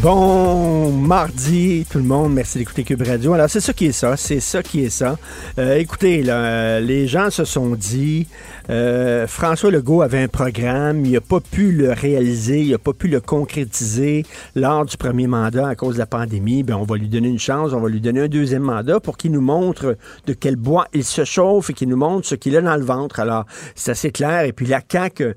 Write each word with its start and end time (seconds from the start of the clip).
Bon 0.00 0.92
mardi, 0.92 1.84
tout 1.90 1.98
le 1.98 2.04
monde. 2.04 2.32
Merci 2.32 2.58
d'écouter 2.58 2.84
Cube 2.84 3.02
Radio. 3.02 3.32
Alors, 3.32 3.50
c'est 3.50 3.58
ça 3.58 3.72
qui 3.72 3.86
est 3.86 3.92
ça. 3.92 4.16
C'est 4.16 4.38
ça 4.38 4.62
qui 4.62 4.84
est 4.84 4.90
ça. 4.90 5.18
Euh, 5.58 5.74
écoutez, 5.74 6.22
là, 6.22 6.36
euh, 6.36 6.80
les 6.80 7.08
gens 7.08 7.30
se 7.30 7.44
sont 7.44 7.70
dit, 7.70 8.28
euh, 8.70 9.26
François 9.26 9.72
Legault 9.72 10.02
avait 10.02 10.22
un 10.22 10.28
programme, 10.28 11.04
il 11.04 11.12
n'a 11.12 11.20
pas 11.20 11.40
pu 11.40 11.72
le 11.72 11.92
réaliser, 11.92 12.60
il 12.60 12.70
n'a 12.70 12.78
pas 12.78 12.92
pu 12.92 13.08
le 13.08 13.20
concrétiser 13.20 14.24
lors 14.54 14.84
du 14.84 14.96
premier 14.96 15.26
mandat 15.26 15.66
à 15.66 15.74
cause 15.74 15.94
de 15.94 15.98
la 15.98 16.06
pandémie. 16.06 16.62
Ben, 16.62 16.76
on 16.76 16.84
va 16.84 16.96
lui 16.96 17.08
donner 17.08 17.28
une 17.28 17.40
chance, 17.40 17.72
on 17.72 17.80
va 17.80 17.88
lui 17.88 18.00
donner 18.00 18.20
un 18.20 18.28
deuxième 18.28 18.62
mandat 18.62 19.00
pour 19.00 19.16
qu'il 19.16 19.32
nous 19.32 19.40
montre 19.40 19.96
de 20.26 20.32
quel 20.32 20.54
bois 20.54 20.86
il 20.94 21.02
se 21.02 21.24
chauffe 21.24 21.70
et 21.70 21.72
qu'il 21.72 21.88
nous 21.88 21.96
montre 21.96 22.24
ce 22.24 22.36
qu'il 22.36 22.56
a 22.56 22.60
dans 22.60 22.76
le 22.76 22.84
ventre. 22.84 23.18
Alors, 23.18 23.46
c'est 23.74 23.90
assez 23.90 24.12
clair. 24.12 24.42
Et 24.42 24.52
puis, 24.52 24.66
la 24.66 24.80
CAQ 24.88 25.34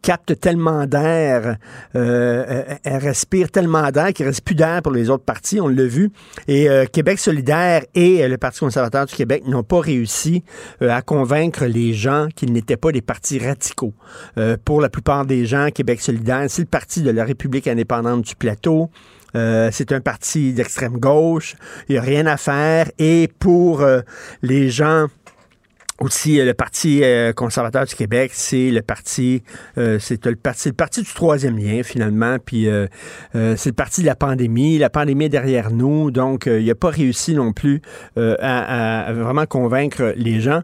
capte 0.00 0.40
tellement 0.40 0.86
d'air, 0.86 1.58
elle 1.92 2.80
respire 2.84 3.49
tellement 3.50 3.90
d'air 3.90 4.12
qu'il 4.12 4.26
reste 4.26 4.42
plus 4.42 4.54
d'air 4.54 4.82
pour 4.82 4.92
les 4.92 5.10
autres 5.10 5.24
partis, 5.24 5.60
on 5.60 5.68
l'a 5.68 5.84
vu. 5.84 6.10
Et 6.48 6.68
euh, 6.68 6.86
Québec 6.86 7.18
solidaire 7.18 7.84
et 7.94 8.22
euh, 8.22 8.28
le 8.28 8.38
Parti 8.38 8.60
conservateur 8.60 9.06
du 9.06 9.14
Québec 9.14 9.44
n'ont 9.46 9.62
pas 9.62 9.80
réussi 9.80 10.42
euh, 10.82 10.90
à 10.90 11.02
convaincre 11.02 11.66
les 11.66 11.92
gens 11.92 12.28
qu'ils 12.34 12.52
n'étaient 12.52 12.76
pas 12.76 12.92
des 12.92 13.02
partis 13.02 13.38
radicaux. 13.38 13.94
pour 14.64 14.80
la 14.80 14.88
plupart 14.88 15.26
des 15.26 15.46
gens, 15.46 15.70
Québec 15.70 16.00
solidaire, 16.00 16.46
c'est 16.48 16.62
le 16.62 16.68
parti 16.68 17.02
de 17.02 17.10
la 17.10 17.24
République 17.24 17.66
indépendante 17.68 18.22
du 18.22 18.34
plateau. 18.34 18.90
c'est 19.34 19.92
un 19.92 20.00
parti 20.00 20.52
d'extrême 20.52 20.98
gauche. 20.98 21.56
Il 21.88 21.92
n'y 21.92 21.98
a 21.98 22.02
rien 22.02 22.26
à 22.26 22.36
faire. 22.36 22.90
Et 22.98 23.28
pour 23.38 23.84
les 24.42 24.70
gens 24.70 25.06
aussi, 26.00 26.40
euh, 26.40 26.44
le 26.46 26.54
Parti 26.54 27.00
euh, 27.02 27.32
conservateur 27.32 27.84
du 27.84 27.94
Québec, 27.94 28.32
c'est 28.34 28.70
le 28.70 28.82
parti, 28.82 29.42
euh, 29.78 29.98
c'est 29.98 30.24
le 30.26 30.36
parti, 30.36 30.68
le 30.68 30.74
parti 30.74 31.02
du 31.02 31.12
troisième 31.12 31.58
lien 31.58 31.82
finalement. 31.82 32.36
Puis 32.44 32.68
c'est 33.32 33.66
le 33.66 33.72
parti 33.72 34.00
de 34.00 34.06
la 34.06 34.14
pandémie. 34.14 34.78
La 34.78 34.90
pandémie 34.90 35.26
est 35.26 35.30
derrière 35.30 35.70
nous, 35.70 36.10
donc 36.10 36.46
il 36.46 36.64
n'a 36.64 36.74
pas 36.74 36.90
réussi 36.90 37.34
non 37.34 37.52
plus 37.52 37.82
à, 38.16 39.12
vraiment 39.12 39.46
convaincre 39.46 40.14
les 40.16 40.40
gens. 40.40 40.62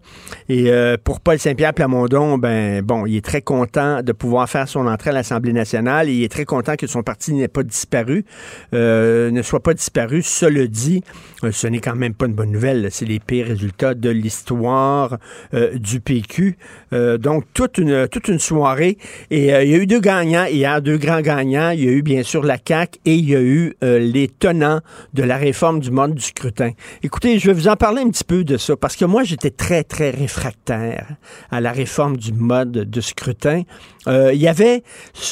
Et 0.48 0.70
pour 1.05 1.20
Paul 1.20 1.39
Saint-Pierre 1.39 1.75
Plamondon, 1.75 2.39
ben 2.39 2.83
bon, 2.83 3.06
il 3.06 3.17
est 3.17 3.25
très 3.25 3.43
content 3.43 4.03
de 4.03 4.12
pouvoir 4.12 4.48
faire 4.48 4.69
son 4.69 4.87
entrée 4.87 5.11
à 5.11 5.15
l'Assemblée 5.15 5.53
nationale. 5.53 6.09
Et 6.09 6.15
il 6.15 6.25
est 6.25 6.33
très 6.33 6.45
content 6.45 6.77
que 6.77 6.87
son 6.87 7.03
parti 7.03 7.33
n'ait 7.34 7.48
pas 7.48 7.62
disparu, 7.62 8.25
ne 8.73 9.41
soit 9.43 9.62
pas 9.62 9.75
disparu. 9.75 10.23
Cela 10.23 10.67
dit, 10.67 11.03
ce 11.50 11.67
n'est 11.67 11.81
quand 11.81 11.97
même 11.97 12.15
pas 12.15 12.27
une 12.27 12.34
bonne 12.34 12.53
nouvelle. 12.53 12.89
C'est 12.91 13.06
les 13.06 13.21
pires 13.21 13.47
résultats 13.47 13.95
de 13.95 14.11
l'histoire 14.11 15.19
euh, 15.55 15.78
du 15.78 16.00
PQ. 16.00 16.56
Euh, 16.92 17.19
donc, 17.19 17.44
toute 17.55 17.78
une, 17.78 18.08
toute 18.08 18.28
une 18.28 18.38
soirée. 18.38 18.98
Et 19.30 19.55
euh, 19.55 19.64
il 19.64 19.70
y 19.70 19.74
a 19.74 19.78
eu 19.78 19.86
deux 19.86 20.00
gagnants 20.00 20.46
hier, 20.46 20.82
deux 20.82 20.98
grands 20.98 21.20
gagnants. 21.20 21.70
Il 21.70 21.84
y 21.84 21.88
a 21.88 21.92
eu, 21.92 22.02
bien 22.02 22.22
sûr, 22.22 22.42
la 22.42 22.58
CAQ 22.64 22.98
et 23.04 23.14
il 23.14 23.28
y 23.28 23.36
a 23.36 23.41
eu 23.41 23.75
les 23.82 24.28
tenants 24.28 24.81
de 25.15 25.22
la 25.22 25.36
réforme 25.36 25.81
du 25.81 25.91
mode 25.91 26.15
du 26.15 26.22
scrutin. 26.22 26.70
Écoutez, 27.03 27.38
je 27.38 27.47
vais 27.47 27.53
vous 27.53 27.69
en 27.69 27.76
parler 27.76 28.03
un 28.03 28.10
petit 28.10 28.25
peu 28.25 28.44
de 28.44 28.56
ça 28.56 28.76
parce 28.76 28.97
que 28.97 29.04
moi, 29.04 29.25
j'étais 29.25 29.50
très, 29.50 29.84
très 29.84 30.10
réfractaire 30.10 31.06
à 31.50 31.60
la 31.60 31.72
réforme 31.72 32.16
du 32.16 32.32
mode 32.32 32.72
de 32.72 33.00
scrutin. 33.00 33.62
il 34.06 34.34
y 34.34 34.48
avait 34.48 34.82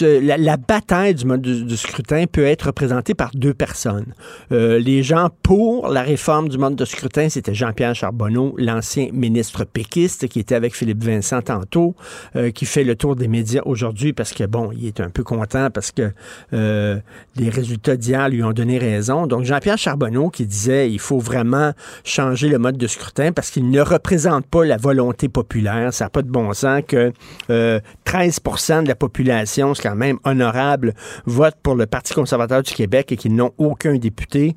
la, 0.01 0.57
bataille 0.57 1.15
du 1.15 1.25
mode 1.25 1.43
de, 1.43 1.77
scrutin 1.77 2.25
peut 2.31 2.45
être 2.45 2.67
représentée 2.67 3.15
par 3.15 3.31
deux 3.35 3.55
personnes. 3.55 4.15
les 4.51 5.03
gens 5.03 5.31
pour 5.43 5.89
la 5.89 6.03
réforme 6.03 6.49
du 6.49 6.59
mode 6.59 6.77
de 6.77 6.85
scrutin, 6.85 7.29
c'était 7.29 7.55
Jean-Pierre 7.55 7.95
Charbonneau, 7.95 8.55
l'ancien 8.59 9.09
ministre 9.13 9.65
Qui 9.89 10.41
était 10.41 10.55
avec 10.55 10.75
Philippe 10.75 11.03
Vincent 11.05 11.43
tantôt, 11.43 11.95
euh, 12.37 12.51
qui 12.51 12.67
fait 12.67 12.85
le 12.85 12.97
tour 12.97 13.17
des 13.17 13.29
médias 13.29 13.63
aujourd'hui 13.65 14.13
parce 14.13 14.33
que, 14.33 14.45
bon, 14.45 14.71
il 14.73 14.87
est 14.87 15.01
un 15.01 15.11
peu 15.11 15.23
content 15.23 15.71
parce 15.71 15.93
que 15.93 16.13
euh, 16.53 16.99
les 17.37 17.49
résultats 17.49 17.97
d'hier 17.97 18.29
lui 18.29 18.43
ont 18.43 18.53
donné 18.53 18.79
raison. 18.79 19.27
Donc, 19.27 19.45
Jean-Pierre 19.45 19.79
Charbonneau 19.79 20.31
qui 20.31 20.47
disait 20.47 20.91
il 20.91 20.99
faut 20.99 21.19
vraiment 21.19 21.73
changer 22.05 22.49
le 22.49 22.59
mode 22.59 22.77
de 22.77 22.87
scrutin 22.87 23.33
parce 23.33 23.51
qu'il 23.51 23.71
ne 23.71 23.81
représente 23.81 24.47
pas 24.47 24.65
la 24.65 24.77
volonté 24.77 25.29
populaire. 25.29 25.93
Ça 25.93 26.07
n'a 26.07 26.11
pas 26.11 26.23
de 26.23 26.31
bon 26.31 26.53
sens 26.53 26.83
que 26.87 27.13
13% 27.49 28.73
euh, 28.73 28.83
de 28.83 28.89
la 28.89 28.95
population, 28.95 29.75
c'est 29.75 29.83
quand 29.83 29.97
même 29.97 30.19
honorable, 30.25 30.95
vote 31.27 31.55
pour 31.63 31.75
le 31.75 31.87
Parti 31.87 32.15
conservateur 32.15 32.63
du 32.63 32.73
Québec 32.73 33.13
et 33.13 33.17
qu'ils 33.17 33.35
n'ont 33.35 33.53
aucun 33.59 33.97
député. 33.97 34.57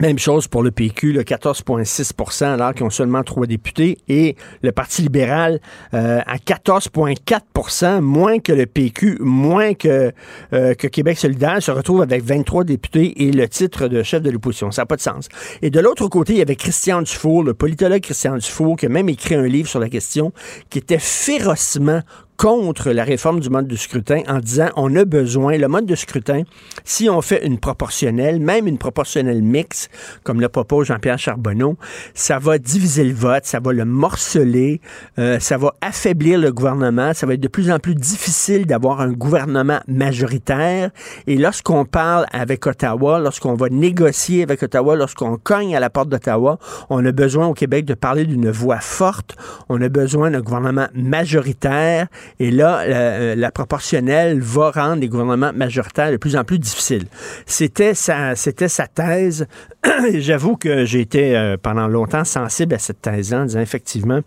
Même 0.00 0.18
chose 0.18 0.46
pour 0.46 0.62
le 0.62 0.70
PQ, 0.70 1.12
le 1.12 1.22
14,6% 1.22 2.44
alors 2.44 2.74
qu'ils 2.74 2.84
ont 2.84 2.90
seulement 2.90 3.22
trois 3.22 3.46
députés, 3.46 3.96
et 4.08 4.36
le 4.62 4.72
Parti 4.72 5.00
libéral 5.00 5.60
euh, 5.94 6.20
à 6.26 6.36
14,4% 6.36 8.00
moins 8.00 8.38
que 8.38 8.52
le 8.52 8.66
PQ, 8.66 9.18
moins 9.20 9.74
que, 9.74 10.12
euh, 10.52 10.74
que 10.74 10.86
Québec 10.86 11.18
solidaire, 11.18 11.62
se 11.62 11.70
retrouve 11.70 12.02
avec 12.02 12.22
23 12.24 12.64
députés 12.64 13.26
et 13.26 13.32
le 13.32 13.48
titre 13.48 13.88
de 13.88 14.02
chef 14.02 14.22
de 14.22 14.30
l'opposition. 14.30 14.70
Ça 14.70 14.82
n'a 14.82 14.86
pas 14.86 14.96
de 14.96 15.00
sens. 15.00 15.28
Et 15.62 15.70
de 15.70 15.80
l'autre 15.80 16.08
côté, 16.08 16.34
il 16.34 16.38
y 16.38 16.42
avait 16.42 16.56
Christian 16.56 17.00
Dufour, 17.00 17.42
le 17.42 17.54
politologue 17.54 18.02
Christian 18.02 18.36
Dufour, 18.36 18.76
qui 18.76 18.86
a 18.86 18.88
même 18.90 19.08
écrit 19.08 19.34
un 19.34 19.46
livre 19.46 19.68
sur 19.68 19.80
la 19.80 19.88
question, 19.88 20.32
qui 20.68 20.78
était 20.78 20.98
férocement 20.98 22.02
contre 22.36 22.90
la 22.90 23.04
réforme 23.04 23.40
du 23.40 23.50
mode 23.50 23.66
de 23.66 23.76
scrutin 23.76 24.22
en 24.28 24.38
disant 24.38 24.68
on 24.76 24.94
a 24.96 25.04
besoin, 25.04 25.56
le 25.56 25.68
mode 25.68 25.86
de 25.86 25.94
scrutin, 25.94 26.42
si 26.84 27.08
on 27.08 27.22
fait 27.22 27.44
une 27.46 27.58
proportionnelle, 27.58 28.40
même 28.40 28.66
une 28.66 28.78
proportionnelle 28.78 29.42
mixte, 29.42 29.90
comme 30.22 30.40
le 30.40 30.48
propose 30.48 30.86
Jean-Pierre 30.86 31.18
Charbonneau, 31.18 31.76
ça 32.14 32.38
va 32.38 32.58
diviser 32.58 33.04
le 33.04 33.14
vote, 33.14 33.44
ça 33.44 33.60
va 33.60 33.72
le 33.72 33.84
morceler, 33.84 34.80
euh, 35.18 35.38
ça 35.40 35.56
va 35.56 35.74
affaiblir 35.80 36.38
le 36.38 36.52
gouvernement, 36.52 37.14
ça 37.14 37.26
va 37.26 37.34
être 37.34 37.40
de 37.40 37.48
plus 37.48 37.70
en 37.70 37.78
plus 37.78 37.94
difficile 37.94 38.66
d'avoir 38.66 39.00
un 39.00 39.12
gouvernement 39.12 39.80
majoritaire. 39.88 40.90
Et 41.26 41.36
lorsqu'on 41.36 41.84
parle 41.84 42.26
avec 42.32 42.66
Ottawa, 42.66 43.18
lorsqu'on 43.18 43.54
va 43.54 43.68
négocier 43.68 44.42
avec 44.42 44.62
Ottawa, 44.62 44.96
lorsqu'on 44.96 45.36
cogne 45.36 45.74
à 45.74 45.80
la 45.80 45.90
porte 45.90 46.08
d'Ottawa, 46.08 46.58
on 46.90 47.04
a 47.04 47.12
besoin 47.12 47.46
au 47.46 47.54
Québec 47.54 47.84
de 47.84 47.94
parler 47.94 48.24
d'une 48.24 48.50
voix 48.50 48.80
forte, 48.80 49.36
on 49.68 49.80
a 49.80 49.88
besoin 49.88 50.30
d'un 50.30 50.40
gouvernement 50.40 50.88
majoritaire 50.94 52.06
et 52.38 52.50
là, 52.50 53.34
la, 53.34 53.50
proportionnelle 53.50 54.40
va 54.40 54.70
rendre 54.70 55.00
les 55.00 55.08
gouvernements 55.08 55.52
majoritaires 55.52 56.10
de 56.10 56.16
plus 56.16 56.36
en 56.36 56.44
plus 56.44 56.58
difficiles. 56.58 57.06
C'était 57.46 57.94
sa, 57.94 58.34
c'était 58.34 58.68
sa 58.68 58.86
thèse. 58.86 59.46
J'avoue 60.14 60.56
que 60.56 60.84
j'ai 60.84 61.00
été 61.00 61.36
euh, 61.36 61.56
pendant 61.60 61.88
longtemps 61.88 62.24
sensible 62.24 62.74
à 62.74 62.78
cette 62.78 63.00
thèse-là 63.02 63.42
en 63.42 63.44
disant 63.46 63.60
effectivement, 63.60 64.20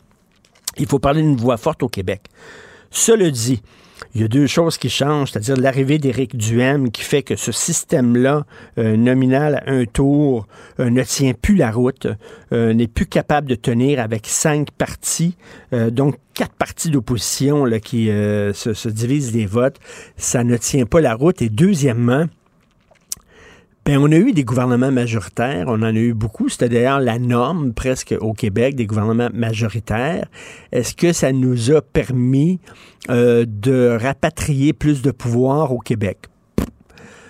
il 0.77 0.87
faut 0.87 0.99
parler 0.99 1.21
d'une 1.21 1.37
voix 1.37 1.57
forte 1.57 1.83
au 1.83 1.89
Québec. 1.89 2.21
Cela 2.91 3.29
dit, 3.29 3.61
il 4.15 4.21
y 4.21 4.23
a 4.23 4.27
deux 4.27 4.47
choses 4.47 4.77
qui 4.77 4.89
changent, 4.89 5.31
c'est-à-dire 5.31 5.57
l'arrivée 5.57 5.99
d'Éric 5.99 6.35
Duhem 6.35 6.91
qui 6.91 7.03
fait 7.03 7.21
que 7.21 7.35
ce 7.35 7.51
système-là, 7.51 8.45
euh, 8.77 8.97
nominal 8.97 9.63
à 9.65 9.71
un 9.71 9.85
tour, 9.85 10.47
euh, 10.79 10.89
ne 10.89 11.03
tient 11.03 11.33
plus 11.33 11.55
la 11.55 11.71
route, 11.71 12.07
euh, 12.51 12.73
n'est 12.73 12.87
plus 12.87 13.05
capable 13.05 13.47
de 13.47 13.55
tenir 13.55 13.99
avec 13.99 14.25
cinq 14.25 14.71
partis, 14.71 15.35
donc 15.71 16.15
quatre 16.33 16.53
partis 16.53 16.89
d'opposition 16.89 17.65
qui 17.83 18.07
se, 18.07 18.73
se 18.73 18.89
divisent 18.89 19.33
les 19.33 19.45
votes. 19.45 19.77
Ça 20.17 20.43
ne 20.43 20.57
tient 20.57 20.85
pas 20.85 21.01
la 21.01 21.13
route. 21.13 21.41
Et 21.41 21.49
deuxièmement, 21.49 22.25
ben, 23.89 23.97
on 23.97 24.11
a 24.11 24.17
eu 24.17 24.33
des 24.33 24.43
gouvernements 24.43 24.91
majoritaires, 24.91 25.65
on 25.65 25.81
en 25.81 25.81
a 25.81 25.91
eu 25.93 26.13
beaucoup. 26.13 26.47
C'était 26.47 26.69
d'ailleurs 26.69 26.99
la 26.99 27.17
norme 27.17 27.73
presque 27.73 28.13
au 28.21 28.33
Québec, 28.33 28.75
des 28.75 28.85
gouvernements 28.85 29.31
majoritaires. 29.33 30.27
Est-ce 30.71 30.93
que 30.93 31.11
ça 31.11 31.31
nous 31.31 31.71
a 31.71 31.81
permis 31.81 32.59
euh, 33.09 33.45
de 33.47 33.97
rapatrier 33.99 34.73
plus 34.73 35.01
de 35.01 35.09
pouvoir 35.09 35.73
au 35.73 35.79
Québec? 35.79 36.19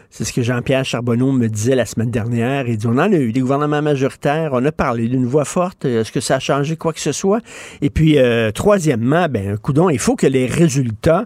C'est 0.10 0.26
ce 0.26 0.34
que 0.34 0.42
Jean-Pierre 0.42 0.84
Charbonneau 0.84 1.32
me 1.32 1.48
disait 1.48 1.76
la 1.76 1.86
semaine 1.86 2.12
dernière. 2.12 2.68
Il 2.68 2.76
dit, 2.76 2.88
on 2.88 2.98
en 2.98 3.00
a 3.00 3.08
eu 3.08 3.32
des 3.32 3.40
gouvernements 3.40 3.82
majoritaires, 3.82 4.50
on 4.52 4.66
a 4.66 4.74
parlé 4.74 5.08
d'une 5.08 5.28
voix 5.28 5.46
forte. 5.46 5.86
Est-ce 5.86 6.12
que 6.12 6.20
ça 6.20 6.36
a 6.36 6.40
changé 6.40 6.76
quoi 6.76 6.92
que 6.92 7.00
ce 7.00 7.14
soit? 7.14 7.40
Et 7.82 7.90
puis, 7.90 8.20
euh, 8.20 8.52
troisièmement, 8.52 9.30
ben, 9.30 9.58
coudon, 9.58 9.90
il 9.90 10.00
faut 10.00 10.18
que 10.18 10.28
les 10.28 10.46
résultats 10.46 11.26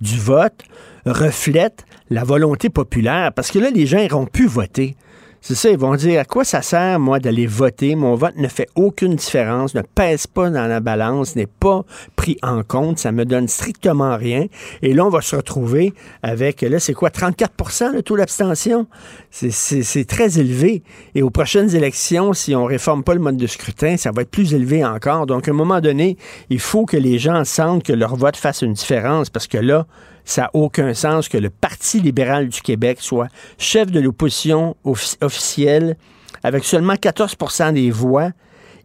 du 0.00 0.18
vote 0.18 0.64
reflètent 1.06 1.84
la 2.10 2.24
volonté 2.24 2.68
populaire, 2.68 3.32
parce 3.32 3.50
que 3.50 3.58
là, 3.58 3.70
les 3.70 3.86
gens 3.86 3.98
n'iront 3.98 4.26
plus 4.26 4.46
voter. 4.46 4.96
C'est 5.44 5.56
ça, 5.56 5.70
ils 5.70 5.76
vont 5.76 5.96
dire 5.96 6.20
à 6.20 6.24
quoi 6.24 6.44
ça 6.44 6.62
sert, 6.62 7.00
moi, 7.00 7.18
d'aller 7.18 7.48
voter? 7.48 7.96
Mon 7.96 8.14
vote 8.14 8.36
ne 8.36 8.46
fait 8.46 8.68
aucune 8.76 9.16
différence, 9.16 9.74
ne 9.74 9.82
pèse 9.82 10.28
pas 10.28 10.50
dans 10.50 10.68
la 10.68 10.78
balance, 10.78 11.34
n'est 11.34 11.48
pas 11.48 11.84
pris 12.14 12.38
en 12.44 12.62
compte, 12.62 13.00
ça 13.00 13.10
me 13.10 13.24
donne 13.24 13.48
strictement 13.48 14.16
rien. 14.16 14.46
Et 14.82 14.94
là, 14.94 15.04
on 15.04 15.08
va 15.08 15.20
se 15.20 15.34
retrouver 15.34 15.94
avec, 16.22 16.62
là, 16.62 16.78
c'est 16.78 16.94
quoi, 16.94 17.10
34 17.10 17.92
le 17.92 18.02
taux 18.02 18.16
d'abstention? 18.16 18.86
C'est 19.32 20.06
très 20.06 20.38
élevé. 20.38 20.84
Et 21.16 21.22
aux 21.22 21.30
prochaines 21.30 21.74
élections, 21.74 22.34
si 22.34 22.54
on 22.54 22.64
réforme 22.64 23.02
pas 23.02 23.14
le 23.14 23.20
mode 23.20 23.36
de 23.36 23.48
scrutin, 23.48 23.96
ça 23.96 24.12
va 24.12 24.22
être 24.22 24.30
plus 24.30 24.54
élevé 24.54 24.84
encore. 24.84 25.26
Donc, 25.26 25.48
à 25.48 25.50
un 25.50 25.54
moment 25.54 25.80
donné, 25.80 26.18
il 26.50 26.60
faut 26.60 26.86
que 26.86 26.96
les 26.96 27.18
gens 27.18 27.44
sentent 27.44 27.82
que 27.82 27.92
leur 27.92 28.14
vote 28.14 28.36
fasse 28.36 28.62
une 28.62 28.74
différence 28.74 29.28
parce 29.28 29.48
que 29.48 29.58
là, 29.58 29.88
ça 30.24 30.42
n'a 30.42 30.50
aucun 30.54 30.94
sens 30.94 31.28
que 31.28 31.38
le 31.38 31.50
Parti 31.50 32.00
libéral 32.00 32.48
du 32.48 32.60
Québec 32.60 32.98
soit 33.00 33.28
chef 33.58 33.90
de 33.90 34.00
l'opposition 34.00 34.76
officielle 34.84 35.96
avec 36.42 36.64
seulement 36.64 36.94
14% 36.94 37.72
des 37.72 37.90
voix 37.90 38.30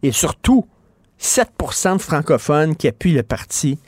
et 0.02 0.12
surtout 0.12 0.66
7 1.18 1.48
de 1.94 1.98
francophones 1.98 2.76
qui 2.76 2.88
appuient 2.88 3.12
le 3.12 3.22
parti. 3.22 3.78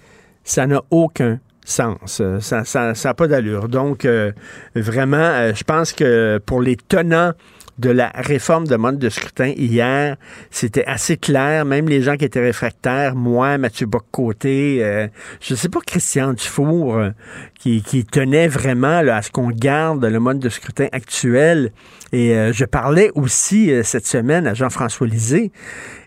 Ça 0.43 0.67
n'a 0.67 0.83
aucun 0.91 1.39
sens. 1.65 2.23
Ça 2.41 2.93
n'a 3.05 3.15
pas 3.15 3.29
d'allure. 3.29 3.69
Donc, 3.69 4.05
euh, 4.05 4.33
vraiment, 4.75 5.17
euh, 5.19 5.53
je 5.55 5.63
pense 5.63 5.93
que 5.93 6.41
pour 6.45 6.61
les 6.61 6.77
tenants 6.77 7.33
de 7.81 7.91
la 7.91 8.13
réforme 8.15 8.67
de 8.67 8.77
mode 8.77 8.99
de 8.99 9.09
scrutin 9.09 9.53
hier, 9.57 10.17
c'était 10.51 10.85
assez 10.85 11.17
clair. 11.17 11.65
Même 11.65 11.89
les 11.89 12.03
gens 12.03 12.17
qui 12.17 12.27
étaient 12.27 12.41
réfractaires, 12.41 13.17
moi, 13.17 13.57
Mathieu 13.59 13.87
Boccoté, 13.87 14.85
euh, 14.85 15.09
je 15.41 15.55
ne 15.55 15.59
sais 15.59 15.69
pas 15.71 15.81
Christian 15.85 16.35
Dufour, 16.35 16.97
euh, 16.97 17.11
qui, 17.59 17.83
tenait 18.05 18.49
vraiment 18.49 18.99
à 18.99 19.23
ce 19.23 19.31
qu'on 19.31 19.49
garde 19.49 20.05
le 20.05 20.21
mode 20.21 20.39
de 20.39 20.49
scrutin 20.49 20.89
actuel. 20.93 21.73
Et 22.13 22.35
euh, 22.35 22.53
je 22.53 22.65
parlais 22.67 23.11
aussi 23.15 23.73
cette 23.83 24.07
semaine 24.07 24.47
à 24.47 24.55
Jean-François 24.55 25.07
Lisée. 25.07 25.51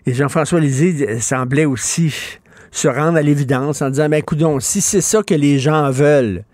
Et 0.06 0.14
Jean-François 0.14 0.60
Lisée 0.60 1.18
semblait 1.20 1.64
aussi 1.64 2.38
se 2.70 2.88
rendre 2.88 3.18
à 3.18 3.22
l'évidence 3.22 3.82
en 3.82 3.90
disant, 3.90 4.08
ben, 4.08 4.22
coudon, 4.22 4.60
si 4.60 4.80
c'est 4.80 5.00
ça 5.00 5.22
que 5.22 5.34
les 5.34 5.58
gens 5.58 5.90
veulent, 5.90 6.44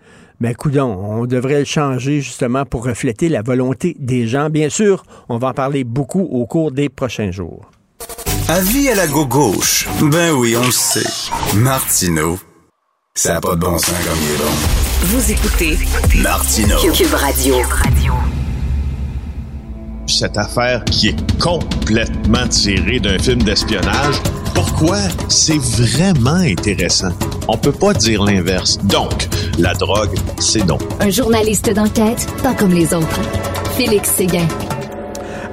mais 0.41 0.55
coudon, 0.55 0.97
on 0.99 1.27
devrait 1.27 1.59
le 1.59 1.65
changer 1.65 2.19
justement 2.19 2.65
pour 2.65 2.83
refléter 2.83 3.29
la 3.29 3.43
volonté 3.43 3.95
des 3.99 4.27
gens. 4.27 4.49
Bien 4.49 4.69
sûr, 4.69 5.03
on 5.29 5.37
va 5.37 5.49
en 5.49 5.53
parler 5.53 5.83
beaucoup 5.83 6.21
au 6.23 6.47
cours 6.47 6.71
des 6.71 6.89
prochains 6.89 7.31
jours. 7.31 7.69
Avis 8.49 8.89
à 8.89 8.95
la 8.95 9.07
gauche. 9.07 9.87
Ben 10.01 10.31
oui, 10.33 10.55
on 10.57 10.65
le 10.65 10.71
sait. 10.71 11.29
Martineau, 11.55 12.39
ça 13.13 13.35
n'a 13.35 13.41
pas 13.41 13.55
de 13.55 13.61
bon 13.61 13.77
sens 13.77 13.91
comme 14.03 14.17
il 14.19 14.33
est 14.33 14.37
bon. 14.37 14.51
Vous 15.03 15.31
écoutez 15.31 15.77
Martineau. 16.23 16.77
Cube 16.91 17.13
Radio. 17.13 17.55
Cette 20.11 20.37
affaire 20.37 20.83
qui 20.85 21.09
est 21.09 21.39
complètement 21.39 22.47
tirée 22.47 22.99
d'un 22.99 23.17
film 23.17 23.41
d'espionnage 23.43 24.21
pourquoi? 24.53 24.97
C'est 25.29 25.57
vraiment 25.57 26.35
intéressant. 26.35 27.11
On 27.47 27.57
peut 27.57 27.71
pas 27.71 27.93
dire 27.93 28.23
l'inverse. 28.23 28.77
Donc, 28.85 29.27
la 29.57 29.73
drogue, 29.73 30.15
c'est 30.39 30.65
donc. 30.65 30.81
Un 30.99 31.09
journaliste 31.09 31.73
d'enquête, 31.73 32.27
pas 32.43 32.53
comme 32.53 32.73
les 32.73 32.93
autres. 32.93 33.21
Félix 33.77 34.09
Séguin. 34.09 34.47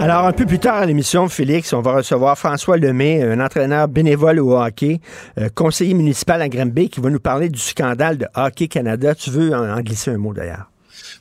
Alors, 0.00 0.26
un 0.26 0.32
peu 0.32 0.46
plus 0.46 0.58
tard 0.58 0.76
à 0.76 0.86
l'émission, 0.86 1.28
Félix, 1.28 1.72
on 1.72 1.80
va 1.80 1.96
recevoir 1.96 2.38
François 2.38 2.76
Lemay, 2.76 3.22
un 3.22 3.40
entraîneur 3.40 3.88
bénévole 3.88 4.40
au 4.40 4.56
hockey, 4.56 5.00
euh, 5.38 5.48
conseiller 5.54 5.94
municipal 5.94 6.40
à 6.40 6.48
Granby, 6.48 6.88
qui 6.88 7.00
va 7.00 7.10
nous 7.10 7.20
parler 7.20 7.48
du 7.48 7.60
scandale 7.60 8.18
de 8.18 8.26
Hockey 8.34 8.68
Canada. 8.68 9.14
Tu 9.14 9.30
veux 9.30 9.54
en 9.54 9.80
glisser 9.80 10.10
un 10.10 10.18
mot 10.18 10.32
d'ailleurs? 10.32 10.70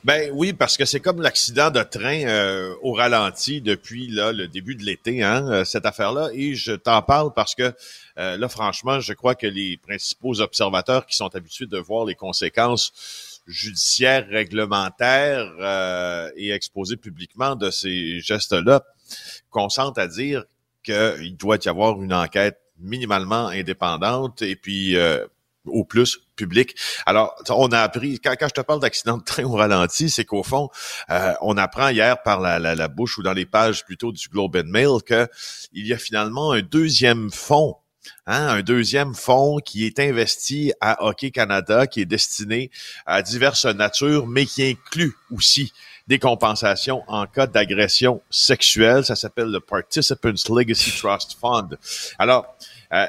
Ben 0.04 0.30
oui, 0.34 0.54
parce 0.54 0.78
que 0.78 0.86
c'est 0.86 1.00
comme 1.00 1.22
l'accident 1.22 1.72
de 1.72 1.82
train 1.82 2.24
euh, 2.24 2.74
au 2.82 2.94
ralenti 2.94 3.62
depuis 3.62 4.08
là, 4.08 4.32
le 4.32 4.48
début 4.48 4.76
de 4.76 4.84
l'été, 4.84 5.24
hein, 5.24 5.48
euh, 5.52 5.66
cette 5.66 5.86
affaire-là. 5.86 6.30
Et 6.34 6.56
je 6.56 6.74
t'en 6.74 7.02
parle 7.02 7.34
parce 7.34 7.56
que 7.56 7.74
euh, 8.18 8.38
là, 8.38 8.48
franchement, 8.50 9.00
je 9.00 9.14
crois 9.14 9.36
que 9.36 9.48
les 9.48 9.78
principaux 9.78 10.40
observateurs 10.40 11.06
qui 11.06 11.16
sont 11.16 11.36
habitués 11.36 11.66
de 11.66 11.78
voir 11.78 12.06
les 12.06 12.16
conséquences 12.16 13.42
judiciaires, 13.48 14.28
réglementaires 14.28 15.54
et 16.36 16.52
exposées 16.52 16.98
publiquement 16.98 17.56
de 17.56 17.72
ces 17.72 18.20
gestes-là 18.20 18.84
consentent 19.50 19.98
à 19.98 20.08
dire 20.08 20.44
qu'il 20.84 21.38
doit 21.38 21.58
y 21.64 21.70
avoir 21.70 22.02
une 22.02 22.14
enquête 22.14 22.60
minimalement 22.78 23.48
indépendante 23.48 24.42
et 24.42 24.58
puis 24.58 24.98
au 25.70 25.84
plus 25.84 26.20
public. 26.36 26.76
Alors, 27.06 27.36
on 27.50 27.70
a 27.70 27.80
appris, 27.80 28.20
quand, 28.20 28.36
je 28.40 28.48
te 28.48 28.62
parle 28.62 28.80
d'accident 28.80 29.18
de 29.18 29.24
train 29.24 29.44
au 29.44 29.54
ralenti, 29.54 30.10
c'est 30.10 30.26
qu'au 30.26 30.44
fond, 30.44 30.70
euh, 31.10 31.34
on 31.42 31.58
apprend 31.58 31.90
hier 31.90 32.22
par 32.22 32.40
la, 32.40 32.88
bouche 32.88 33.18
ou 33.18 33.24
dans 33.24 33.34
les 33.34 33.46
pages 33.46 33.86
plutôt 33.86 34.12
du 34.12 34.28
Globe 34.30 34.56
and 34.56 34.70
Mail 34.70 35.00
qu'il 35.06 35.88
y 35.88 35.94
a 35.94 35.98
finalement 35.98 36.52
un 36.52 36.62
deuxième 36.62 37.32
fonds 37.32 37.76
Hein, 38.26 38.48
un 38.48 38.62
deuxième 38.62 39.16
fonds 39.16 39.60
qui 39.64 39.86
est 39.86 40.00
investi 40.00 40.74
à 40.82 41.06
Hockey 41.06 41.32
Canada, 41.32 41.88
qui 41.88 42.02
est 42.02 42.06
destiné 42.06 42.72
à 43.06 43.22
diverses 43.22 43.66
natures, 43.66 44.28
mais 44.28 44.46
qui 44.46 44.64
inclut 44.64 45.16
aussi 45.32 45.72
des 46.08 46.20
compensations 46.20 47.04
en 47.08 47.26
cas 47.26 47.48
d'agression 47.48 48.22
sexuelle. 48.30 49.04
Ça 49.04 49.16
s'appelle 49.16 49.48
le 49.48 49.60
Participants 49.60 50.32
Legacy 50.50 50.92
Trust 50.98 51.38
Fund. 51.40 51.78
Alors, 52.18 52.56
euh, 52.94 53.08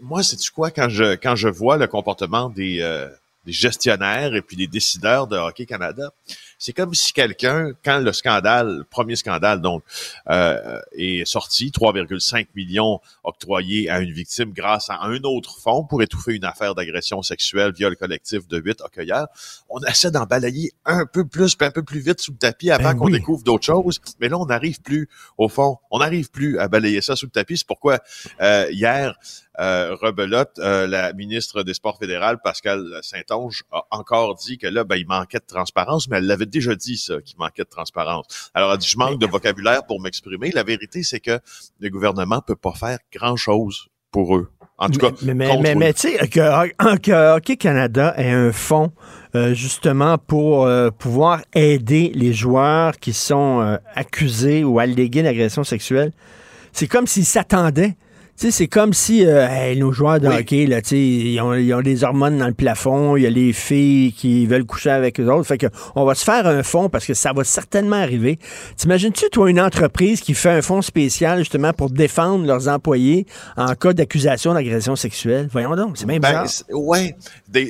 moi, 0.00 0.22
c'est 0.22 0.38
quoi 0.50 0.70
quand 0.70 0.88
je 0.88 1.16
quand 1.16 1.36
je 1.36 1.48
vois 1.48 1.76
le 1.76 1.86
comportement 1.86 2.48
des, 2.48 2.80
euh, 2.80 3.08
des 3.46 3.52
gestionnaires 3.52 4.34
et 4.34 4.42
puis 4.42 4.56
des 4.56 4.66
décideurs 4.66 5.26
de 5.26 5.36
Hockey 5.36 5.66
Canada, 5.66 6.10
c'est 6.58 6.72
comme 6.72 6.94
si 6.94 7.12
quelqu'un, 7.12 7.72
quand 7.84 7.98
le 7.98 8.12
scandale, 8.12 8.78
le 8.78 8.84
premier 8.84 9.14
scandale 9.16 9.60
donc, 9.60 9.82
euh, 10.30 10.80
est 10.92 11.24
sorti, 11.26 11.70
3,5 11.70 12.46
millions 12.54 13.00
octroyés 13.24 13.88
à 13.90 14.00
une 14.00 14.12
victime 14.12 14.52
grâce 14.52 14.90
à 14.90 15.02
un 15.02 15.22
autre 15.22 15.58
fonds 15.60 15.84
pour 15.84 16.02
étouffer 16.02 16.34
une 16.34 16.44
affaire 16.44 16.74
d'agression 16.74 17.22
sexuelle 17.22 17.72
via 17.72 17.88
le 17.88 17.96
collectif 17.96 18.48
de 18.48 18.58
huit 18.58 18.80
hockeyeurs, 18.80 19.28
on 19.68 19.80
essaie 19.82 20.10
d'en 20.10 20.24
balayer 20.24 20.72
un 20.84 21.06
peu 21.06 21.26
plus, 21.26 21.56
un 21.60 21.70
peu 21.70 21.82
plus 21.82 22.00
vite 22.00 22.20
sous 22.20 22.32
le 22.32 22.38
tapis 22.38 22.70
avant 22.70 22.92
ben 22.92 22.94
qu'on 22.96 23.08
découvre 23.10 23.42
d'autres 23.44 23.64
choses. 23.64 24.00
Mais 24.20 24.28
là, 24.28 24.38
on 24.38 24.46
n'arrive 24.46 24.80
plus, 24.80 25.08
au 25.38 25.48
fond, 25.48 25.78
on 25.90 25.98
n'arrive 25.98 26.30
plus 26.30 26.58
à 26.58 26.68
balayer 26.68 27.00
ça 27.00 27.16
sous 27.16 27.26
le 27.26 27.30
tapis. 27.30 27.58
C'est 27.58 27.66
pourquoi 27.66 27.98
euh, 28.40 28.66
hier, 28.70 29.14
Rebelote, 29.58 30.58
euh, 30.58 30.86
la 30.86 31.12
ministre 31.12 31.62
des 31.62 31.74
Sports 31.74 31.98
fédérales, 31.98 32.38
Pascal 32.42 32.98
Saint-Onge, 33.02 33.64
a 33.72 33.84
encore 33.90 34.34
dit 34.34 34.58
que 34.58 34.66
là, 34.66 34.84
ben, 34.84 34.96
il 34.96 35.06
manquait 35.06 35.38
de 35.38 35.46
transparence, 35.46 36.08
mais 36.08 36.18
elle 36.18 36.26
l'avait 36.26 36.46
déjà 36.46 36.74
dit, 36.74 36.96
ça, 36.98 37.20
qu'il 37.22 37.38
manquait 37.38 37.64
de 37.64 37.68
transparence. 37.68 38.50
Alors, 38.54 38.72
elle 38.72 38.78
dit, 38.78 38.88
je 38.88 38.98
manque 38.98 39.18
de 39.18 39.26
vocabulaire 39.26 39.86
pour 39.86 40.00
m'exprimer. 40.00 40.50
La 40.50 40.62
vérité, 40.62 41.02
c'est 41.02 41.20
que 41.20 41.38
le 41.80 41.88
gouvernement 41.88 42.40
peut 42.40 42.56
pas 42.56 42.72
faire 42.72 42.98
grand-chose 43.12 43.88
pour 44.10 44.36
eux. 44.36 44.50
En 44.78 44.90
tout 44.90 44.98
cas, 44.98 45.10
mais, 45.22 45.32
mais, 45.34 45.74
mais, 45.74 45.94
tu 45.94 46.10
sais, 46.10 46.28
que, 46.28 47.34
Hockey 47.36 47.56
Canada 47.56 48.12
est 48.18 48.30
un 48.30 48.52
fonds 48.52 48.92
euh, 49.34 49.54
justement 49.54 50.18
pour 50.18 50.66
euh, 50.66 50.90
pouvoir 50.90 51.40
aider 51.54 52.12
les 52.14 52.34
joueurs 52.34 52.98
qui 52.98 53.14
sont 53.14 53.78
accusés 53.94 54.64
ou 54.64 54.78
allégués 54.78 55.22
d'agression 55.22 55.64
sexuelle. 55.64 56.12
C'est 56.72 56.88
comme 56.88 57.06
s'ils 57.06 57.24
s'attendaient 57.24 57.96
sais, 58.36 58.50
c'est 58.50 58.68
comme 58.68 58.92
si 58.92 59.26
euh, 59.26 59.74
nos 59.76 59.92
joueurs 59.92 60.20
de 60.20 60.28
hockey, 60.28 60.66
là, 60.66 60.80
ils 60.92 61.40
ont, 61.40 61.54
ils 61.54 61.72
ont 61.74 61.80
des 61.80 62.04
hormones 62.04 62.38
dans 62.38 62.46
le 62.46 62.54
plafond, 62.54 63.16
il 63.16 63.22
y 63.22 63.26
a 63.26 63.30
les 63.30 63.52
filles 63.52 64.12
qui 64.12 64.46
veulent 64.46 64.64
coucher 64.64 64.90
avec 64.90 65.20
eux 65.20 65.30
autres. 65.30 65.46
Fait 65.46 65.58
que 65.58 65.66
on 65.94 66.04
va 66.04 66.14
se 66.14 66.24
faire 66.24 66.46
un 66.46 66.62
fonds 66.62 66.88
parce 66.88 67.06
que 67.06 67.14
ça 67.14 67.32
va 67.32 67.44
certainement 67.44 67.96
arriver. 67.96 68.38
T'imagines-tu, 68.76 69.30
toi, 69.30 69.50
une 69.50 69.60
entreprise 69.60 70.20
qui 70.20 70.34
fait 70.34 70.50
un 70.50 70.62
fonds 70.62 70.82
spécial 70.82 71.38
justement 71.38 71.72
pour 71.72 71.90
défendre 71.90 72.46
leurs 72.46 72.68
employés 72.68 73.26
en 73.56 73.74
cas 73.74 73.92
d'accusation 73.92 74.54
d'agression 74.54 74.96
sexuelle? 74.96 75.48
Voyons 75.50 75.76
donc, 75.76 75.98
c'est 75.98 76.06
même 76.06 76.20
ben, 76.20 76.44
Ouais. 76.70 77.16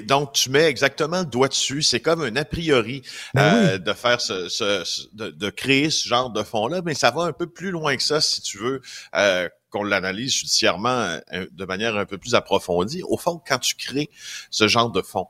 donc, 0.07 0.33
tu 0.33 0.51
mets 0.51 0.65
exactement 0.65 1.21
le 1.21 1.27
doigt 1.27 1.49
dessus. 1.49 1.83
C'est 1.83 2.01
comme 2.01 2.23
un 2.23 2.37
a 2.37 2.45
priori 2.45 3.03
ben 3.35 3.43
euh, 3.43 3.79
de 3.79 3.93
faire 3.93 4.21
ce, 4.21 4.49
ce, 4.49 4.83
de, 5.13 5.31
de, 5.31 5.51
créer 5.51 5.91
ce 5.91 6.09
genre 6.09 6.31
de 6.31 6.43
fonds-là, 6.43 6.83
mais 6.85 6.95
ça 6.95 7.11
va 7.11 7.23
un 7.23 7.33
peu 7.33 7.47
plus 7.47 7.71
loin 7.71 7.97
que 7.97 8.03
ça, 8.03 8.21
si 8.21 8.41
tu 8.41 8.59
veux. 8.59 8.81
Euh, 9.15 9.49
qu'on 9.77 9.85
l'analyse 9.85 10.33
judiciairement 10.33 11.19
euh, 11.33 11.47
de 11.51 11.65
manière 11.65 11.97
un 11.97 12.07
peu 12.07 12.19
plus 12.19 12.35
approfondie. 12.35 13.03
Au 13.05 13.17
fond, 13.17 13.41
quand 13.47 13.59
tu 13.59 13.75
crées 13.75 14.09
ce 14.51 14.69
genre 14.69 14.91
de 14.91 15.03
fonds, 15.03 15.27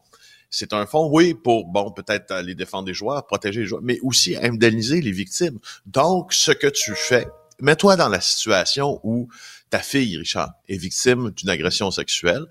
c'est 0.50 0.72
un 0.72 0.86
fonds, 0.86 1.08
oui, 1.10 1.34
pour, 1.34 1.66
bon, 1.66 1.90
peut-être 1.90 2.30
aller 2.30 2.54
défendre 2.54 2.84
des 2.84 2.94
joueurs, 2.94 3.26
protéger 3.26 3.60
les 3.60 3.66
joueurs, 3.66 3.82
mais 3.82 3.98
aussi 4.02 4.36
indemniser 4.36 5.00
les 5.00 5.12
victimes. 5.12 5.58
Donc, 5.86 6.32
ce 6.32 6.52
que 6.52 6.68
tu 6.68 6.94
fais, 6.94 7.26
mets-toi 7.60 7.96
dans 7.96 8.08
la 8.08 8.20
situation 8.20 9.00
où 9.02 9.28
ta 9.70 9.80
fille, 9.80 10.16
Richard, 10.16 10.52
est 10.68 10.76
victime 10.76 11.30
d'une 11.30 11.50
agression 11.50 11.90
sexuelle 11.90 12.44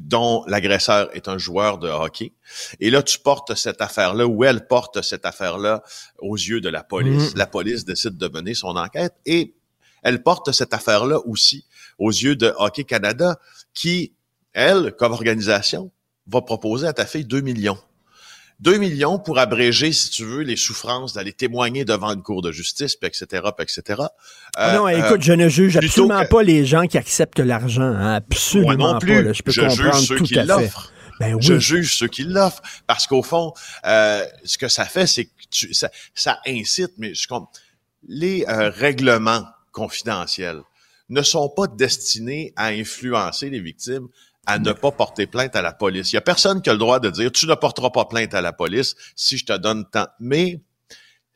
dont 0.00 0.44
l'agresseur 0.46 1.08
est 1.16 1.28
un 1.28 1.38
joueur 1.38 1.78
de 1.78 1.88
hockey. 1.88 2.32
Et 2.78 2.90
là, 2.90 3.02
tu 3.02 3.18
portes 3.18 3.54
cette 3.54 3.80
affaire-là, 3.80 4.26
ou 4.26 4.44
elle 4.44 4.66
porte 4.66 5.02
cette 5.02 5.26
affaire-là 5.26 5.82
aux 6.18 6.36
yeux 6.36 6.60
de 6.60 6.68
la 6.68 6.84
police. 6.84 7.34
Mmh. 7.34 7.38
La 7.38 7.46
police 7.46 7.84
décide 7.84 8.16
de 8.16 8.28
mener 8.28 8.54
son 8.54 8.76
enquête 8.76 9.14
et 9.26 9.54
elle 10.02 10.22
porte 10.22 10.52
cette 10.52 10.74
affaire-là 10.74 11.18
aussi 11.26 11.64
aux 11.98 12.10
yeux 12.10 12.36
de 12.36 12.52
Hockey 12.58 12.84
Canada, 12.84 13.38
qui, 13.74 14.12
elle, 14.52 14.94
comme 14.98 15.12
organisation, 15.12 15.90
va 16.26 16.42
proposer 16.42 16.86
à 16.86 16.92
ta 16.92 17.06
fille 17.06 17.24
2 17.24 17.40
millions. 17.40 17.78
2 18.60 18.76
millions 18.78 19.20
pour 19.20 19.38
abréger, 19.38 19.92
si 19.92 20.10
tu 20.10 20.24
veux, 20.24 20.40
les 20.42 20.56
souffrances 20.56 21.12
d'aller 21.12 21.32
témoigner 21.32 21.84
devant 21.84 22.12
une 22.12 22.22
cour 22.22 22.42
de 22.42 22.50
justice, 22.50 22.96
puis 22.96 23.06
etc., 23.08 23.42
puis 23.56 23.64
etc. 23.64 24.02
Ah 24.56 24.74
non, 24.74 24.86
Euh, 24.88 24.90
écoute, 25.06 25.22
je 25.22 25.32
ne 25.32 25.48
juge 25.48 25.76
absolument 25.76 26.22
que- 26.24 26.28
pas 26.28 26.42
les 26.42 26.66
gens 26.66 26.86
qui 26.88 26.98
acceptent 26.98 27.38
l'argent. 27.38 27.82
hein, 27.82 28.14
absolument 28.14 28.66
Moi 28.76 28.76
non 28.76 28.92
pas. 28.94 28.98
plus. 28.98 29.22
là. 29.22 29.32
Je 29.32 29.42
peux 29.42 29.52
je 29.52 29.60
comprendre 29.60 29.94
juge 29.96 30.08
ceux 30.08 30.16
tout 30.16 30.24
qui 30.24 30.38
à 30.38 30.44
fait. 30.58 30.72
Ben 31.20 31.34
oui. 31.34 31.40
Je 31.42 31.58
juge 31.58 31.96
ceux 31.96 32.08
qui 32.08 32.22
l'offrent. 32.24 32.62
Parce 32.88 33.06
qu'au 33.06 33.22
fond, 33.22 33.52
euh, 33.86 34.24
ce 34.44 34.58
que 34.58 34.68
ça 34.68 34.84
fait, 34.84 35.06
c'est 35.06 35.26
que 35.26 35.30
tu, 35.50 35.72
ça, 35.74 35.90
ça 36.14 36.40
incite, 36.46 36.92
mais 36.98 37.14
je 37.14 37.26
comprends. 37.28 37.50
Les 38.08 38.44
euh, 38.48 38.70
règlements 38.70 39.44
confidentiels 39.78 40.62
ne 41.08 41.22
sont 41.22 41.48
pas 41.48 41.68
destinés 41.68 42.52
à 42.56 42.66
influencer 42.66 43.48
les 43.48 43.60
victimes 43.60 44.08
à 44.44 44.58
ne 44.58 44.72
pas 44.72 44.90
porter 44.90 45.26
plainte 45.26 45.54
à 45.56 45.62
la 45.62 45.72
police. 45.72 46.12
Il 46.12 46.16
y 46.16 46.18
a 46.18 46.22
personne 46.22 46.62
qui 46.62 46.70
a 46.70 46.72
le 46.72 46.78
droit 46.78 47.00
de 47.00 47.10
dire 47.10 47.30
tu 47.30 47.46
ne 47.46 47.54
porteras 47.54 47.90
pas 47.90 48.06
plainte 48.06 48.32
à 48.32 48.40
la 48.40 48.54
police 48.54 48.96
si 49.14 49.36
je 49.36 49.44
te 49.44 49.56
donne 49.56 49.84
tant. 49.90 50.06
Mais 50.20 50.60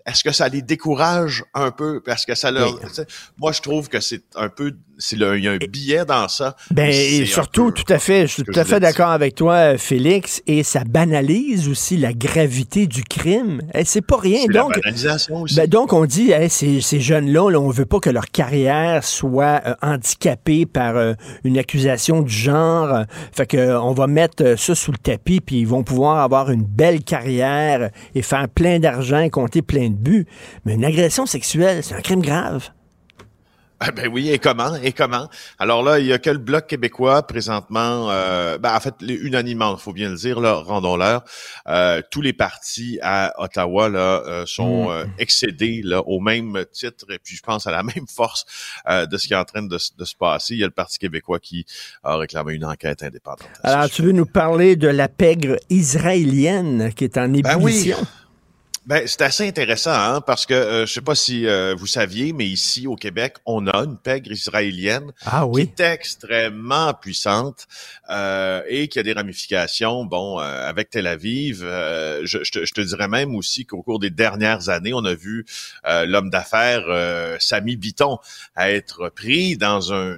est-ce 0.06 0.24
que 0.24 0.32
ça 0.32 0.48
les 0.48 0.62
décourage 0.62 1.44
un 1.54 1.70
peu? 1.70 2.00
Parce 2.04 2.24
que 2.26 2.34
ça 2.34 2.50
leur 2.50 2.74
Oui. 2.74 2.80
sais, 2.92 3.06
moi 3.38 3.52
je 3.52 3.60
trouve 3.60 3.88
que 3.88 4.00
c'est 4.00 4.22
un 4.36 4.48
peu 4.48 4.74
c'est 4.98 5.16
il 5.16 5.44
y 5.44 5.48
a 5.48 5.52
un 5.52 5.56
billet 5.58 6.04
dans 6.04 6.28
ça 6.28 6.54
Ben, 6.70 6.88
Et 6.90 7.24
surtout, 7.26 7.72
peu 7.72 7.82
tout 7.82 7.92
à 7.92 7.98
fait, 7.98 8.22
je 8.28 8.34
suis 8.34 8.42
tout 8.44 8.58
à 8.58 8.64
fait 8.64 8.78
d'accord 8.78 9.10
avec 9.10 9.34
toi, 9.34 9.76
Félix, 9.76 10.42
et 10.46 10.62
ça 10.62 10.84
banalise 10.84 11.68
aussi 11.68 11.96
la 11.96 12.12
gravité 12.12 12.86
du 12.86 13.02
crime. 13.02 13.62
Eh, 13.74 13.84
c'est 13.84 14.00
pas 14.00 14.18
rien. 14.18 14.44
la 14.48 14.60
Donc, 14.60 14.78
aussi. 15.30 15.56
ben, 15.56 15.66
donc, 15.66 15.92
on 15.92 16.04
dit, 16.04 16.30
hey, 16.30 16.48
ces, 16.48 16.80
ces 16.80 17.00
jeunes-là, 17.00 17.50
là, 17.50 17.58
on 17.60 17.70
veut 17.70 17.86
pas 17.86 17.98
que 17.98 18.10
leur 18.10 18.26
carrière 18.26 19.02
soit 19.02 19.60
euh, 19.66 19.74
handicapée 19.82 20.66
par 20.66 20.96
euh, 20.96 21.14
une 21.42 21.58
accusation 21.58 22.22
du 22.22 22.32
genre. 22.32 22.92
Euh, 22.94 23.02
Fait 23.32 23.46
que, 23.46 23.56
euh, 23.56 23.80
on 23.80 23.92
va 23.94 24.06
mettre 24.06 24.56
ça 24.56 24.74
sous 24.74 24.92
le 24.92 24.98
tapis, 24.98 25.40
puis 25.40 25.60
ils 25.60 25.66
vont 25.66 25.82
pouvoir 25.82 26.18
avoir 26.18 26.50
une 26.50 26.64
belle 26.64 27.02
carrière 27.02 27.90
et 28.14 28.22
faire 28.22 28.48
plein 28.48 28.78
d'argent 28.78 29.18
et 29.20 29.30
compter 29.30 29.62
plein 29.62 29.90
de 29.92 29.98
buts. 29.98 30.26
Mais 30.64 30.74
une 30.74 30.84
agression 30.84 31.26
sexuelle, 31.26 31.82
c'est 31.82 31.94
un 31.94 32.00
crime 32.00 32.22
grave. 32.22 32.70
Ah 33.84 33.90
ben 33.90 34.08
oui, 34.12 34.30
et 34.30 34.38
comment? 34.38 34.76
Et 34.76 34.92
comment? 34.92 35.28
Alors 35.58 35.82
là, 35.82 35.98
il 35.98 36.06
y 36.06 36.12
a 36.12 36.20
que 36.20 36.30
le 36.30 36.38
Bloc 36.38 36.68
québécois 36.68 37.26
présentement, 37.26 38.12
euh, 38.12 38.56
ben 38.56 38.76
en 38.76 38.78
fait, 38.78 38.94
unanimement, 39.00 39.76
faut 39.76 39.92
bien 39.92 40.08
le 40.10 40.14
dire, 40.14 40.38
là, 40.38 40.54
rendons-leur. 40.54 41.24
Euh, 41.66 42.00
tous 42.12 42.20
les 42.20 42.32
partis 42.32 43.00
à 43.02 43.32
Ottawa 43.42 43.88
là, 43.88 44.22
euh, 44.24 44.46
sont 44.46 44.88
Mm. 44.88 45.10
excédés 45.18 45.80
là, 45.82 46.00
au 46.02 46.20
même 46.20 46.64
titre, 46.70 47.06
et 47.10 47.18
puis 47.18 47.34
je 47.34 47.42
pense 47.42 47.66
à 47.66 47.72
la 47.72 47.82
même 47.96 48.06
force 48.08 48.44
de 48.88 49.16
ce 49.16 49.26
qui 49.26 49.32
est 49.32 49.36
en 49.36 49.44
train 49.44 49.62
de, 49.62 49.78
se 49.78 50.14
passer. 50.16 50.54
Il 50.54 50.60
y 50.60 50.62
a 50.62 50.66
le 50.66 50.72
Parti 50.72 51.00
québécois 51.00 51.40
qui 51.40 51.66
a 52.04 52.16
réclamé 52.16 52.54
une 52.54 52.64
enquête 52.64 53.02
indépendante. 53.02 53.48
Alors, 53.64 53.90
tu 53.90 54.02
veux 54.02 54.12
nous 54.12 54.26
parler 54.26 54.76
de 54.76 54.86
la 54.88 55.08
pègre 55.08 55.56
israélienne 55.70 56.92
qui 56.94 57.02
est 57.02 57.18
en 57.18 57.28
Ben 57.28 57.58
oui. 57.60 57.92
Ben, 58.84 59.06
c'est 59.06 59.22
assez 59.22 59.46
intéressant, 59.46 59.92
hein, 59.92 60.20
parce 60.20 60.44
que 60.44 60.54
euh, 60.54 60.86
je 60.86 60.92
sais 60.92 61.00
pas 61.00 61.14
si 61.14 61.46
euh, 61.46 61.72
vous 61.78 61.86
saviez, 61.86 62.32
mais 62.32 62.46
ici 62.46 62.88
au 62.88 62.96
Québec, 62.96 63.36
on 63.46 63.68
a 63.68 63.76
une 63.84 63.96
pègre 63.96 64.32
israélienne 64.32 65.12
Ah 65.24 65.42
qui 65.44 65.50
oui. 65.50 65.62
est 65.62 65.80
extrêmement 65.80 66.92
puissante 66.92 67.68
euh, 68.10 68.60
et 68.68 68.88
qui 68.88 68.98
a 68.98 69.04
des 69.04 69.12
ramifications. 69.12 70.04
Bon, 70.04 70.40
euh, 70.40 70.68
avec 70.68 70.90
Tel 70.90 71.06
Aviv, 71.06 71.60
euh, 71.62 72.22
je, 72.24 72.42
je 72.42 72.50
te, 72.50 72.64
je 72.64 72.74
te 72.74 72.80
dirais 72.80 73.06
même 73.06 73.36
aussi 73.36 73.66
qu'au 73.66 73.82
cours 73.82 74.00
des 74.00 74.10
dernières 74.10 74.68
années, 74.68 74.92
on 74.94 75.04
a 75.04 75.14
vu 75.14 75.46
euh, 75.86 76.04
l'homme 76.04 76.30
d'affaires 76.30 76.86
euh, 76.88 77.36
Samy 77.38 77.76
Biton 77.76 78.18
être 78.56 79.10
pris 79.10 79.56
dans 79.56 79.92
un 79.92 80.16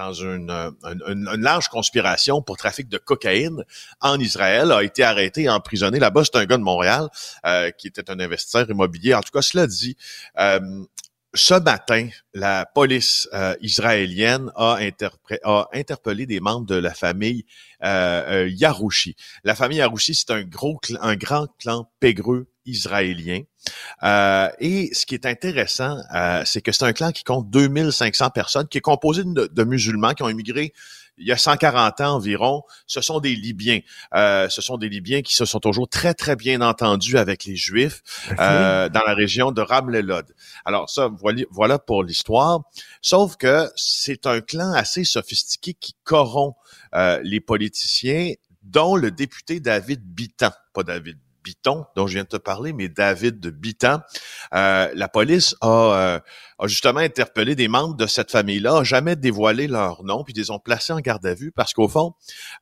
dans 0.00 0.12
une, 0.14 0.50
euh, 0.50 0.70
une, 1.08 1.28
une- 1.28 1.42
large 1.42 1.68
conspiration 1.68 2.42
pour 2.42 2.56
trafic 2.56 2.88
de 2.88 2.98
cocaïne 2.98 3.64
en 4.00 4.18
Israël, 4.18 4.72
a 4.72 4.82
été 4.82 5.02
arrêté 5.02 5.42
et 5.42 5.48
emprisonné. 5.50 5.98
Là-bas, 5.98 6.24
c'est 6.24 6.36
un 6.36 6.46
gars 6.46 6.56
de 6.56 6.62
Montréal 6.62 7.08
euh, 7.46 7.70
qui 7.70 7.86
était 7.88 8.10
un 8.10 8.18
investisseur 8.18 8.68
immobilier. 8.70 9.14
En 9.14 9.20
tout 9.20 9.32
cas, 9.32 9.42
cela 9.42 9.66
dit, 9.66 9.96
euh, 10.38 10.60
ce 11.34 11.54
matin, 11.54 12.08
la 12.34 12.66
police 12.66 13.28
euh, 13.34 13.54
israélienne 13.60 14.50
a, 14.56 14.78
a 15.44 15.68
interpellé 15.72 16.26
des 16.26 16.40
membres 16.40 16.66
de 16.66 16.74
la 16.74 16.92
famille 16.92 17.44
euh, 17.84 18.44
euh, 18.46 18.48
Yarouchi. 18.48 19.14
La 19.44 19.54
famille 19.54 19.78
Yarouchi, 19.78 20.14
c'est 20.14 20.30
un 20.30 20.42
gros, 20.42 20.80
un 21.00 21.16
grand 21.16 21.46
clan 21.58 21.88
pégreux 22.00 22.48
israélien. 22.66 23.42
Euh, 24.02 24.48
et 24.58 24.90
ce 24.92 25.06
qui 25.06 25.14
est 25.14 25.26
intéressant, 25.26 25.98
euh, 26.14 26.42
c'est 26.44 26.62
que 26.62 26.72
c'est 26.72 26.84
un 26.84 26.92
clan 26.92 27.12
qui 27.12 27.24
compte 27.24 27.50
2500 27.50 28.30
personnes, 28.30 28.68
qui 28.68 28.78
est 28.78 28.82
composé 28.82 29.22
de, 29.24 29.50
de 29.52 29.64
musulmans 29.64 30.14
qui 30.14 30.22
ont 30.22 30.28
immigré 30.28 30.72
il 31.20 31.26
y 31.26 31.32
a 31.32 31.36
140 31.36 32.00
ans 32.00 32.14
environ. 32.16 32.62
Ce 32.86 33.00
sont 33.00 33.20
des 33.20 33.36
Libyens. 33.36 33.80
Euh, 34.14 34.48
ce 34.48 34.62
sont 34.62 34.78
des 34.78 34.88
Libyens 34.88 35.22
qui 35.22 35.34
se 35.34 35.44
sont 35.44 35.60
toujours 35.60 35.88
très, 35.88 36.14
très 36.14 36.34
bien 36.34 36.60
entendus 36.62 37.18
avec 37.18 37.44
les 37.44 37.56
Juifs 37.56 38.02
euh, 38.38 38.88
dans 38.88 39.02
la 39.06 39.14
région 39.14 39.52
de 39.52 39.60
Ramlelod. 39.60 40.26
Alors 40.64 40.90
ça, 40.90 41.08
voilà, 41.08 41.42
voilà 41.50 41.78
pour 41.78 42.02
l'histoire. 42.02 42.62
Sauf 43.02 43.36
que 43.36 43.70
c'est 43.76 44.26
un 44.26 44.40
clan 44.40 44.72
assez 44.72 45.04
sophistiqué 45.04 45.74
qui 45.74 45.94
corrompt 46.04 46.56
euh, 46.94 47.20
les 47.22 47.40
politiciens, 47.40 48.32
dont 48.62 48.96
le 48.96 49.10
député 49.10 49.60
David 49.60 50.02
Bitan, 50.02 50.50
pas 50.72 50.82
David 50.82 51.18
Biton, 51.42 51.86
dont 51.96 52.06
je 52.06 52.14
viens 52.14 52.24
de 52.24 52.28
te 52.28 52.36
parler, 52.36 52.72
mais 52.72 52.88
David 52.88 53.40
de 53.40 53.50
Bitan. 53.50 54.00
Euh, 54.54 54.90
la 54.94 55.08
police 55.08 55.54
a, 55.60 55.68
euh, 55.68 56.20
a 56.58 56.66
justement 56.66 57.00
interpellé 57.00 57.54
des 57.54 57.68
membres 57.68 57.96
de 57.96 58.06
cette 58.06 58.30
famille-là, 58.30 58.84
jamais 58.84 59.16
dévoilé 59.16 59.66
leur 59.66 60.04
nom, 60.04 60.24
puis 60.24 60.34
ils 60.36 60.40
les 60.40 60.50
ont 60.50 60.58
placés 60.58 60.92
en 60.92 61.00
garde 61.00 61.24
à 61.24 61.34
vue 61.34 61.52
parce 61.52 61.72
qu'au 61.72 61.88
fond, 61.88 62.14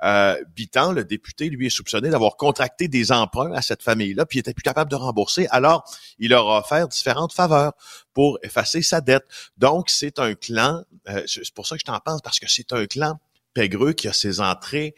euh, 0.05 0.37
le 0.37 1.03
député, 1.03 1.49
lui 1.49 1.67
est 1.67 1.71
soupçonné 1.71 2.11
d'avoir 2.11 2.37
contracté 2.37 2.89
des 2.89 3.13
emprunts 3.13 3.53
à 3.53 3.63
cette 3.63 3.83
famille-là, 3.83 4.27
puis 4.27 4.39
il 4.39 4.41
était 4.41 4.55
plus 4.55 4.63
capable 4.63 4.91
de 4.91 4.97
rembourser. 4.97 5.47
Alors, 5.51 5.85
il 6.19 6.31
leur 6.31 6.49
a 6.51 6.61
offert 6.61 6.89
différentes 6.89 7.33
faveurs 7.33 7.73
pour 8.15 8.39
effacer 8.43 8.83
sa 8.83 9.01
dette. 9.01 9.25
Donc, 9.57 9.91
c'est 9.91 10.19
un 10.19 10.35
clan, 10.35 10.83
euh, 11.09 11.23
c'est 11.27 11.53
pour 11.55 11.67
ça 11.67 11.77
que 11.77 11.81
je 11.81 11.87
t'en 11.87 11.99
pense, 11.99 12.21
parce 12.23 12.39
que 12.39 12.47
c'est 12.49 12.73
un 12.73 12.87
clan 12.87 13.19
pégreux 13.59 13.93
qui 13.93 14.07
a 14.09 14.13
ses 14.13 14.41
entrées 14.41 14.95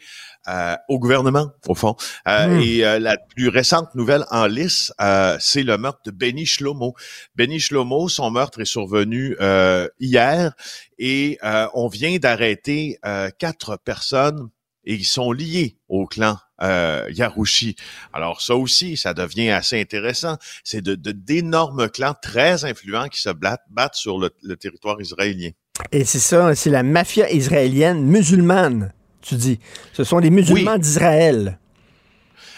euh, 0.47 0.75
au 0.87 0.97
gouvernement, 0.99 1.47
au 1.67 1.75
fond. 1.81 1.95
Euh, 2.27 2.47
Hmm. 2.47 2.61
Et 2.61 2.85
euh, 2.85 2.99
la 2.99 3.17
plus 3.17 3.49
récente 3.49 3.89
nouvelle 3.95 4.25
en 4.29 4.45
lice, 4.47 4.91
c'est 5.39 5.63
le 5.71 5.75
meurtre 5.77 6.01
de 6.05 6.11
Benny 6.11 6.45
Shlomo. 6.45 6.93
Benny 7.35 7.59
Shlomo, 7.59 8.09
son 8.09 8.29
meurtre 8.31 8.61
est 8.61 8.65
survenu 8.77 9.35
euh, 9.39 9.87
hier 9.99 10.53
et 10.99 11.37
euh, 11.43 11.67
on 11.73 11.87
vient 11.87 12.17
d'arrêter 12.17 12.97
euh, 13.05 13.29
quatre 13.43 13.77
personnes 13.91 14.49
et 14.83 14.95
ils 14.95 15.05
sont 15.05 15.31
liés 15.31 15.77
au 15.87 16.07
clan 16.07 16.37
euh, 16.61 17.07
Yarouchi. 17.19 17.75
Alors 18.13 18.41
ça 18.41 18.55
aussi, 18.55 18.97
ça 18.97 19.13
devient 19.13 19.49
assez 19.51 19.79
intéressant. 19.79 20.37
C'est 20.63 20.81
de 20.81 20.95
de- 20.95 21.11
d'énormes 21.29 21.87
clans 21.89 22.15
très 22.29 22.65
influents 22.65 23.07
qui 23.13 23.21
se 23.21 23.29
battent, 23.43 23.65
battent 23.69 23.95
sur 24.05 24.17
le, 24.19 24.29
le 24.43 24.55
territoire 24.57 24.99
israélien. 25.01 25.51
Et 25.91 26.05
c'est 26.05 26.19
ça, 26.19 26.53
c'est 26.55 26.69
la 26.69 26.83
mafia 26.83 27.31
israélienne 27.31 28.03
musulmane, 28.03 28.91
tu 29.21 29.35
dis. 29.35 29.59
Ce 29.93 30.03
sont 30.03 30.19
des 30.19 30.29
musulmans 30.29 30.73
Oui. 30.73 30.79
d'Israël. 30.79 31.57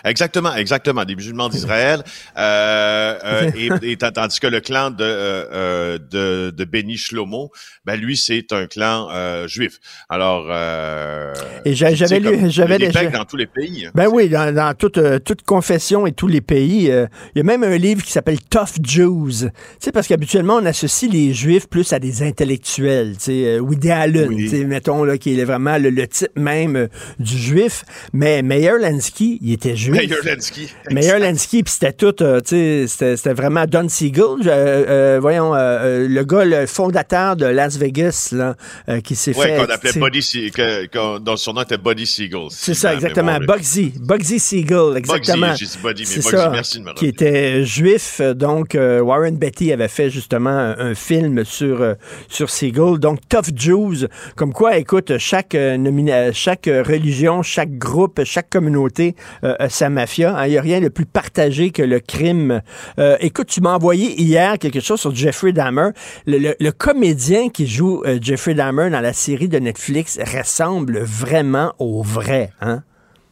Exactement, 0.05 0.53
exactement, 0.55 1.05
des 1.05 1.15
musulmans 1.15 1.49
d'Israël, 1.49 2.03
euh, 2.37 3.17
euh, 3.23 3.51
et, 3.55 3.69
et 3.91 3.97
tandis 3.97 4.39
que 4.39 4.47
le 4.47 4.59
clan 4.59 4.89
de 4.91 5.03
euh, 5.03 5.45
euh, 5.53 5.97
de, 5.97 6.51
de 6.55 6.65
Benny 6.65 6.97
Shlomo, 6.97 7.51
ben 7.85 7.95
lui 7.95 8.17
c'est 8.17 8.51
un 8.51 8.67
clan 8.67 9.07
euh, 9.11 9.47
juif. 9.47 9.79
Alors, 10.09 10.45
euh, 10.49 11.33
Et 11.65 11.73
j'avais 11.73 12.19
lu- 12.19 12.49
j'avais 12.49 12.77
pecs 12.89 13.11
dans 13.11 13.25
tous 13.25 13.37
les 13.37 13.47
pays. 13.47 13.87
Ben 13.95 14.07
oui, 14.11 14.29
dans, 14.29 14.53
dans 14.53 14.73
toute, 14.73 14.99
toute 15.23 15.43
confession 15.43 16.05
et 16.07 16.11
tous 16.11 16.27
les 16.27 16.41
pays. 16.41 16.91
euh, 16.91 17.07
Il 17.35 17.39
y 17.39 17.41
a 17.41 17.43
même 17.43 17.63
un 17.63 17.77
livre 17.77 18.03
qui 18.03 18.11
s'appelle 18.11 18.39
Tough 18.41 18.75
Jews. 18.83 19.29
Tu 19.31 19.49
sais, 19.79 19.91
parce 19.91 20.07
qu'habituellement, 20.07 20.55
on 20.55 20.65
associe 20.65 21.11
les 21.11 21.33
Juifs 21.33 21.67
plus 21.67 21.91
à 21.93 21.99
des 21.99 22.23
intellectuels. 22.23 23.13
Tu 23.17 23.23
sais, 23.25 23.59
Woody 23.59 23.91
Allen, 23.91 24.27
Oui. 24.29 24.37
tu 24.37 24.49
sais, 24.49 24.63
mettons, 24.65 25.03
là, 25.03 25.17
qui 25.17 25.39
est 25.39 25.45
vraiment 25.45 25.77
le, 25.77 25.89
le 25.89 26.07
type 26.07 26.37
même 26.37 26.87
du 27.19 27.37
Juif. 27.37 27.83
Mais 28.13 28.41
Meyer 28.41 28.73
Lansky, 28.81 29.39
il 29.41 29.53
était 29.53 29.75
Juif. 29.75 29.92
Meyer 29.97 30.15
Lansky. 30.25 30.69
Meyer 30.91 31.19
Lansky, 31.19 31.63
puis 31.63 31.73
c'était 31.73 31.93
tout, 31.93 32.21
euh, 32.21 32.39
tu 32.41 32.87
sais, 32.87 33.15
c'était 33.17 33.33
vraiment 33.33 33.65
Don 33.65 33.87
Siegel, 33.89 34.23
euh, 34.45 34.47
euh, 34.47 35.19
voyons, 35.21 35.53
le 35.53 36.23
gars, 36.23 36.45
le 36.45 36.65
fondateur 36.65 37.35
de 37.35 37.45
Las 37.45 37.77
Vegas, 37.77 38.29
là, 38.31 38.55
qui 39.01 39.15
s'est 39.15 39.35
Ouais, 39.37 39.47
fait... 39.47 39.55
qu'on 39.65 39.71
appelait 39.73 39.91
Buddy 39.93 40.51
qu'on- 40.91 41.19
dont 41.19 41.35
son 41.37 41.53
nom 41.53 41.61
était 41.61 41.77
Buddy 41.77 42.05
Siegel. 42.05 42.47
C'est 42.49 42.73
ça, 42.73 42.93
exactement. 42.93 43.37
Bugsy. 43.39 43.93
Bugsy 43.99 44.39
Siegel, 44.39 44.97
exactement. 44.97 45.47
Bugsy, 45.47 45.65
j'ai 45.65 45.77
dit 45.77 45.77
Buddy, 45.83 46.01
mais 46.01 46.05
C'est 46.07 46.15
Bugsy, 46.21 46.29
ça, 46.31 46.49
merci 46.49 46.79
de 46.79 46.83
me 46.85 46.93
qui 46.93 47.07
était 47.07 47.63
juif. 47.63 48.21
Donc, 48.35 48.75
Warren 48.77 49.37
Beatty 49.37 49.71
avait 49.73 49.87
fait 49.87 50.09
justement 50.09 50.49
un, 50.49 50.77
un 50.77 50.95
film 50.95 51.43
sur, 51.45 51.95
sur 52.27 52.49
Siegel. 52.49 52.97
Donc, 52.99 53.19
Tough 53.29 53.51
Jews. 53.55 54.07
Comme 54.35 54.53
quoi, 54.53 54.77
écoute, 54.77 55.17
chaque, 55.17 55.53
nomina- 55.53 56.31
chaque 56.33 56.65
religion, 56.65 57.41
chaque 57.43 57.77
groupe, 57.77 58.21
chaque 58.23 58.49
communauté 58.49 59.15
a 59.41 59.69
sa 59.69 59.82
mafia. 59.89 60.37
hein. 60.37 60.47
Il 60.47 60.51
n'y 60.51 60.57
a 60.57 60.61
rien 60.61 60.81
de 60.81 60.89
plus 60.89 61.05
partagé 61.05 61.71
que 61.71 61.81
le 61.81 61.99
crime. 61.99 62.61
Euh, 62.99 63.17
écoute, 63.19 63.47
tu 63.47 63.61
m'as 63.61 63.75
envoyé 63.75 64.19
hier 64.21 64.57
quelque 64.59 64.79
chose 64.79 64.99
sur 64.99 65.13
Jeffrey 65.13 65.53
Dahmer. 65.53 65.89
Le, 66.25 66.71
comédien 66.71 67.49
qui 67.49 67.67
joue 67.67 68.03
euh, 68.05 68.19
Jeffrey 68.21 68.53
Dahmer 68.53 68.89
dans 68.89 69.01
la 69.01 69.13
série 69.13 69.47
de 69.47 69.59
Netflix 69.59 70.19
ressemble 70.19 70.99
vraiment 70.99 71.73
au 71.79 72.01
vrai. 72.01 72.51
Hein? 72.61 72.83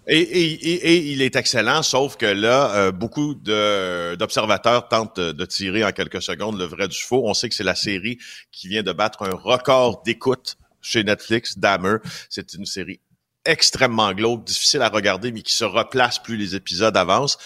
Et, 0.08 1.12
il 1.12 1.22
est 1.22 1.36
excellent, 1.36 1.84
sauf 1.84 2.17
que 2.17 2.25
là, 2.25 2.75
euh, 2.75 2.91
beaucoup 2.91 3.36
d'observateurs 3.36 4.88
tentent 4.88 5.20
de 5.20 5.46
tirer 5.46 5.86
en 5.86 5.91
quelques 5.91 6.22
secondes 6.22 6.58
le 6.58 6.65
vrai 6.65 6.88
du 6.88 6.98
faux. 6.98 7.24
On 7.25 7.34
sait 7.34 7.50
que 7.50 7.55
c'est 7.55 7.63
la 7.63 7.75
série 7.75 8.17
qui 8.51 8.67
vient 8.67 8.84
de 8.84 8.91
battre 8.91 9.24
un 9.24 9.36
record 9.36 10.01
d'écoute 10.03 10.58
chez 10.81 11.03
Netflix, 11.03 11.58
Dahmer. 11.58 11.98
C'est 12.29 12.53
une 12.55 12.65
série 12.65 13.00
extrêmement 13.46 14.14
glauque, 14.14 14.44
difficile 14.44 14.82
à 14.82 14.90
regarder, 14.90 15.32
mais 15.32 15.42
qui 15.42 15.54
se 15.54 15.66
replace 15.66 16.20
plus 16.20 16.38
les 16.38 16.56
épisodes 16.56 16.96
avancent. 16.96 17.38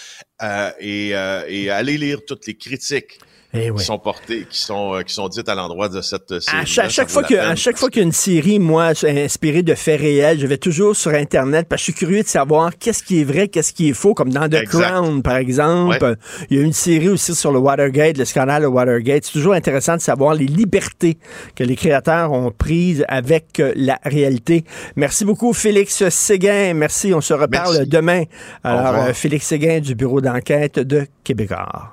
Euh, 0.42 0.70
et, 0.78 1.16
euh, 1.16 1.44
et 1.48 1.70
allez 1.70 1.96
lire 1.96 2.20
toutes 2.26 2.46
les 2.46 2.56
critiques 2.56 3.18
Eh 3.56 3.70
oui. 3.70 3.78
qui 3.78 3.84
sont 3.84 3.98
portées, 3.98 4.46
qui 4.48 4.58
sont 4.60 4.94
euh, 4.94 5.02
qui 5.02 5.14
sont 5.14 5.28
dites 5.28 5.48
à 5.48 5.54
l'endroit 5.54 5.88
de 5.88 6.00
cette 6.00 6.40
série. 6.40 6.58
À 6.58 6.64
chaque, 6.64 6.90
chaque 6.90 7.08
fois 7.08 7.22
que, 7.22 7.34
à 7.34 7.54
chaque 7.56 7.76
fois 7.78 7.88
qu'il 7.90 8.00
y 8.00 8.04
a 8.04 8.06
une 8.06 8.12
série, 8.12 8.58
moi, 8.58 8.92
inspirée 9.04 9.62
de 9.62 9.74
faits 9.74 10.00
réels, 10.00 10.38
je 10.38 10.46
vais 10.46 10.58
toujours 10.58 10.94
sur 10.96 11.12
Internet 11.12 11.66
parce 11.68 11.80
que 11.82 11.92
je 11.92 11.96
suis 11.96 12.06
curieux 12.06 12.22
de 12.22 12.28
savoir 12.28 12.76
qu'est-ce 12.78 13.02
qui 13.02 13.20
est 13.20 13.24
vrai, 13.24 13.48
qu'est-ce 13.48 13.72
qui 13.72 13.88
est 13.90 13.92
faux, 13.94 14.14
comme 14.14 14.30
dans 14.32 14.48
The 14.48 14.54
Exact. 14.54 14.82
Crown, 14.82 15.22
par 15.22 15.36
exemple. 15.36 15.98
Ouais. 16.02 16.14
Il 16.50 16.56
y 16.58 16.60
a 16.60 16.62
une 16.64 16.72
série 16.72 17.08
aussi 17.08 17.34
sur 17.34 17.52
le 17.52 17.58
Watergate, 17.58 18.18
le 18.18 18.24
scandale 18.24 18.62
de 18.62 18.66
Watergate. 18.68 19.24
C'est 19.24 19.32
toujours 19.32 19.54
intéressant 19.54 19.96
de 19.96 20.00
savoir 20.00 20.34
les 20.34 20.46
libertés 20.46 21.18
que 21.54 21.64
les 21.64 21.76
créateurs 21.76 22.32
ont 22.32 22.50
prises 22.50 23.04
avec 23.08 23.60
euh, 23.60 23.72
la 23.76 23.98
réalité. 24.04 24.64
Merci 24.96 25.24
beaucoup, 25.24 25.52
Félix 25.52 26.08
Séguin. 26.08 26.74
Merci. 26.74 27.14
On 27.14 27.20
se 27.20 27.34
reparle 27.34 27.76
Merci. 27.76 27.88
demain. 27.90 28.22
Alors, 28.64 29.04
euh, 29.04 29.12
Félix 29.12 29.46
Séguin 29.46 29.80
du 29.80 29.94
bureau 29.94 30.20
d'enquête 30.20 30.78
de 30.78 31.06
Québécois. 31.24 31.92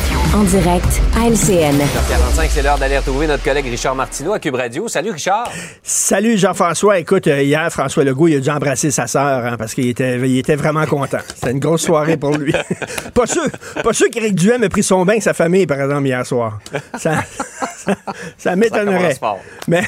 En 0.33 0.43
direct 0.43 1.01
à 1.17 1.27
LCN. 1.27 1.77
45, 2.09 2.49
c'est 2.49 2.61
l'heure 2.61 2.77
d'aller 2.77 2.97
retrouver 2.97 3.27
notre 3.27 3.43
collègue 3.43 3.65
Richard 3.65 3.95
Martineau 3.95 4.31
à 4.31 4.39
Cube 4.39 4.55
Radio. 4.55 4.87
Salut 4.87 5.11
Richard. 5.11 5.51
Salut 5.83 6.37
Jean-François. 6.37 6.99
Écoute, 6.99 7.27
euh, 7.27 7.43
hier, 7.43 7.69
François 7.69 8.05
Legault, 8.05 8.29
il 8.29 8.37
a 8.37 8.39
dû 8.39 8.49
embrasser 8.49 8.91
sa 8.91 9.07
sœur 9.07 9.45
hein, 9.45 9.57
parce 9.57 9.73
qu'il 9.73 9.89
était, 9.89 10.17
il 10.19 10.37
était 10.37 10.55
vraiment 10.55 10.85
content. 10.85 11.17
C'était 11.35 11.51
une 11.51 11.59
grosse 11.59 11.81
soirée 11.81 12.15
pour 12.15 12.37
lui. 12.37 12.53
pas 13.13 13.27
sûr, 13.27 13.43
pas 13.83 13.91
sûr 13.91 14.09
qu'Éric 14.09 14.35
Duhem 14.35 14.63
ait 14.63 14.69
pris 14.69 14.83
son 14.83 15.03
bain 15.03 15.13
avec 15.13 15.23
sa 15.23 15.33
famille, 15.33 15.67
par 15.67 15.81
exemple, 15.81 16.07
hier 16.07 16.25
soir. 16.25 16.59
Ça, 16.97 17.23
ça, 17.75 17.95
ça 18.37 18.55
m'étonnerait. 18.55 19.19
Mais 19.67 19.83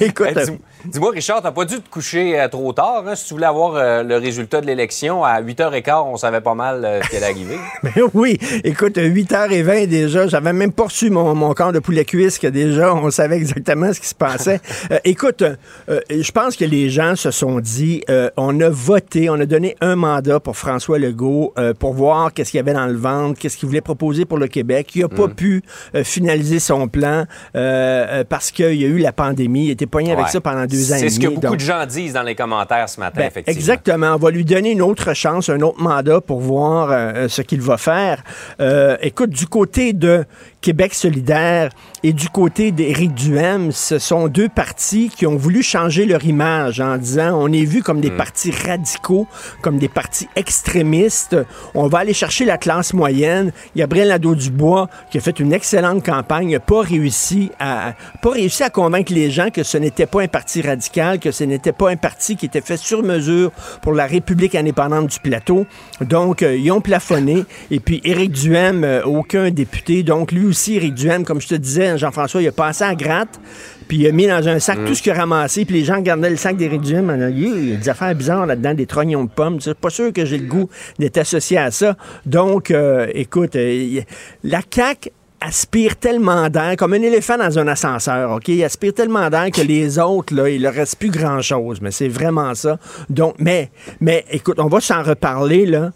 écoute, 0.00 0.38
Dis-moi, 0.84 1.12
Richard, 1.12 1.42
t'as 1.42 1.52
pas 1.52 1.64
dû 1.64 1.80
te 1.80 1.88
coucher 1.88 2.40
euh, 2.40 2.48
trop 2.48 2.72
tard. 2.72 3.04
hein? 3.06 3.14
Si 3.14 3.26
tu 3.26 3.34
voulais 3.34 3.46
avoir 3.46 3.76
euh, 3.76 4.02
le 4.02 4.16
résultat 4.16 4.60
de 4.60 4.66
l'élection, 4.66 5.22
à 5.24 5.40
8h15, 5.40 6.02
on 6.06 6.16
savait 6.16 6.40
pas 6.40 6.54
mal 6.54 6.84
euh, 6.84 7.00
ce 7.02 7.08
qui 7.08 7.16
allait 7.16 7.26
arriver. 7.26 7.56
Ben 7.82 7.92
oui, 8.14 8.38
écoute, 8.64 8.96
8h20 8.96 9.86
déjà, 9.86 10.26
j'avais 10.26 10.52
même 10.52 10.72
pas 10.72 10.84
reçu 10.84 11.10
mon, 11.10 11.34
mon 11.34 11.52
corps 11.52 11.72
de 11.72 11.78
poulet 11.78 12.04
cuisse 12.04 12.38
que 12.38 12.46
déjà 12.46 12.94
on 12.94 13.10
savait 13.10 13.36
exactement 13.36 13.92
ce 13.92 14.00
qui 14.00 14.06
se 14.06 14.14
passait. 14.14 14.60
Écoute, 15.04 15.42
je 15.88 16.32
pense 16.32 16.56
que 16.56 16.64
les 16.64 16.90
gens 16.90 17.16
se 17.16 17.30
sont 17.32 17.58
dit, 17.60 18.02
on 18.36 18.60
a 18.60 18.68
voté, 18.68 19.28
on 19.30 19.34
a 19.34 19.46
donné 19.46 19.76
un 19.80 19.96
mandat 19.96 20.38
pour 20.40 20.56
François 20.56 20.98
Legault 20.98 21.54
pour 21.80 21.92
voir 21.94 22.32
qu'est-ce 22.32 22.52
qu'il 22.52 22.58
y 22.58 22.60
avait 22.60 22.72
dans 22.72 22.86
le 22.86 22.96
ventre, 22.96 23.38
qu'est-ce 23.38 23.56
qu'il 23.56 23.68
voulait 23.68 23.80
proposer 23.80 24.24
pour 24.24 24.38
le 24.38 24.46
Québec. 24.46 24.94
Il 24.94 25.04
a 25.04 25.08
pas 25.08 25.28
pu 25.28 25.62
euh, 25.94 26.04
finaliser 26.04 26.60
son 26.60 26.86
plan 26.88 27.24
parce 27.52 28.50
qu'il 28.52 28.74
y 28.74 28.84
a 28.84 28.88
eu 28.88 28.98
la 28.98 29.12
pandémie. 29.12 29.66
Il 29.66 29.70
était 29.70 29.86
poigné 29.86 30.12
avec 30.12 30.28
ça 30.28 30.40
pendant 30.40 30.66
deux 30.72 30.92
ans 30.92 30.96
et 30.96 30.98
C'est 31.00 31.08
ce 31.10 31.20
que 31.20 31.26
beaucoup 31.28 31.40
donc- 31.40 31.56
de 31.56 31.60
gens 31.60 31.86
disent 31.86 32.12
dans 32.14 32.22
les 32.22 32.34
commentaires 32.34 32.88
ce 32.88 32.98
matin, 33.00 33.20
ben, 33.20 33.26
effectivement. 33.28 33.58
exactement. 33.58 34.14
On 34.14 34.18
va 34.18 34.30
lui 34.30 34.44
donner 34.44 34.72
une 34.72 34.82
autre 34.82 35.14
chance, 35.14 35.48
un 35.48 35.60
autre 35.60 35.80
mandat 35.80 36.20
pour 36.20 36.40
voir 36.40 36.88
euh, 36.90 37.28
ce 37.28 37.42
qu'il 37.42 37.60
va 37.60 37.76
faire. 37.76 38.22
Euh, 38.60 38.96
écoute, 39.02 39.30
du 39.30 39.46
côté 39.46 39.92
de 39.92 40.24
Québec 40.60 40.94
solidaire 40.94 41.70
et 42.02 42.12
du 42.12 42.28
côté 42.28 42.70
d'Éric 42.70 43.14
Duhem, 43.14 43.72
ce 43.72 43.98
sont 43.98 44.28
deux 44.28 44.48
partis 44.48 45.10
qui 45.14 45.26
ont 45.26 45.36
voulu 45.36 45.62
changer 45.62 46.06
leur 46.06 46.24
image 46.24 46.80
en 46.80 46.96
disant 46.96 47.36
on 47.40 47.52
est 47.52 47.64
vu 47.64 47.82
comme 47.82 48.00
des 48.00 48.10
partis 48.10 48.52
radicaux, 48.52 49.26
comme 49.60 49.78
des 49.78 49.88
partis 49.88 50.28
extrémistes. 50.36 51.36
On 51.74 51.88
va 51.88 51.98
aller 51.98 52.14
chercher 52.14 52.44
la 52.44 52.56
classe 52.58 52.94
moyenne. 52.94 53.52
Gabriel 53.76 54.08
Nadeau-Dubois, 54.08 54.88
qui 55.10 55.18
a 55.18 55.20
fait 55.20 55.38
une 55.40 55.52
excellente 55.52 56.04
campagne, 56.04 56.52
n'a 56.52 56.60
pas 56.60 56.80
réussi 56.82 57.50
à 57.58 57.94
pas 58.22 58.30
réussi 58.30 58.62
à 58.62 58.70
convaincre 58.70 59.12
les 59.12 59.30
gens 59.30 59.50
que 59.50 59.62
ce 59.64 59.76
n'était 59.76 60.06
pas 60.06 60.22
un 60.22 60.28
parti 60.28 60.61
radical, 60.62 61.18
que 61.18 61.30
ce 61.30 61.44
n'était 61.44 61.72
pas 61.72 61.90
un 61.90 61.96
parti 61.96 62.36
qui 62.36 62.46
était 62.46 62.60
fait 62.60 62.76
sur 62.76 63.02
mesure 63.02 63.50
pour 63.82 63.92
la 63.92 64.06
République 64.06 64.54
indépendante 64.54 65.08
du 65.08 65.20
plateau. 65.20 65.66
Donc, 66.00 66.42
euh, 66.42 66.56
ils 66.56 66.70
ont 66.70 66.80
plafonné. 66.80 67.44
Et 67.70 67.80
puis, 67.80 68.00
Éric 68.04 68.32
Duhem, 68.32 68.84
euh, 68.84 69.02
aucun 69.04 69.50
député. 69.50 70.02
Donc, 70.02 70.32
lui 70.32 70.46
aussi, 70.46 70.76
Éric 70.76 70.94
Duhem, 70.94 71.24
comme 71.24 71.40
je 71.40 71.48
te 71.48 71.54
disais, 71.54 71.98
Jean-François, 71.98 72.42
il 72.42 72.48
a 72.48 72.52
passé 72.52 72.84
à 72.84 72.94
gratte. 72.94 73.40
Puis 73.88 73.98
il 73.98 74.06
a 74.06 74.12
mis 74.12 74.26
dans 74.26 74.48
un 74.48 74.58
sac 74.58 74.78
tout 74.86 74.94
ce 74.94 75.02
qu'il 75.02 75.12
a 75.12 75.16
ramassé. 75.16 75.64
Puis 75.66 75.74
les 75.74 75.84
gens 75.84 75.96
regardaient 75.96 76.30
le 76.30 76.36
sac 76.36 76.56
d'Éric 76.56 76.80
Duhem. 76.80 77.14
il 77.36 77.70
y 77.70 77.74
a 77.74 77.76
des 77.76 77.88
affaires 77.88 78.14
bizarres 78.14 78.46
là-dedans, 78.46 78.72
des 78.72 78.86
trognons 78.86 79.24
de 79.24 79.30
pommes. 79.30 79.60
C'est 79.60 79.74
pas 79.74 79.90
sûr 79.90 80.12
que 80.14 80.24
j'ai 80.24 80.38
le 80.38 80.46
goût 80.46 80.70
d'être 80.98 81.18
associé 81.18 81.58
à 81.58 81.70
ça. 81.70 81.96
Donc, 82.24 82.70
euh, 82.70 83.06
écoute, 83.12 83.54
la 83.54 84.60
CAQ 84.70 85.10
aspire 85.44 85.96
tellement 85.96 86.48
d'air, 86.48 86.76
comme 86.76 86.92
un 86.94 87.02
éléphant 87.02 87.36
dans 87.36 87.58
un 87.58 87.66
ascenseur, 87.68 88.30
OK? 88.32 88.48
Il 88.48 88.62
aspire 88.64 88.94
tellement 88.94 89.28
d'air 89.30 89.50
que 89.50 89.60
les 89.60 89.98
autres, 89.98 90.34
là, 90.34 90.48
il 90.48 90.62
leur 90.62 90.74
reste 90.74 90.96
plus 90.96 91.10
grand-chose. 91.10 91.80
Mais 91.80 91.90
c'est 91.90 92.08
vraiment 92.08 92.54
ça. 92.54 92.78
Donc, 93.10 93.34
mais, 93.38 93.70
mais 94.00 94.24
écoute, 94.30 94.58
on 94.58 94.66
va 94.68 94.80
s'en 94.80 95.02
reparler, 95.02 95.66
là. 95.66 95.90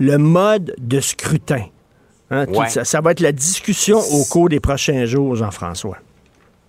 Le 0.00 0.16
mode 0.18 0.74
de 0.78 1.00
scrutin. 1.00 1.64
Hein, 2.30 2.46
Ouais. 2.46 2.68
ça, 2.70 2.84
ça 2.84 3.00
va 3.00 3.10
être 3.12 3.20
la 3.20 3.32
discussion 3.32 3.98
au 3.98 4.24
cours 4.24 4.48
des 4.48 4.58
prochains 4.60 5.04
jours, 5.04 5.36
Jean-François. 5.36 5.98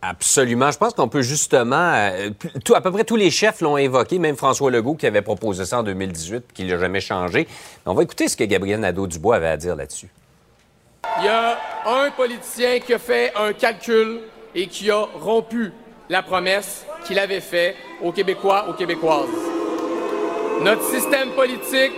Absolument. 0.02 0.70
Je 0.70 0.78
pense 0.78 0.94
qu'on 0.94 1.08
peut 1.08 1.22
justement. 1.22 1.94
euh, 1.96 2.30
tout, 2.66 2.76
à 2.76 2.82
peu 2.82 2.92
près 2.92 3.06
tous 3.06 3.16
les 3.16 3.32
chefs 3.32 3.62
l'ont 3.62 3.78
évoqué, 3.78 4.20
même 4.20 4.36
François 4.36 4.70
Legault 4.70 4.96
qui 4.96 5.08
avait 5.08 5.22
proposé 5.22 5.64
ça 5.64 5.80
en 5.80 5.84
2018 5.84 6.44
qui 6.54 6.66
l'a 6.66 6.78
jamais 6.78 7.00
changé. 7.00 7.48
On 7.86 7.94
va 7.94 8.04
écouter 8.04 8.28
ce 8.28 8.36
que 8.36 8.44
Gabriel 8.44 8.82
Nadeau-Dubois 8.82 9.38
avait 9.38 9.48
à 9.48 9.56
dire 9.58 9.78
là-dessus. 9.78 10.10
Il 11.20 11.26
y 11.26 11.28
a 11.28 11.58
un 11.86 12.12
politicien 12.12 12.80
qui 12.80 12.94
a 12.94 13.00
fait 13.00 13.34
un 13.36 13.54
calcul 13.54 14.22
et 14.56 14.68
qui 14.68 14.90
a 14.90 15.06
rompu 15.20 15.72
la 16.10 16.22
promesse 16.22 16.86
qu'il 17.06 17.20
avait 17.20 17.42
faite 17.42 17.76
aux 18.02 18.12
Québécois, 18.12 18.66
aux 18.70 18.74
Québécoises. 18.74 19.30
Notre 20.62 20.84
système 20.84 21.32
politique 21.32 21.94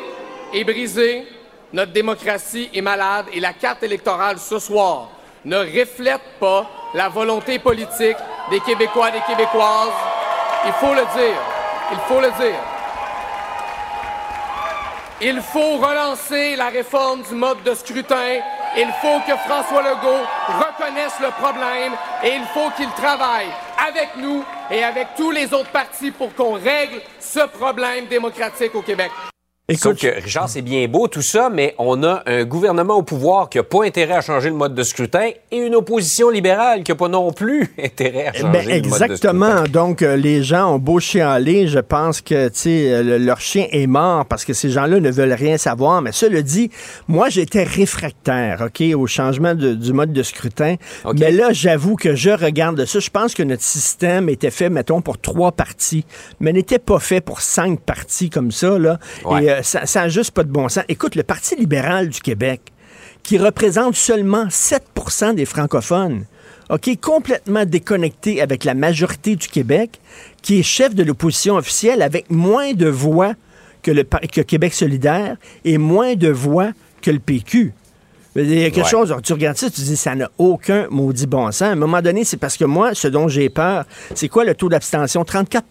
est 0.54 0.63
brisé, 0.63 1.28
notre 1.74 1.91
démocratie 1.91 2.70
est 2.74 2.82
malade 2.82 3.26
et 3.34 3.39
la 3.39 3.54
carte 3.54 3.84
électorale 3.84 4.38
ce 4.39 4.60
soir 4.60 5.10
ne 5.44 5.58
reflète 5.58 6.22
pas 6.39 6.70
la 6.94 7.10
volonté 7.10 7.60
politique 7.60 8.18
des 8.50 8.60
Québécois, 8.60 9.12
des 9.12 9.22
Québécoises. 9.22 9.89
Il 10.65 10.74
faut 10.74 10.94
le 10.94 11.04
dire. 11.15 11.38
Il 11.91 11.98
faut 12.08 12.20
le 12.20 12.32
dire. 12.32 12.60
Il 15.22 15.41
faut 15.41 15.78
relancer 15.78 16.56
la 16.56 16.70
réforme 16.70 17.22
du 17.22 17.36
mode 17.36 17.63
de 17.63 17.74
scrutin. 17.74 18.39
Il 18.77 18.91
faut 19.01 19.19
que 19.25 19.38
François 19.38 19.81
Legault 19.81 20.25
reconnaisse 20.47 21.17
le 21.21 21.31
problème 21.31 21.93
et 22.23 22.35
il 22.35 22.43
faut 22.53 22.69
qu'il 22.71 22.89
travaille 22.89 23.47
avec 23.88 24.17
nous 24.17 24.43
et 24.69 24.83
avec 24.83 25.07
tous 25.15 25.31
les 25.31 25.53
autres 25.53 25.71
partis 25.71 26.11
pour 26.11 26.33
qu'on 26.35 26.53
règle 26.53 27.01
ce 27.19 27.47
problème 27.47 28.07
démocratique 28.07 28.75
au 28.75 28.81
Québec. 28.81 29.11
Sauf 29.67 29.93
Écoute, 29.95 30.01
que, 30.01 30.21
Richard, 30.23 30.47
c'est 30.47 30.62
bien 30.62 30.88
beau 30.88 31.08
tout 31.08 31.23
ça, 31.23 31.49
mais 31.51 31.73
on 31.80 32.04
a 32.04 32.21
un 32.28 32.43
gouvernement 32.43 32.97
au 32.97 33.01
pouvoir 33.01 33.49
qui 33.49 33.58
n'a 33.58 33.63
pas 33.63 33.84
intérêt 33.84 34.13
à 34.13 34.21
changer 34.21 34.49
le 34.49 34.56
mode 34.56 34.75
de 34.75 34.84
scrutin 34.84 35.32
et 35.49 35.58
une 35.58 35.73
opposition 35.73 36.30
libérale 36.30 36.84
qui 36.84 36.91
n'a 36.91 36.95
pas 36.95 37.08
non 37.08 37.32
plus 37.34 37.73
intérêt 37.84 38.28
à 38.28 38.34
changer 38.34 38.43
Ben, 38.43 38.60
le 38.63 38.73
mode 38.73 38.82
de 38.84 38.88
exactement. 38.88 39.49
scrutin. 39.56 39.71
Donc, 39.71 40.01
euh, 40.04 40.17
les 40.17 40.43
gens 40.43 40.71
ont 40.75 40.78
beau 40.78 40.99
chialer. 40.99 41.67
Je 41.67 41.80
pense 41.80 42.21
que, 42.21 42.51
euh, 42.67 43.01
le- 43.01 43.17
leur 43.17 43.39
chien 43.41 43.65
est 43.71 43.88
mort 43.88 44.25
parce 44.28 44.45
que 44.45 44.54
ces 44.54 44.69
gens-là 44.69 44.99
ne 44.99 45.10
veulent 45.10 45.34
rien 45.34 45.58
savoir. 45.58 45.99
Mais 46.04 46.12
cela 46.12 46.43
dit, 46.43 46.69
moi, 47.08 47.30
j'étais 47.30 47.63
réfractaire, 47.63 48.62
OK, 48.67 48.84
au 48.95 49.08
changement 49.08 49.56
de- 49.56 49.73
du 49.73 49.93
mode 49.93 50.13
de 50.13 50.21
scrutin. 50.21 50.75
OK. 51.06 51.15
Mais 51.19 51.32
là, 51.32 51.54
j'avoue 51.54 51.95
que 51.95 52.13
je 52.13 52.30
regarde 52.30 52.86
ça. 52.86 52.99
Je 52.99 53.10
pense 53.10 53.34
que 53.34 53.41
notre 53.41 53.63
système 53.63 54.30
était 54.30 54.51
fait, 54.51 54.69
mettons, 54.69 55.01
pour 55.01 55.17
trois 55.17 55.51
partis, 55.51 56.06
mais 56.39 56.54
n'était 56.54 56.78
pas 56.78 56.99
fait 56.99 57.19
pour 57.19 57.41
cinq 57.41 57.80
partis 57.80 58.30
comme 58.30 58.51
ça, 58.51 58.78
là. 58.78 58.99
Ouais. 59.25 59.45
Et 59.45 59.55
euh, 59.60 59.62
ça 59.63 60.02
n'a 60.02 60.10
juste 60.10 60.32
pas 60.32 60.44
de 60.44 60.52
bon 60.52 60.70
sens. 60.70 60.84
Écoute, 60.88 61.15
le 61.15 61.24
Parti 61.24 61.56
libéral 61.56 62.10
du 62.10 62.20
Québec, 62.20 62.62
qui 63.24 63.38
représente 63.38 63.96
seulement 63.96 64.46
7% 64.48 65.34
des 65.36 65.46
francophones, 65.46 66.26
OK, 66.70 66.89
complètement 67.02 67.65
déconnecté 67.65 68.41
avec 68.41 68.63
la 68.63 68.74
majorité 68.74 69.36
du 69.36 69.48
Québec, 69.48 70.00
qui 70.41 70.60
est 70.60 70.63
chef 70.63 70.96
de 70.96 71.04
l'opposition 71.04 71.56
officielle 71.56 72.02
avec 72.02 72.30
moins 72.30 72.74
de 72.74 72.88
voix 72.88 73.34
que, 73.84 73.91
le, 73.91 74.04
que 74.04 74.41
Québec 74.41 74.74
solidaire 74.74 75.38
et 75.63 75.78
moins 75.78 76.15
de 76.15 76.30
voix 76.30 76.72
que 77.02 77.12
le 77.12 77.20
PQ. 77.20 77.74
Il 78.38 78.54
y 78.54 78.65
a 78.65 78.70
quelque 78.70 78.84
Ouais. 78.84 78.89
chose, 78.89 79.15
tu 79.24 79.32
regardes 79.32 79.56
ça, 79.58 79.70
tu 79.70 79.80
dis, 79.80 79.96
ça 79.96 80.13
n'a 80.13 80.30
aucun 80.38 80.88
maudit 80.89 81.26
bon 81.26 81.46
sens. 81.52 81.62
À 81.62 81.68
un 81.68 81.76
moment 81.76 82.02
donné, 82.02 82.26
c'est 82.26 82.36
parce 82.36 82.58
que 82.58 82.65
moi, 82.65 82.94
ce 82.94 83.08
dont 83.08 83.30
j'ai 83.30 83.48
peur, 83.50 83.86
c'est 84.13 84.28
quoi 84.28 84.44
le 84.44 84.54
taux 84.56 84.68
d'abstention? 84.68 85.24
34 85.24 85.65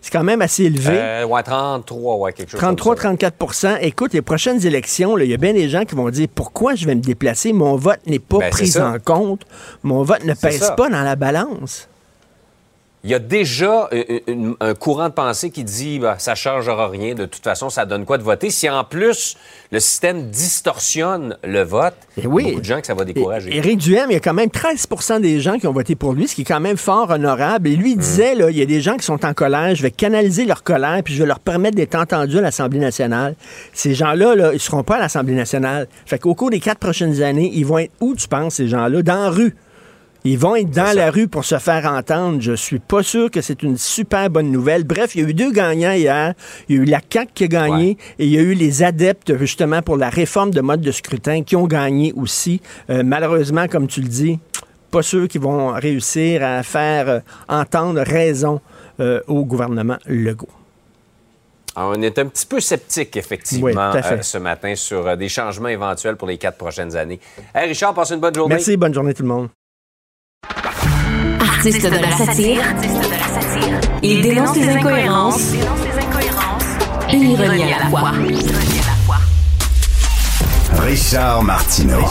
c'est 0.00 0.10
quand 0.10 0.24
même 0.24 0.40
assez 0.40 0.64
élevé. 0.64 0.96
Euh, 0.96 1.26
ouais, 1.26 1.42
33, 1.42 2.16
ouais, 2.16 2.32
quelque 2.32 2.50
chose 2.52 2.60
comme 2.60 2.78
ça. 2.78 2.84
33-34% 2.94 3.78
Écoute, 3.82 4.14
les 4.14 4.22
prochaines 4.22 4.64
élections, 4.64 5.18
il 5.18 5.28
y 5.28 5.34
a 5.34 5.36
bien 5.36 5.52
des 5.52 5.68
gens 5.68 5.84
qui 5.84 5.94
vont 5.94 6.08
dire 6.08 6.28
pourquoi 6.34 6.74
je 6.74 6.86
vais 6.86 6.94
me 6.94 7.02
déplacer, 7.02 7.52
mon 7.52 7.76
vote 7.76 8.00
n'est 8.06 8.18
pas 8.18 8.38
Ben, 8.38 8.50
pris 8.50 8.78
en 8.80 8.96
compte, 8.98 9.42
mon 9.82 10.02
vote 10.02 10.24
ne 10.24 10.32
pèse 10.32 10.60
ça. 10.60 10.72
pas 10.72 10.88
dans 10.88 11.02
la 11.02 11.16
balance. 11.16 11.89
Il 13.02 13.08
y 13.10 13.14
a 13.14 13.18
déjà 13.18 13.88
une- 13.92 14.20
une- 14.26 14.54
un 14.60 14.74
courant 14.74 15.08
de 15.08 15.14
pensée 15.14 15.50
qui 15.50 15.64
dit 15.64 15.98
bah, 15.98 16.16
ça 16.18 16.32
ne 16.32 16.36
changera 16.36 16.86
rien, 16.88 17.14
de 17.14 17.24
toute 17.24 17.42
façon, 17.42 17.70
ça 17.70 17.86
donne 17.86 18.04
quoi 18.04 18.18
de 18.18 18.22
voter? 18.22 18.50
Si 18.50 18.68
en 18.68 18.84
plus 18.84 19.36
le 19.72 19.80
système 19.80 20.28
distorsionne 20.28 21.36
le 21.42 21.62
vote, 21.62 21.94
Eh 22.18 22.26
oui. 22.26 22.42
il 22.42 22.46
y 22.46 22.48
a 22.48 22.50
beaucoup 22.50 22.60
de 22.60 22.64
gens 22.66 22.80
que 22.82 22.86
ça 22.86 22.92
va 22.94 23.04
décourager. 23.06 23.50
Et- 23.52 23.56
Éric 23.56 23.78
Duhem, 23.78 24.06
il 24.10 24.12
y 24.12 24.16
a 24.16 24.20
quand 24.20 24.34
même 24.34 24.50
13% 24.50 25.18
des 25.18 25.40
gens 25.40 25.58
qui 25.58 25.66
ont 25.66 25.72
voté 25.72 25.94
pour 25.94 26.12
lui, 26.12 26.28
ce 26.28 26.34
qui 26.34 26.42
est 26.42 26.44
quand 26.44 26.60
même 26.60 26.76
fort 26.76 27.08
honorable. 27.10 27.68
Et 27.68 27.76
lui, 27.76 27.92
il 27.92 27.96
disait, 27.96 28.34
là, 28.34 28.50
il 28.50 28.58
y 28.58 28.62
a 28.62 28.66
des 28.66 28.82
gens 28.82 28.96
qui 28.98 29.06
sont 29.06 29.24
en 29.24 29.32
colère, 29.32 29.74
je 29.74 29.82
vais 29.82 29.90
canaliser 29.90 30.44
leur 30.44 30.62
colère, 30.62 31.00
puis 31.02 31.14
je 31.14 31.20
vais 31.20 31.26
leur 31.26 31.40
permettre 31.40 31.76
d'être 31.76 31.94
entendus 31.94 32.36
à 32.38 32.42
l'Assemblée 32.42 32.80
nationale. 32.80 33.34
Ces 33.72 33.94
gens-là, 33.94 34.34
là, 34.34 34.52
ils 34.52 34.60
seront 34.60 34.82
pas 34.82 34.96
à 34.96 35.00
l'Assemblée 35.00 35.34
nationale. 35.34 35.88
Fait 36.04 36.18
qu'au 36.18 36.34
cours 36.34 36.50
des 36.50 36.60
quatre 36.60 36.78
prochaines 36.80 37.22
années, 37.22 37.50
ils 37.54 37.64
vont 37.64 37.78
être 37.78 37.92
où, 38.00 38.14
tu 38.14 38.28
penses, 38.28 38.56
ces 38.56 38.68
gens-là? 38.68 39.00
Dans 39.02 39.14
la 39.24 39.30
rue. 39.30 39.54
Ils 40.24 40.38
vont 40.38 40.54
être 40.56 40.70
dans 40.70 40.94
la 40.94 41.10
rue 41.10 41.28
pour 41.28 41.44
se 41.44 41.58
faire 41.58 41.86
entendre. 41.86 42.40
Je 42.40 42.52
suis 42.52 42.78
pas 42.78 43.02
sûr 43.02 43.30
que 43.30 43.40
c'est 43.40 43.62
une 43.62 43.78
super 43.78 44.28
bonne 44.28 44.50
nouvelle. 44.50 44.84
Bref, 44.84 45.14
il 45.14 45.22
y 45.22 45.24
a 45.24 45.28
eu 45.28 45.34
deux 45.34 45.50
gagnants 45.50 45.92
hier. 45.92 46.34
Il 46.68 46.76
y 46.76 46.78
a 46.78 46.82
eu 46.82 46.84
la 46.84 47.00
CAQ 47.08 47.32
qui 47.34 47.44
a 47.44 47.48
gagné 47.48 47.96
et 48.18 48.26
il 48.26 48.30
y 48.30 48.38
a 48.38 48.42
eu 48.42 48.54
les 48.54 48.82
adeptes, 48.82 49.36
justement, 49.38 49.80
pour 49.80 49.96
la 49.96 50.10
réforme 50.10 50.50
de 50.50 50.60
mode 50.60 50.82
de 50.82 50.92
scrutin 50.92 51.42
qui 51.42 51.56
ont 51.56 51.66
gagné 51.66 52.12
aussi. 52.14 52.60
Euh, 52.90 53.02
malheureusement, 53.04 53.66
comme 53.66 53.86
tu 53.86 54.02
le 54.02 54.08
dis, 54.08 54.38
pas 54.90 55.02
sûr 55.02 55.26
qu'ils 55.28 55.40
vont 55.40 55.68
réussir 55.72 56.44
à 56.44 56.62
faire 56.62 57.08
euh, 57.08 57.20
entendre 57.48 58.00
raison 58.02 58.60
euh, 59.00 59.20
au 59.26 59.44
gouvernement 59.44 59.96
Legault. 60.06 60.48
Alors, 61.76 61.94
on 61.96 62.02
est 62.02 62.18
un 62.18 62.26
petit 62.26 62.46
peu 62.46 62.60
sceptique, 62.60 63.16
effectivement, 63.16 63.92
Oui, 63.94 64.00
euh, 64.04 64.22
ce 64.22 64.38
matin 64.38 64.74
sur 64.74 65.06
euh, 65.06 65.16
des 65.16 65.28
changements 65.28 65.68
éventuels 65.68 66.16
pour 66.16 66.28
les 66.28 66.36
quatre 66.36 66.58
prochaines 66.58 66.96
années. 66.96 67.20
Hey, 67.54 67.68
Richard, 67.68 67.94
passe 67.94 68.10
une 68.10 68.20
bonne 68.20 68.34
journée. 68.34 68.54
Merci, 68.56 68.76
bonne 68.76 68.92
journée 68.92 69.14
tout 69.14 69.22
le 69.22 69.28
monde. 69.28 69.48
Artiste 71.40 71.84
de 71.84 71.98
la 71.98 72.16
satire, 72.16 72.62
il 74.02 74.22
dénonce 74.22 74.56
les 74.56 74.68
incohérences 74.68 75.52
et 77.10 77.16
l'ironie 77.16 77.72
à 77.72 77.78
la 77.80 77.90
fois. 77.90 78.12
Richard 80.82 81.42
Martineau. 81.42 82.06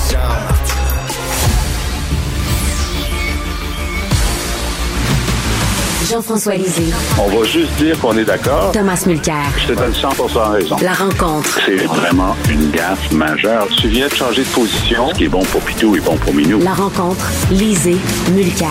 Jean-François 6.10 6.56
Lisée, 6.56 6.92
On 7.22 7.28
va 7.28 7.44
juste 7.46 7.72
dire 7.78 8.00
qu'on 8.00 8.18
est 8.18 8.26
d'accord. 8.26 8.72
Thomas 8.72 9.04
Mulcair. 9.06 9.36
Je 9.60 9.68
te 9.68 9.74
donne 9.78 9.94
100 9.94 10.10
raison. 10.52 10.76
La 10.82 10.94
rencontre. 10.94 11.60
C'est 11.66 11.76
vraiment 11.86 12.36
une 12.50 12.72
gaffe 12.72 13.12
majeure. 13.12 13.68
Tu 13.80 13.90
viens 13.90 14.08
de 14.08 14.14
changer 14.14 14.42
de 14.44 14.48
position. 14.48 15.10
Ce 15.10 15.14
qui 15.16 15.26
est 15.26 15.30
bon 15.30 15.44
pour 15.44 15.62
Pitou 15.62 15.96
est 15.96 16.04
bon 16.04 16.16
pour 16.18 16.34
Minou. 16.34 16.60
La 16.64 16.74
rencontre. 16.74 17.24
Lisée. 17.52 17.98
Mulcair. 18.32 18.70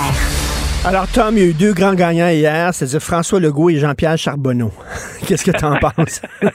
Alors, 0.84 1.06
Tom, 1.08 1.36
il 1.36 1.42
y 1.42 1.46
a 1.46 1.50
eu 1.50 1.54
deux 1.54 1.72
grands 1.74 1.94
gagnants 1.94 2.28
hier, 2.28 2.72
c'est-à-dire 2.72 3.00
François 3.00 3.40
Legault 3.40 3.70
et 3.70 3.78
Jean-Pierre 3.78 4.16
Charbonneau. 4.16 4.72
Qu'est-ce 5.26 5.44
que 5.44 5.56
tu 5.56 5.64
en 5.64 5.76
penses? 5.76 6.22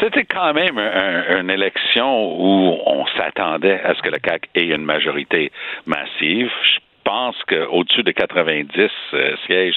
C'était 0.00 0.24
quand 0.24 0.52
même 0.54 0.78
un- 0.78 1.36
un- 1.36 1.40
une 1.40 1.50
élection 1.50 2.34
où 2.36 2.76
on 2.86 3.04
s'attendait 3.16 3.80
à 3.82 3.94
ce 3.94 4.02
que 4.02 4.10
le 4.10 4.18
CAC 4.18 4.48
ait 4.54 4.66
une 4.66 4.84
majorité 4.84 5.50
massive. 5.86 6.48
Je 6.48 6.78
pense 7.04 7.36
qu'au-dessus 7.48 8.02
de 8.02 8.10
90 8.12 8.90
euh, 9.14 9.36
sièges, 9.46 9.76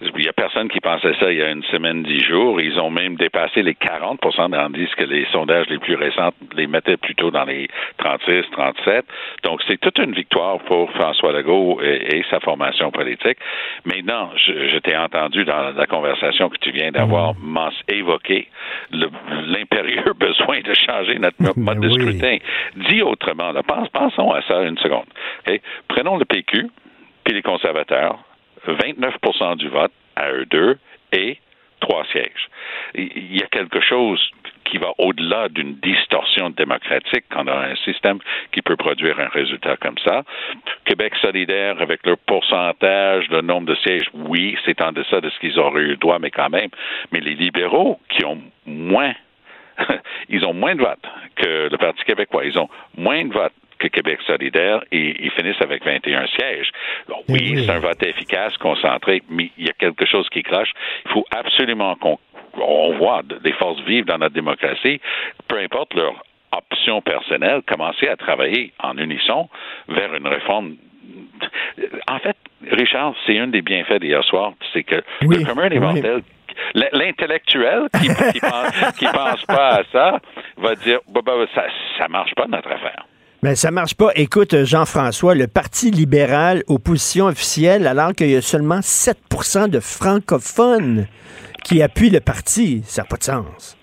il 0.00 0.12
n'y 0.22 0.28
a 0.28 0.32
personne 0.32 0.68
qui 0.68 0.80
pensait 0.80 1.14
ça 1.20 1.30
il 1.30 1.38
y 1.38 1.42
a 1.42 1.50
une 1.50 1.62
semaine, 1.64 2.02
dix 2.02 2.20
jours. 2.20 2.60
Ils 2.60 2.78
ont 2.80 2.90
même 2.90 3.16
dépassé 3.16 3.62
les 3.62 3.74
40 3.74 4.20
tandis 4.20 4.88
que 4.96 5.04
les 5.04 5.24
sondages 5.32 5.66
les 5.68 5.78
plus 5.78 5.94
récents 5.94 6.30
les 6.56 6.66
mettaient 6.66 6.96
plutôt 6.96 7.30
dans 7.30 7.44
les 7.44 7.68
36, 7.98 8.44
37. 8.52 9.04
Donc, 9.44 9.60
c'est 9.68 9.78
toute 9.80 9.98
une 9.98 10.12
victoire 10.12 10.58
pour 10.60 10.90
François 10.92 11.32
Legault 11.32 11.80
et, 11.82 12.16
et 12.18 12.24
sa 12.30 12.40
formation 12.40 12.90
politique. 12.90 13.38
Mais 13.84 14.02
non, 14.02 14.30
je, 14.36 14.68
je 14.68 14.78
t'ai 14.78 14.96
entendu 14.96 15.44
dans 15.44 15.70
la 15.76 15.86
conversation 15.86 16.48
que 16.48 16.58
tu 16.60 16.70
viens 16.70 16.90
d'avoir 16.90 17.34
évoqué 17.88 18.48
le- 18.90 19.10
l'impérieux 19.46 20.12
besoin 20.18 20.60
de 20.60 20.74
changer 20.74 21.18
notre 21.18 21.40
mo- 21.40 21.52
mode 21.56 21.80
de 21.80 21.88
oui. 21.88 21.94
scrutin. 21.94 22.36
Dit 22.88 23.02
autrement, 23.02 23.52
là, 23.52 23.62
pense- 23.62 23.88
pensons 23.88 24.32
à 24.32 24.42
ça 24.42 24.62
une 24.62 24.78
seconde. 24.78 25.06
Prenons 25.88 26.16
le 26.16 26.24
Puis 26.46 27.34
les 27.34 27.42
conservateurs, 27.42 28.18
29 28.66 29.56
du 29.56 29.68
vote 29.68 29.92
à 30.16 30.30
eux 30.30 30.46
deux 30.46 30.78
et 31.12 31.38
trois 31.80 32.04
sièges. 32.12 32.48
Il 32.94 33.36
y 33.36 33.42
a 33.42 33.46
quelque 33.46 33.80
chose 33.80 34.20
qui 34.64 34.78
va 34.78 34.92
au-delà 34.98 35.48
d'une 35.50 35.74
distorsion 35.76 36.50
démocratique 36.50 37.24
quand 37.30 37.44
on 37.44 37.48
a 37.48 37.68
un 37.68 37.76
système 37.76 38.18
qui 38.52 38.62
peut 38.62 38.76
produire 38.76 39.20
un 39.20 39.28
résultat 39.28 39.76
comme 39.76 39.98
ça. 39.98 40.22
Québec 40.86 41.14
solidaire, 41.20 41.80
avec 41.80 42.06
leur 42.06 42.16
pourcentage, 42.18 43.28
le 43.28 43.42
nombre 43.42 43.66
de 43.66 43.74
sièges, 43.76 44.08
oui, 44.14 44.56
c'est 44.64 44.80
en 44.82 44.92
deçà 44.92 45.20
de 45.20 45.28
ce 45.28 45.38
qu'ils 45.38 45.58
auraient 45.58 45.82
eu 45.82 45.96
droit, 45.96 46.18
mais 46.18 46.30
quand 46.30 46.48
même. 46.48 46.70
Mais 47.12 47.20
les 47.20 47.34
libéraux 47.34 48.00
qui 48.08 48.24
ont 48.24 48.40
moins 48.64 49.14
ils 50.28 50.44
ont 50.44 50.54
moins 50.54 50.74
de 50.74 50.80
votes 50.80 51.06
que 51.36 51.68
le 51.68 51.76
Parti 51.76 52.04
québécois. 52.04 52.44
Ils 52.44 52.58
ont 52.58 52.68
moins 52.96 53.24
de 53.24 53.32
votes 53.32 53.52
que 53.90 54.00
Québec 54.00 54.18
solidaire 54.26 54.82
et 54.92 55.14
ils 55.24 55.30
finissent 55.32 55.60
avec 55.60 55.84
21 55.84 56.26
sièges. 56.28 56.70
Oui, 57.08 57.14
Eh 57.28 57.32
oui. 57.56 57.64
c'est 57.66 57.72
un 57.72 57.78
vote 57.78 58.02
efficace, 58.02 58.56
concentré, 58.58 59.22
mais 59.28 59.50
il 59.58 59.66
y 59.66 59.70
a 59.70 59.72
quelque 59.74 60.06
chose 60.06 60.28
qui 60.30 60.42
cloche. 60.42 60.70
Il 61.06 61.10
faut 61.12 61.24
absolument 61.36 61.94
qu'on 61.96 62.18
on 62.56 62.96
voit 62.98 63.22
des 63.42 63.52
forces 63.52 63.80
vives 63.82 64.04
dans 64.04 64.18
notre 64.18 64.34
démocratie, 64.34 65.00
peu 65.48 65.58
importe 65.58 65.94
leur 65.94 66.14
option 66.52 67.00
personnelle, 67.02 67.62
commencer 67.66 68.06
à 68.08 68.16
travailler 68.16 68.72
en 68.80 68.96
unisson 68.96 69.48
vers 69.88 70.14
une 70.14 70.26
réforme 70.28 70.76
en 72.08 72.18
fait, 72.20 72.36
Richard, 72.70 73.14
c'est 73.26 73.38
un 73.38 73.48
des 73.48 73.60
bienfaits 73.60 74.00
d'hier 74.00 74.24
soir, 74.24 74.52
c'est 74.72 74.84
que 74.84 75.02
Oui, 75.26 75.36
le 75.40 75.44
commun 75.44 75.68
des 75.68 75.78
oui. 75.78 76.00
l'intellectuel 76.92 77.88
qui, 78.00 78.08
qui 78.32 78.40
pense, 78.40 78.92
qui 78.98 79.04
pense 79.06 79.44
pas 79.44 79.80
à 79.80 79.82
ça, 79.92 80.20
va 80.56 80.74
dire, 80.76 81.00
bah, 81.08 81.20
bah, 81.24 81.32
ça, 81.54 81.64
ça 81.98 82.08
marche 82.08 82.34
pas 82.34 82.46
notre 82.46 82.70
affaire. 82.70 83.04
Mais 83.44 83.56
ça 83.56 83.70
marche 83.70 83.94
pas. 83.94 84.08
Écoute, 84.16 84.64
Jean-François, 84.64 85.34
le 85.34 85.46
Parti 85.46 85.90
libéral, 85.90 86.62
opposition 86.66 87.26
officielle, 87.26 87.86
alors 87.86 88.14
qu'il 88.14 88.30
y 88.30 88.36
a 88.36 88.40
seulement 88.40 88.80
7% 88.80 89.68
de 89.68 89.80
francophones 89.80 91.06
qui 91.62 91.82
appuient 91.82 92.08
le 92.08 92.20
parti, 92.20 92.80
ça 92.84 93.02
n'a 93.02 93.06
pas 93.06 93.18
de 93.18 93.22
sens. 93.22 93.76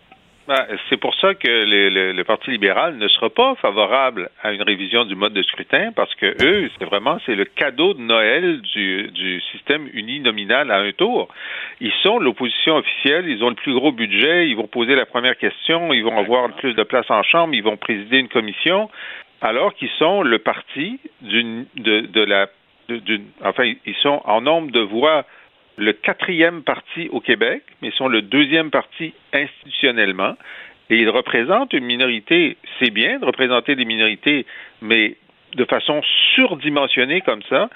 Ben, 0.47 0.65
C'est 0.89 0.97
pour 0.97 1.13
ça 1.13 1.35
que 1.35 1.47
le 1.47 2.23
Parti 2.23 2.49
libéral 2.49 2.97
ne 2.97 3.07
sera 3.07 3.29
pas 3.29 3.53
favorable 3.61 4.31
à 4.41 4.51
une 4.51 4.63
révision 4.63 5.05
du 5.05 5.13
mode 5.13 5.33
de 5.33 5.43
scrutin 5.43 5.91
parce 5.95 6.15
que 6.15 6.25
eux, 6.43 6.67
c'est 6.79 6.85
vraiment 6.85 7.19
c'est 7.27 7.35
le 7.35 7.45
cadeau 7.45 7.93
de 7.93 8.01
Noël 8.01 8.61
du, 8.61 9.11
du 9.11 9.41
système 9.51 9.87
uninominal 9.93 10.71
à 10.71 10.79
un 10.79 10.91
tour. 10.91 11.27
Ils 11.81 11.93
sont 12.01 12.17
l'opposition 12.17 12.77
officielle, 12.77 13.29
ils 13.29 13.43
ont 13.43 13.49
le 13.49 13.55
plus 13.55 13.75
gros 13.75 13.91
budget, 13.91 14.49
ils 14.49 14.55
vont 14.55 14.67
poser 14.67 14.95
la 14.95 15.05
première 15.05 15.37
question, 15.37 15.93
ils 15.93 16.03
vont 16.03 16.17
avoir 16.17 16.47
le 16.47 16.53
plus 16.55 16.73
de 16.73 16.81
place 16.81 17.05
en 17.11 17.21
chambre, 17.21 17.53
ils 17.53 17.63
vont 17.63 17.77
présider 17.77 18.17
une 18.17 18.27
commission, 18.27 18.89
alors 19.41 19.73
qu'ils 19.73 19.89
sont 19.97 20.21
le 20.21 20.39
parti 20.39 20.99
d'une 21.21 21.65
de, 21.75 22.01
de 22.01 22.21
la 22.23 22.47
d'une 22.89 23.25
enfin 23.43 23.63
ils 23.85 23.95
sont 23.95 24.21
en 24.25 24.41
nombre 24.41 24.71
de 24.71 24.81
voix 24.81 25.25
le 25.77 25.93
quatrième 25.93 26.63
parti 26.63 27.09
au 27.11 27.19
Québec, 27.19 27.63
mais 27.81 27.89
ils 27.89 27.93
sont 27.93 28.07
le 28.07 28.21
deuxième 28.21 28.69
parti 28.69 29.13
institutionnellement. 29.33 30.35
Et 30.89 30.97
ils 30.97 31.09
représentent 31.09 31.73
une 31.73 31.85
minorité. 31.85 32.57
C'est 32.79 32.91
bien 32.91 33.17
de 33.19 33.25
représenter 33.25 33.75
des 33.75 33.85
minorités, 33.85 34.45
mais 34.81 35.15
de 35.55 35.65
façon 35.65 36.01
surdimensionnée 36.35 37.21
comme 37.21 37.41
ça, 37.49 37.69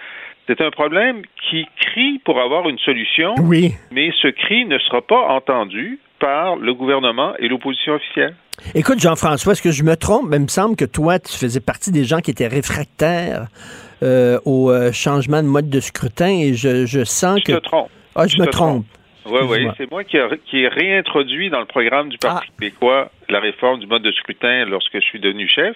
c'est 0.48 0.62
un 0.62 0.70
problème 0.70 1.22
qui 1.50 1.66
crie 1.80 2.20
pour 2.20 2.40
avoir 2.40 2.70
une 2.70 2.78
solution, 2.80 3.34
Oui. 3.40 3.72
mais 3.92 4.12
ce 4.22 4.28
cri 4.28 4.66
ne 4.66 4.78
sera 4.80 5.02
pas 5.02 5.28
entendu 5.30 6.00
par 6.20 6.56
le 6.56 6.74
gouvernement 6.74 7.34
et 7.40 7.48
l'opposition 7.48 7.94
officielle. 7.94 8.36
Écoute, 8.74 9.00
Jean-François, 9.00 9.54
est-ce 9.54 9.62
que 9.62 9.72
je 9.72 9.84
me 9.84 9.96
trompe? 9.96 10.28
Mais 10.30 10.38
il 10.38 10.44
me 10.44 10.48
semble 10.48 10.76
que 10.76 10.86
toi, 10.86 11.20
tu 11.20 11.34
faisais 11.38 11.60
partie 11.60 11.92
des 11.92 12.04
gens 12.06 12.20
qui 12.20 12.32
étaient 12.32 12.48
réfractaires 12.48 13.48
euh, 14.04 14.40
au 14.46 14.72
euh, 14.72 14.92
changement 14.92 15.42
de 15.44 15.48
mode 15.48 15.70
de 15.70 15.80
scrutin 15.80 16.30
et 16.30 16.54
je, 16.54 16.86
je 16.86 17.04
sens 17.04 17.40
Je 17.46 17.54
que... 17.54 17.58
te 17.60 17.64
trompe. 17.64 17.90
Ah, 18.16 18.28
je 18.28 18.38
Je 18.38 18.42
me 18.42 18.48
trompe. 18.48 18.86
Oui, 19.28 19.40
oui, 19.50 19.68
c'est 19.78 19.90
moi 19.90 20.04
qui, 20.04 20.18
a- 20.18 20.30
qui 20.50 20.60
ai 20.60 20.68
réintroduit 20.68 21.50
dans 21.50 21.60
le 21.60 21.66
programme 21.66 22.10
du 22.10 22.18
Parti 22.18 22.48
Ah. 22.48 22.54
québécois 22.60 23.12
la 23.30 23.40
réforme 23.40 23.80
du 23.80 23.88
mode 23.88 24.04
de 24.04 24.12
scrutin 24.12 24.66
lorsque 24.66 24.94
je 24.94 25.00
suis 25.06 25.20
devenu 25.20 25.48
chef, 25.50 25.76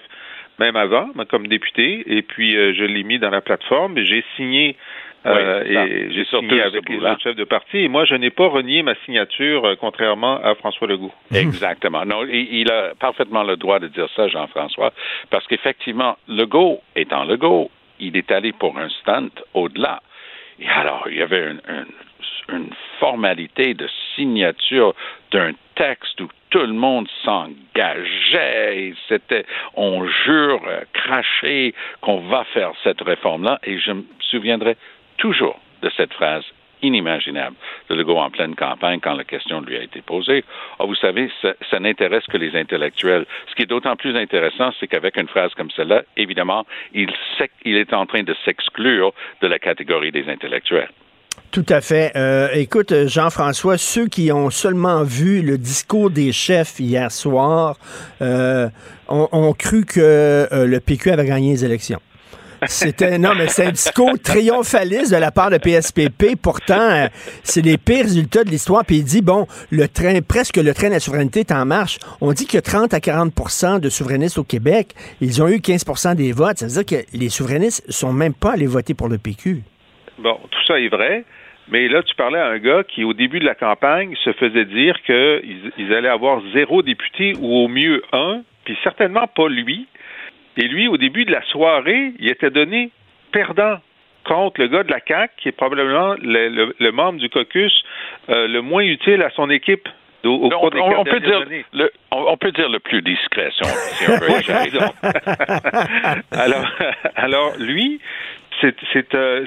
même 0.60 0.76
avant, 0.76 1.08
comme 1.28 1.48
député, 1.48 2.04
et 2.06 2.22
puis 2.22 2.56
euh, 2.56 2.72
je 2.78 2.84
l'ai 2.84 3.02
mis 3.02 3.18
dans 3.18 3.30
la 3.30 3.40
plateforme. 3.40 3.98
et 3.98 4.04
J'ai 4.06 4.24
signé 4.36 4.76
Oui, 5.24 5.32
ça. 5.74 5.86
et 5.86 6.10
j'ai 6.12 6.24
signé 6.24 6.62
avec 6.62 6.88
les 6.88 6.96
autres 6.98 7.20
chefs 7.20 7.36
de 7.36 7.44
parti. 7.44 7.78
Et 7.78 7.88
moi, 7.88 8.04
je 8.06 8.14
n'ai 8.14 8.30
pas 8.30 8.46
renié 8.48 8.82
ma 8.82 8.94
signature, 9.04 9.64
euh, 9.66 9.74
contrairement 9.78 10.40
à 10.42 10.54
François 10.54 10.86
Legault. 10.88 11.12
Exactement. 11.34 12.04
Non, 12.06 12.24
il, 12.26 12.70
a 12.70 12.94
parfaitement 12.98 13.42
le 13.42 13.56
droit 13.56 13.78
de 13.80 13.88
dire 13.88 14.08
ça, 14.16 14.28
Jean-François, 14.28 14.92
parce 15.30 15.46
qu'effectivement, 15.46 16.16
Legault 16.28 16.80
étant 16.96 17.24
Legault, 17.24 17.70
il 17.98 18.16
est 18.16 18.30
allé 18.32 18.52
pour 18.52 18.78
un 18.78 18.88
stunt 18.88 19.28
au-delà. 19.54 20.00
Et 20.58 20.68
alors, 20.68 21.06
il 21.10 21.16
y 21.18 21.22
avait 21.22 21.50
une, 21.50 21.60
une- 21.68 21.86
une 22.52 22.70
formalité 22.98 23.74
de 23.74 23.88
signature 24.16 24.92
d'un 25.30 25.52
texte 25.76 26.20
où 26.20 26.28
tout 26.50 26.58
le 26.58 26.72
monde 26.72 27.06
s'engageait 27.24 28.92
c'était, 29.08 29.44
on 29.74 30.06
jure, 30.06 30.60
euh, 30.66 30.80
craché 30.92 31.74
qu'on 32.00 32.20
va 32.28 32.44
faire 32.52 32.72
cette 32.82 33.00
réforme-là. 33.00 33.58
Et 33.64 33.78
je 33.78 33.92
me 33.92 34.04
souviendrai 34.20 34.76
toujours 35.20 35.60
de 35.82 35.90
cette 35.96 36.12
phrase 36.14 36.44
inimaginable 36.82 37.56
de 37.88 37.94
Legault 37.94 38.18
en 38.18 38.30
pleine 38.30 38.54
campagne 38.54 39.00
quand 39.00 39.14
la 39.14 39.24
question 39.24 39.60
lui 39.60 39.76
a 39.76 39.82
été 39.82 40.00
posée. 40.00 40.44
Ah, 40.78 40.86
vous 40.86 40.94
savez, 40.94 41.30
ça, 41.42 41.78
n'intéresse 41.78 42.24
que 42.26 42.38
les 42.38 42.58
intellectuels. 42.58 43.26
Ce 43.50 43.54
qui 43.54 43.62
est 43.62 43.66
d'autant 43.66 43.96
plus 43.96 44.16
intéressant, 44.16 44.70
c'est 44.80 44.86
qu'avec 44.86 45.16
une 45.18 45.28
phrase 45.28 45.52
comme 45.54 45.70
celle-là, 45.70 46.02
évidemment, 46.16 46.66
il, 46.94 47.12
il 47.64 47.76
est 47.76 47.92
en 47.92 48.06
train 48.06 48.22
de 48.22 48.34
s'exclure 48.44 49.12
de 49.42 49.46
la 49.46 49.58
catégorie 49.58 50.10
des 50.10 50.26
intellectuels. 50.28 50.90
Tout 51.50 51.66
à 51.68 51.80
fait. 51.80 52.12
Euh, 52.16 52.48
écoute, 52.54 52.94
Jean-François, 53.06 53.76
ceux 53.76 54.06
qui 54.06 54.30
ont 54.30 54.50
seulement 54.50 55.02
vu 55.02 55.42
le 55.42 55.58
discours 55.58 56.10
des 56.10 56.32
chefs 56.32 56.78
hier 56.78 57.10
soir 57.10 57.76
euh, 58.22 58.68
ont, 59.08 59.28
ont 59.32 59.52
cru 59.52 59.84
que 59.84 60.00
euh, 60.00 60.66
le 60.66 60.80
PQ 60.80 61.10
avait 61.10 61.26
gagné 61.26 61.52
les 61.52 61.64
élections. 61.64 62.00
Non, 63.18 63.34
mais 63.36 63.48
c'est 63.48 63.66
un 63.66 63.70
discours 63.70 64.18
triomphaliste 64.22 65.12
de 65.12 65.16
la 65.16 65.30
part 65.30 65.50
de 65.50 65.58
PSPP. 65.58 66.36
Pourtant, 66.40 66.90
euh, 66.90 67.06
c'est 67.42 67.64
les 67.64 67.78
pires 67.78 68.04
résultats 68.04 68.44
de 68.44 68.50
l'histoire. 68.50 68.84
Puis 68.84 68.96
il 68.96 69.04
dit 69.04 69.22
bon, 69.22 69.46
le 69.70 69.88
train, 69.88 70.20
presque 70.20 70.56
le 70.56 70.74
train 70.74 70.88
de 70.88 70.94
la 70.94 71.00
souveraineté 71.00 71.40
est 71.40 71.52
en 71.52 71.64
marche. 71.64 71.98
On 72.20 72.32
dit 72.32 72.46
a 72.56 72.60
30 72.60 72.92
à 72.94 72.98
40% 72.98 73.80
de 73.80 73.88
souverainistes 73.88 74.38
au 74.38 74.44
Québec. 74.44 74.94
Ils 75.20 75.42
ont 75.42 75.48
eu 75.48 75.56
15% 75.56 76.16
des 76.16 76.32
votes. 76.32 76.58
Ça 76.58 76.66
veut 76.66 76.84
dire 76.84 76.98
que 76.98 77.04
les 77.16 77.28
souverainistes 77.28 77.90
sont 77.90 78.12
même 78.12 78.34
pas 78.34 78.52
allés 78.52 78.66
voter 78.66 78.94
pour 78.94 79.08
le 79.08 79.18
PQ. 79.18 79.62
Bon, 80.18 80.38
tout 80.50 80.64
ça 80.66 80.78
est 80.78 80.88
vrai. 80.88 81.24
Mais 81.70 81.88
là, 81.88 82.02
tu 82.02 82.14
parlais 82.16 82.38
à 82.38 82.48
un 82.48 82.58
gars 82.58 82.82
qui, 82.82 83.04
au 83.04 83.14
début 83.14 83.38
de 83.38 83.44
la 83.44 83.54
campagne, 83.54 84.14
se 84.24 84.32
faisait 84.32 84.64
dire 84.64 85.00
qu'ils 85.06 85.72
ils 85.78 85.94
allaient 85.94 86.08
avoir 86.08 86.42
zéro 86.52 86.82
député 86.82 87.34
ou 87.40 87.64
au 87.64 87.68
mieux 87.68 88.02
un, 88.12 88.42
puis 88.64 88.76
certainement 88.82 89.28
pas 89.28 89.48
lui. 89.48 89.86
Et 90.60 90.68
lui, 90.68 90.88
au 90.88 90.98
début 90.98 91.24
de 91.24 91.32
la 91.32 91.42
soirée, 91.44 92.12
il 92.18 92.30
était 92.30 92.50
donné 92.50 92.90
perdant 93.32 93.78
contre 94.24 94.60
le 94.60 94.68
gars 94.68 94.82
de 94.82 94.90
la 94.90 95.00
CAQ, 95.06 95.32
qui 95.38 95.48
est 95.48 95.52
probablement 95.52 96.14
le, 96.22 96.48
le- 96.50 96.76
le 96.78 96.92
membre 96.92 97.18
du 97.18 97.30
caucus 97.30 97.82
euh, 98.28 98.46
le 98.46 98.60
moins 98.60 98.82
utile 98.82 99.22
à 99.22 99.30
son 99.30 99.48
équipe 99.48 99.88
au, 100.22 100.28
au 100.28 100.50
On, 100.52 101.04
peut 101.04 101.20
dire 101.20 101.42
le, 101.72 101.90
on, 102.10 102.36
peut 102.36 102.52
dire 102.52 102.68
le 102.68 102.78
plus 102.78 103.00
discret, 103.00 103.50
si 103.54 103.62
on, 103.62 103.68
si 103.68 104.04
alors, 106.32 106.66
alors, 107.16 107.52
lui, 107.58 107.98
c'est, 108.60 108.76
c'est, 108.92 109.14
euh, 109.14 109.46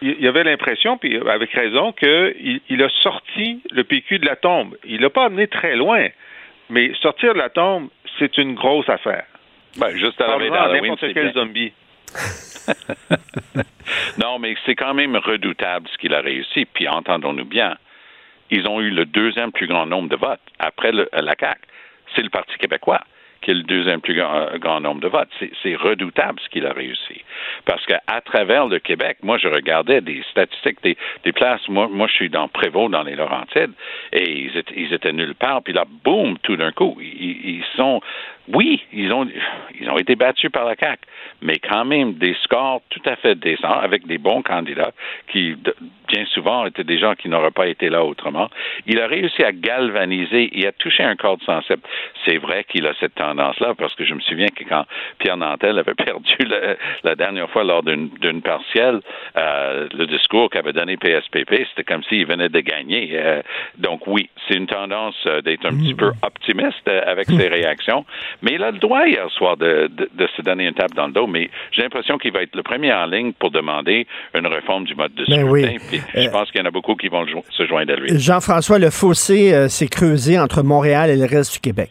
il 0.00 0.26
avait 0.26 0.44
l'impression, 0.44 0.96
puis 0.96 1.18
avec 1.28 1.52
raison, 1.52 1.92
qu'il 1.92 2.62
il 2.70 2.82
a 2.82 2.88
sorti 3.02 3.60
le 3.72 3.84
PQ 3.84 4.20
de 4.20 4.26
la 4.26 4.36
tombe. 4.36 4.74
Il 4.86 5.02
l'a 5.02 5.10
pas 5.10 5.26
amené 5.26 5.48
très 5.48 5.76
loin, 5.76 6.06
mais 6.70 6.92
sortir 7.02 7.34
de 7.34 7.38
la 7.38 7.50
tombe, 7.50 7.88
c'est 8.18 8.38
une 8.38 8.54
grosse 8.54 8.88
affaire. 8.88 9.26
Ben, 9.76 9.96
juste 9.96 10.20
à 10.20 10.26
la 10.26 10.32
n'importe 10.80 11.00
quel 11.14 11.32
bien. 11.32 11.42
zombie. 11.42 11.72
Non, 14.18 14.38
mais 14.38 14.54
c'est 14.66 14.74
quand 14.74 14.94
même 14.94 15.16
redoutable 15.16 15.88
ce 15.92 15.98
qu'il 15.98 16.14
a 16.14 16.20
réussi. 16.20 16.64
Puis 16.64 16.86
entendons-nous 16.88 17.44
bien, 17.44 17.76
ils 18.50 18.66
ont 18.68 18.80
eu 18.80 18.90
le 18.90 19.04
deuxième 19.04 19.52
plus 19.52 19.66
grand 19.66 19.86
nombre 19.86 20.08
de 20.08 20.16
votes 20.16 20.40
après 20.58 20.92
le- 20.92 21.08
la 21.12 21.34
CAQ. 21.38 21.60
C'est 22.14 22.22
le 22.22 22.30
Parti 22.30 22.56
québécois 22.58 23.00
qui 23.42 23.52
a 23.52 23.54
le 23.54 23.62
deuxième 23.62 24.02
plus 24.02 24.14
grand, 24.14 24.34
euh, 24.34 24.58
grand 24.58 24.80
nombre 24.80 25.00
de 25.00 25.08
votes. 25.08 25.30
C'est- 25.38 25.50
C'est 25.62 25.74
redoutable 25.74 26.38
ce 26.44 26.48
qu'il 26.50 26.66
a 26.66 26.72
réussi. 26.72 27.22
Parce 27.64 27.84
qu'à 27.86 28.00
travers 28.24 28.66
le 28.66 28.78
Québec, 28.80 29.16
moi, 29.22 29.38
je 29.38 29.48
regardais 29.48 30.02
des 30.02 30.22
statistiques 30.30 30.82
des, 30.82 30.96
des 31.24 31.32
places. 31.32 31.66
Moi, 31.68 31.88
moi, 31.90 32.06
je 32.06 32.12
suis 32.12 32.28
dans 32.28 32.48
Prévost, 32.48 32.90
dans 32.92 33.02
les 33.02 33.14
Laurentides, 33.16 33.72
et 34.12 34.30
ils 34.42 34.56
étaient, 34.56 34.74
ils 34.76 34.92
étaient 34.92 35.12
nulle 35.12 35.34
part. 35.34 35.62
Puis 35.62 35.72
là, 35.72 35.84
boum, 36.04 36.36
tout 36.42 36.56
d'un 36.56 36.72
coup, 36.72 36.98
ils, 37.00 37.56
ils 37.56 37.64
sont... 37.76 38.00
Oui, 38.54 38.82
ils 38.92 39.12
ont, 39.12 39.26
ils 39.80 39.90
ont 39.90 39.98
été 39.98 40.16
battus 40.16 40.50
par 40.50 40.64
la 40.64 40.74
CAQ, 40.74 41.02
mais 41.42 41.58
quand 41.58 41.84
même 41.84 42.14
des 42.14 42.34
scores 42.42 42.82
tout 42.90 43.02
à 43.06 43.16
fait 43.16 43.34
décents, 43.34 43.78
avec 43.78 44.06
des 44.06 44.18
bons 44.18 44.42
candidats 44.42 44.92
qui, 45.28 45.56
bien 46.08 46.24
souvent, 46.26 46.66
étaient 46.66 46.84
des 46.84 46.98
gens 46.98 47.14
qui 47.14 47.28
n'auraient 47.28 47.50
pas 47.50 47.68
été 47.68 47.88
là 47.88 48.04
autrement. 48.04 48.48
Il 48.86 49.00
a 49.00 49.06
réussi 49.06 49.42
à 49.42 49.52
galvaniser 49.52 50.50
et 50.58 50.66
à 50.66 50.72
toucher 50.72 51.02
un 51.02 51.16
corde 51.16 51.42
sensible. 51.42 51.82
C'est 52.24 52.38
vrai 52.38 52.64
qu'il 52.64 52.86
a 52.86 52.94
cette 53.00 53.14
tendance-là, 53.14 53.74
parce 53.76 53.94
que 53.94 54.04
je 54.04 54.14
me 54.14 54.20
souviens 54.20 54.48
que 54.48 54.64
quand 54.64 54.84
Pierre 55.18 55.36
Nantel 55.36 55.78
avait 55.78 55.94
perdu 56.06 56.36
la, 56.46 56.76
la 57.04 57.14
dernière 57.14 57.48
fois 57.50 57.64
lors 57.64 57.82
d'une 57.82 58.42
partielle, 58.42 59.00
euh, 59.36 59.88
le 59.92 60.06
discours 60.06 60.50
qu'avait 60.50 60.72
donné 60.72 60.96
PSPP, 60.96 61.66
c'était 61.68 61.84
comme 61.84 62.02
s'il 62.04 62.26
venait 62.26 62.48
de 62.48 62.60
gagner. 62.60 63.10
Euh, 63.14 63.42
donc 63.78 64.06
oui, 64.06 64.28
c'est 64.46 64.56
une 64.56 64.66
tendance 64.66 65.16
euh, 65.26 65.40
d'être 65.40 65.66
un 65.66 65.76
petit 65.76 65.94
peu 65.94 66.10
optimiste 66.22 66.88
avec 66.88 67.26
ses 67.26 67.48
réactions, 67.58 68.04
mais 68.42 68.52
il 68.54 68.62
a 68.62 68.70
le 68.70 68.78
droit 68.78 69.06
hier 69.06 69.28
soir 69.30 69.56
de, 69.56 69.88
de, 69.92 70.08
de 70.14 70.26
se 70.36 70.42
donner 70.42 70.66
une 70.66 70.74
tape 70.74 70.94
dans 70.94 71.06
le 71.06 71.12
dos, 71.12 71.26
mais 71.26 71.50
j'ai 71.72 71.82
l'impression 71.82 72.18
qu'il 72.18 72.32
va 72.32 72.42
être 72.42 72.54
le 72.56 72.62
premier 72.62 72.92
en 72.92 73.06
ligne 73.06 73.32
pour 73.32 73.50
demander 73.50 74.06
une 74.34 74.46
réforme 74.46 74.84
du 74.84 74.94
mode 74.94 75.14
de 75.14 75.24
Ben 75.28 75.46
scrutin, 75.46 75.50
oui. 75.50 75.78
puis 75.88 76.00
je 76.14 76.28
Euh, 76.28 76.30
pense 76.30 76.50
qu'il 76.50 76.60
y 76.60 76.62
en 76.62 76.66
a 76.66 76.70
beaucoup 76.70 76.94
qui 76.94 77.08
vont 77.08 77.26
jo- 77.26 77.44
se 77.50 77.66
joindre 77.66 77.92
à 77.92 77.96
lui. 77.96 78.18
Jean-François, 78.18 78.78
le 78.78 78.90
fossé 78.90 79.52
euh, 79.54 79.68
s'est 79.68 79.88
creusé 79.88 80.38
entre 80.38 80.62
Montréal 80.62 81.10
et 81.10 81.16
le 81.16 81.26
reste 81.26 81.52
du 81.54 81.60
Québec. 81.60 81.90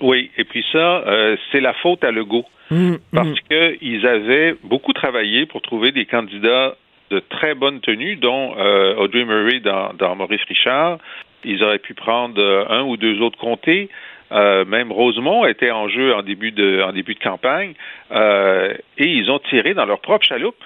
Oui, 0.00 0.30
et 0.36 0.44
puis 0.44 0.64
ça, 0.72 0.78
euh, 1.06 1.36
c'est 1.52 1.60
la 1.60 1.74
faute 1.74 2.02
à 2.04 2.10
Legault. 2.10 2.44
Hum, 2.70 2.98
parce 3.12 3.28
hum. 3.28 3.34
qu'ils 3.78 4.06
avaient 4.06 4.54
beaucoup 4.64 4.92
travaillé 4.94 5.44
pour 5.46 5.60
trouver 5.60 5.92
des 5.92 6.06
candidats 6.06 6.74
de 7.10 7.18
très 7.20 7.54
bonne 7.54 7.80
tenue, 7.80 8.16
dont 8.16 8.54
euh, 8.58 8.94
Audrey 8.96 9.24
Murray 9.26 9.60
dans, 9.60 9.92
dans 9.98 10.16
Maurice 10.16 10.40
Richard. 10.48 10.98
Ils 11.44 11.62
auraient 11.62 11.78
pu 11.80 11.92
prendre 11.92 12.40
euh, 12.42 12.64
un 12.70 12.82
ou 12.84 12.96
deux 12.96 13.20
autres 13.20 13.38
comtés. 13.38 13.90
Euh, 14.32 14.64
même 14.64 14.90
Rosemont 14.90 15.44
était 15.44 15.70
en 15.70 15.88
jeu 15.88 16.14
en 16.14 16.22
début 16.22 16.52
de, 16.52 16.82
en 16.82 16.92
début 16.92 17.14
de 17.14 17.20
campagne. 17.20 17.74
Euh, 18.10 18.74
et 18.98 19.06
ils 19.06 19.30
ont 19.30 19.38
tiré 19.38 19.74
dans 19.74 19.84
leur 19.84 20.00
propre 20.00 20.24
chaloupe. 20.24 20.62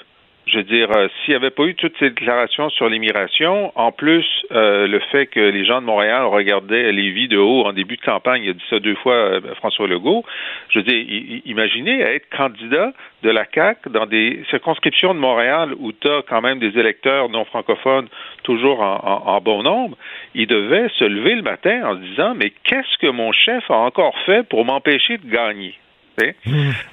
Je 0.48 0.58
veux 0.58 0.62
dire, 0.62 0.88
euh, 0.96 1.08
s'il 1.24 1.32
n'y 1.32 1.36
avait 1.36 1.50
pas 1.50 1.64
eu 1.64 1.74
toutes 1.74 1.98
ces 1.98 2.10
déclarations 2.10 2.70
sur 2.70 2.88
l'immigration, 2.88 3.72
en 3.74 3.90
plus, 3.90 4.24
euh, 4.52 4.86
le 4.86 5.00
fait 5.10 5.26
que 5.26 5.40
les 5.40 5.64
gens 5.64 5.80
de 5.80 5.86
Montréal 5.86 6.22
regardaient 6.26 6.92
Lévis 6.92 7.26
de 7.26 7.36
haut 7.36 7.64
en 7.66 7.72
début 7.72 7.96
de 7.96 8.02
campagne, 8.02 8.44
il 8.44 8.50
a 8.50 8.52
dit 8.52 8.62
ça 8.70 8.78
deux 8.78 8.94
fois, 8.94 9.14
euh, 9.14 9.40
François 9.56 9.88
Legault, 9.88 10.24
je 10.68 10.78
veux 10.78 10.84
dire, 10.84 11.04
imaginez 11.46 12.00
être 12.00 12.28
candidat 12.30 12.92
de 13.24 13.30
la 13.30 13.44
CAQ 13.52 13.90
dans 13.90 14.06
des 14.06 14.44
circonscriptions 14.50 15.14
de 15.14 15.18
Montréal 15.18 15.70
où 15.80 15.90
tu 15.90 16.06
as 16.08 16.22
quand 16.28 16.40
même 16.42 16.60
des 16.60 16.78
électeurs 16.78 17.28
non 17.28 17.44
francophones 17.44 18.06
toujours 18.44 18.80
en, 18.82 19.00
en- 19.02 19.28
en 19.34 19.40
bon 19.40 19.64
nombre, 19.64 19.96
il 20.36 20.46
devait 20.46 20.88
se 20.96 21.04
lever 21.04 21.34
le 21.34 21.42
matin 21.42 21.82
en 21.84 21.94
se 21.96 22.00
disant, 22.02 22.34
mais 22.36 22.50
qu'est-ce 22.62 22.96
que 22.98 23.08
mon 23.10 23.32
chef 23.32 23.68
a 23.68 23.74
encore 23.78 24.16
fait 24.26 24.46
pour 24.48 24.64
m'empêcher 24.64 25.18
de 25.18 25.28
gagner? 25.28 25.74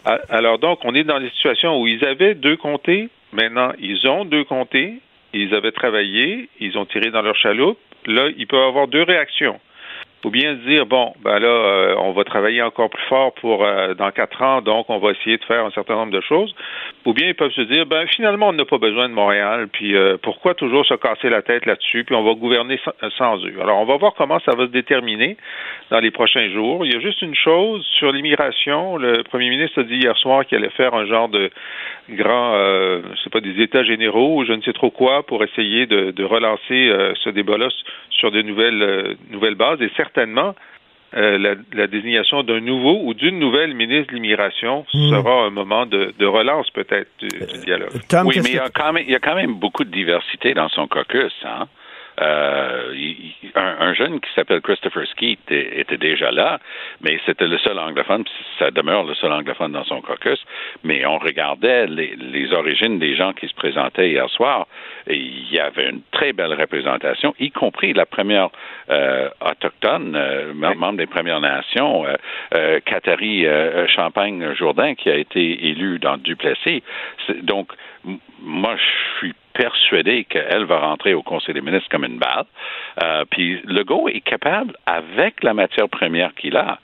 A- 0.05 0.19
Alors 0.31 0.57
donc, 0.57 0.79
on 0.85 0.95
est 0.95 1.03
dans 1.03 1.19
des 1.19 1.29
situations 1.29 1.79
où 1.79 1.85
ils 1.85 2.03
avaient 2.03 2.33
deux 2.33 2.57
comtés, 2.57 3.09
maintenant 3.33 3.71
ils 3.79 4.07
ont 4.07 4.25
deux 4.25 4.43
comtés, 4.43 4.99
ils 5.33 5.53
avaient 5.53 5.71
travaillé, 5.71 6.49
ils 6.59 6.77
ont 6.77 6.85
tiré 6.85 7.09
dans 7.11 7.21
leur 7.21 7.35
chaloupe, 7.35 7.79
là, 8.05 8.29
ils 8.37 8.47
peuvent 8.47 8.67
avoir 8.67 8.87
deux 8.87 9.03
réactions. 9.03 9.59
Ou 10.23 10.29
bien 10.29 10.53
dire, 10.53 10.85
bon, 10.85 11.13
ben 11.21 11.37
là, 11.37 11.47
euh, 11.47 11.95
on 11.97 12.13
va 12.13 12.23
travailler 12.23 12.61
encore 12.61 12.89
plus 12.89 13.03
fort 13.09 13.33
pour 13.33 13.65
euh, 13.65 13.93
dans 13.93 14.09
quatre 14.11 14.41
ans, 14.41 14.61
donc 14.61 14.89
on 14.89 14.97
va 14.97 15.11
essayer 15.11 15.37
de 15.37 15.43
faire 15.43 15.65
un 15.65 15.71
certain 15.71 15.95
nombre 15.95 16.13
de 16.13 16.21
choses. 16.21 16.55
Ou 17.05 17.13
bien 17.13 17.27
ils 17.27 17.35
peuvent 17.35 17.51
se 17.51 17.61
dire, 17.61 17.85
ben 17.85 18.07
finalement, 18.07 18.47
on 18.47 18.53
n'a 18.53 18.63
pas 18.63 18.77
besoin 18.77 19.09
de 19.09 19.13
Montréal, 19.13 19.67
puis 19.69 19.97
euh, 19.97 20.15
pourquoi 20.21 20.53
toujours 20.53 20.85
se 20.85 20.93
casser 20.93 21.29
la 21.29 21.41
tête 21.41 21.65
là-dessus, 21.65 22.05
puis 22.05 22.15
on 22.15 22.23
va 22.23 22.35
gouverner 22.35 22.79
sans, 23.17 23.43
eux? 23.45 23.55
Alors, 23.61 23.79
on 23.79 23.85
va 23.85 23.97
voir 23.97 24.13
comment 24.13 24.39
ça 24.45 24.55
va 24.55 24.65
se 24.65 24.71
déterminer 24.71 25.35
dans 25.91 25.99
les 25.99 26.11
prochains 26.11 26.49
jours. 26.51 26.85
Il 26.85 26.93
y 26.93 26.95
a 26.95 27.01
juste 27.01 27.21
une 27.21 27.35
chose 27.35 27.85
sur 27.99 28.13
l'immigration. 28.13 28.95
Le 28.95 29.23
premier 29.23 29.49
ministre 29.49 29.81
a 29.81 29.83
dit 29.83 29.97
hier 29.97 30.15
soir 30.17 30.45
qu'il 30.45 30.57
allait 30.57 30.69
faire 30.69 30.93
un 30.93 31.05
genre 31.05 31.27
de 31.27 31.51
grand, 32.11 32.53
je 32.53 33.21
sais 33.23 33.29
pas, 33.29 33.41
des 33.41 33.61
états 33.61 33.83
généraux 33.83 34.39
ou 34.39 34.45
je 34.45 34.53
ne 34.53 34.61
sais 34.61 34.73
trop 34.73 34.89
quoi 34.89 35.23
pour 35.23 35.43
essayer 35.43 35.85
de, 35.85 36.23
relancer 36.23 36.91
ce 37.15 37.29
débat-là 37.29 37.67
sur 38.09 38.31
de 38.31 38.41
nouvelles, 38.41 39.17
nouvelles 39.31 39.55
bases. 39.55 39.81
Et 39.81 39.89
certainement, 40.13 40.55
euh, 41.15 41.37
la, 41.37 41.55
la 41.73 41.87
désignation 41.87 42.43
d'un 42.43 42.59
nouveau 42.59 43.01
ou 43.03 43.13
d'une 43.13 43.37
nouvelle 43.37 43.73
ministre 43.75 44.09
de 44.09 44.15
l'immigration 44.15 44.85
Mm. 44.93 45.09
sera 45.09 45.45
un 45.45 45.49
moment 45.51 45.85
de, 45.85 46.13
de 46.17 46.25
relance 46.25 46.69
peut-être 46.71 47.09
du, 47.19 47.27
du 47.27 47.59
dialogue. 47.65 47.89
Tom, 48.09 48.27
oui, 48.27 48.39
mais 48.43 48.49
il 48.49 48.55
y, 48.55 48.59
a 48.59 48.69
quand 48.69 48.93
même, 48.93 49.03
il 49.05 49.11
y 49.11 49.15
a 49.15 49.19
quand 49.19 49.35
même 49.35 49.53
beaucoup 49.53 49.83
de 49.83 49.91
diversité 49.91 50.53
dans 50.53 50.69
son 50.69 50.87
caucus. 50.87 51.33
Hein? 51.45 51.67
Euh, 52.21 52.93
un, 53.55 53.75
un, 53.79 53.93
jeune 53.93 54.19
qui 54.19 54.29
s'appelle 54.33 54.61
Christopher 54.61 55.05
Skeet 55.07 55.39
était 55.49 55.97
déjà 55.97 56.31
là, 56.31 56.59
mais 57.01 57.19
c'était 57.25 57.47
le 57.47 57.57
seul 57.57 57.79
anglophone, 57.79 58.23
ça 58.59 58.71
demeure 58.71 59.03
le 59.03 59.13
seul 59.15 59.31
anglophone 59.31 59.71
dans 59.71 59.83
son 59.83 60.01
caucus, 60.01 60.43
mais 60.83 61.05
on 61.05 61.17
regardait 61.17 61.87
les, 61.87 62.15
les 62.15 62.53
origines 62.53 62.99
des 62.99 63.15
gens 63.15 63.33
qui 63.33 63.47
se 63.47 63.53
présentaient 63.53 64.09
hier 64.09 64.29
soir, 64.29 64.67
et 65.07 65.15
il 65.15 65.51
y 65.51 65.59
avait 65.59 65.89
une 65.89 66.01
très 66.11 66.33
belle 66.33 66.53
représentation, 66.53 67.33
y 67.39 67.51
compris 67.51 67.93
la 67.93 68.05
première 68.05 68.49
euh, 68.89 69.29
autochtone, 69.41 70.15
euh, 70.15 70.53
membre 70.53 70.97
des 70.97 71.07
Premières 71.07 71.41
Nations, 71.41 72.05
euh, 72.05 72.15
euh, 72.53 73.87
Champagne-Jourdain, 73.87 74.95
qui 74.95 75.09
a 75.09 75.15
été 75.15 75.67
élue 75.67 75.99
dans 75.99 76.17
Duplessis. 76.17 76.83
Donc, 77.41 77.71
moi, 78.41 78.75
je 78.75 79.17
suis 79.17 79.33
persuadé 79.53 80.25
qu'elle 80.25 80.65
va 80.65 80.79
rentrer 80.79 81.13
au 81.13 81.21
Conseil 81.21 81.53
des 81.53 81.61
ministres 81.61 81.89
comme 81.89 82.03
une 82.03 82.17
balle. 82.17 82.45
Euh, 83.03 83.23
puis 83.29 83.61
Legault 83.65 84.09
est 84.09 84.21
capable, 84.21 84.75
avec 84.85 85.43
la 85.43 85.53
matière 85.53 85.87
première 85.89 86.33
qu'il 86.33 86.57
a, 86.57 86.79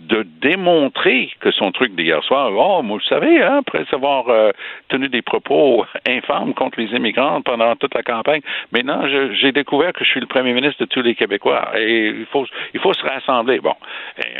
de 0.00 0.26
démontrer 0.42 1.30
que 1.40 1.52
son 1.52 1.70
truc 1.70 1.94
d'hier 1.94 2.22
soir, 2.24 2.50
oh, 2.52 2.82
vous 2.84 3.00
savez, 3.00 3.42
hein, 3.42 3.58
après 3.58 3.84
avoir 3.92 4.28
euh, 4.28 4.50
tenu 4.88 5.08
des 5.08 5.22
propos 5.22 5.84
infâmes 6.06 6.52
contre 6.54 6.80
les 6.80 6.88
immigrants 6.96 7.42
pendant 7.42 7.76
toute 7.76 7.94
la 7.94 8.02
campagne, 8.02 8.40
maintenant, 8.72 9.06
j'ai 9.06 9.52
découvert 9.52 9.92
que 9.92 10.04
je 10.04 10.10
suis 10.10 10.20
le 10.20 10.26
premier 10.26 10.52
ministre 10.52 10.80
de 10.80 10.86
tous 10.86 11.02
les 11.02 11.14
Québécois 11.14 11.70
et 11.78 12.08
il 12.08 12.26
faut, 12.26 12.44
il 12.74 12.80
faut 12.80 12.92
se 12.92 13.02
rassembler. 13.04 13.60
Bon, 13.60 13.74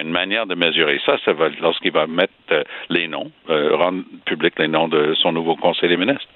une 0.01 0.11
manière 0.11 0.47
de 0.47 0.57
mesurer 0.57 1.01
ça, 1.07 1.17
ça 1.25 1.33
va 1.33 1.49
lorsqu'il 1.61 1.93
va 1.93 2.07
mettre 2.07 2.33
euh, 2.51 2.65
les 2.91 3.07
noms, 3.07 3.31
euh, 3.49 3.77
rendre 3.77 4.03
public 4.27 4.55
les 4.59 4.69
noms 4.69 4.89
de 4.89 5.15
son 5.15 5.33
nouveau 5.33 5.55
conseil 5.55 5.89
des 5.89 5.97
ministres. 5.97 6.27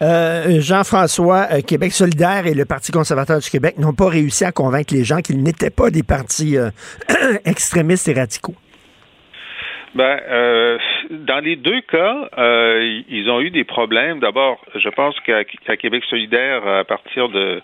Jean-François, 0.00 1.62
Québec 1.66 1.92
solidaire 1.92 2.46
et 2.46 2.54
le 2.54 2.66
Parti 2.66 2.92
conservateur 2.92 3.38
du 3.38 3.48
Québec 3.48 3.78
n'ont 3.78 3.94
pas 3.94 4.08
réussi 4.08 4.44
à 4.44 4.52
convaincre 4.52 4.92
les 4.92 5.04
gens 5.04 5.20
qu'ils 5.20 5.42
n'étaient 5.42 5.70
pas 5.70 5.90
des 5.90 6.02
partis 6.02 6.56
extrémistes 7.46 8.08
et 8.08 8.12
radicaux. 8.12 8.54
Ben, 9.96 10.20
euh, 10.28 10.78
dans 11.10 11.38
les 11.38 11.56
deux 11.56 11.80
cas, 11.80 12.28
euh, 12.36 13.00
ils 13.08 13.30
ont 13.30 13.40
eu 13.40 13.48
des 13.48 13.64
problèmes. 13.64 14.20
D'abord, 14.20 14.62
je 14.74 14.90
pense 14.90 15.18
qu'à 15.20 15.76
Québec 15.76 16.04
solidaire, 16.10 16.66
à 16.66 16.84
partir 16.84 17.30
de, 17.30 17.62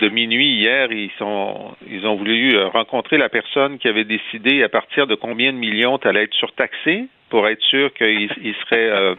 de 0.00 0.08
minuit 0.08 0.54
hier, 0.54 0.90
ils 0.90 1.10
sont 1.18 1.76
ils 1.86 2.06
ont 2.06 2.16
voulu 2.16 2.56
euh, 2.56 2.68
rencontrer 2.68 3.18
la 3.18 3.28
personne 3.28 3.78
qui 3.78 3.88
avait 3.88 4.04
décidé 4.04 4.62
à 4.62 4.70
partir 4.70 5.06
de 5.06 5.14
combien 5.14 5.52
de 5.52 5.58
millions 5.58 5.98
tu 5.98 6.08
allais 6.08 6.22
être 6.22 6.34
surtaxé 6.34 7.08
pour 7.28 7.46
être 7.46 7.60
sûr 7.60 7.92
qu'il 7.92 8.30
il 8.42 8.54
serait 8.64 8.90
euh, 8.90 9.14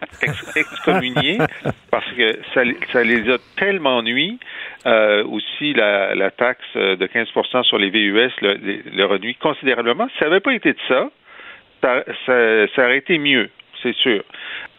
excommunié 0.55 1.37
parce 1.91 2.11
que 2.13 2.39
ça, 2.55 2.61
ça 2.91 3.03
les 3.03 3.29
a 3.29 3.37
tellement. 3.55 4.01
Euh, 4.87 5.23
aussi, 5.25 5.73
la, 5.73 6.15
la 6.15 6.31
taxe 6.31 6.75
de 6.75 7.05
15% 7.05 7.63
sur 7.65 7.77
les 7.77 7.91
VUS 7.91 8.31
le, 8.41 9.05
réduit 9.05 9.35
considérablement. 9.35 10.07
Si 10.09 10.17
ça 10.17 10.25
n'avait 10.25 10.39
pas 10.39 10.55
été 10.55 10.73
de 10.73 10.79
ça, 10.87 11.09
ça, 11.81 12.03
ça, 12.25 12.85
aurait 12.85 12.97
été 12.97 13.17
mieux, 13.17 13.49
c'est 13.81 13.95
sûr. 13.95 14.23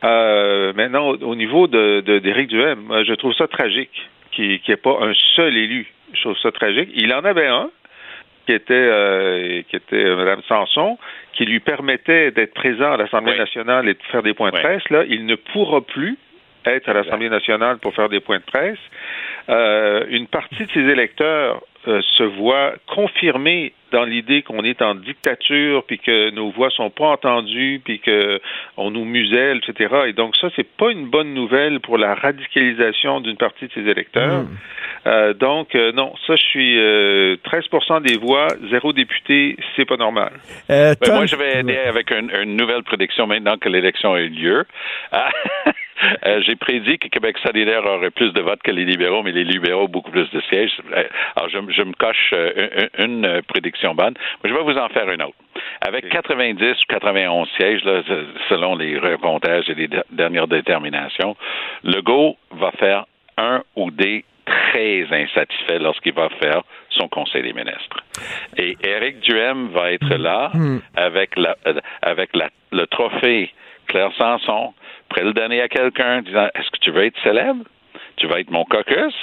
Euh, 0.05 0.73
maintenant, 0.75 1.09
au, 1.09 1.35
niveau 1.35 1.67
de, 1.67 2.01
d'Éric 2.19 2.49
Duhem, 2.49 3.05
je 3.05 3.15
trouve 3.15 3.35
ça 3.35 3.49
tragique 3.49 4.11
qu'il 4.33 4.49
n'y 4.49 4.61
ait 4.69 4.77
pas 4.77 4.99
un 5.01 5.13
seul 5.37 5.57
élu. 5.57 5.87
Je 6.15 6.21
trouve 6.23 6.39
ça 6.39 6.53
tragique. 6.53 6.91
Il 6.95 7.13
en 7.13 7.25
avait 7.25 7.47
un, 7.47 7.71
qui 8.47 8.53
était, 8.53 8.75
euh, 8.75 9.63
qui 9.69 9.77
était 9.77 10.05
Mme 10.05 10.43
Sanson, 10.49 10.99
qui 11.33 11.45
lui 11.45 11.61
permettait 11.61 12.31
d'être 12.31 12.55
présent 12.55 12.93
à 12.93 12.97
l'Assemblée 12.97 13.37
nationale 13.37 13.89
et 13.89 13.95
de 13.95 14.03
faire 14.11 14.23
des 14.23 14.35
points 14.35 14.51
de 14.51 14.59
presse. 14.59 14.89
Là, 14.91 15.05
il 15.09 15.27
ne 15.27 15.37
pourra 15.37 15.81
plus 15.81 16.19
être 16.65 16.89
à 16.89 16.93
l'Assemblée 16.93 17.29
nationale 17.29 17.79
pour 17.79 17.95
faire 17.95 18.09
des 18.09 18.21
points 18.21 18.39
de 18.39 18.45
presse. 18.45 18.79
Euh, 19.49 20.05
une 20.09 20.27
partie 20.27 20.65
de 20.65 20.71
ses 20.73 20.81
électeurs 20.81 21.63
euh, 21.89 22.01
se 22.17 22.23
voit 22.23 22.75
confirmée 22.87 23.73
dans 23.91 24.05
l'idée 24.05 24.43
qu'on 24.43 24.63
est 24.63 24.81
en 24.83 24.95
dictature, 24.95 25.85
puis 25.85 25.99
que 25.99 26.31
nos 26.31 26.51
voix 26.51 26.71
sont 26.71 26.91
pas 26.91 27.07
entendues, 27.07 27.81
puis 27.85 27.99
que 27.99 28.41
on 28.77 28.91
nous 28.91 29.05
muselle, 29.05 29.61
etc. 29.67 29.95
Et 30.07 30.13
donc 30.13 30.37
ça, 30.37 30.49
c'est 30.55 30.69
pas 30.77 30.91
une 30.91 31.09
bonne 31.09 31.35
nouvelle 31.35 31.81
pour 31.81 31.99
la 31.99 32.15
radicalisation 32.15 33.21
d'une 33.21 33.37
partie 33.37 33.67
de 33.67 33.73
ses 33.73 33.91
électeurs. 33.91 34.43
Hmm. 34.43 34.57
Euh, 35.07 35.35
donc 35.35 35.75
euh, 35.75 35.91
non, 35.93 36.15
ça, 36.27 36.37
je 36.37 36.43
suis 36.43 36.79
13% 36.79 38.03
des 38.03 38.17
voix, 38.17 38.47
zéro 38.71 38.93
député, 38.93 39.57
c'est 39.75 39.85
pas 39.85 39.97
normal. 39.97 40.33
Ben, 40.69 40.95
moi, 41.09 41.27
je 41.27 41.37
vais 41.37 41.59
aider 41.59 41.77
avec 41.77 42.13
une, 42.13 42.31
une, 42.31 42.57
nouvelle 42.57 42.85
prédiction 42.85 43.27
maintenant 43.27 43.57
que 43.59 43.69
l'élection 43.69 44.15
a 44.15 44.21
eu 44.21 44.29
lieu. 44.29 44.65
J'ai 46.47 46.57
prédit 46.57 46.99
que 46.99 47.09
Québec 47.09 47.37
solidaire 47.39 47.85
aurait 47.85 48.11
plus 48.11 48.33
de 48.33 48.41
votes 48.41 48.63
que 48.63 48.71
les 48.71 48.85
libéraux, 48.85 49.23
mais 49.23 49.33
les 49.33 49.45
libéraux 49.45 49.89
beaucoup 49.89 50.11
plus 50.11 50.29
de 50.31 50.41
sièges. 50.43 50.73
Alors, 51.37 51.49
je, 51.49 51.59
je 51.71 51.83
me 51.83 51.93
coche 51.93 52.31
euh, 52.33 52.89
une, 52.99 53.25
une 53.25 53.43
prédiction 53.43 53.95
bonne. 53.95 54.15
je 54.45 54.53
vais 54.53 54.63
vous 54.63 54.79
en 54.79 54.89
faire 54.89 55.09
une 55.11 55.23
autre. 55.23 55.37
Avec 55.81 56.09
90 56.09 56.63
ou 56.63 56.75
91 56.89 57.49
sièges, 57.57 57.85
là, 57.85 58.03
selon 58.49 58.77
les 58.77 58.99
recomptages 58.99 59.69
et 59.69 59.75
les 59.75 59.89
dernières 60.11 60.49
déterminations, 60.49 61.37
Legault 61.85 62.37
va 62.53 62.71
faire 62.73 63.05
un 63.37 63.63
ou 63.77 63.91
des 63.91 64.25
très 64.45 65.07
insatisfaits 65.11 65.79
lorsqu'il 65.79 66.15
va 66.15 66.29
faire 66.41 66.63
son 66.91 67.09
conseil 67.09 67.43
des 67.43 67.53
ministres. 67.53 68.03
Et 68.57 68.77
Éric 68.83 69.21
Duhem 69.21 69.69
va 69.69 69.93
être 69.93 70.15
là 70.17 70.51
hmm. 70.53 70.79
avec, 70.97 71.37
la, 71.37 71.57
euh, 71.67 71.81
avec 72.03 72.35
la, 72.35 72.51
le 72.71 72.87
trophée 72.87 73.53
Claire 73.87 74.13
Sanson, 74.19 74.73
prêt 75.13 75.25
le 75.25 75.33
donner 75.33 75.61
à 75.61 75.69
quelqu'un, 75.69 76.23
disant 76.23 76.49
Est-ce 76.55 76.71
que 76.71 76.79
tu 76.81 76.91
veux 76.91 77.05
être 77.05 77.21
célèbre? 77.23 77.65
Tu 78.17 78.27
vas 78.27 78.41
être 78.41 78.51
mon 78.51 78.65
caucus? 78.65 79.15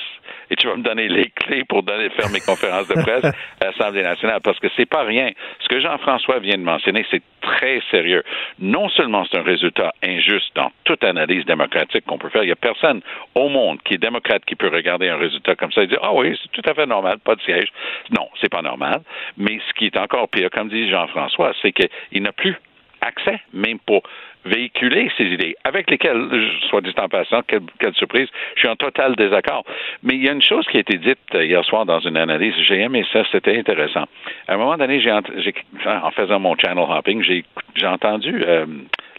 Et 0.51 0.55
tu 0.55 0.67
vas 0.67 0.75
me 0.75 0.83
donner 0.83 1.07
les 1.07 1.29
clés 1.29 1.63
pour 1.63 1.83
faire 1.85 2.29
mes 2.31 2.39
conférences 2.39 2.87
de 2.87 2.95
presse 3.01 3.23
à 3.23 3.65
l'Assemblée 3.65 4.01
nationale, 4.01 4.39
parce 4.43 4.59
que 4.59 4.67
c'est 4.75 4.87
pas 4.87 5.03
rien. 5.03 5.31
Ce 5.59 5.67
que 5.67 5.79
Jean-François 5.79 6.39
vient 6.39 6.57
de 6.57 6.63
mentionner, 6.63 7.05
c'est 7.11 7.21
très 7.41 7.81
sérieux. 7.91 8.23
Non 8.59 8.89
seulement 8.89 9.25
c'est 9.25 9.37
un 9.37 9.43
résultat 9.43 9.93
injuste 10.03 10.55
dans 10.55 10.71
toute 10.85 11.03
analyse 11.03 11.45
démocratique 11.45 12.05
qu'on 12.05 12.17
peut 12.17 12.29
faire, 12.29 12.43
il 12.43 12.47
n'y 12.47 12.51
a 12.51 12.55
personne 12.55 13.01
au 13.35 13.49
monde 13.49 13.79
qui 13.83 13.93
est 13.95 13.99
démocrate 13.99 14.43
qui 14.45 14.55
peut 14.55 14.69
regarder 14.69 15.09
un 15.09 15.17
résultat 15.17 15.55
comme 15.55 15.71
ça 15.71 15.83
et 15.83 15.87
dire, 15.87 15.99
ah 16.01 16.13
oui, 16.13 16.37
c'est 16.41 16.51
tout 16.51 16.67
à 16.67 16.73
fait 16.73 16.85
normal, 16.85 17.19
pas 17.19 17.35
de 17.35 17.41
siège. 17.41 17.69
Non, 18.11 18.27
c'est 18.41 18.49
pas 18.49 18.61
normal. 18.61 19.01
Mais 19.37 19.59
ce 19.67 19.73
qui 19.73 19.85
est 19.85 19.97
encore 19.97 20.29
pire, 20.29 20.49
comme 20.49 20.69
dit 20.69 20.89
Jean-François, 20.89 21.53
c'est 21.61 21.71
qu'il 21.71 22.23
n'a 22.23 22.31
plus 22.31 22.55
accès, 23.01 23.39
même 23.53 23.79
pour 23.79 24.03
véhiculer 24.45 25.11
ces 25.17 25.25
idées, 25.25 25.55
avec 25.63 25.89
lesquelles, 25.89 26.27
soit 26.69 26.81
dit 26.81 26.93
en 26.97 27.09
passant, 27.09 27.41
quelle, 27.47 27.61
quelle, 27.79 27.93
surprise, 27.93 28.27
je 28.55 28.59
suis 28.59 28.67
en 28.69 28.75
total 28.75 29.15
désaccord. 29.15 29.65
Mais 30.03 30.15
il 30.15 30.23
y 30.23 30.29
a 30.29 30.31
une 30.31 30.41
chose 30.41 30.65
qui 30.67 30.77
a 30.77 30.79
été 30.79 30.97
dite 30.97 31.17
euh, 31.35 31.45
hier 31.45 31.63
soir 31.65 31.85
dans 31.85 31.99
une 31.99 32.17
analyse, 32.17 32.53
j'ai 32.67 32.79
aimé 32.79 33.05
ça, 33.11 33.23
c'était 33.31 33.57
intéressant. 33.57 34.05
À 34.47 34.53
un 34.53 34.57
moment 34.57 34.77
donné, 34.77 35.01
j'ai, 35.01 35.11
en 35.11 36.11
faisant 36.11 36.39
mon 36.39 36.55
channel 36.57 36.85
hopping, 36.89 37.21
j'ai, 37.21 37.43
j'ai 37.75 37.87
entendu 37.87 38.43
euh, 38.45 38.65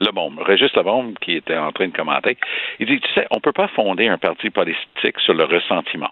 Le 0.00 0.12
Bombe, 0.12 0.38
Régis 0.40 0.72
Le 0.74 0.82
Bombe, 0.82 1.14
qui 1.20 1.36
était 1.36 1.56
en 1.56 1.72
train 1.72 1.88
de 1.88 1.92
commenter. 1.92 2.36
Il 2.78 2.86
dit, 2.86 3.00
tu 3.00 3.12
sais, 3.12 3.26
on 3.30 3.40
peut 3.40 3.52
pas 3.52 3.68
fonder 3.68 4.08
un 4.08 4.16
parti 4.16 4.48
politique 4.48 5.18
sur 5.18 5.34
le 5.34 5.44
ressentiment. 5.44 6.10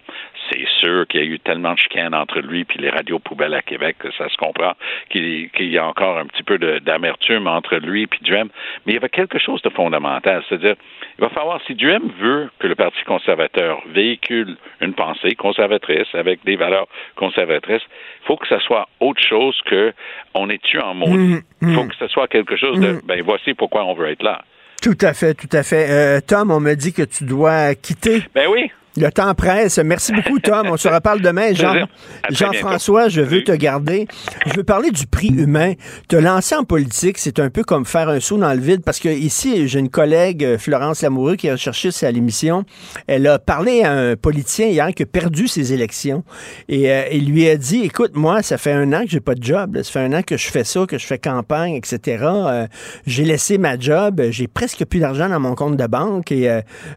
C'est 0.51 0.67
sûr 0.81 1.07
qu'il 1.07 1.21
y 1.21 1.23
a 1.23 1.27
eu 1.27 1.41
tellement 1.41 1.73
de 1.73 1.79
chicanes 1.79 2.15
entre 2.15 2.41
lui 2.41 2.61
et 2.63 2.79
les 2.79 2.91
radios 2.91 3.19
poubelles 3.19 3.55
à 3.55 3.63
Québec 3.63 3.97
que 3.99 4.11
ça 4.13 4.29
se 4.29 4.37
comprend 4.37 4.73
qu'il, 5.09 5.51
y 5.59 5.79
a 5.79 5.87
encore 5.87 6.19
un 6.19 6.27
petit 6.27 6.43
peu 6.43 6.59
d'amertume 6.59 7.47
entre 7.47 7.77
lui 7.77 8.03
et 8.03 8.09
Duhem. 8.23 8.49
Mais 8.85 8.93
il 8.93 8.95
y 8.95 8.99
avait 8.99 9.09
quelque 9.09 9.39
chose 9.39 9.63
de 9.63 9.71
fondamental. 9.71 10.43
C'est-à-dire, 10.49 10.77
il 11.19 11.23
va 11.23 11.31
falloir, 11.31 11.61
si 11.67 11.75
Duhem 11.75 12.11
veut 12.21 12.51
que 12.59 12.67
le 12.67 12.75
Parti 12.75 13.03
conservateur 13.05 13.81
véhicule 13.87 14.57
une 14.81 14.95
pensée 14.95 15.35
conservatrice 15.35 16.15
avec 16.15 16.45
des 16.45 16.57
valeurs 16.57 16.89
conservatrices, 17.17 17.83
il 18.23 18.27
faut 18.27 18.37
que 18.37 18.49
ce 18.49 18.59
soit 18.61 18.89
autre 19.01 19.23
chose 19.23 19.61
que 19.65 19.93
on 20.35 20.51
est 20.51 20.63
tu 20.63 20.79
en 20.79 20.95
maudit? 20.95 21.17
Mm, 21.17 21.43
il 21.63 21.75
faut 21.75 21.85
mm. 21.85 21.89
que 21.89 21.97
ce 21.97 22.09
soit 22.09 22.29
quelque 22.29 22.57
chose 22.57 22.79
de, 22.81 22.93
mm. 22.93 23.01
ben 23.05 23.23
voici 23.23 23.55
pourquoi 23.55 23.78
on 23.87 23.95
veut 23.95 24.11
être 24.11 24.23
là. 24.23 24.43
Tout 24.83 24.99
à 25.01 25.13
fait, 25.13 25.35
tout 25.35 25.49
à 25.53 25.63
fait. 25.63 25.87
Euh, 25.91 26.21
Tom, 26.25 26.51
on 26.51 26.61
me 26.61 26.75
dit 26.75 26.93
que 26.93 27.03
tu 27.03 27.25
dois 27.25 27.75
quitter. 27.75 28.23
Ben 28.35 28.49
oui. 28.49 28.71
Le 28.99 29.13
temps 29.13 29.33
presse. 29.35 29.79
Merci 29.79 30.13
beaucoup, 30.13 30.41
Tom. 30.41 30.69
On 30.71 30.77
se 30.77 30.89
reparle 30.93 31.21
demain. 31.21 31.53
Jean, 31.55 31.87
Jean-François, 32.31 33.09
je 33.09 33.21
veux 33.21 33.45
te 33.45 33.53
garder. 33.53 34.09
Je 34.47 34.55
veux 34.55 34.65
parler 34.65 34.91
du 34.91 35.07
prix 35.07 35.29
humain. 35.29 35.75
Te 36.09 36.17
lancer 36.17 36.57
en 36.57 36.65
politique, 36.65 37.19
c'est 37.19 37.39
un 37.39 37.49
peu 37.49 37.63
comme 37.63 37.85
faire 37.85 38.09
un 38.09 38.19
saut 38.19 38.39
dans 38.39 38.53
le 38.53 38.61
vide 38.61 38.83
parce 38.85 38.99
que 38.99 39.09
ici, 39.09 39.69
j'ai 39.69 39.79
une 39.79 39.89
collègue, 39.89 40.45
euh, 40.45 40.59
Florence 40.59 41.03
Lamoureux, 41.03 41.37
qui 41.37 41.49
a 41.49 41.57
cherché 41.57 41.91
à 42.03 42.11
l'émission. 42.11 42.65
Elle 43.07 43.27
a 43.29 43.39
parlé 43.39 43.83
à 43.83 43.93
un 43.93 44.17
politicien 44.17 44.67
hier 44.67 44.93
qui 44.93 45.05
a 45.05 45.07
perdu 45.07 45.47
ses 45.47 45.73
élections 45.73 46.25
et 46.69 46.91
euh, 46.91 47.03
il 47.13 47.31
lui 47.31 47.49
a 47.49 47.57
dit, 47.57 47.83
écoute, 47.83 48.13
moi, 48.15 48.43
ça 48.43 48.59
fait 48.59 48.73
un 48.73 48.93
an 48.93 49.03
que 49.03 49.11
j'ai 49.11 49.21
pas 49.21 49.37
de 49.37 49.45
job. 49.45 49.81
Ça 49.81 49.93
fait 49.93 50.01
un 50.01 50.13
an 50.13 50.23
que 50.23 50.37
je 50.37 50.49
fais 50.49 50.65
ça, 50.65 50.87
que 50.89 50.99
je 50.99 51.07
fais 51.07 51.19
campagne, 51.19 51.75
etc. 51.75 52.25
Euh, 52.25 52.67
j'ai 53.07 53.25
laissé 53.25 53.59
ma 53.59 53.79
job. 53.79 54.23
J'ai 54.31 54.49
presque 54.49 54.85
plus 54.87 54.99
d'argent 54.99 55.29
dans 55.29 55.41
mon 55.41 55.55
compte 55.55 55.77
de 55.77 55.87
banque 55.87 56.33
et 56.33 56.49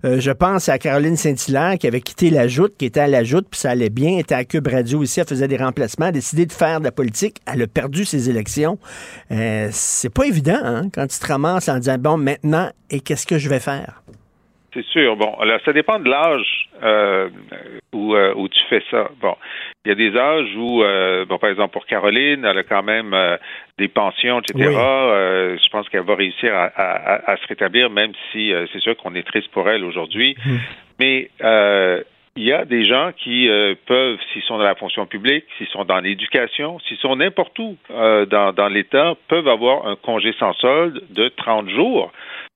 je 0.03 0.31
pense 0.31 0.69
à 0.69 0.79
Caroline 0.79 1.15
Saint-Hilaire 1.15 1.77
qui 1.77 1.90
avait 1.91 2.01
quitté 2.01 2.29
la 2.29 2.47
joute, 2.47 2.73
qui 2.77 2.85
était 2.85 2.99
à 3.01 3.07
la 3.07 3.23
joute, 3.23 3.47
puis 3.51 3.59
ça 3.59 3.71
allait 3.71 3.89
bien, 3.89 4.17
était 4.17 4.35
à 4.35 4.43
Cube 4.45 4.67
Radio 4.67 4.99
aussi, 4.99 5.19
elle 5.19 5.27
faisait 5.27 5.47
des 5.47 5.57
remplacements, 5.57 6.07
a 6.07 6.11
décidé 6.11 6.45
de 6.45 6.51
faire 6.53 6.79
de 6.79 6.85
la 6.85 6.91
politique, 6.91 7.37
elle 7.51 7.61
a 7.61 7.67
perdu 7.67 8.05
ses 8.05 8.29
élections. 8.29 8.77
Euh, 9.31 9.67
c'est 9.71 10.13
pas 10.13 10.25
évident, 10.25 10.59
hein, 10.63 10.83
quand 10.93 11.07
tu 11.07 11.19
te 11.19 11.27
ramasses 11.27 11.69
en 11.69 11.77
disant, 11.77 11.97
bon, 11.97 12.17
maintenant, 12.17 12.69
et 12.89 12.99
qu'est-ce 13.01 13.27
que 13.27 13.37
je 13.37 13.49
vais 13.49 13.59
faire? 13.59 14.01
C'est 14.73 14.85
sûr. 14.85 15.17
Bon, 15.17 15.33
alors 15.41 15.59
ça 15.65 15.73
dépend 15.73 15.99
de 15.99 16.09
l'âge 16.09 16.69
euh, 16.81 17.27
où, 17.91 18.15
euh, 18.15 18.33
où 18.37 18.47
tu 18.47 18.61
fais 18.69 18.81
ça. 18.89 19.09
Bon, 19.21 19.35
il 19.83 19.89
y 19.89 19.91
a 19.91 19.95
des 19.95 20.17
âges 20.17 20.55
où, 20.55 20.81
euh, 20.81 21.25
bon, 21.25 21.37
par 21.39 21.49
exemple 21.49 21.73
pour 21.73 21.85
Caroline, 21.85 22.45
elle 22.45 22.57
a 22.57 22.63
quand 22.63 22.81
même 22.81 23.13
des 23.77 23.89
pensions, 23.89 24.39
etc. 24.39 24.53
Oui. 24.69 24.73
Je 24.73 25.69
pense 25.71 25.89
qu'elle 25.89 26.05
va 26.05 26.15
réussir 26.15 26.55
à, 26.55 26.67
à- 26.73 27.31
à 27.33 27.35
se 27.35 27.45
rétablir, 27.47 27.89
même 27.89 28.13
si 28.31 28.53
c'est 28.71 28.79
sûr 28.79 28.95
qu'on 28.95 29.13
est 29.15 29.27
triste 29.27 29.49
pour 29.51 29.69
elle 29.69 29.83
aujourd'hui. 29.83 30.37
Mais 31.01 31.31
euh, 31.43 32.03
il 32.35 32.43
y 32.43 32.53
a 32.53 32.63
des 32.63 32.85
gens 32.85 33.09
qui 33.17 33.49
euh, 33.49 33.73
peuvent, 33.87 34.19
s'ils 34.31 34.43
sont 34.43 34.59
dans 34.59 34.63
la 34.63 34.75
fonction 34.75 35.07
publique, 35.07 35.45
s'ils 35.57 35.65
sont 35.69 35.83
dans 35.83 35.99
l'éducation, 35.99 36.77
s'ils 36.81 36.97
sont 36.97 37.15
n'importe 37.15 37.57
où 37.57 37.75
euh, 37.89 38.27
dans, 38.27 38.53
dans 38.53 38.67
l'État, 38.67 39.15
peuvent 39.27 39.47
avoir 39.47 39.87
un 39.87 39.95
congé 39.95 40.31
sans 40.37 40.53
solde 40.53 41.01
de 41.09 41.27
30 41.29 41.69
jours 41.69 42.11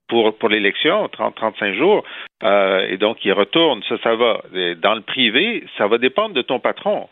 pour, 0.08 0.36
pour 0.38 0.48
l'élection, 0.48 1.06
30-35 1.06 1.74
jours, 1.76 2.04
euh, 2.42 2.86
et 2.88 2.96
donc 2.96 3.24
ils 3.24 3.32
retournent, 3.32 3.82
ça, 3.88 3.96
ça 4.02 4.14
va. 4.14 4.40
Et 4.54 4.74
Dans 4.76 4.94
le 4.94 5.00
privé, 5.00 5.64
ça 5.78 5.86
va 5.88 5.98
dépendre 5.98 6.34
de 6.34 6.42
ton 6.42 6.60
patron. 6.60 7.08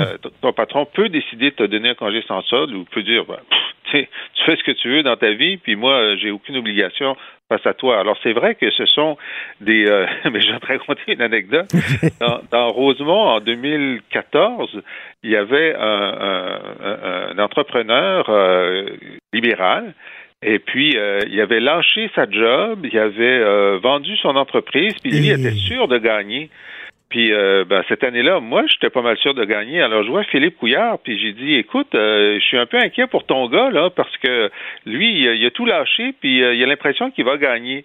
Euh, 0.00 0.16
t- 0.18 0.28
ton 0.40 0.52
patron 0.52 0.86
peut 0.86 1.08
décider 1.08 1.50
de 1.50 1.56
te 1.56 1.62
donner 1.64 1.90
un 1.90 1.94
congé 1.94 2.22
sans 2.26 2.42
solde 2.42 2.72
ou 2.72 2.84
peut 2.84 3.02
dire, 3.02 3.24
ben, 3.26 3.36
pff, 3.50 4.06
tu 4.34 4.44
fais 4.44 4.56
ce 4.56 4.62
que 4.64 4.72
tu 4.72 4.88
veux 4.88 5.02
dans 5.02 5.16
ta 5.16 5.30
vie, 5.32 5.56
puis 5.56 5.74
moi, 5.76 5.92
euh, 5.94 6.16
j'ai 6.18 6.30
aucune 6.30 6.56
obligation 6.56 7.16
face 7.48 7.66
à 7.66 7.72
toi. 7.74 7.98
Alors 8.00 8.16
c'est 8.22 8.32
vrai 8.34 8.54
que 8.54 8.70
ce 8.70 8.84
sont 8.86 9.16
des... 9.60 9.86
euh, 9.88 10.06
mais 10.30 10.40
je 10.40 10.52
vais 10.52 10.58
te 10.58 10.66
raconter 10.66 11.02
une 11.12 11.22
anecdote. 11.22 11.68
Dans, 12.20 12.40
dans 12.50 12.70
Rosemont, 12.70 13.28
en 13.28 13.40
2014, 13.40 14.80
il 15.22 15.30
y 15.30 15.36
avait 15.36 15.74
un, 15.74 15.80
un- 15.80 16.60
un- 16.84 17.28
un 17.36 17.38
entrepreneur 17.42 18.24
euh, 18.28 18.86
libéral 19.32 19.94
et 20.42 20.58
puis, 20.58 20.96
euh, 20.96 21.20
il 21.30 21.40
avait 21.40 21.60
lâché 21.60 22.10
sa 22.14 22.30
job, 22.30 22.86
il 22.90 22.98
avait 22.98 23.24
euh, 23.40 23.78
vendu 23.82 24.16
son 24.18 24.36
entreprise, 24.36 24.94
puis 25.02 25.10
lui 25.10 25.28
Et- 25.28 25.32
était 25.32 25.50
sûr 25.54 25.88
de 25.88 25.98
gagner. 25.98 26.48
Puis 27.08 27.32
euh, 27.32 27.64
ben, 27.64 27.82
cette 27.88 28.04
année-là, 28.04 28.38
moi, 28.40 28.64
j'étais 28.68 28.90
pas 28.90 29.00
mal 29.00 29.16
sûr 29.16 29.32
de 29.32 29.44
gagner. 29.44 29.80
Alors, 29.80 30.02
je 30.04 30.10
vois 30.10 30.24
Philippe 30.24 30.58
Couillard, 30.58 30.98
puis 30.98 31.18
j'ai 31.18 31.32
dit, 31.32 31.54
écoute, 31.54 31.94
euh, 31.94 32.38
je 32.38 32.44
suis 32.44 32.58
un 32.58 32.66
peu 32.66 32.76
inquiet 32.76 33.06
pour 33.06 33.24
ton 33.24 33.48
gars, 33.48 33.70
là, 33.70 33.88
parce 33.90 34.14
que 34.18 34.50
lui, 34.84 35.18
il 35.20 35.28
a, 35.28 35.32
il 35.34 35.46
a 35.46 35.50
tout 35.50 35.64
lâché, 35.64 36.12
puis 36.20 36.42
euh, 36.42 36.54
il 36.54 36.62
a 36.62 36.66
l'impression 36.66 37.10
qu'il 37.10 37.24
va 37.24 37.36
gagner. 37.38 37.84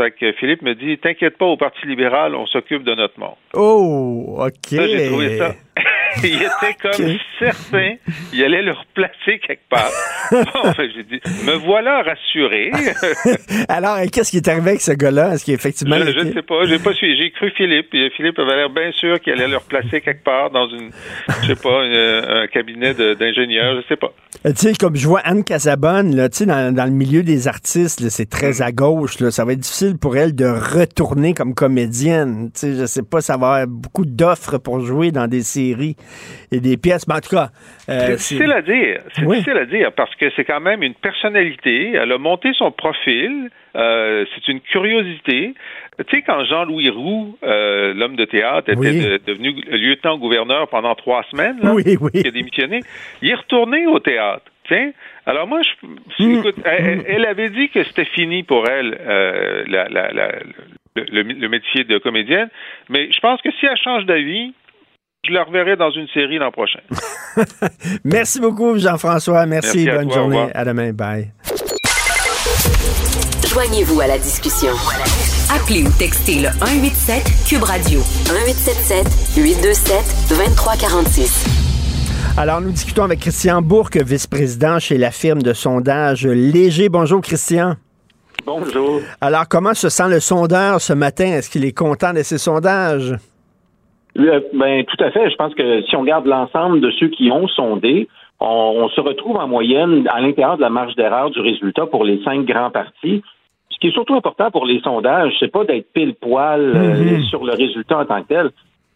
Fait 0.00 0.12
que 0.12 0.32
Philippe 0.32 0.62
me 0.62 0.74
dit, 0.74 0.96
t'inquiète 0.98 1.36
pas, 1.36 1.44
au 1.44 1.56
Parti 1.56 1.86
libéral, 1.86 2.34
on 2.36 2.46
s'occupe 2.46 2.84
de 2.84 2.94
notre 2.94 3.18
monde. 3.20 3.34
Oh, 3.54 4.38
OK. 4.38 4.50
Ça, 4.68 4.86
j'ai 4.88 5.08
trouvé 5.08 5.36
ça. 5.36 5.54
il 6.22 6.34
était 6.42 6.74
comme 6.80 7.16
certain, 7.38 7.94
il 8.32 8.44
allait 8.44 8.62
le 8.62 8.72
replacer 8.72 9.38
quelque 9.46 9.68
part. 9.68 9.90
Bon, 10.30 10.72
ben, 10.76 10.88
j'ai 10.94 11.02
dit, 11.04 11.20
me 11.46 11.54
voilà 11.64 12.02
rassuré. 12.02 12.70
Alors, 13.68 13.98
qu'est-ce 14.12 14.30
qui 14.30 14.38
est 14.38 14.48
arrivé 14.48 14.70
avec 14.70 14.80
ce 14.80 14.92
gars-là? 14.92 15.34
Est-ce 15.34 15.44
qu'effectivement... 15.44 15.96
je 15.98 16.20
ne 16.20 16.32
sais 16.32 16.42
pas, 16.42 16.64
j'ai 16.66 16.78
pas 16.78 16.92
suivi. 16.94 17.16
J'ai 17.20 17.30
cru 17.32 17.50
Philippe. 17.56 17.88
Et 17.94 18.10
Philippe 18.16 18.38
avait 18.38 18.56
l'air 18.56 18.70
bien 18.70 18.90
sûr 18.92 19.20
qu'il 19.20 19.32
allait 19.34 19.48
le 19.48 19.56
replacer 19.58 20.00
quelque 20.00 20.24
part 20.24 20.50
dans 20.50 20.68
une, 20.68 20.90
je 21.42 21.48
sais 21.48 21.54
pas, 21.60 21.84
une- 21.84 21.92
un 22.42 22.46
cabinet 22.46 22.94
d'ingénieur, 22.94 23.76
je 23.82 23.86
sais 23.88 23.96
pas. 23.96 24.12
Euh, 24.46 24.52
Tu 24.52 24.68
sais, 24.68 24.72
comme 24.74 24.96
je 24.96 25.06
vois 25.06 25.20
Anne 25.24 25.44
Casabonne, 25.44 26.14
là, 26.16 26.28
tu 26.28 26.38
sais, 26.38 26.46
dans, 26.46 26.74
dans 26.74 26.84
le 26.84 26.90
milieu 26.90 27.22
des 27.22 27.48
artistes, 27.48 28.08
c'est 28.08 28.28
très 28.30 28.62
à 28.62 28.72
gauche. 28.72 29.20
Là, 29.20 29.30
ça 29.30 29.44
va 29.44 29.52
être 29.52 29.60
difficile 29.60 29.98
pour 29.98 30.16
elle 30.16 30.34
de 30.34 30.46
retourner 30.46 31.34
comme 31.34 31.54
comédienne. 31.54 32.50
Tu 32.54 32.60
sais, 32.60 32.74
je 32.74 32.86
sais 32.86 33.02
pas, 33.02 33.20
ça 33.20 33.36
va 33.36 33.46
avoir 33.52 33.66
beaucoup 33.66 34.04
d'offres 34.06 34.58
pour 34.58 34.80
jouer 34.80 35.10
dans 35.10 35.26
des 35.28 35.42
séries 35.42 35.96
et 36.50 36.60
des 36.60 36.76
pièces. 36.76 37.06
Mais 37.08 37.14
en 37.14 37.20
tout 37.20 37.34
cas, 37.34 37.48
euh, 37.88 37.98
C'est 38.16 38.36
difficile 38.36 38.52
à 38.52 38.62
dire. 38.62 39.00
C'est 39.14 39.24
Oui. 39.24 39.36
difficile 39.38 39.58
à 39.58 39.64
dire 39.66 39.92
parce 39.92 40.14
que 40.16 40.26
c'est 40.36 40.44
quand 40.44 40.60
même 40.60 40.82
une 40.82 40.94
personnalité. 40.94 41.92
Elle 41.92 42.12
a 42.12 42.18
monté 42.18 42.50
son 42.56 42.70
profil. 42.70 43.48
Euh, 43.74 44.24
c'est 44.34 44.48
une 44.52 44.60
curiosité. 44.60 45.54
Tu 46.08 46.16
sais, 46.16 46.22
quand 46.22 46.44
Jean-Louis 46.44 46.90
Roux, 46.90 47.38
euh, 47.42 47.94
l'homme 47.94 48.16
de 48.16 48.24
théâtre, 48.26 48.68
était 48.70 48.78
Oui. 48.78 49.00
de- 49.00 49.20
devenu 49.26 49.52
lieutenant-gouverneur 49.70 50.68
pendant 50.68 50.94
trois 50.94 51.22
semaines, 51.30 51.56
là, 51.62 51.72
Oui, 51.74 51.82
oui. 52.00 52.10
il 52.14 52.26
a 52.26 52.30
démissionné, 52.30 52.80
il 53.22 53.30
est 53.30 53.34
retourné 53.34 53.86
au 53.86 53.98
théâtre. 53.98 54.44
Tiens. 54.68 54.92
Alors 55.26 55.46
moi, 55.46 55.60
je, 55.62 56.24
Mm. 56.24 56.38
écoute, 56.38 56.56
elle, 56.64 57.02
elle 57.08 57.24
avait 57.26 57.50
dit 57.50 57.68
que 57.70 57.82
c'était 57.84 58.04
fini 58.04 58.42
pour 58.42 58.68
elle, 58.68 58.98
la, 59.68 59.88
la, 59.88 60.12
la- 60.12 60.32
le, 60.96 61.04
le- 61.10 61.22
le 61.22 61.48
métier 61.48 61.84
de 61.84 61.98
comédienne, 61.98 62.48
mais 62.90 63.10
je 63.10 63.18
pense 63.20 63.40
que 63.42 63.50
si 63.52 63.66
elle 63.66 63.76
change 63.82 64.04
d'avis, 64.04 64.52
je 65.24 65.32
la 65.32 65.44
reverrai 65.44 65.76
dans 65.76 65.90
une 65.90 66.08
série 66.08 66.38
l'an 66.38 66.50
prochain. 66.50 66.80
Merci 68.04 68.40
beaucoup, 68.40 68.76
Jean-François. 68.76 69.46
Merci, 69.46 69.86
bonne 69.86 70.08
toi, 70.08 70.16
journée. 70.16 70.48
À 70.52 70.64
demain. 70.64 70.92
Bye. 70.92 71.30
Joignez-vous 73.48 74.00
à 74.00 74.08
la 74.08 74.18
discussion. 74.18 74.72
Appelez 75.54 75.84
ou 75.84 75.90
textez 75.96 76.40
le 76.40 76.48
187 76.48 77.22
Cube 77.48 77.62
Radio. 77.62 78.00
1877 78.00 79.36
827 79.36 80.28
2346. 80.30 81.46
Alors, 82.36 82.60
nous 82.60 82.72
discutons 82.72 83.04
avec 83.04 83.20
Christian 83.20 83.62
Bourque, 83.62 83.98
vice-président 83.98 84.80
chez 84.80 84.98
la 84.98 85.12
firme 85.12 85.42
de 85.42 85.52
sondage 85.52 86.26
Léger. 86.26 86.88
Bonjour, 86.88 87.20
Christian. 87.20 87.76
Bonjour. 88.44 89.00
Alors, 89.20 89.46
comment 89.46 89.74
se 89.74 89.88
sent 89.88 90.08
le 90.08 90.18
sondeur 90.18 90.80
ce 90.80 90.94
matin? 90.94 91.26
Est-ce 91.26 91.48
qu'il 91.48 91.64
est 91.64 91.76
content 91.76 92.12
de 92.12 92.24
ses 92.24 92.38
sondages? 92.38 93.14
Ben, 94.14 94.84
tout 94.84 95.02
à 95.02 95.10
fait. 95.10 95.30
Je 95.30 95.36
pense 95.36 95.54
que 95.54 95.82
si 95.82 95.96
on 95.96 96.00
regarde 96.02 96.26
l'ensemble 96.26 96.80
de 96.80 96.90
ceux 96.92 97.08
qui 97.08 97.30
ont 97.30 97.48
sondé, 97.48 98.08
on, 98.40 98.46
on 98.84 98.88
se 98.90 99.00
retrouve 99.00 99.36
en 99.36 99.48
moyenne 99.48 100.06
à 100.10 100.20
l'intérieur 100.20 100.56
de 100.56 100.62
la 100.62 100.70
marge 100.70 100.94
d'erreur 100.96 101.30
du 101.30 101.40
résultat 101.40 101.86
pour 101.86 102.04
les 102.04 102.22
cinq 102.22 102.44
grands 102.44 102.70
partis. 102.70 103.22
Ce 103.70 103.78
qui 103.78 103.88
est 103.88 103.92
surtout 103.92 104.14
important 104.14 104.50
pour 104.50 104.66
les 104.66 104.80
sondages, 104.80 105.32
c'est 105.40 105.50
pas 105.50 105.64
d'être 105.64 105.92
pile 105.92 106.14
poil 106.14 106.60
euh, 106.60 107.16
Mhm. 107.16 107.22
sur 107.24 107.44
le 107.44 107.52
résultat 107.52 108.00
en 108.00 108.04
tant 108.04 108.22
que 108.22 108.28
tel, 108.28 108.50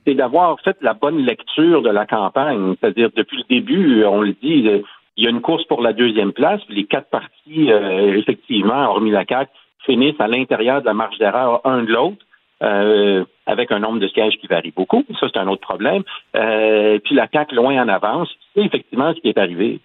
c'est 0.07 0.15
d'avoir 0.15 0.61
fait 0.61 0.77
la 0.83 0.93
bonne 0.95 1.25
lecture 1.25 1.83
de 1.83 1.91
la 1.91 2.07
campagne. 2.07 2.75
C'est-à-dire 2.79 3.09
depuis 3.17 3.39
le 3.39 3.45
début, 3.49 4.05
on 4.05 4.21
le 4.21 4.35
dit, 4.41 4.69
euh, 4.69 4.81
il 5.17 5.25
y 5.25 5.27
a 5.27 5.31
une 5.31 5.41
course 5.41 5.65
pour 5.65 5.81
la 5.81 5.95
deuxième 5.95 6.33
place. 6.33 6.61
Les 6.69 6.85
quatre 6.85 7.09
partis, 7.09 7.73
euh, 7.73 8.15
effectivement, 8.17 8.85
hormis 8.91 9.11
la 9.11 9.25
CAQ, 9.25 9.51
finissent 9.87 10.21
à 10.21 10.29
l'intérieur 10.29 10.83
de 10.83 10.87
la 10.87 10.95
marge 10.95 11.17
d'erreur 11.19 11.61
un 11.65 11.83
de 11.85 11.93
l'autre. 11.93 12.26
Euh, 12.63 13.25
avec 13.47 13.71
un 13.71 13.79
nombre 13.79 13.99
de 13.99 14.09
sièges 14.09 14.37
qui 14.39 14.47
varie 14.47 14.73
beaucoup. 14.75 15.05
Ça, 15.21 15.29
c'est 15.33 15.39
un 15.39 15.49
autre 15.49 15.61
problème. 15.61 16.03
Euh, 16.35 16.99
puis 17.05 17.15
la 17.15 17.29
CAQ 17.33 17.55
loin 17.55 17.83
en 17.83 17.89
avance. 17.89 18.29
C'est 18.55 18.63
effectivement 18.63 19.13
ce 19.15 19.21
qui 19.21 19.29
est 19.29 19.39
arrivé. 19.39 19.81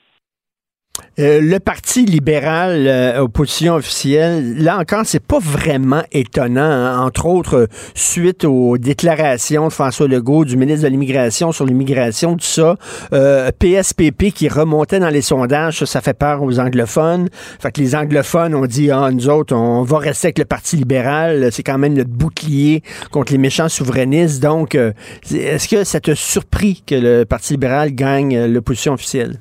Euh, 1.19 1.41
le 1.41 1.59
Parti 1.59 2.05
libéral, 2.05 2.87
euh, 2.87 3.19
opposition 3.19 3.75
officielle, 3.75 4.57
là 4.57 4.77
encore, 4.79 5.01
c'est 5.05 5.23
pas 5.23 5.39
vraiment 5.39 6.03
étonnant. 6.11 6.61
hein. 6.61 7.05
Entre 7.05 7.25
autres, 7.25 7.55
euh, 7.55 7.67
suite 7.93 8.45
aux 8.45 8.77
déclarations 8.77 9.67
de 9.67 9.73
François 9.73 10.07
Legault, 10.07 10.45
du 10.45 10.57
ministre 10.57 10.83
de 10.83 10.89
l'Immigration 10.89 11.51
sur 11.51 11.65
l'immigration, 11.65 12.35
tout 12.35 12.45
ça, 12.45 12.75
euh, 13.13 13.51
PSPP 13.59 14.31
qui 14.31 14.47
remontait 14.47 14.99
dans 14.99 15.09
les 15.09 15.21
sondages, 15.21 15.79
ça, 15.79 15.85
ça 15.85 16.01
fait 16.01 16.13
peur 16.13 16.41
aux 16.43 16.59
anglophones. 16.59 17.27
Fait 17.59 17.71
que 17.71 17.81
les 17.81 17.95
anglophones 17.95 18.55
ont 18.55 18.65
dit, 18.65 18.89
ah, 18.89 19.09
nous 19.11 19.29
autres, 19.29 19.53
on 19.55 19.83
va 19.83 19.97
rester 19.99 20.27
avec 20.27 20.39
le 20.39 20.45
Parti 20.45 20.77
libéral. 20.77 21.49
C'est 21.51 21.63
quand 21.63 21.77
même 21.77 21.93
notre 21.93 22.09
bouclier 22.09 22.83
contre 23.11 23.31
les 23.33 23.37
méchants 23.37 23.69
souverainistes. 23.69 24.41
Donc, 24.41 24.75
euh, 24.75 24.93
est-ce 25.33 25.67
que 25.67 25.83
ça 25.83 25.99
t'a 25.99 26.15
surpris 26.15 26.83
que 26.85 26.95
le 26.95 27.25
Parti 27.25 27.53
libéral 27.53 27.93
gagne 27.93 28.35
euh, 28.35 28.47
l'opposition 28.47 28.93
officielle? 28.93 29.39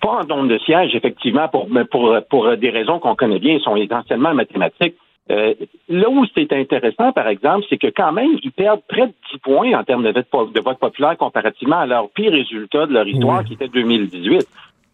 Pas 0.00 0.20
en 0.22 0.24
nombre 0.26 0.48
de 0.48 0.58
sièges, 0.58 0.94
effectivement, 0.94 1.48
pour, 1.48 1.68
mais 1.70 1.84
pour, 1.84 2.16
pour 2.30 2.56
des 2.56 2.70
raisons 2.70 2.98
qu'on 2.98 3.14
connaît 3.14 3.38
bien, 3.38 3.54
ils 3.54 3.60
sont 3.62 3.76
essentiellement 3.76 4.34
mathématiques. 4.34 4.94
Euh, 5.30 5.54
là 5.88 6.10
où 6.10 6.24
c'est 6.34 6.52
intéressant, 6.52 7.12
par 7.12 7.28
exemple, 7.28 7.64
c'est 7.70 7.78
que 7.78 7.86
quand 7.86 8.12
même, 8.12 8.36
ils 8.42 8.52
perdent 8.52 8.82
près 8.86 9.06
de 9.06 9.12
10 9.32 9.38
points 9.38 9.72
en 9.78 9.82
termes 9.82 10.02
de 10.04 10.10
vote, 10.12 10.26
po- 10.30 10.46
de 10.46 10.60
vote 10.60 10.78
populaire 10.78 11.16
comparativement 11.16 11.78
à 11.78 11.86
leur 11.86 12.10
pire 12.10 12.32
résultat 12.32 12.86
de 12.86 12.92
leur 12.92 13.06
histoire, 13.08 13.38
Oui. 13.40 13.44
qui 13.46 13.54
était 13.54 13.68
2018. 13.68 14.46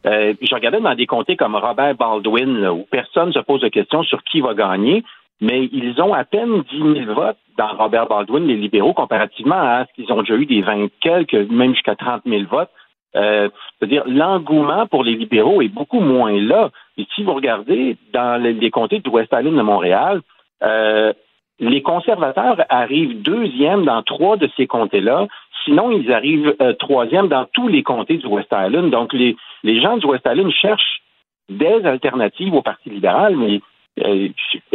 Euh, 0.06 0.34
je 0.40 0.54
regardais 0.54 0.80
dans 0.80 0.94
des 0.94 1.06
comtés 1.06 1.36
comme 1.36 1.56
Robert 1.56 1.94
Baldwin, 1.96 2.60
là, 2.60 2.72
où 2.72 2.86
personne 2.90 3.28
ne 3.28 3.32
se 3.32 3.40
pose 3.40 3.60
de 3.60 3.68
questions 3.68 4.02
sur 4.04 4.22
qui 4.22 4.40
va 4.40 4.54
gagner, 4.54 5.02
mais 5.40 5.68
ils 5.72 6.00
ont 6.00 6.14
à 6.14 6.24
peine 6.24 6.62
10 6.70 6.78
000 7.04 7.12
votes 7.14 7.36
dans 7.58 7.68
Robert 7.76 8.06
Baldwin, 8.06 8.46
les 8.46 8.56
libéraux, 8.56 8.92
comparativement 8.92 9.56
à 9.60 9.84
ce 9.86 9.92
qu'ils 9.94 10.12
ont 10.12 10.20
déjà 10.20 10.36
eu 10.36 10.46
des 10.46 10.62
20 10.62 10.88
quelques, 11.00 11.34
même 11.50 11.74
jusqu'à 11.74 11.96
30 11.96 12.22
000 12.24 12.44
votes. 12.50 12.70
Euh, 13.16 13.48
C'est-à-dire, 13.78 14.04
l'engouement 14.06 14.86
pour 14.86 15.02
les 15.02 15.16
libéraux 15.16 15.62
est 15.62 15.68
beaucoup 15.68 16.00
moins 16.00 16.32
là. 16.40 16.70
Et 16.96 17.06
si 17.14 17.22
vous 17.22 17.34
regardez 17.34 17.96
dans 18.12 18.40
les, 18.40 18.70
comtés 18.70 19.00
de 19.00 19.08
West 19.08 19.32
Island 19.32 19.56
de 19.56 19.62
Montréal, 19.62 20.20
euh, 20.62 21.12
les 21.58 21.82
conservateurs 21.82 22.64
arrivent 22.68 23.20
deuxième 23.22 23.84
dans 23.84 24.02
trois 24.02 24.36
de 24.36 24.48
ces 24.56 24.66
comtés-là. 24.66 25.26
Sinon, 25.64 25.90
ils 25.90 26.10
arrivent 26.12 26.54
euh, 26.62 26.72
troisième 26.74 27.28
dans 27.28 27.46
tous 27.52 27.68
les 27.68 27.82
comtés 27.82 28.16
du 28.18 28.26
West 28.26 28.48
Island. 28.52 28.90
Donc, 28.90 29.12
les, 29.12 29.36
les 29.62 29.80
gens 29.80 29.96
du 29.96 30.06
West 30.06 30.26
Island 30.30 30.50
cherchent 30.52 31.02
des 31.48 31.84
alternatives 31.84 32.54
au 32.54 32.62
Parti 32.62 32.90
libéral, 32.90 33.36
mais 33.36 33.60
euh, 34.04 34.28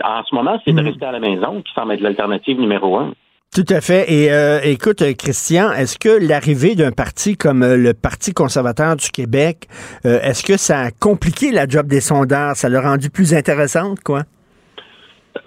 en 0.04 0.24
ce 0.24 0.36
moment, 0.36 0.60
c'est 0.64 0.74
de 0.74 0.82
Mhm. 0.82 0.88
rester 0.88 1.06
à 1.06 1.12
la 1.12 1.20
maison 1.20 1.62
qui 1.62 1.74
semble 1.74 1.94
être 1.94 2.02
l'alternative 2.02 2.60
numéro 2.60 2.98
un. 2.98 3.14
Tout 3.56 3.74
à 3.74 3.80
fait. 3.80 4.12
Et 4.12 4.30
euh, 4.34 4.60
écoute, 4.64 5.02
Christian, 5.18 5.72
est-ce 5.72 5.98
que 5.98 6.10
l'arrivée 6.10 6.76
d'un 6.76 6.92
parti 6.92 7.38
comme 7.38 7.64
euh, 7.64 7.78
le 7.78 7.94
Parti 7.94 8.34
conservateur 8.34 8.98
du 8.98 9.10
Québec, 9.12 9.68
euh, 10.06 10.20
est-ce 10.22 10.44
que 10.44 10.58
ça 10.58 10.80
a 10.80 10.92
compliqué 10.92 11.52
la 11.52 11.66
job 11.66 11.88
des 11.88 12.02
sondeurs? 12.02 12.58
Ça 12.58 12.68
l'a 12.68 12.82
rendu 12.82 13.10
plus 13.10 13.34
intéressante, 13.34 14.02
quoi? 14.02 14.24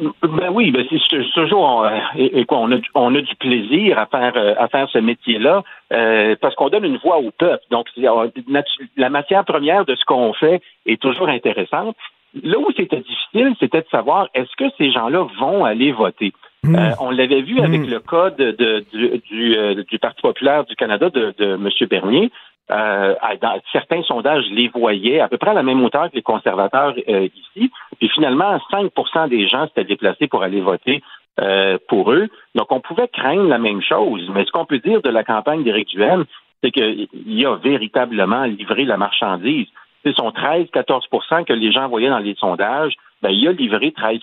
Ben 0.00 0.50
oui, 0.52 0.70
ben 0.70 0.84
c'est 0.88 1.22
toujours 1.34 1.84
euh, 1.84 1.90
et, 2.16 2.44
quoi, 2.44 2.59
on 2.59 2.72
a 2.72 2.76
on 2.94 3.14
a 3.14 3.20
du 3.20 3.34
plaisir 3.36 3.98
à 3.98 4.06
faire 4.06 4.32
euh, 4.36 4.54
à 4.59 4.68
faire 4.68 4.88
ce 4.90 4.98
métier-là 4.98 5.62
euh, 5.92 6.36
parce 6.40 6.54
qu'on 6.54 6.68
donne 6.68 6.84
une 6.84 6.98
voix 6.98 7.18
au 7.18 7.30
peuple. 7.30 7.64
Donc 7.70 7.86
la 7.96 9.11
matière 9.11 9.44
première 9.44 9.84
de 9.84 9.94
ce 9.96 10.04
qu'on 10.04 10.32
fait 10.34 10.62
est 10.86 11.00
toujours 11.00 11.28
intéressante. 11.28 11.96
Là 12.42 12.59
où 12.59 12.68
c'était 12.76 13.00
difficile, 13.00 13.54
c'était 13.59 13.80
de 13.80 13.88
savoir 13.90 14.28
est-ce 14.34 14.54
que 14.56 14.70
ces 14.76 14.92
gens-là 14.92 15.26
vont 15.40 15.64
aller 15.64 15.92
voter? 15.92 16.32
Euh, 16.66 16.90
on 17.00 17.11
l'avait 17.11 17.42
vu 17.42 17.61
avec 17.61 17.86
le 17.86 18.00
cas 18.00 18.30
de, 18.30 18.50
de- 18.50 18.84
du, 18.92 19.18
du, 19.30 19.56
euh, 19.56 19.82
du 19.88 19.98
Parti 19.98 20.20
populaire 20.22 20.64
du 20.64 20.74
Canada 20.76 21.09
de, 21.11 21.32
de 21.38 21.54
M. 21.54 21.68
Bernier. 21.88 22.30
Euh, 22.70 23.14
dans 23.40 23.59
certains 23.72 24.02
sondages 24.02 24.44
les 24.50 24.68
voyaient 24.68 25.20
à 25.20 25.28
peu 25.28 25.38
près 25.38 25.50
à 25.52 25.54
la 25.54 25.62
même 25.62 25.82
hauteur 25.82 26.11
que 26.11 26.16
les 26.16 26.22
conservateurs 26.22 26.94
euh, 27.09 27.28
ici. 27.34 27.70
Puis 27.98 28.09
finalement, 28.11 28.59
5% 28.70 29.28
des 29.30 29.48
gens 29.48 29.66
s'étaient 29.68 29.84
déplacés 29.84 30.26
pour 30.26 30.42
aller 30.42 30.61
voter 30.61 31.02
euh, 31.40 31.78
pour 31.88 32.12
eux. 32.12 32.28
Donc, 32.54 32.70
on 32.70 32.80
pouvait 32.80 33.09
craindre 33.09 33.48
la 33.48 33.59
même 33.59 33.80
chose. 33.80 34.28
Mais 34.34 34.44
ce 34.44 34.50
qu'on 34.50 34.66
peut 34.66 34.80
dire 34.80 35.00
de 35.00 35.09
la 35.09 35.24
campagne 35.24 35.62
d'Éric 35.62 35.88
Duhem, 35.88 36.24
c'est 36.62 36.70
qu'il 36.72 37.46
a 37.46 37.54
véritablement 37.56 38.42
livré 38.44 38.84
la 38.84 38.96
marchandise. 38.98 39.68
C'est 40.04 40.14
son 40.16 40.30
13-14% 40.30 41.44
que 41.44 41.52
les 41.52 41.72
gens 41.72 41.88
voyaient 41.88 42.11
dans 42.11 42.18
les 42.18 42.34
sondages. 42.34 42.94
Ben, 43.22 43.30
il 43.30 43.48
a 43.48 43.52
livré 43.52 43.92
13 43.92 44.20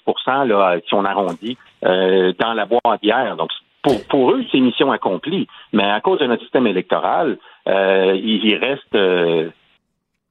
là, 0.48 0.78
si 0.88 0.94
on 0.94 1.06
arrondit, 1.06 1.58
euh, 1.84 2.34
dans 2.40 2.54
la 2.54 2.66
boîte 2.66 3.02
bière. 3.02 3.36
Donc, 3.36 3.50
pour, 3.84 4.06
pour 4.08 4.32
eux, 4.32 4.44
c'est 4.52 4.60
mission 4.60 4.92
accomplie. 4.92 5.48
Mais 5.74 5.84
à 5.84 6.02
cause 6.02 6.20
de 6.20 6.26
notre 6.26 6.42
système 6.44 6.68
électoral, 6.68 7.38
euh, 7.68 8.14
il, 8.16 8.44
il 8.44 8.56
reste 8.56 8.96
euh, 8.96 9.50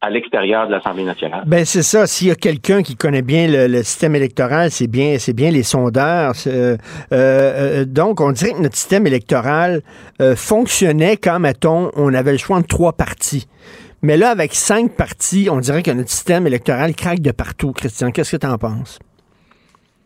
à 0.05 0.11
l'extérieur 0.11 0.67
de 0.67 0.73
l'Assemblée 0.73 1.05
nationale. 1.05 1.45
Ben 1.47 1.65
c'est 1.65 1.83
ça. 1.83 2.07
S'il 2.07 2.29
y 2.29 2.31
a 2.31 2.35
quelqu'un 2.35 2.83
qui 2.83 2.95
connaît 2.95 3.23
bien 3.23 3.47
le, 3.49 3.69
le 3.69 3.83
système 3.83 4.15
électoral, 4.15 4.71
c'est 4.71 4.87
bien, 4.87 5.19
c'est 5.19 5.33
bien 5.33 5.51
les 5.51 5.63
sondeurs. 5.63 6.35
C'est, 6.35 6.53
Euh, 6.55 6.77
euh, 7.13 7.85
donc, 7.85 8.21
on 8.21 8.33
dirait 8.33 8.53
que 8.53 8.63
notre 8.63 8.77
système 8.77 9.07
électoral 9.07 9.81
euh, 10.21 10.37
fonctionnait 10.37 11.17
quand, 11.17 11.39
mettons, 11.39 11.91
on 11.97 12.13
avait 12.13 12.33
le 12.33 12.39
choix 12.39 12.61
de 12.61 12.67
trois 12.67 12.93
partis. 12.93 13.47
Mais 14.05 14.19
là, 14.19 14.29
avec 14.29 14.53
cinq 14.53 14.99
partis, 14.99 15.49
on 15.51 15.61
dirait 15.61 15.83
que 15.83 15.91
notre 15.91 16.11
système 16.11 16.47
électoral 16.47 16.95
craque 16.95 17.21
de 17.21 17.33
partout. 17.33 17.73
Christian, 17.73 18.11
qu'est-ce 18.11 18.37
que 18.37 18.41
tu 18.43 18.47
en 18.47 18.59
penses? 18.59 18.99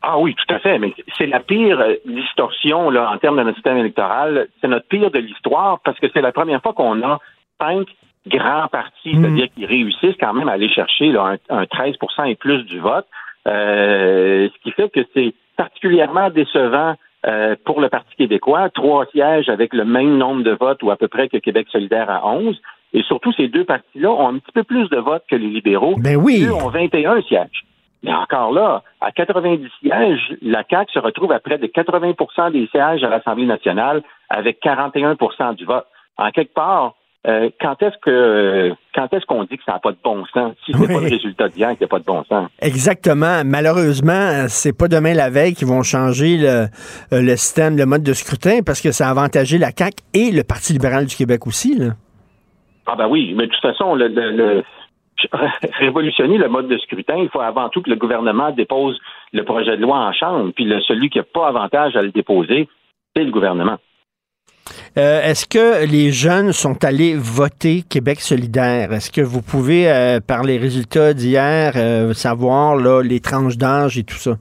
Ah 0.02 0.20
oui, 0.20 0.36
tout 0.36 0.54
à 0.54 0.60
fait. 0.60 0.78
Mais 0.78 0.94
c'est 1.16 1.26
la 1.26 1.40
pire 1.40 1.80
euh, 1.80 1.94
distorsion 2.06 2.90
là, 2.90 3.10
en 3.10 3.18
termes 3.18 3.38
de 3.38 3.42
notre 3.42 3.56
système 3.56 3.76
électoral. 3.78 4.46
C'est 4.60 4.68
notre 4.68 4.86
pire 4.86 5.10
de 5.10 5.18
l'histoire 5.18 5.80
parce 5.84 5.98
que 5.98 6.06
c'est 6.14 6.20
la 6.20 6.30
première 6.30 6.62
fois 6.62 6.74
qu'on 6.74 7.02
a 7.02 7.18
cinq 7.60 7.88
grands 8.28 8.68
partis, 8.68 9.14
c'est-à-dire 9.14 9.48
qui 9.56 9.66
réussissent 9.66 10.16
quand 10.20 10.32
même 10.32 10.48
à 10.48 10.52
aller 10.52 10.68
chercher 10.68 11.10
là, 11.10 11.36
un, 11.50 11.58
un 11.58 11.66
13 11.66 11.96
et 12.26 12.36
plus 12.36 12.62
du 12.66 12.78
vote. 12.78 13.06
Euh, 13.48 14.48
ce 14.48 14.62
qui 14.62 14.70
fait 14.70 14.90
que 14.90 15.00
c'est 15.12 15.34
particulièrement 15.56 16.30
décevant 16.30 16.94
euh, 17.26 17.56
pour 17.64 17.80
le 17.80 17.88
Parti 17.88 18.14
québécois. 18.16 18.70
Trois 18.70 19.06
sièges 19.06 19.48
avec 19.48 19.74
le 19.74 19.84
même 19.84 20.18
nombre 20.18 20.44
de 20.44 20.52
votes 20.52 20.84
ou 20.84 20.92
à 20.92 20.96
peu 20.96 21.08
près 21.08 21.28
que 21.28 21.38
Québec 21.38 21.66
solidaire 21.72 22.08
à 22.08 22.24
11. 22.28 22.60
Et 22.94 23.02
surtout, 23.02 23.32
ces 23.32 23.48
deux 23.48 23.64
partis-là 23.64 24.10
ont 24.10 24.28
un 24.28 24.38
petit 24.38 24.52
peu 24.52 24.64
plus 24.64 24.88
de 24.88 24.96
votes 24.96 25.24
que 25.30 25.36
les 25.36 25.48
libéraux. 25.48 25.96
Ben 25.98 26.16
oui. 26.16 26.44
Eux 26.46 26.54
ont 26.54 26.68
21 26.70 27.20
sièges. 27.22 27.64
Mais 28.02 28.12
encore 28.14 28.52
là, 28.52 28.82
à 29.00 29.10
90 29.10 29.66
sièges, 29.82 30.36
la 30.40 30.62
CAQ 30.70 30.92
se 30.92 30.98
retrouve 31.00 31.32
à 31.32 31.40
près 31.40 31.58
de 31.58 31.66
80% 31.66 32.52
des 32.52 32.66
sièges 32.68 33.02
à 33.02 33.08
l'Assemblée 33.08 33.44
nationale 33.46 34.02
avec 34.30 34.60
41% 34.62 35.56
du 35.56 35.64
vote. 35.64 35.84
En 36.16 36.30
quelque 36.30 36.54
part, 36.54 36.94
euh, 37.26 37.50
quand 37.60 37.82
est-ce 37.82 37.96
que 38.00 38.72
quand 38.94 39.12
est-ce 39.12 39.26
qu'on 39.26 39.42
dit 39.44 39.58
que 39.58 39.64
ça 39.66 39.72
n'a 39.72 39.78
pas 39.80 39.90
de 39.90 39.98
bon 40.02 40.24
sens? 40.32 40.54
Si 40.64 40.72
c'est 40.72 40.78
Oui. 40.78 40.86
pas 40.86 41.00
le 41.00 41.08
résultat 41.10 41.48
d'hier 41.48 41.76
qui 41.76 41.82
n'a 41.82 41.88
pas 41.88 41.98
de 41.98 42.04
bon 42.04 42.22
sens. 42.24 42.48
Exactement. 42.62 43.42
Malheureusement, 43.44 44.46
c'est 44.48 44.76
pas 44.76 44.86
demain 44.88 45.14
la 45.14 45.28
veille 45.28 45.54
qu'ils 45.54 45.66
vont 45.68 45.82
changer 45.82 46.36
le, 46.38 46.66
le 47.10 47.36
système, 47.36 47.76
le 47.76 47.84
mode 47.86 48.04
de 48.04 48.12
scrutin, 48.12 48.60
parce 48.64 48.80
que 48.80 48.92
ça 48.92 49.08
a 49.08 49.10
avantagé 49.10 49.58
la 49.58 49.70
CAQ 49.76 49.96
et 50.14 50.30
le 50.30 50.44
Parti 50.44 50.72
libéral 50.72 51.06
du 51.06 51.16
Québec 51.16 51.46
aussi. 51.46 51.76
Là. 51.76 51.86
Ah 52.90 52.96
ben 52.96 53.06
oui, 53.06 53.34
mais 53.36 53.46
de 53.46 53.52
toute 53.52 53.60
façon, 53.60 53.94
le, 53.94 54.62
révolutionner 55.78 56.38
le 56.38 56.48
mode 56.48 56.68
de 56.68 56.78
scrutin, 56.78 57.16
il 57.18 57.28
faut 57.28 57.40
avant 57.40 57.68
tout 57.68 57.82
que 57.82 57.90
le 57.90 57.96
gouvernement 57.96 58.50
dépose 58.50 58.98
le 59.32 59.44
projet 59.44 59.76
de 59.76 59.82
loi 59.82 59.98
en 59.98 60.12
chambre, 60.12 60.52
puis 60.54 60.64
le- 60.64 60.80
celui 60.82 61.10
qui 61.10 61.18
n'a 61.18 61.24
pas 61.24 61.48
avantage 61.48 61.96
à 61.96 62.02
le 62.02 62.10
déposer, 62.10 62.68
c'est 63.14 63.24
le 63.24 63.30
gouvernement. 63.30 63.76
Euh, 64.98 65.22
Est-ce 65.22 65.46
que 65.46 65.86
les 65.90 66.12
jeunes 66.12 66.52
sont 66.52 66.84
allés 66.84 67.14
voter 67.16 67.82
Québec 67.88 68.20
solidaire? 68.20 68.92
Est-ce 68.92 69.10
que 69.10 69.20
vous 69.22 69.42
pouvez, 69.42 69.90
euh, 69.90 70.20
par 70.20 70.42
les 70.44 70.58
résultats 70.58 71.14
d'hier, 71.14 71.72
euh, 71.76 72.12
savoir 72.12 72.76
là, 72.76 73.02
les 73.02 73.20
tranches 73.20 73.56
d'âge 73.56 73.98
et 73.98 74.04
tout 74.04 74.16
ça? 74.16 74.36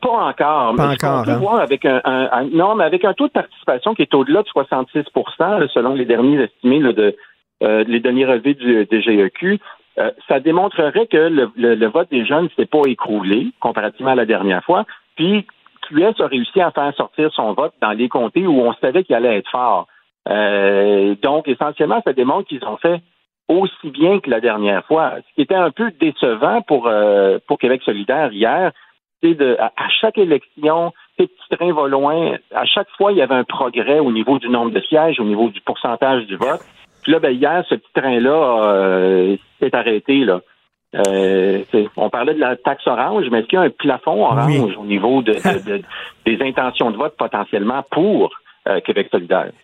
Pas 0.00 0.08
encore. 0.10 0.74
Pas 0.76 0.88
mais 0.88 0.94
encore, 0.94 1.28
hein? 1.28 1.38
voir 1.38 1.60
avec 1.60 1.84
un, 1.84 2.00
un- 2.04 2.28
un- 2.32 2.44
non, 2.52 2.74
mais 2.74 2.84
avec 2.84 3.04
un 3.04 3.12
taux 3.14 3.28
de 3.28 3.32
participation 3.32 3.94
qui 3.94 4.02
est 4.02 4.14
au-delà 4.14 4.42
de 4.42 4.48
66 4.48 5.04
là, 5.38 5.60
selon 5.72 5.94
les 5.94 6.04
derniers 6.04 6.42
estimés 6.42 6.80
là, 6.80 6.92
de 6.92 7.16
euh, 7.62 7.84
les 7.86 8.00
derniers 8.00 8.26
relevés 8.26 8.54
du 8.54 8.86
DGEQ, 8.90 9.60
euh, 9.98 10.10
ça 10.28 10.40
démontrerait 10.40 11.06
que 11.06 11.16
le, 11.16 11.50
le- 11.56 11.74
le 11.74 11.86
vote 11.86 12.10
des 12.10 12.26
jeunes 12.26 12.44
ne 12.44 12.48
s'est 12.56 12.66
pas 12.66 12.82
écroulé 12.86 13.48
comparativement 13.60 14.10
à 14.10 14.14
la 14.16 14.26
dernière 14.26 14.62
fois. 14.64 14.84
Puis 15.16 15.46
QS 15.88 16.20
a 16.20 16.26
réussi 16.26 16.60
à 16.60 16.70
faire 16.72 16.92
sortir 16.96 17.30
son 17.32 17.52
vote 17.54 17.72
dans 17.80 17.92
les 17.92 18.08
comtés 18.08 18.46
où 18.46 18.60
on 18.60 18.74
savait 18.74 19.04
qu'il 19.04 19.14
allait 19.14 19.38
être 19.38 19.50
fort. 19.50 19.86
Euh, 20.28 21.14
donc, 21.22 21.46
essentiellement, 21.48 22.02
ça 22.04 22.12
démontre 22.12 22.48
qu'ils 22.48 22.64
ont 22.64 22.76
fait 22.76 23.00
aussi 23.48 23.90
bien 23.90 24.18
que 24.18 24.28
la 24.28 24.40
dernière 24.40 24.84
fois. 24.86 25.12
Ce 25.28 25.34
qui 25.36 25.42
était 25.42 25.54
un 25.54 25.70
peu 25.70 25.92
décevant 26.00 26.62
pour, 26.62 26.88
euh, 26.88 27.38
pour 27.46 27.58
Québec 27.58 27.80
solidaire 27.84 28.32
hier, 28.32 28.72
de 29.22 29.56
à, 29.58 29.66
à 29.76 29.88
chaque 30.00 30.18
élection, 30.18 30.92
ces 31.18 31.26
petits 31.26 31.56
trains 31.56 31.72
vont 31.72 31.86
loin. 31.86 32.36
À 32.54 32.64
chaque 32.64 32.88
fois, 32.96 33.12
il 33.12 33.18
y 33.18 33.22
avait 33.22 33.34
un 33.34 33.44
progrès 33.44 33.98
au 33.98 34.12
niveau 34.12 34.38
du 34.38 34.48
nombre 34.48 34.70
de 34.70 34.80
sièges, 34.80 35.18
au 35.20 35.24
niveau 35.24 35.48
du 35.48 35.60
pourcentage 35.62 36.26
du 36.26 36.36
vote. 36.36 36.60
Puis 37.02 37.12
là, 37.12 37.18
ben, 37.20 37.30
hier, 37.30 37.64
ce 37.68 37.74
petit 37.76 37.92
train-là 37.94 38.62
euh, 38.64 39.36
s'est 39.60 39.74
arrêté. 39.74 40.24
Là. 40.24 40.40
Euh, 40.94 41.62
on 41.96 42.10
parlait 42.10 42.34
de 42.34 42.40
la 42.40 42.56
taxe 42.56 42.86
orange, 42.86 43.26
mais 43.30 43.40
est-ce 43.40 43.46
qu'il 43.48 43.58
y 43.58 43.62
a 43.62 43.64
un 43.64 43.70
plafond 43.70 44.24
orange 44.24 44.76
au 44.78 44.84
niveau 44.84 45.22
de, 45.22 45.32
de- 45.32 45.78
de- 45.78 45.82
des 46.24 46.42
intentions 46.46 46.90
de 46.90 46.96
vote 46.96 47.14
potentiellement 47.16 47.82
pour 47.90 48.30
euh? 48.68 48.80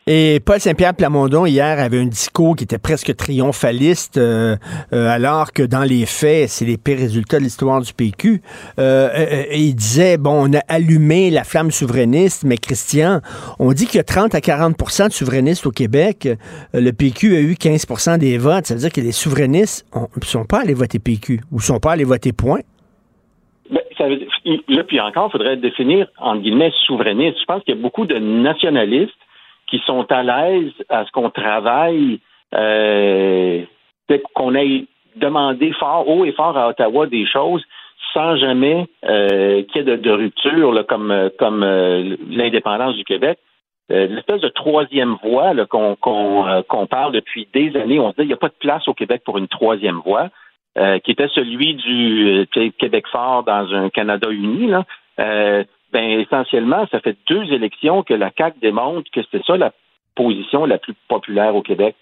Et 0.06 0.40
Paul 0.44 0.60
Saint-Pierre 0.60 0.94
Plamondon, 0.94 1.46
hier, 1.46 1.78
avait 1.78 1.98
un 1.98 2.06
discours 2.06 2.56
qui 2.56 2.64
était 2.64 2.78
presque 2.78 3.14
triomphaliste, 3.16 4.18
euh, 4.18 4.56
euh, 4.92 5.08
alors 5.08 5.52
que 5.52 5.62
dans 5.62 5.82
les 5.82 6.06
faits, 6.06 6.48
c'est 6.48 6.64
les 6.64 6.76
pires 6.76 6.98
résultats 6.98 7.38
de 7.38 7.44
l'histoire 7.44 7.80
du 7.80 7.92
PQ. 7.92 8.42
Il 8.78 9.74
disait, 9.74 10.18
bon, 10.18 10.48
on 10.48 10.56
a 10.56 10.60
allumé 10.68 11.30
la 11.30 11.44
flamme 11.44 11.70
souverainiste, 11.70 12.44
mais 12.44 12.56
Christian, 12.56 13.20
on 13.58 13.72
dit 13.72 13.86
qu'il 13.86 13.96
y 13.96 14.00
a 14.00 14.04
30 14.04 14.34
à 14.34 14.38
40% 14.38 15.08
de 15.08 15.12
souverainistes 15.12 15.66
au 15.66 15.70
Québec. 15.70 16.28
Le 16.72 16.90
PQ 16.90 17.36
a 17.36 17.40
eu 17.40 17.52
15% 17.54 18.18
des 18.18 18.38
votes. 18.38 18.66
Ça 18.66 18.74
veut 18.74 18.80
dire 18.80 18.92
que 18.92 19.00
les 19.00 19.12
souverainistes 19.12 19.86
ne 19.94 20.24
sont 20.24 20.44
pas 20.44 20.60
allés 20.60 20.74
voter 20.74 20.98
PQ 20.98 21.40
ou 21.50 21.60
sont 21.60 21.78
pas 21.78 21.92
allés 21.92 22.04
voter 22.04 22.32
point. 22.32 22.60
Ben, 23.72 23.82
là, 24.68 24.84
puis 24.84 25.00
encore, 25.00 25.28
il 25.28 25.32
faudrait 25.32 25.56
définir, 25.56 26.06
entre 26.18 26.42
guillemets, 26.42 26.72
souverainiste. 26.84 27.40
Je 27.40 27.44
pense 27.46 27.62
qu'il 27.64 27.74
y 27.74 27.78
a 27.78 27.80
beaucoup 27.80 28.04
de 28.04 28.18
nationalistes 28.18 29.16
qui 29.66 29.78
sont 29.86 30.04
à 30.12 30.22
l'aise 30.22 30.72
à 30.90 31.06
ce 31.06 31.10
qu'on 31.12 31.30
travaille, 31.30 32.20
euh, 32.54 33.62
qu'on 34.34 34.54
ait 34.54 34.84
demandé 35.16 35.72
fort, 35.72 36.06
haut 36.06 36.26
et 36.26 36.32
fort 36.32 36.56
à 36.58 36.68
Ottawa 36.68 37.06
des 37.06 37.26
choses 37.26 37.64
sans 38.12 38.36
jamais 38.36 38.86
euh, 39.06 39.62
qu'il 39.62 39.88
y 39.88 39.90
ait 39.90 39.96
de, 39.96 40.10
rupture, 40.10 40.84
comme, 40.86 41.10
euh, 41.10 42.16
l'indépendance 42.28 42.94
du 42.96 43.04
Québec. 43.04 43.38
L'espèce 43.88 44.40
de 44.40 44.48
troisième 44.48 45.16
voie 45.22 45.52
qu'on 45.66 46.86
parle 46.88 47.12
depuis 47.12 47.46
des 47.52 47.76
années, 47.76 48.00
on 48.00 48.10
se 48.12 48.12
dit 48.12 48.22
qu'il 48.22 48.26
n'y 48.28 48.32
a 48.32 48.38
pas 48.38 48.48
de 48.48 48.54
place 48.58 48.88
au 48.88 48.94
Québec 48.94 49.20
pour 49.22 49.36
une 49.36 49.48
troisième 49.48 50.00
voie. 50.04 50.28
Euh, 50.78 50.98
qui 51.00 51.10
était 51.10 51.28
celui 51.34 51.74
du 51.74 52.46
euh, 52.56 52.70
Québec 52.78 53.04
fort 53.12 53.44
dans 53.44 53.70
un 53.74 53.90
Canada 53.90 54.30
uni, 54.30 54.68
là, 54.68 54.86
euh, 55.20 55.64
ben 55.92 56.18
essentiellement, 56.18 56.86
ça 56.90 57.00
fait 57.00 57.14
deux 57.28 57.44
élections 57.52 58.02
que 58.02 58.14
la 58.14 58.30
CAQ 58.34 58.58
démontre 58.62 59.10
que 59.10 59.20
c'est 59.30 59.44
ça 59.44 59.58
la 59.58 59.74
position 60.14 60.64
la 60.64 60.78
plus 60.78 60.94
populaire 61.08 61.54
au 61.54 61.60
Québec. 61.60 61.94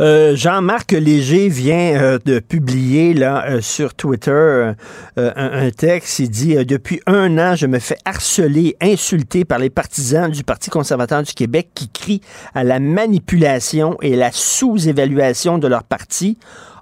Euh, 0.00 0.34
Jean-Marc 0.34 0.90
Léger 0.90 1.48
vient 1.48 2.02
euh, 2.02 2.18
de 2.24 2.40
publier 2.40 3.14
là 3.14 3.60
sur 3.60 3.94
Twitter 3.94 4.72
un, 5.16 5.32
un 5.36 5.70
texte. 5.70 6.18
Il 6.18 6.30
dit 6.30 6.56
Depuis 6.64 7.00
un 7.06 7.38
an, 7.38 7.54
je 7.54 7.68
me 7.68 7.78
fais 7.78 7.98
harceler, 8.04 8.74
insulter 8.80 9.44
par 9.44 9.60
les 9.60 9.70
partisans 9.70 10.28
du 10.28 10.42
Parti 10.42 10.68
conservateur 10.68 11.22
du 11.22 11.32
Québec 11.32 11.68
qui 11.76 11.88
crient 11.92 12.22
à 12.54 12.64
la 12.64 12.80
manipulation 12.80 13.96
et 14.02 14.16
la 14.16 14.32
sous-évaluation 14.32 15.58
de 15.58 15.68
leur 15.68 15.84
parti. 15.84 16.38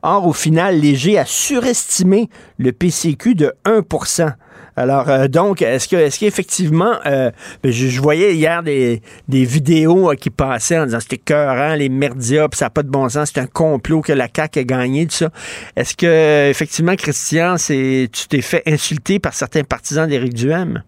Or, 0.09 0.25
au 0.25 0.33
final, 0.33 0.79
Léger 0.79 1.19
a 1.19 1.25
surestimé 1.25 2.29
le 2.59 2.71
PCQ 2.71 3.35
de 3.35 3.53
1% 3.65 4.35
Alors, 4.77 5.09
euh, 5.09 5.27
donc, 5.27 5.63
est-ce 5.63 5.89
que, 5.89 5.97
est-ce 5.97 6.21
qu'effectivement, 6.21 6.93
euh, 7.07 7.33
ben, 7.65 7.73
je, 7.73 7.89
je 7.89 8.01
voyais 8.01 8.37
hier 8.37 8.63
des, 8.63 9.01
des 9.27 9.45
vidéos 9.45 10.13
euh, 10.13 10.15
qui 10.15 10.31
passaient 10.31 10.79
en 10.79 10.85
disant 10.85 11.01
c'était 11.01 11.17
cœurant, 11.17 11.75
les 11.75 11.89
merdias, 11.89 12.47
puis 12.49 12.57
ça 12.57 12.67
n'a 12.67 12.71
pas 12.71 12.85
de 12.85 12.89
bon 12.89 13.09
sens, 13.09 13.33
c'est 13.35 13.41
un 13.41 13.49
complot 13.49 14.01
que 14.01 14.13
la 14.13 14.29
CAQ 14.33 14.61
a 14.61 14.63
gagné, 14.63 15.07
tout 15.07 15.13
ça. 15.13 15.31
Est-ce 15.75 15.97
que, 15.97 16.51
effectivement, 16.51 16.95
Christian, 16.95 17.57
c'est, 17.57 18.09
tu 18.13 18.29
t'es 18.29 18.43
fait 18.43 18.63
insulter 18.65 19.19
par 19.19 19.33
certains 19.33 19.65
partisans 19.65 20.09
d'Éric 20.09 20.35
Duhem? 20.35 20.85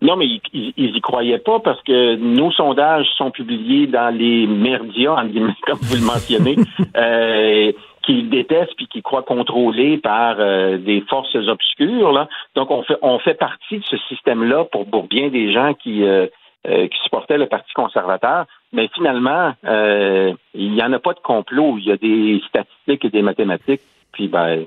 Non, 0.00 0.16
mais 0.16 0.26
ils, 0.26 0.40
ils, 0.52 0.74
ils 0.76 0.96
y 0.96 1.00
croyaient 1.00 1.38
pas 1.38 1.58
parce 1.58 1.82
que 1.82 2.16
nos 2.16 2.52
sondages 2.52 3.06
sont 3.16 3.32
publiés 3.32 3.88
dans 3.88 4.14
les 4.14 4.46
guillemets, 4.46 5.54
comme 5.66 5.78
vous 5.80 5.96
le 5.96 6.02
mentionnez, 6.02 6.56
euh, 6.96 7.72
qu'ils 8.02 8.28
détestent 8.30 8.74
puis 8.76 8.86
qu'ils 8.86 9.02
croient 9.02 9.22
contrôlés 9.22 9.98
par 9.98 10.36
euh, 10.38 10.78
des 10.78 11.02
forces 11.02 11.34
obscures. 11.34 12.12
Là. 12.12 12.28
Donc, 12.54 12.70
on 12.70 12.82
fait, 12.82 12.98
on 13.02 13.18
fait 13.18 13.34
partie 13.34 13.78
de 13.78 13.84
ce 13.84 13.96
système-là 14.08 14.64
pour, 14.64 14.88
pour 14.88 15.04
bien 15.04 15.28
des 15.28 15.52
gens 15.52 15.74
qui, 15.74 16.04
euh, 16.04 16.26
euh, 16.66 16.88
qui 16.88 16.98
supportaient 17.04 17.38
le 17.38 17.46
Parti 17.46 17.72
conservateur. 17.74 18.46
Mais 18.72 18.88
finalement, 18.94 19.54
euh, 19.64 20.32
il 20.54 20.72
n'y 20.72 20.82
en 20.82 20.92
a 20.92 20.98
pas 20.98 21.14
de 21.14 21.20
complot. 21.20 21.76
Il 21.78 21.84
y 21.84 21.92
a 21.92 21.96
des 21.96 22.40
statistiques 22.48 23.04
et 23.04 23.10
des 23.10 23.22
mathématiques. 23.22 23.82
Puis, 24.12 24.28
ben, 24.28 24.64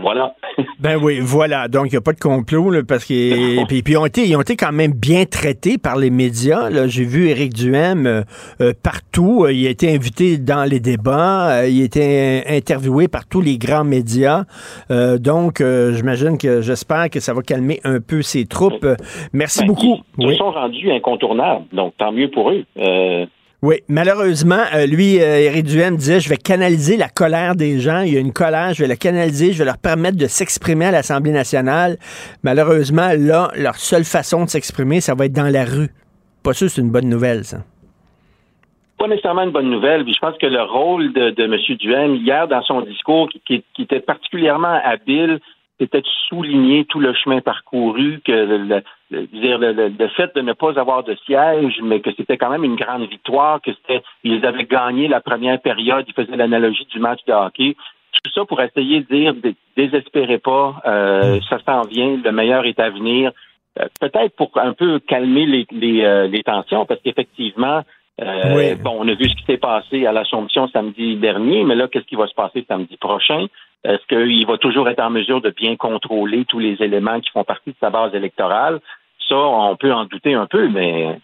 voilà. 0.00 0.34
Ben 0.80 0.96
oui, 1.02 1.18
voilà. 1.20 1.66
Donc, 1.66 1.86
il 1.86 1.90
n'y 1.90 1.96
a 1.96 2.00
pas 2.00 2.12
de 2.12 2.20
complot, 2.20 2.70
là, 2.70 2.82
parce 2.86 3.04
que. 3.04 3.64
Puis, 3.66 3.82
puis 3.82 3.94
ils, 3.94 3.96
ont 3.96 4.06
été, 4.06 4.24
ils 4.26 4.36
ont 4.36 4.40
été 4.40 4.54
quand 4.56 4.70
même 4.72 4.92
bien 4.92 5.24
traités 5.24 5.76
par 5.76 5.96
les 5.96 6.10
médias. 6.10 6.70
Là. 6.70 6.86
J'ai 6.86 7.04
vu 7.04 7.28
Éric 7.28 7.52
Duhem 7.52 8.06
euh, 8.06 8.22
euh, 8.60 8.72
partout. 8.80 9.44
Euh, 9.44 9.52
Il 9.52 9.66
a 9.66 9.70
été 9.70 9.92
invité 9.92 10.38
dans 10.38 10.64
les 10.68 10.78
débats. 10.80 11.62
Euh, 11.62 11.68
il 11.68 11.82
a 11.82 11.84
été 11.84 12.42
interviewé 12.48 13.08
par 13.08 13.26
tous 13.26 13.40
les 13.40 13.58
grands 13.58 13.84
médias. 13.84 14.44
Euh, 14.90 15.18
donc, 15.18 15.60
euh, 15.60 15.92
j'imagine 15.94 16.38
que 16.38 16.60
j'espère 16.60 17.10
que 17.10 17.18
ça 17.20 17.34
va 17.34 17.42
calmer 17.42 17.80
un 17.84 18.00
peu 18.00 18.22
ses 18.22 18.46
troupes. 18.46 18.86
Merci 19.32 19.60
Ben, 19.60 19.66
beaucoup. 19.68 19.98
Ils, 20.18 20.26
Oui. 20.26 20.36
sont 20.36 20.50
rendus 20.52 20.90
incontournables. 20.92 21.64
Donc, 21.72 21.94
tant 21.98 22.12
mieux 22.12 22.30
pour 22.30 22.50
eux. 22.50 22.64
Oui, 23.60 23.76
malheureusement, 23.88 24.62
euh, 24.72 24.86
lui, 24.86 25.20
euh, 25.20 25.62
Duhem 25.62 25.96
disait, 25.96 26.20
je 26.20 26.28
vais 26.28 26.36
canaliser 26.36 26.96
la 26.96 27.08
colère 27.08 27.56
des 27.56 27.80
gens. 27.80 28.02
Il 28.02 28.14
y 28.14 28.16
a 28.16 28.20
une 28.20 28.32
colère, 28.32 28.72
je 28.72 28.82
vais 28.82 28.88
la 28.88 28.94
canaliser, 28.96 29.52
je 29.52 29.58
vais 29.58 29.64
leur 29.64 29.78
permettre 29.78 30.16
de 30.16 30.26
s'exprimer 30.28 30.86
à 30.86 30.90
l'Assemblée 30.92 31.32
nationale. 31.32 31.96
Malheureusement, 32.44 33.08
là, 33.18 33.50
leur 33.56 33.74
seule 33.74 34.04
façon 34.04 34.44
de 34.44 34.48
s'exprimer, 34.48 35.00
ça 35.00 35.16
va 35.16 35.24
être 35.26 35.32
dans 35.32 35.52
la 35.52 35.64
rue. 35.64 35.88
Pas 36.44 36.52
sûr, 36.52 36.70
c'est 36.70 36.80
une 36.80 36.90
bonne 36.90 37.08
nouvelle, 37.08 37.44
ça. 37.44 37.58
pas 38.96 39.08
nécessairement 39.08 39.42
une 39.42 39.52
bonne 39.52 39.70
nouvelle. 39.70 40.04
Puis 40.04 40.14
je 40.14 40.18
pense 40.20 40.36
que 40.38 40.46
le 40.46 40.62
rôle 40.62 41.12
de, 41.12 41.34
M. 41.42 41.76
Duhem, 41.78 42.14
hier, 42.16 42.46
dans 42.48 42.62
son 42.62 42.82
discours, 42.82 43.28
qui, 43.28 43.40
qui- 43.46 43.64
qui 43.74 43.82
était 43.82 44.00
particulièrement 44.00 44.78
habile, 44.84 45.40
c'était 45.78 46.00
de 46.00 46.06
souligner 46.28 46.84
tout 46.86 47.00
le 47.00 47.12
chemin 47.14 47.40
parcouru, 47.40 48.20
que 48.24 48.32
le, 48.32 48.58
le- 48.58 48.82
le- 49.10 49.26
dire 49.26 49.58
le, 49.58 50.08
fait 50.08 50.34
de 50.34 50.40
ne 50.40 50.52
pas 50.52 50.78
avoir 50.78 51.04
de 51.04 51.14
siège, 51.26 51.80
mais 51.82 52.00
que 52.00 52.10
c'était 52.16 52.36
quand 52.36 52.50
même 52.50 52.64
une 52.64 52.76
grande 52.76 53.08
victoire, 53.08 53.60
que 53.62 53.70
c'était 53.72 54.02
ils 54.24 54.44
avaient 54.44 54.64
gagné 54.64 55.08
la 55.08 55.20
première 55.20 55.60
période, 55.60 56.04
il 56.08 56.14
faisait 56.14 56.36
l'analogie 56.36 56.86
du 56.90 56.98
match 56.98 57.20
de 57.26 57.32
hockey. 57.32 57.76
Tout 58.24 58.30
ça 58.34 58.44
pour 58.44 58.60
essayer 58.60 59.00
de 59.02 59.06
dire 59.14 59.34
dé- 59.34 59.54
désespérez 59.76 60.38
pas, 60.38 60.80
euh, 60.86 61.38
ça 61.48 61.58
s'en 61.64 61.82
vient, 61.82 62.18
le 62.22 62.32
meilleur 62.32 62.66
est 62.66 62.80
à 62.80 62.90
venir. 62.90 63.30
Euh, 63.78 63.86
Peut-être 64.00 64.34
pour 64.34 64.50
un 64.56 64.72
peu 64.72 64.98
calmer 64.98 65.46
les, 65.46 65.66
les, 65.70 66.02
euh, 66.04 66.26
les 66.26 66.42
tensions, 66.42 66.84
parce 66.84 67.00
qu'effectivement, 67.02 67.82
euh, 68.20 68.54
Oui. 68.56 68.74
Bon, 68.74 68.96
on 68.98 69.06
a 69.06 69.14
vu 69.14 69.28
ce 69.28 69.36
qui 69.36 69.44
s'est 69.44 69.58
passé 69.58 70.04
à 70.04 70.10
l'Assomption 70.10 70.66
samedi 70.68 71.14
dernier, 71.14 71.62
mais 71.62 71.76
là, 71.76 71.86
qu'est-ce 71.86 72.06
qui 72.06 72.16
va 72.16 72.26
se 72.26 72.34
passer 72.34 72.64
samedi 72.66 72.96
prochain? 72.96 73.46
Est-ce 73.84 74.04
qu'il 74.06 74.46
va 74.46 74.58
toujours 74.58 74.88
être 74.88 75.00
en 75.00 75.10
mesure 75.10 75.40
de 75.40 75.50
bien 75.50 75.76
contrôler 75.76 76.44
tous 76.44 76.58
les 76.58 76.82
éléments 76.82 77.20
qui 77.20 77.30
font 77.30 77.44
partie 77.44 77.70
de 77.70 77.76
sa 77.80 77.90
base 77.90 78.14
électorale? 78.14 78.80
Ça, 79.28 79.36
on 79.36 79.76
peut 79.76 79.92
en 79.92 80.04
douter 80.04 80.34
un 80.34 80.46
peu, 80.46 80.68
mais 80.68 81.18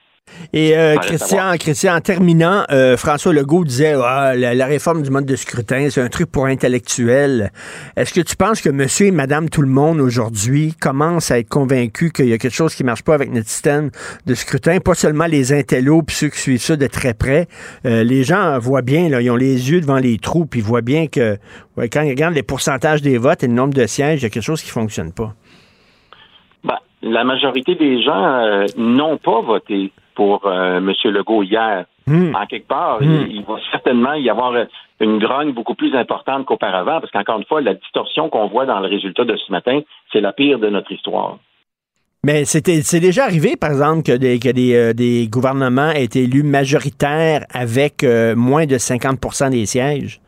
Et 0.52 0.76
euh, 0.76 0.96
Christian. 0.98 1.56
Christian, 1.58 1.96
en 1.96 2.00
terminant, 2.00 2.64
euh, 2.70 2.96
François 2.96 3.32
Legault 3.32 3.64
disait 3.64 3.94
Ah, 4.00 4.34
la, 4.36 4.54
la 4.54 4.66
réforme 4.66 5.02
du 5.02 5.10
mode 5.10 5.26
de 5.26 5.36
scrutin, 5.36 5.88
c'est 5.90 6.00
un 6.00 6.08
truc 6.08 6.30
pour 6.30 6.46
intellectuels. 6.46 7.50
Est-ce 7.96 8.14
que 8.14 8.20
tu 8.20 8.36
penses 8.36 8.60
que 8.60 8.70
monsieur 8.70 9.06
et 9.06 9.10
madame 9.10 9.48
tout 9.48 9.62
le 9.62 9.68
monde 9.68 10.00
aujourd'hui 10.00 10.74
commencent 10.80 11.32
à 11.32 11.40
être 11.40 11.48
convaincus 11.48 12.12
qu'il 12.12 12.26
y 12.26 12.32
a 12.32 12.38
quelque 12.38 12.54
chose 12.54 12.74
qui 12.74 12.84
marche 12.84 13.02
pas 13.02 13.14
avec 13.14 13.32
notre 13.32 13.48
système 13.48 13.90
de 14.26 14.34
scrutin? 14.34 14.78
Pas 14.78 14.94
seulement 14.94 15.26
les 15.26 15.52
intellos 15.52 16.02
puis 16.02 16.14
ceux 16.14 16.28
qui 16.28 16.38
suivent 16.38 16.60
ça 16.60 16.76
de 16.76 16.86
très 16.86 17.14
près. 17.14 17.48
Euh, 17.84 18.04
les 18.04 18.22
gens 18.22 18.56
voient 18.60 18.82
bien, 18.82 19.08
là, 19.08 19.20
ils 19.20 19.30
ont 19.32 19.36
les 19.36 19.72
yeux 19.72 19.80
devant 19.80 19.98
les 19.98 20.18
trous 20.18 20.46
puis 20.46 20.60
ils 20.60 20.66
voient 20.66 20.82
bien 20.82 21.08
que 21.08 21.36
ouais, 21.76 21.88
quand 21.88 22.02
ils 22.02 22.10
regardent 22.10 22.36
les 22.36 22.44
pourcentages 22.44 23.02
des 23.02 23.18
votes 23.18 23.42
et 23.42 23.48
le 23.48 23.54
nombre 23.54 23.74
de 23.74 23.86
sièges, 23.86 24.20
il 24.20 24.22
y 24.22 24.26
a 24.26 24.30
quelque 24.30 24.44
chose 24.44 24.62
qui 24.62 24.70
fonctionne 24.70 25.12
pas. 25.12 25.34
ben, 26.62 26.78
la 27.02 27.24
majorité 27.24 27.74
des 27.74 28.02
gens 28.02 28.24
euh, 28.24 28.66
n'ont 28.76 29.18
pas 29.18 29.40
voté 29.40 29.90
pour 30.14 30.46
euh, 30.46 30.78
M. 30.78 30.92
Legault 31.04 31.42
hier. 31.42 31.84
Hmm. 32.06 32.34
En 32.34 32.46
quelque 32.46 32.68
part, 32.68 33.00
Hmm. 33.00 33.26
il, 33.28 33.36
il 33.36 33.44
va 33.44 33.56
certainement 33.72 34.14
y 34.14 34.28
avoir 34.28 34.52
euh, 34.52 34.64
une 35.00 35.18
grogne 35.18 35.52
beaucoup 35.52 35.74
plus 35.74 35.94
importante 35.94 36.46
qu'auparavant, 36.46 37.00
parce 37.00 37.10
qu'encore 37.10 37.38
une 37.38 37.44
fois, 37.44 37.60
la 37.60 37.74
distorsion 37.74 38.28
qu'on 38.28 38.46
voit 38.48 38.66
dans 38.66 38.80
le 38.80 38.88
résultat 38.88 39.24
de 39.24 39.36
ce 39.36 39.50
matin, 39.50 39.80
c'est 40.12 40.20
la 40.20 40.32
pire 40.32 40.58
de 40.58 40.68
notre 40.68 40.92
histoire. 40.92 41.38
Mais 42.24 42.46
c'était 42.46 42.80
c'est 42.80 43.00
déjà 43.00 43.24
arrivé, 43.24 43.54
par 43.54 43.70
exemple, 43.70 44.02
que 44.02 44.16
des, 44.16 44.38
que 44.38 44.48
des, 44.48 44.74
euh, 44.74 44.92
des 44.94 45.28
gouvernements 45.28 45.90
aient 45.90 46.04
été 46.04 46.22
élus 46.22 46.42
majoritaires 46.42 47.44
avec 47.52 48.02
euh, 48.02 48.34
moins 48.34 48.64
de 48.64 48.76
50% 48.76 49.50
des 49.50 49.66
sièges. 49.66 50.20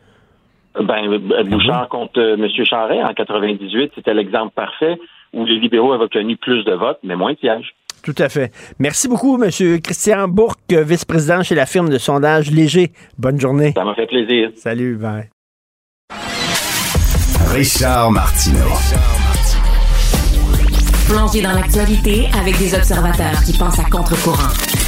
Ben, 0.79 1.17
Bouchard 1.45 1.89
contre 1.89 2.19
euh, 2.19 2.35
M. 2.35 2.47
Charret 2.65 3.01
en 3.01 3.13
98, 3.15 3.93
c'était 3.95 4.13
l'exemple 4.13 4.53
parfait 4.53 4.99
où 5.33 5.43
les 5.45 5.57
libéraux 5.59 5.91
avaient 5.91 6.03
obtenu 6.03 6.37
plus 6.37 6.63
de 6.65 6.73
votes, 6.73 6.99
mais 7.03 7.15
moins 7.15 7.33
de 7.33 7.39
sièges. 7.39 7.73
Tout 8.07 8.15
à 8.19 8.29
fait. 8.29 8.53
Merci 8.79 9.09
beaucoup, 9.09 9.35
M. 9.43 9.51
Christian 9.81 10.29
Bourque, 10.29 10.71
vice-président 10.71 11.43
chez 11.43 11.55
la 11.55 11.65
firme 11.65 11.89
de 11.89 11.97
sondage 11.97 12.49
Léger. 12.51 12.93
Bonne 13.17 13.37
journée. 13.37 13.73
Ça 13.75 13.83
m'a 13.83 13.95
fait 13.95 14.07
plaisir. 14.07 14.51
Salut, 14.55 14.95
bye. 14.95 15.29
Richard 17.51 18.11
Martineau. 18.11 18.59
Plongé 21.09 21.41
dans 21.41 21.51
l'actualité 21.51 22.27
avec 22.39 22.57
des 22.57 22.73
observateurs 22.73 23.43
qui 23.45 23.57
pensent 23.57 23.79
à 23.79 23.89
contre-courant. 23.89 24.86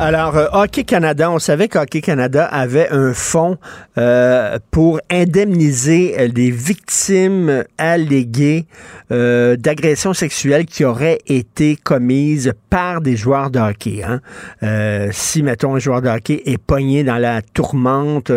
Alors, 0.00 0.36
euh, 0.36 0.46
Hockey 0.52 0.82
Canada, 0.82 1.30
on 1.30 1.38
savait 1.38 1.68
qu'Hockey 1.68 2.00
Canada 2.00 2.44
avait 2.44 2.88
un 2.90 3.14
fonds 3.14 3.58
euh, 3.96 4.58
pour 4.72 5.00
indemniser 5.08 6.16
euh, 6.18 6.28
les 6.34 6.50
victimes 6.50 7.62
alléguées 7.78 8.66
euh, 9.12 9.54
d'agressions 9.54 10.12
sexuelles 10.12 10.66
qui 10.66 10.84
auraient 10.84 11.20
été 11.28 11.76
commises 11.76 12.54
par 12.70 13.02
des 13.02 13.16
joueurs 13.16 13.50
de 13.50 13.60
hockey. 13.60 14.02
hein. 14.02 14.20
Euh, 14.64 15.10
si, 15.12 15.44
mettons, 15.44 15.76
un 15.76 15.78
joueur 15.78 16.02
de 16.02 16.08
hockey 16.08 16.42
est 16.44 16.58
pogné 16.58 17.04
dans 17.04 17.18
la 17.18 17.40
tourmente, 17.40 18.32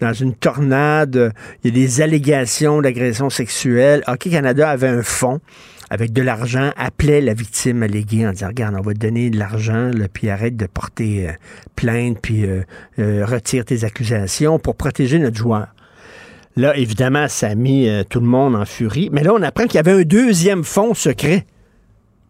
dans 0.00 0.12
une 0.12 0.34
tornade, 0.34 1.32
il 1.64 1.74
y 1.76 1.82
a 1.82 1.86
des 1.86 2.02
allégations 2.02 2.80
d'agressions 2.82 3.30
sexuelles, 3.30 4.04
Hockey 4.06 4.30
Canada 4.30 4.70
avait 4.70 4.86
un 4.86 5.02
fonds 5.02 5.40
avec 5.90 6.12
de 6.12 6.22
l'argent, 6.22 6.70
appelait 6.76 7.20
la 7.20 7.34
victime 7.34 7.82
alléguée 7.82 8.26
en 8.26 8.30
disant 8.30 8.46
Regarde, 8.46 8.76
on 8.78 8.82
va 8.82 8.94
te 8.94 8.98
donner 8.98 9.28
de 9.28 9.38
l'argent, 9.38 9.90
puis 10.12 10.30
arrête 10.30 10.56
de 10.56 10.66
porter 10.66 11.28
euh, 11.28 11.32
plainte, 11.74 12.18
puis 12.22 12.46
euh, 12.46 12.62
euh, 13.00 13.26
retire 13.26 13.64
tes 13.64 13.84
accusations 13.84 14.60
pour 14.60 14.76
protéger 14.76 15.18
notre 15.18 15.36
joueur. 15.36 15.66
Là, 16.56 16.76
évidemment, 16.76 17.26
ça 17.28 17.48
a 17.48 17.54
mis 17.54 17.88
tout 18.08 18.20
le 18.20 18.26
monde 18.26 18.56
en 18.56 18.64
furie. 18.64 19.08
Mais 19.12 19.22
là, 19.22 19.32
on 19.32 19.40
apprend 19.40 19.64
qu'il 19.64 19.76
y 19.76 19.78
avait 19.78 19.92
un 19.92 20.02
deuxième 20.02 20.64
fonds 20.64 20.94
secret. 20.94 21.46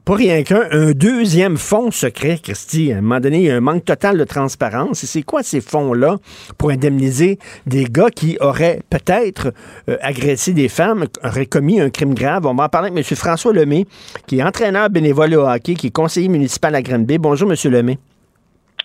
Pas 0.05 0.15
rien 0.15 0.43
qu'un, 0.43 0.63
un 0.73 0.93
deuxième 0.93 1.57
fonds 1.57 1.91
secret, 1.91 2.39
Christy. 2.43 2.93
À 2.93 2.99
un 2.99 3.01
moment 3.03 3.21
donné, 3.21 3.39
il 3.39 3.45
y 3.45 3.51
a 3.51 3.57
un 3.57 3.61
manque 3.61 3.85
total 3.85 4.17
de 4.17 4.25
transparence. 4.25 5.05
Et 5.05 5.07
c'est 5.07 5.23
quoi 5.23 5.43
ces 5.43 5.61
fonds-là 5.61 6.17
pour 6.57 6.71
indemniser 6.71 7.39
des 7.67 7.85
gars 7.85 8.11
qui 8.11 8.39
auraient 8.41 8.81
peut-être 8.89 9.53
euh, 9.89 9.97
agressé 10.01 10.53
des 10.53 10.69
femmes, 10.69 11.07
auraient 11.23 11.47
commis 11.47 11.81
un 11.81 11.91
crime 11.91 12.15
grave? 12.15 12.47
On 12.47 12.55
va 12.55 12.65
en 12.65 12.69
parler 12.69 12.91
avec 12.91 13.11
M. 13.11 13.17
François 13.17 13.53
Lemay, 13.53 13.85
qui 14.27 14.39
est 14.39 14.43
entraîneur 14.43 14.89
bénévole 14.89 15.35
au 15.35 15.47
hockey, 15.47 15.75
qui 15.75 15.89
est 15.89 15.91
conseiller 15.91 16.29
municipal 16.29 16.75
à 16.75 16.83
Granby. 16.83 17.19
Bonjour, 17.19 17.51
M. 17.51 17.57
Lemay. 17.71 17.99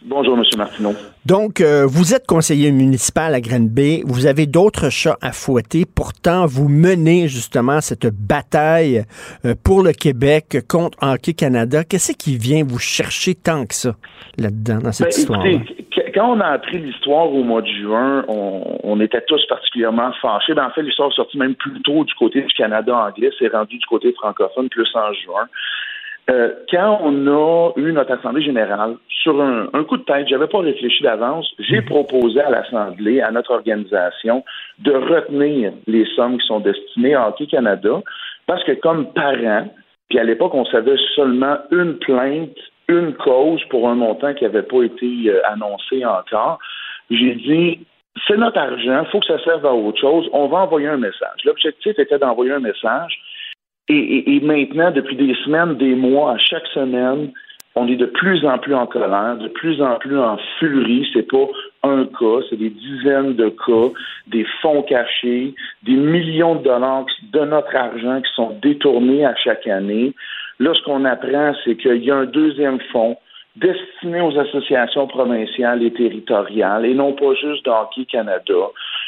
Bonjour, 0.03 0.37
M. 0.37 0.43
Martineau. 0.57 0.93
Donc, 1.25 1.61
euh, 1.61 1.85
vous 1.87 2.13
êtes 2.13 2.27
conseiller 2.27 2.71
municipal 2.71 3.33
à 3.33 3.41
Granby, 3.41 4.03
vous 4.05 4.27
avez 4.27 4.45
d'autres 4.45 4.89
chats 4.89 5.17
à 5.21 5.31
fouetter, 5.31 5.85
pourtant 5.85 6.45
vous 6.45 6.69
menez 6.69 7.27
justement 7.27 7.81
cette 7.81 8.07
bataille 8.07 9.03
euh, 9.45 9.55
pour 9.63 9.81
le 9.81 9.93
Québec 9.93 10.57
contre 10.69 10.97
Hockey 11.01 11.33
Canada. 11.33 11.83
Qu'est-ce 11.83 12.13
qui 12.13 12.37
vient 12.37 12.63
vous 12.63 12.79
chercher 12.79 13.35
tant 13.35 13.65
que 13.65 13.73
ça 13.73 13.95
là-dedans, 14.37 14.79
dans 14.79 14.91
cette 14.91 15.07
Ben, 15.07 15.17
histoire 15.17 15.45
écoutez, 15.45 15.75
quand 16.13 16.31
on 16.31 16.39
a 16.39 16.47
appris 16.47 16.77
l'histoire 16.77 17.27
au 17.27 17.43
mois 17.43 17.61
de 17.61 17.67
juin, 17.67 18.23
on, 18.29 18.79
on 18.83 18.99
était 19.01 19.21
tous 19.27 19.45
particulièrement 19.47 20.11
fâchés. 20.21 20.53
Ben, 20.53 20.65
en 20.65 20.71
fait, 20.71 20.81
l'histoire 20.81 21.09
est 21.11 21.15
sortie 21.15 21.37
même 21.37 21.55
plus 21.55 21.81
tôt 21.81 22.03
du 22.03 22.13
côté 22.13 22.41
du 22.41 22.53
Canada 22.53 22.95
anglais, 22.95 23.31
c'est 23.37 23.49
rendu 23.49 23.77
du 23.77 23.85
côté 23.85 24.13
francophone 24.13 24.69
plus 24.69 24.87
en 24.93 25.11
juin. 25.13 25.47
Euh, 26.29 26.53
quand 26.71 27.01
on 27.03 27.27
a 27.27 27.71
eu 27.75 27.91
notre 27.91 28.13
Assemblée 28.13 28.43
générale, 28.43 28.95
sur 29.09 29.39
un, 29.41 29.67
coup 29.83 29.97
de 29.97 30.03
tête, 30.03 30.27
j'avais 30.27 30.47
pas 30.47 30.59
réfléchi 30.59 31.03
d'avance, 31.03 31.47
j'ai 31.59 31.81
mhm. 31.81 31.85
proposé 31.85 32.41
à 32.41 32.49
l'Assemblée, 32.49 33.21
à 33.21 33.31
notre 33.31 33.51
organisation, 33.51 34.43
de 34.79 34.91
retenir 34.91 35.73
les 35.85 36.05
sommes 36.15 36.39
qui 36.39 36.47
sont 36.47 36.59
destinées 36.59 37.13
à 37.13 37.27
Hockey 37.27 37.45
Canada, 37.45 38.01
parce 38.47 38.63
que 38.63 38.71
comme 38.71 39.13
parent, 39.13 39.67
puis 40.09 40.19
à 40.19 40.23
l'époque, 40.23 40.53
on 40.55 40.65
savait 40.65 40.97
seulement 41.15 41.57
une 41.71 41.97
plainte, 41.99 42.57
une 42.87 43.13
cause 43.13 43.63
pour 43.69 43.87
un 43.89 43.95
montant 43.95 44.33
qui 44.33 44.43
n'avait 44.45 44.63
pas 44.63 44.83
été 44.83 45.29
euh, 45.29 45.41
annoncé 45.45 46.05
encore, 46.05 46.59
j'ai 47.11 47.35
dit, 47.35 47.85
c'est 48.27 48.37
notre 48.37 48.57
argent, 48.57 49.03
il 49.05 49.11
faut 49.11 49.19
que 49.19 49.27
ça 49.27 49.43
serve 49.43 49.65
à 49.65 49.73
autre 49.73 49.99
chose, 49.99 50.27
on 50.33 50.47
va 50.47 50.59
envoyer 50.59 50.87
un 50.87 50.97
message. 50.97 51.43
L'objectif 51.43 51.99
était 51.99 52.17
d'envoyer 52.17 52.51
un 52.51 52.59
message 52.59 53.19
et, 53.87 54.39
maintenant, 54.41 54.91
depuis 54.91 55.15
des 55.15 55.35
semaines, 55.43 55.75
des 55.75 55.95
mois, 55.95 56.33
à 56.33 56.37
chaque 56.37 56.65
semaine, 56.67 57.31
on 57.75 57.87
est 57.87 57.97
de 57.97 58.05
plus 58.05 58.45
en 58.45 58.57
plus 58.57 58.73
en 58.73 58.87
colère, 58.87 59.37
de 59.37 59.49
plus 59.49 59.81
en 59.81 59.95
plus 59.97 60.17
en 60.17 60.37
furie. 60.59 61.07
C'est 61.13 61.29
pas 61.29 61.47
un 61.83 62.05
cas, 62.05 62.41
c'est 62.49 62.55
des 62.55 62.69
dizaines 62.69 63.35
de 63.35 63.49
cas, 63.49 63.91
des 64.27 64.45
fonds 64.61 64.81
cachés, 64.83 65.53
des 65.83 65.95
millions 65.95 66.55
de 66.55 66.63
dollars 66.63 67.05
de 67.33 67.39
notre 67.41 67.75
argent 67.75 68.21
qui 68.21 68.33
sont 68.33 68.57
détournés 68.61 69.25
à 69.25 69.35
chaque 69.35 69.67
année. 69.67 70.13
Là, 70.59 70.73
ce 70.73 70.81
qu'on 70.83 71.03
apprend, 71.03 71.53
c'est 71.63 71.75
qu'il 71.75 72.03
y 72.03 72.11
a 72.11 72.15
un 72.15 72.25
deuxième 72.25 72.79
fonds 72.91 73.17
destiné 73.57 74.21
aux 74.21 74.37
associations 74.37 75.07
provinciales 75.07 75.83
et 75.83 75.91
territoriales 75.91 76.85
et 76.85 76.93
non 76.93 77.13
pas 77.13 77.33
juste 77.35 77.65
d'Hockey 77.65 78.05
Canada. 78.05 78.53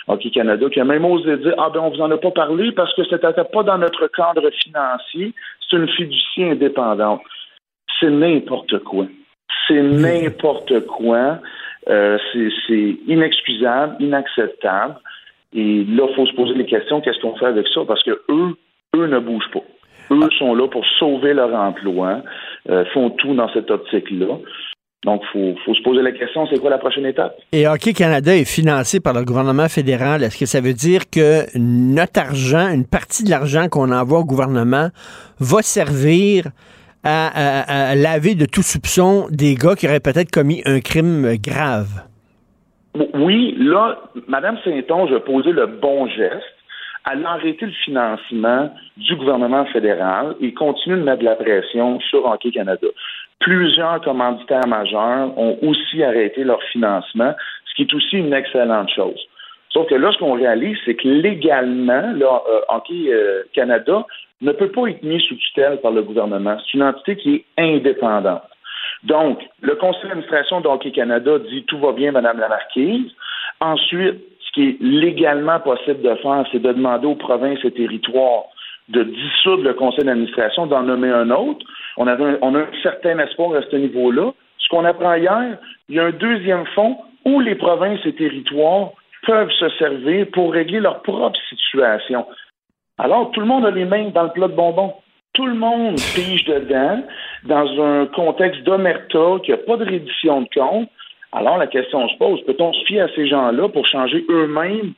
Hockey 0.08 0.30
Canada 0.30 0.70
qui 0.70 0.80
a 0.80 0.86
même 0.86 1.06
osé 1.06 1.38
dire 1.38 1.54
Ah 1.58 1.70
ben 1.74 1.82
on 1.82 1.90
vous 1.90 2.02
en 2.02 2.12
a 2.12 2.18
pas 2.18 2.32
parlé 2.32 2.72
parce 2.72 2.94
que 2.96 3.04
c'était 3.04 3.32
pas 3.34 3.64
dans 3.64 3.78
notre 3.78 4.08
cadre 4.08 4.50
financier, 4.64 5.34
c'est 5.70 5.78
une 5.78 5.90
fiducie 5.90 6.44
indépendante. 6.44 7.22
C'est 8.00 8.10
n'importe 8.10 8.80
quoi. 8.80 9.06
C'est 9.68 9.82
n'importe 9.82 10.86
quoi. 10.88 11.40
Euh, 11.90 12.18
c'est 12.68 12.98
inexcusable, 13.08 13.96
inacceptable. 14.00 14.96
Et 15.54 15.86
là, 15.86 16.06
il 16.10 16.16
faut 16.16 16.26
se 16.26 16.34
poser 16.34 16.54
les 16.54 16.66
questions, 16.66 17.00
qu'est-ce 17.02 17.20
qu'on 17.20 17.36
fait 17.36 17.46
avec 17.46 17.68
ça? 17.70 17.82
Parce 17.88 18.04
que 18.04 18.22
eux, 18.30 18.56
eux 18.96 19.08
ne 19.08 19.20
bougent 19.20 19.52
pas. 19.52 19.64
Eux 20.12 20.30
sont 20.38 20.56
là 20.56 20.68
pour 20.68 20.86
sauver 21.00 21.34
leur 21.34 21.54
emploi, 21.54 22.22
euh, 22.70 22.86
font 22.94 23.10
tout 23.10 23.34
dans 23.34 23.50
cette 23.54 23.72
optique-là. 23.72 24.38
Donc, 25.04 25.22
il 25.36 25.56
faut, 25.64 25.76
se 25.76 25.82
poser 25.84 26.02
la 26.02 26.12
question, 26.12 26.48
c'est 26.48 26.60
quoi 26.60 26.72
la 26.72 26.80
prochaine 26.80 27.06
étape? 27.06 27.38
Et 27.52 27.68
Hockey 27.68 27.94
Canada 27.94 28.36
est 28.36 28.46
financé 28.46 29.00
par 29.00 29.14
le 29.14 29.24
gouvernement 29.24 29.70
fédéral. 29.70 30.24
Est-ce 30.24 30.40
que 30.40 30.48
ça 30.48 30.60
veut 30.60 30.74
dire 30.74 31.10
que 31.12 31.46
notre 31.56 32.20
argent, 32.20 32.74
une 32.74 32.86
partie 32.86 33.24
de 33.24 33.30
l'argent 33.30 33.68
qu'on 33.70 33.92
envoie 33.92 34.20
au 34.20 34.26
gouvernement, 34.26 34.90
va 35.40 35.62
servir 35.62 36.46
à, 37.04 37.96
laver 37.96 38.36
de 38.36 38.46
tout 38.46 38.64
soupçon 38.64 39.28
des 39.30 39.56
gars 39.56 39.76
qui 39.76 39.88
auraient 39.88 40.02
peut-être 40.02 40.32
commis 40.32 40.62
un 40.66 40.82
crime 40.82 41.36
grave? 41.38 42.04
Oui, 43.14 43.56
là, 43.60 44.02
Mme 44.28 44.58
Saint-Onge 44.66 45.14
a 45.14 45.20
posé 45.20 45.52
le 45.52 45.68
bon 45.68 46.08
geste 46.08 46.58
elle 47.10 47.26
a 47.26 47.32
arrêté 47.32 47.66
le 47.66 47.72
financement 47.72 48.70
du 48.98 49.16
gouvernement 49.16 49.66
fédéral 49.68 50.36
et 50.42 50.54
continue 50.54 50.98
de 50.98 51.04
mettre 51.04 51.20
de 51.20 51.26
la 51.26 51.36
pression 51.36 52.00
sur 52.02 52.26
Hockey 52.26 52.52
Canada. 52.52 52.88
Plusieurs 53.40 54.02
commanditaires 54.02 54.68
majeurs 54.68 55.38
ont 55.38 55.58
aussi 55.62 56.04
arrêté 56.04 56.44
leur 56.44 56.62
financement, 56.64 57.34
ce 57.66 57.76
qui 57.76 57.84
est 57.84 57.94
aussi 57.94 58.18
une 58.18 58.34
excellente 58.34 58.90
chose. 58.90 59.20
Sauf 59.70 59.88
que 59.88 59.96
là, 59.96 60.12
ce 60.12 60.18
qu'on 60.18 60.34
réalise, 60.34 60.78
c'est 60.86 60.96
que 60.96 61.08
légalement, 61.08 62.14
là, 62.14 62.42
euh, 62.50 62.62
Hockey 62.70 63.10
euh, 63.10 63.44
Canada 63.54 64.06
ne 64.42 64.52
peut 64.52 64.72
pas 64.72 64.88
être 64.88 65.04
mis 65.04 65.22
sous 65.22 65.36
tutelle 65.36 65.80
par 65.82 65.92
le 65.92 66.02
gouvernement. 66.02 66.58
C'est 66.66 66.78
une 66.78 66.84
entité 66.84 67.16
qui 67.16 67.36
est 67.36 67.46
indépendante. 67.58 68.44
Donc, 69.04 69.40
le 69.62 69.76
conseil 69.76 70.04
d'administration 70.04 70.62
de 70.62 70.68
Hockey 70.68 70.92
Canada 70.92 71.38
dit 71.50 71.64
tout 71.66 71.78
va 71.80 71.92
bien, 71.92 72.12
Madame 72.12 72.40
la 72.40 72.50
Marquise. 72.50 73.12
Ensuite, 73.60 74.22
qui 74.58 74.70
est 74.70 74.78
légalement 74.82 75.60
possible 75.60 76.02
de 76.02 76.16
faire, 76.16 76.44
c'est 76.52 76.60
de 76.60 76.72
demander 76.72 77.06
aux 77.06 77.16
provinces 77.16 77.64
et 77.64 77.72
territoires 77.72 78.46
de 78.90 79.04
dissoudre 79.04 79.64
le 79.64 79.74
conseil 79.74 80.06
d'administration, 80.06 80.66
d'en 80.68 80.84
nommer 80.84 81.10
un 81.10 81.30
autre. 81.30 81.66
On, 81.98 82.08
a 82.08 82.14
un 82.14 82.68
certain 82.84 83.20
espoir 83.20 83.56
à 83.56 83.62
ce 83.70 83.76
niveau-là. 83.76 84.32
Ce 84.60 84.68
qu'on 84.70 84.86
apprend 84.86 85.16
hier, 85.16 85.58
il 85.90 85.96
y 85.96 86.00
a 86.00 86.06
un 86.06 86.12
deuxième 86.12 86.66
fonds 86.68 86.98
où 87.26 87.40
les 87.40 87.56
provinces 87.56 88.00
et 88.06 88.14
territoires 88.14 88.92
peuvent 89.26 89.52
se 89.52 89.70
servir 89.72 90.28
pour 90.32 90.54
régler 90.54 90.80
leur 90.80 91.02
propre 91.02 91.38
situation. 91.50 92.26
Alors, 92.98 93.32
tout 93.32 93.42
le 93.42 93.46
monde 93.46 93.66
a 93.66 93.72
les 93.72 93.86
mains 93.86 94.10
dans 94.10 94.24
le 94.24 94.32
plat 94.32 94.48
de 94.48 94.54
bonbons. 94.54 94.94
Tout 95.34 95.46
le 95.46 95.54
monde 95.54 95.96
pige 96.16 96.46
dedans 96.46 97.04
dans 97.44 97.84
un 97.84 98.06
contexte 98.08 98.64
d'omerta, 98.64 99.40
qu'il 99.44 99.54
n'y 99.54 99.62
a 99.62 99.64
pas 99.64 99.78
de 99.78 99.86
reddition 99.86 100.42
de 100.42 100.48
compte. 100.54 100.90
Alors 101.32 101.58
la 101.58 101.68
question 101.68 102.08
se 102.08 102.18
pose, 102.18 102.42
peut-on 102.46 102.74
se 102.74 102.86
fier 102.86 103.02
à 103.02 103.10
ces 103.14 103.28
gens-là 103.28 103.70
pour 103.70 103.86
changer 103.86 104.26
eux-mêmes 104.30 104.94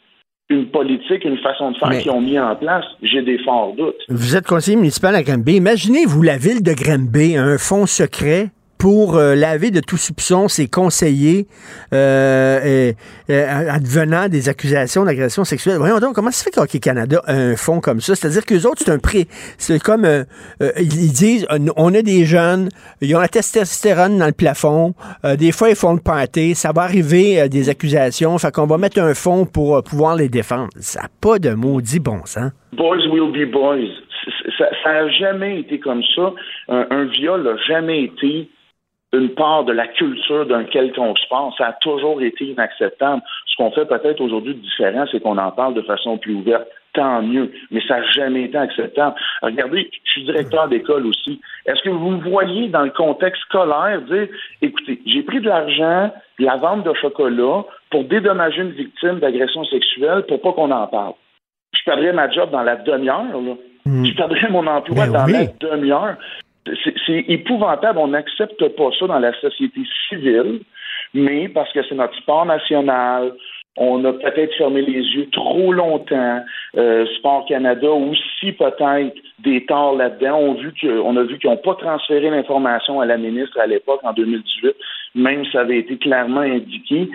une 0.49 0.67
politique, 0.67 1.23
une 1.25 1.37
façon 1.37 1.71
de 1.71 1.77
faire 1.77 1.97
qu'ils 1.99 2.11
ont 2.11 2.21
mis 2.21 2.39
en 2.39 2.55
place? 2.55 2.85
J'ai 3.03 3.21
des 3.21 3.37
forts 3.39 3.73
doutes. 3.75 4.01
Vous 4.09 4.35
êtes 4.35 4.47
conseiller 4.47 4.77
municipal 4.77 5.15
à 5.15 5.21
Granby. 5.21 5.55
Imaginez-vous 5.55 6.21
la 6.23 6.37
ville 6.37 6.63
de 6.63 6.73
Granby, 6.73 7.37
un 7.37 7.57
fonds 7.57 7.85
secret 7.85 8.49
pour 8.79 9.17
euh, 9.17 9.35
laver 9.35 9.71
de 9.71 9.81
tout 9.81 9.97
soupçon 9.97 10.47
ses 10.47 10.69
conseillers 10.69 11.47
euh, 11.93 12.93
advenant 13.27 14.29
des 14.29 14.47
accusations 14.47 15.03
d'agression 15.03 15.43
sexuelle. 15.43 15.75
Voyons 15.77 15.99
donc, 15.99 16.15
comment 16.15 16.31
ça 16.31 16.45
fait 16.45 16.51
qu'Hockey 16.51 16.79
Canada 16.79 17.21
a 17.27 17.33
un 17.33 17.55
fonds 17.57 17.81
comme 17.81 17.99
ça? 17.99 18.15
C'est-à-dire 18.15 18.45
qu'eux 18.45 18.65
autres, 18.65 18.81
c'est 18.85 18.91
un 18.91 18.97
prix. 18.97 19.27
C'est 19.57 19.79
comme, 19.79 20.05
euh, 20.05 20.23
euh, 20.63 20.71
ils 20.77 21.11
disent, 21.11 21.45
on 21.75 21.93
a 21.93 22.01
des 22.01 22.23
jeunes, 22.23 22.69
ils 23.01 23.13
ont 23.15 23.19
la 23.19 23.27
testostérone 23.27 24.17
dans 24.17 24.27
le 24.27 24.31
plafond, 24.31 24.93
des 25.37 25.51
fois, 25.51 25.69
ils 25.69 25.75
font 25.75 25.93
le 25.93 25.99
pâté, 25.99 26.53
ça 26.53 26.71
va 26.71 26.83
arriver 26.83 27.49
des 27.49 27.67
accusations, 27.67 28.37
fait 28.37 28.53
qu'on 28.53 28.65
va 28.65 28.77
mettre 28.77 29.01
un 29.01 29.13
fonds 29.13 29.45
pour 29.45 29.83
pouvoir 29.83 30.15
les 30.15 30.29
défendre. 30.29 30.69
Ça 30.79 31.01
n'a 31.01 31.09
pas 31.19 31.37
de 31.37 31.49
maudit 31.49 31.99
bon 31.99 32.21
sens. 32.25 32.51
Boys 32.73 33.05
will 33.11 33.31
be 33.33 33.51
boys. 33.51 33.89
Ça 34.57 34.93
n'a 34.93 35.09
jamais 35.09 35.59
été 35.59 35.79
comme 35.79 36.01
ça. 36.15 36.31
Un, 36.69 36.87
un 36.89 37.05
viol 37.05 37.43
n'a 37.43 37.57
jamais 37.67 38.03
été 38.03 38.49
une 39.13 39.29
part 39.29 39.63
de 39.63 39.73
la 39.73 39.87
culture 39.87 40.45
d'un 40.45 40.63
quelconque 40.65 41.17
sport. 41.19 41.53
Ça 41.57 41.67
a 41.67 41.73
toujours 41.73 42.21
été 42.21 42.45
inacceptable. 42.45 43.21
Ce 43.47 43.55
qu'on 43.57 43.71
fait 43.71 43.85
peut-être 43.85 44.21
aujourd'hui 44.21 44.53
de 44.53 44.59
différent, 44.59 45.05
c'est 45.11 45.21
qu'on 45.21 45.37
en 45.37 45.51
parle 45.51 45.73
de 45.73 45.81
façon 45.81 46.17
plus 46.17 46.35
ouverte. 46.35 46.67
Tant 46.93 47.21
mieux, 47.21 47.51
mais 47.69 47.81
ça 47.87 47.99
n'a 47.99 48.07
jamais 48.07 48.45
été 48.45 48.57
acceptable. 48.57 49.15
Regardez, 49.43 49.91
je 50.05 50.11
suis 50.11 50.23
directeur 50.23 50.67
d'école 50.67 51.05
aussi. 51.05 51.39
Est-ce 51.67 51.83
que 51.83 51.89
vous 51.89 52.09
me 52.09 52.29
voyez 52.29 52.67
dans 52.67 52.81
le 52.81 52.89
contexte 52.89 53.43
scolaire 53.43 54.01
dire, 54.01 54.27
écoutez, 54.63 54.99
j'ai 55.05 55.21
pris 55.21 55.39
de 55.39 55.47
l'argent, 55.47 56.11
de 56.39 56.45
la 56.45 56.55
vente 56.55 56.83
de 56.83 56.93
chocolat 56.95 57.63
pour 57.91 58.05
dédommager 58.05 58.61
une 58.61 58.71
victime 58.71 59.19
d'agression 59.19 59.63
sexuelle 59.65 60.23
pour 60.27 60.41
pas 60.41 60.51
qu'on 60.53 60.71
en 60.71 60.87
parle? 60.87 61.13
Je 61.73 61.83
perdrais 61.85 62.11
ma 62.11 62.29
job 62.31 62.49
dans 62.49 62.63
la 62.63 62.75
demi-heure, 62.75 63.39
là. 63.39 63.53
Hmm. 63.85 64.05
Je 64.05 64.15
perdrais 64.15 64.49
mon 64.49 64.65
emploi 64.65 65.05
ben 65.05 65.11
dans 65.11 65.25
la 65.27 65.45
demi-heure 65.45 66.17
c'est 67.05 67.25
épouvantable. 67.27 67.99
On 67.99 68.07
n'accepte 68.07 68.67
pas 68.69 68.89
ça 68.97 69.07
dans 69.07 69.19
la 69.19 69.33
société 69.39 69.81
civile, 70.07 70.61
mais 71.13 71.49
parce 71.49 71.71
que 71.73 71.83
c'est 71.87 71.95
notre 71.95 72.15
sport 72.17 72.45
national, 72.45 73.33
on 73.77 74.03
a 74.03 74.11
peut-être 74.11 74.53
fermé 74.55 74.81
les 74.81 75.01
yeux 75.01 75.29
trop 75.31 75.71
longtemps. 75.71 76.43
Euh, 76.77 77.05
sport 77.17 77.45
Canada 77.47 77.89
aussi 77.89 78.51
peut-être 78.51 79.15
des 79.39 79.65
torts 79.65 79.95
là-dedans. 79.95 80.37
On, 80.37 80.53
a 81.17 81.23
vu 81.23 81.39
qu'ils 81.39 81.49
n'ont 81.49 81.57
pas 81.57 81.75
transféré 81.75 82.29
l'information 82.29 82.99
à 82.99 83.05
la 83.05 83.17
ministre 83.17 83.57
à 83.59 83.67
l'époque 83.67 84.01
en 84.03 84.11
2018, 84.11 84.75
même 85.15 85.45
si 85.45 85.51
ça 85.51 85.61
avait 85.61 85.79
été 85.79 85.97
clairement 85.97 86.41
indiqué. 86.41 87.09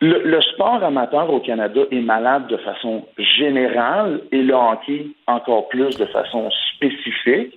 Le, 0.00 0.40
sport 0.40 0.82
amateur 0.82 1.32
au 1.32 1.38
Canada 1.40 1.82
est 1.92 2.00
malade 2.00 2.48
de 2.48 2.56
façon 2.56 3.06
générale 3.18 4.20
et 4.32 4.42
le 4.42 4.54
hockey 4.54 5.06
encore 5.28 5.68
plus 5.68 5.96
de 5.96 6.06
façon 6.06 6.50
spécifique. 6.74 7.54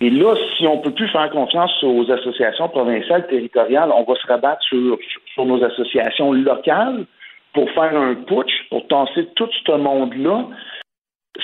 Et 0.00 0.10
là, 0.10 0.34
si 0.56 0.66
on 0.66 0.76
ne 0.76 0.82
peut 0.82 0.92
plus 0.92 1.08
faire 1.08 1.30
confiance 1.30 1.72
aux 1.82 2.10
associations 2.10 2.68
provinciales, 2.68 3.26
territoriales, 3.26 3.90
on 3.92 4.04
va 4.04 4.14
se 4.14 4.26
rabattre 4.26 4.62
sur, 4.62 4.98
sur 5.34 5.44
nos 5.44 5.62
associations 5.64 6.32
locales 6.32 7.06
pour 7.52 7.70
faire 7.70 7.96
un 7.96 8.14
putsch, 8.14 8.68
pour 8.70 8.86
tasser 8.86 9.26
tout 9.34 9.48
ce 9.66 9.72
monde-là. 9.72 10.46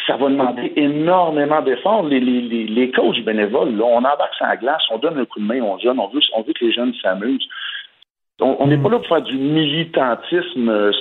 Ça 0.07 0.17
va 0.17 0.29
demander 0.29 0.73
énormément 0.77 1.63
d'efforts. 1.63 2.05
Les, 2.05 2.21
les, 2.21 2.67
les, 2.67 2.91
coachs 2.91 3.21
bénévoles, 3.25 3.81
on 3.81 3.99
embarque 3.99 4.35
sur 4.35 4.47
la 4.47 4.57
glace, 4.57 4.83
on 4.91 4.99
donne 4.99 5.19
un 5.19 5.25
coup 5.25 5.41
de 5.41 5.45
main 5.45 5.63
aux 5.63 5.79
jeunes, 5.79 6.01
on 6.01 6.09
veut, 6.09 6.21
on 6.37 6.43
veut 6.43 6.53
que 6.53 6.65
les 6.65 6.73
jeunes 6.73 6.95
s'amusent. 7.01 7.49
On 8.41 8.67
n'est 8.67 8.79
pas 8.79 8.89
là 8.89 8.99
pour 8.99 9.07
faire 9.07 9.23
du 9.23 9.37
militantisme 9.37 10.69
euh, 10.69 10.93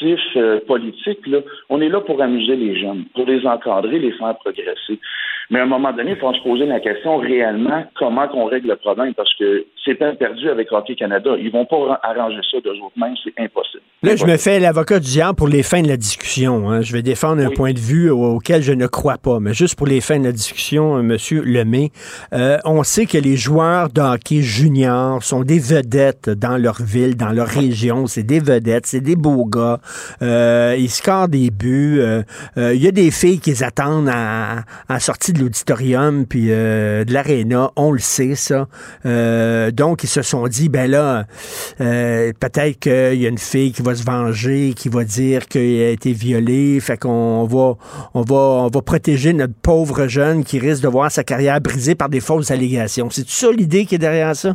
sportif, 0.00 0.20
euh, 0.36 0.60
politique. 0.66 1.26
Là. 1.26 1.38
On 1.68 1.80
est 1.80 1.88
là 1.88 2.00
pour 2.00 2.20
amuser 2.22 2.56
les 2.56 2.78
jeunes, 2.80 3.04
pour 3.14 3.26
les 3.26 3.44
encadrer, 3.46 3.98
les 3.98 4.12
faire 4.12 4.34
progresser. 4.38 4.98
Mais 5.52 5.58
à 5.58 5.64
un 5.64 5.66
moment 5.66 5.92
donné, 5.92 6.12
il 6.12 6.16
faut 6.16 6.32
se 6.32 6.40
poser 6.44 6.64
la 6.64 6.78
question 6.78 7.16
réellement 7.18 7.84
comment 7.98 8.28
qu'on 8.28 8.44
règle 8.44 8.68
le 8.68 8.76
problème 8.76 9.14
parce 9.14 9.34
que 9.36 9.64
c'est 9.84 9.96
perdu 9.96 10.48
avec 10.48 10.70
Hockey 10.70 10.94
Canada. 10.94 11.32
Ils 11.40 11.50
vont 11.50 11.64
pas 11.64 11.98
arranger 12.04 12.38
ça 12.48 12.58
de 12.64 12.72
jour 12.76 12.92
même, 12.96 13.14
c'est 13.24 13.32
impossible. 13.36 13.82
Là, 14.04 14.14
je 14.14 14.24
me 14.26 14.36
fais 14.36 14.60
l'avocat 14.60 15.00
du 15.00 15.06
diable 15.08 15.34
pour 15.36 15.48
les 15.48 15.64
fins 15.64 15.82
de 15.82 15.88
la 15.88 15.96
discussion. 15.96 16.70
hein. 16.70 16.82
Je 16.82 16.92
vais 16.92 17.02
défendre 17.02 17.42
un 17.44 17.50
point 17.50 17.72
de 17.72 17.80
vue 17.80 18.10
au- 18.10 18.36
auquel 18.36 18.62
je 18.62 18.72
ne 18.72 18.86
crois 18.86 19.18
pas, 19.18 19.40
mais 19.40 19.52
juste 19.52 19.76
pour 19.76 19.88
les 19.88 20.00
fins 20.00 20.20
de 20.20 20.24
la 20.24 20.32
discussion, 20.32 20.96
euh, 20.98 21.02
Monsieur 21.02 21.42
Lemay, 21.42 21.90
euh, 22.32 22.58
on 22.64 22.84
sait 22.84 23.06
que 23.06 23.18
les 23.18 23.36
joueurs 23.36 23.88
de 23.88 24.00
hockey 24.00 24.42
juniors 24.42 25.22
sont 25.24 25.42
des 25.42 25.58
vedettes 25.58 26.30
dans 26.30 26.58
leur 26.58 26.80
ville, 26.80 27.16
dans 27.16 27.30
leur 27.32 27.48
région. 27.48 28.06
C'est 28.06 28.22
des 28.22 28.38
vedettes, 28.38 28.86
c'est 28.86 29.00
des 29.00 29.16
beaux 29.16 29.46
gars. 29.46 29.80
Euh, 30.22 30.76
ils 30.78 30.90
scorent 30.90 31.28
des 31.28 31.50
buts. 31.50 31.98
Euh, 32.00 32.22
euh, 32.58 32.74
Il 32.74 32.82
y 32.82 32.88
a 32.88 32.92
des 32.92 33.10
filles 33.10 33.40
qui 33.40 33.50
les 33.50 33.62
attendent 33.62 34.08
à, 34.08 34.64
à 34.88 35.00
sortie 35.00 35.32
de 35.32 35.40
l'auditorium 35.40 36.26
puis 36.26 36.46
euh, 36.50 37.04
de 37.04 37.12
l'aréna. 37.12 37.70
On 37.76 37.92
le 37.92 37.98
sait, 37.98 38.34
ça. 38.34 38.68
Euh, 39.06 39.70
donc, 39.70 40.04
ils 40.04 40.08
se 40.08 40.22
sont 40.22 40.46
dit, 40.48 40.68
ben 40.68 40.90
là, 40.90 41.24
euh, 41.80 42.32
peut-être 42.38 42.78
qu'il 42.78 43.20
y 43.20 43.26
a 43.26 43.28
une 43.28 43.38
fille 43.38 43.72
qui 43.72 43.82
va 43.82 43.94
se 43.94 44.04
venger, 44.04 44.74
qui 44.74 44.88
va 44.88 45.04
dire 45.04 45.46
qu'elle 45.46 45.82
a 45.82 45.90
été 45.90 46.12
violée. 46.12 46.78
Fait 46.80 46.98
qu'on 46.98 47.44
va, 47.44 47.74
on 48.14 48.22
va, 48.22 48.64
on 48.64 48.68
va 48.68 48.82
protéger 48.82 49.32
notre 49.32 49.54
pauvre 49.54 50.06
jeune 50.06 50.44
qui 50.44 50.58
risque 50.58 50.82
de 50.82 50.88
voir 50.88 51.10
sa 51.10 51.24
carrière 51.24 51.60
brisée 51.60 51.94
par 51.94 52.08
des 52.08 52.20
fausses 52.20 52.50
allégations. 52.50 53.10
C'est 53.10 53.28
ça 53.28 53.50
l'idée 53.50 53.84
qui 53.86 53.94
est 53.94 53.98
derrière 53.98 54.34
ça? 54.36 54.54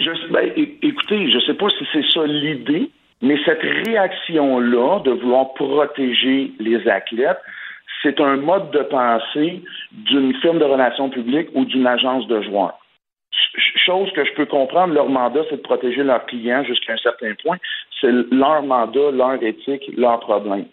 Je, 0.00 0.10
ben, 0.32 0.50
écoutez, 0.82 1.30
je 1.30 1.38
sais 1.46 1.54
pas 1.54 1.66
si 1.78 1.84
c'est 1.92 2.04
ça 2.12 2.26
l'idée, 2.26 2.90
mais 3.22 3.36
cette 3.44 3.62
réaction-là 3.86 5.00
de 5.00 5.10
vouloir 5.12 5.54
protéger 5.54 6.52
les 6.58 6.86
athlètes, 6.88 7.40
c'est 8.02 8.20
un 8.20 8.36
mode 8.36 8.70
de 8.70 8.80
pensée 8.80 9.62
d'une 9.92 10.34
firme 10.40 10.58
de 10.58 10.64
relations 10.64 11.08
publiques 11.10 11.48
ou 11.54 11.64
d'une 11.64 11.86
agence 11.86 12.26
de 12.28 12.42
joueurs. 12.42 12.78
Ch- 13.32 13.72
Chose 13.86 14.10
que 14.12 14.24
je 14.24 14.32
peux 14.34 14.46
comprendre, 14.46 14.94
leur 14.94 15.08
mandat, 15.08 15.40
c'est 15.48 15.56
de 15.56 15.62
protéger 15.62 16.02
leurs 16.02 16.24
clients 16.26 16.64
jusqu'à 16.64 16.94
un 16.94 16.98
certain 16.98 17.32
point. 17.42 17.56
C'est 18.00 18.12
leur 18.30 18.62
mandat, 18.62 19.10
leur 19.12 19.42
éthique, 19.42 19.90
leur 19.96 20.20
problème. 20.20 20.66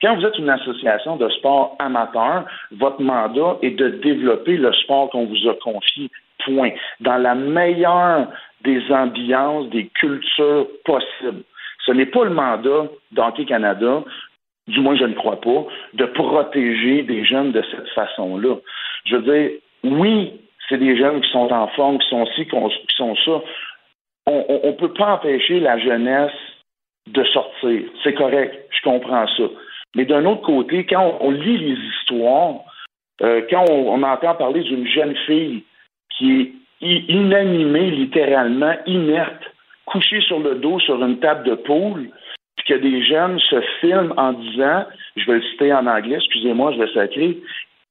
Quand 0.00 0.14
vous 0.16 0.24
êtes 0.24 0.38
une 0.38 0.48
association 0.48 1.16
de 1.16 1.28
sport 1.30 1.76
amateur, 1.78 2.44
votre 2.72 3.02
mandat 3.02 3.56
est 3.62 3.72
de 3.72 3.88
développer 3.88 4.56
le 4.56 4.72
sport 4.72 5.10
qu'on 5.10 5.26
vous 5.26 5.48
a 5.48 5.54
confié. 5.54 6.10
Point. 6.44 6.70
Dans 7.00 7.18
la 7.18 7.34
meilleure 7.34 8.28
des 8.62 8.80
ambiances, 8.92 9.68
des 9.70 9.86
cultures 9.88 10.66
possibles. 10.84 11.42
Ce 11.88 11.92
n'est 11.92 12.06
pas 12.06 12.24
le 12.24 12.30
mandat 12.30 12.86
d'Hockey 13.12 13.46
Canada, 13.46 14.04
du 14.66 14.80
moins 14.80 14.94
je 14.94 15.04
ne 15.04 15.14
crois 15.14 15.40
pas, 15.40 15.66
de 15.94 16.04
protéger 16.04 17.02
des 17.02 17.24
jeunes 17.24 17.50
de 17.52 17.62
cette 17.70 17.88
façon-là. 17.94 18.56
Je 19.06 19.16
veux 19.16 19.22
dire, 19.22 19.50
oui, 19.84 20.32
c'est 20.68 20.76
des 20.76 20.98
jeunes 20.98 21.22
qui 21.22 21.30
sont 21.30 21.50
en 21.50 21.66
forme, 21.68 21.98
qui 21.98 22.08
sont 22.10 22.26
ci, 22.36 22.44
qui 22.44 22.96
sont 22.96 23.16
ça. 23.24 23.40
On 24.26 24.60
ne 24.66 24.72
peut 24.72 24.92
pas 24.92 25.14
empêcher 25.14 25.60
la 25.60 25.78
jeunesse 25.78 26.32
de 27.06 27.24
sortir. 27.24 27.84
C'est 28.04 28.12
correct, 28.12 28.68
je 28.70 28.82
comprends 28.82 29.26
ça. 29.26 29.44
Mais 29.96 30.04
d'un 30.04 30.26
autre 30.26 30.42
côté, 30.42 30.84
quand 30.84 31.16
on, 31.22 31.30
lit 31.30 31.56
les 31.56 31.78
histoires, 31.88 32.56
euh, 33.22 33.40
quand 33.48 33.64
on, 33.70 34.02
entend 34.02 34.34
parler 34.34 34.60
d'une 34.60 34.86
jeune 34.86 35.16
fille 35.24 35.64
qui 36.18 36.52
est 36.82 37.04
inanimée, 37.08 37.90
littéralement, 37.92 38.74
inerte, 38.84 39.47
couchée 39.90 40.20
sur 40.20 40.40
le 40.40 40.56
dos 40.56 40.78
sur 40.80 41.02
une 41.02 41.18
table 41.20 41.44
de 41.44 41.54
poule, 41.54 42.10
puis 42.56 42.66
que 42.66 42.74
des 42.74 43.02
jeunes 43.04 43.38
se 43.40 43.60
filment 43.80 44.14
en 44.16 44.32
disant, 44.32 44.84
je 45.16 45.26
vais 45.26 45.38
le 45.38 45.42
citer 45.42 45.72
en 45.72 45.86
anglais, 45.86 46.16
excusez-moi, 46.16 46.72
je 46.72 46.78
vais 46.78 46.92
sacrer, 46.92 47.38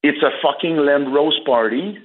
It's 0.04 0.22
a 0.24 0.32
fucking 0.42 0.78
lamb 0.78 1.12
roast 1.12 1.44
party. 1.44 1.98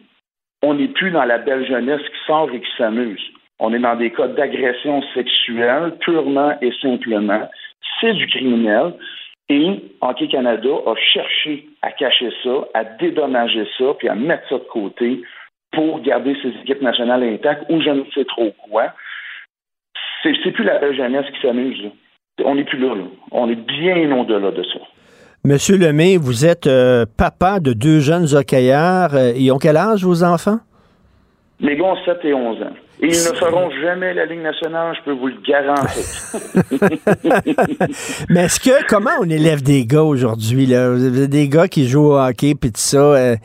On 0.62 0.74
n'est 0.74 0.88
plus 0.88 1.10
dans 1.10 1.24
la 1.24 1.38
belle 1.38 1.66
jeunesse 1.66 2.00
qui 2.00 2.26
sort 2.26 2.50
et 2.50 2.60
qui 2.60 2.70
s'amuse. 2.78 3.22
On 3.58 3.72
est 3.74 3.78
dans 3.78 3.96
des 3.96 4.10
cas 4.10 4.28
d'agression 4.28 5.02
sexuelle, 5.14 5.96
purement 6.00 6.56
et 6.62 6.72
simplement. 6.80 7.48
C'est 8.00 8.14
du 8.14 8.26
criminel. 8.26 8.94
Et 9.48 9.82
Hockey 10.00 10.28
Canada 10.28 10.70
a 10.86 10.94
cherché 10.96 11.68
à 11.82 11.92
cacher 11.92 12.32
ça, 12.42 12.66
à 12.74 12.84
dédommager 12.84 13.68
ça, 13.76 13.84
puis 13.98 14.08
à 14.08 14.14
mettre 14.14 14.48
ça 14.48 14.58
de 14.58 14.64
côté 14.64 15.20
pour 15.72 16.00
garder 16.00 16.34
ses 16.42 16.48
équipes 16.48 16.80
nationales 16.80 17.22
intactes 17.22 17.64
ou 17.68 17.80
je 17.80 17.90
ne 17.90 18.04
sais 18.14 18.24
trop 18.24 18.52
quoi. 18.68 18.94
C'est 20.22 20.52
plus 20.52 20.64
la 20.64 20.78
belle 20.78 20.96
jeunesse 20.96 21.26
qui 21.34 21.40
s'amuse. 21.46 21.82
là. 21.82 21.90
On 22.44 22.54
n'est 22.54 22.64
plus 22.64 22.78
là, 22.78 22.94
là. 22.94 23.04
On 23.30 23.48
est 23.50 23.54
bien 23.56 24.16
au-delà 24.16 24.50
de 24.50 24.62
ça. 24.62 24.78
Monsieur 25.44 25.76
Lemay, 25.76 26.16
vous 26.16 26.46
êtes 26.46 26.66
euh, 26.66 27.04
papa 27.16 27.58
de 27.60 27.72
deux 27.72 27.98
jeunes 28.00 28.32
hockeyeurs. 28.34 29.14
Euh, 29.14 29.32
Ils 29.36 29.50
ont 29.50 29.58
quel 29.58 29.76
âge, 29.76 30.04
vos 30.04 30.22
enfants? 30.22 30.58
Les 31.60 31.76
gars 31.76 31.84
ont 31.84 31.96
7 32.04 32.18
et 32.24 32.34
11 32.34 32.62
ans. 32.62 32.66
Et 33.00 33.06
ils 33.06 33.10
ne 33.10 33.36
feront 33.36 33.68
jamais 33.82 34.14
la 34.14 34.26
Ligue 34.26 34.42
nationale, 34.42 34.94
je 34.98 35.04
peux 35.04 35.12
vous 35.12 35.26
le 35.26 35.34
garantir. 35.44 36.04
Mais 38.30 38.42
est-ce 38.44 38.60
que, 38.60 38.86
comment 38.88 39.10
on 39.20 39.28
élève 39.28 39.62
des 39.62 39.84
gars 39.86 40.02
aujourd'hui? 40.02 40.66
là? 40.66 40.90
Vous 40.92 41.04
avez 41.06 41.26
Des 41.28 41.48
gars 41.48 41.66
qui 41.68 41.88
jouent 41.88 42.12
au 42.12 42.18
hockey, 42.18 42.54
puis 42.54 42.70
tout 42.70 42.80
ça. 42.80 42.98
euh, 42.98 43.36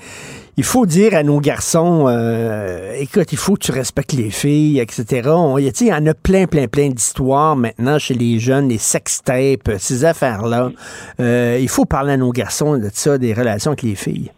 il 0.57 0.63
faut 0.63 0.85
dire 0.85 1.13
à 1.15 1.23
nos 1.23 1.39
garçons, 1.39 2.05
euh, 2.07 2.93
écoute, 2.99 3.31
il 3.31 3.37
faut 3.37 3.53
que 3.53 3.59
tu 3.65 3.71
respectes 3.71 4.13
les 4.13 4.31
filles, 4.31 4.79
etc. 4.79 5.29
On- 5.29 5.57
Il 5.57 5.65
y 5.87 5.93
en 5.93 6.05
a 6.07 6.13
plein, 6.13 6.45
plein, 6.47 6.67
plein 6.67 6.89
d'histoires 6.89 7.55
maintenant 7.55 7.99
chez 7.99 8.13
les 8.15 8.39
jeunes, 8.39 8.67
les 8.69 8.77
sextapes, 8.79 9.69
ces 9.77 10.03
affaires-là. 10.05 10.71
Euh, 11.19 11.57
il 11.61 11.69
faut 11.69 11.85
parler 11.85 12.13
à 12.13 12.17
nos 12.17 12.31
garçons 12.31 12.77
de 12.77 12.89
ça, 12.91 13.17
des 13.17 13.33
relations 13.33 13.71
avec 13.71 13.83
les 13.83 13.95
filles. 13.95 14.31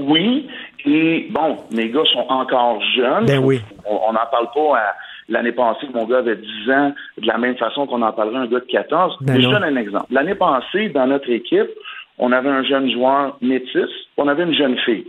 Oui, 0.00 0.48
et 0.86 1.28
bon, 1.30 1.56
mes 1.72 1.90
gars 1.90 2.04
sont 2.12 2.24
encore 2.28 2.80
jeunes. 2.96 3.26
Ben 3.26 3.38
oui. 3.44 3.60
On 3.84 4.12
n'en 4.12 4.26
parle 4.30 4.48
pas 4.54 4.78
à 4.78 4.94
l'année 5.28 5.52
passée, 5.52 5.86
mon 5.92 6.06
gars 6.06 6.18
avait 6.18 6.36
10 6.36 6.70
ans, 6.70 6.92
de 7.20 7.26
la 7.26 7.36
même 7.36 7.56
façon 7.56 7.86
qu'on 7.86 8.00
en 8.02 8.12
parlerait 8.12 8.38
à 8.38 8.40
un 8.42 8.46
gars 8.46 8.60
de 8.60 8.66
14. 8.70 9.16
Ben 9.20 9.34
Mais 9.34 9.42
je 9.42 9.48
donne 9.48 9.64
un 9.64 9.76
exemple. 9.76 10.06
L'année 10.10 10.36
passée, 10.36 10.88
dans 10.90 11.06
notre 11.06 11.28
équipe, 11.30 11.68
on 12.18 12.32
avait 12.32 12.48
un 12.48 12.64
jeune 12.64 12.90
joueur 12.90 13.36
métis, 13.40 13.90
on 14.16 14.28
avait 14.28 14.44
une 14.44 14.54
jeune 14.54 14.78
fille. 14.78 15.06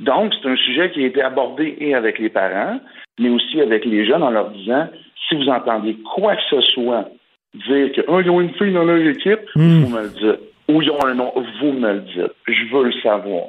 Donc, 0.00 0.32
c'est 0.34 0.48
un 0.48 0.56
sujet 0.56 0.90
qui 0.90 1.04
a 1.04 1.06
été 1.06 1.22
abordé 1.22 1.76
et 1.80 1.94
avec 1.94 2.18
les 2.18 2.28
parents, 2.28 2.78
mais 3.18 3.30
aussi 3.30 3.60
avec 3.60 3.84
les 3.84 4.06
jeunes 4.06 4.22
en 4.22 4.30
leur 4.30 4.50
disant, 4.50 4.88
si 5.28 5.36
vous 5.36 5.48
entendez 5.48 5.96
quoi 6.14 6.36
que 6.36 6.42
ce 6.50 6.60
soit 6.60 7.08
dire 7.54 7.92
que 7.92 8.02
oh, 8.08 8.20
ils 8.20 8.30
ont 8.30 8.40
une 8.40 8.52
fille 8.54 8.72
dans 8.72 8.84
leur 8.84 8.98
équipe, 8.98 9.40
Hmm. 9.54 9.84
vous 9.84 9.96
me 9.96 10.02
le 10.02 10.08
dites. 10.10 10.40
Ou 10.68 10.82
ils 10.82 10.90
ont 10.90 11.04
un 11.06 11.14
nom, 11.14 11.32
vous 11.60 11.72
me 11.72 11.92
le 11.94 12.00
dites. 12.00 12.32
Je 12.46 12.74
veux 12.74 12.84
le 12.84 12.92
savoir. 13.00 13.44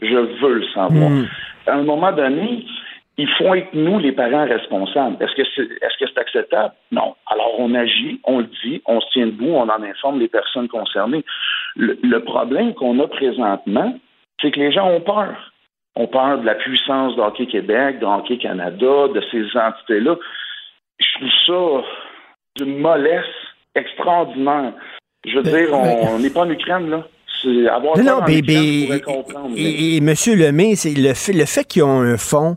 Je 0.00 0.16
veux 0.40 0.54
le 0.54 0.66
savoir. 0.74 1.10
Hmm. 1.10 1.26
À 1.66 1.74
un 1.74 1.82
moment 1.82 2.12
donné, 2.12 2.64
il 3.18 3.28
faut 3.28 3.54
être 3.54 3.74
nous, 3.74 3.98
les 3.98 4.12
parents, 4.12 4.46
responsables. 4.46 5.22
Est-ce 5.22 5.34
que 5.36 5.48
c'est 5.54 5.62
est-ce 5.62 6.04
que 6.04 6.10
c'est 6.12 6.18
acceptable? 6.18 6.72
Non. 6.90 7.14
Alors 7.26 7.54
on 7.58 7.74
agit, 7.74 8.20
on 8.24 8.38
le 8.38 8.48
dit, 8.64 8.82
on 8.86 9.00
se 9.00 9.06
tient 9.12 9.26
debout, 9.26 9.50
on 9.50 9.68
en 9.68 9.82
informe 9.82 10.18
les 10.18 10.28
personnes 10.28 10.68
concernées. 10.68 11.24
Le, 11.76 11.98
le 12.02 12.20
problème 12.24 12.74
qu'on 12.74 12.98
a 13.00 13.08
présentement, 13.08 13.98
c'est 14.40 14.50
que 14.50 14.60
les 14.60 14.72
gens 14.72 14.88
ont 14.88 15.00
peur. 15.00 15.52
On 15.94 16.06
peur 16.06 16.38
de 16.40 16.46
la 16.46 16.54
puissance 16.54 17.16
de 17.16 17.20
Hockey 17.20 17.46
Québec, 17.46 17.98
de 18.00 18.06
Hockey 18.06 18.38
Canada, 18.38 19.08
de 19.14 19.22
ces 19.30 19.42
entités-là. 19.58 20.16
Je 20.98 21.18
trouve 21.18 21.30
ça 21.46 21.86
d'une 22.64 22.78
mollesse 22.78 23.24
extraordinaire. 23.74 24.72
Je 25.26 25.36
veux 25.38 25.42
dire, 25.42 25.68
on 25.72 26.18
n'est 26.18 26.30
pas 26.30 26.40
en 26.40 26.50
Ukraine, 26.50 26.90
là. 26.90 27.06
C'est 27.42 27.68
avoir 27.68 27.96
Non, 27.98 28.04
non, 28.04 28.12
comprendre, 28.20 28.28
mais- 28.28 29.60
Et, 29.60 29.96
et 29.96 30.00
Monsieur 30.00 30.36
Lemay, 30.36 30.74
c'est 30.76 30.94
le 30.94 31.12
fait, 31.14 31.32
le 31.32 31.44
fait 31.44 31.64
qu'ils 31.64 31.82
ont 31.82 32.00
un 32.00 32.16
fond, 32.16 32.56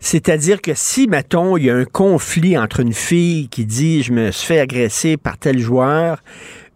c'est-à-dire 0.00 0.60
que 0.60 0.72
si, 0.74 1.06
mettons, 1.08 1.56
il 1.56 1.64
y 1.66 1.70
a 1.70 1.74
un 1.74 1.84
conflit 1.84 2.56
entre 2.58 2.80
une 2.80 2.92
fille 2.92 3.48
qui 3.48 3.64
dit 3.64 4.02
je 4.02 4.12
me 4.12 4.30
suis 4.30 4.46
fait 4.46 4.60
agresser 4.60 5.16
par 5.16 5.38
tel 5.38 5.58
joueur, 5.58 6.18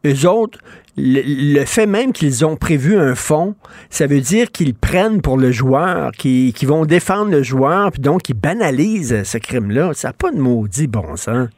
eux 0.07 0.27
autres, 0.29 0.59
le, 0.97 1.65
fait 1.65 1.87
même 1.87 2.13
qu'ils 2.13 2.45
ont 2.45 2.57
prévu 2.57 2.97
un 2.97 3.15
fond, 3.15 3.55
ça 3.89 4.07
veut 4.07 4.21
dire 4.21 4.51
qu'ils 4.51 4.75
prennent 4.75 5.23
pour 5.23 5.39
le 5.39 5.51
joueur, 5.51 6.13
qu'ils 6.13 6.53
qu'ils 6.53 6.69
vont 6.69 6.85
défendre 6.85 7.31
le 7.31 7.43
joueur, 7.43 7.91
puis 7.93 8.01
donc 8.01 8.29
ils 8.29 8.39
banalisent 8.39 9.23
ce 9.25 9.39
crime-là. 9.39 9.93
Ça 9.95 10.09
n'a 10.09 10.15
pas 10.15 10.31
de 10.31 10.39
maudit 10.39 10.89
bon 10.89 11.17
sens. 11.17 11.49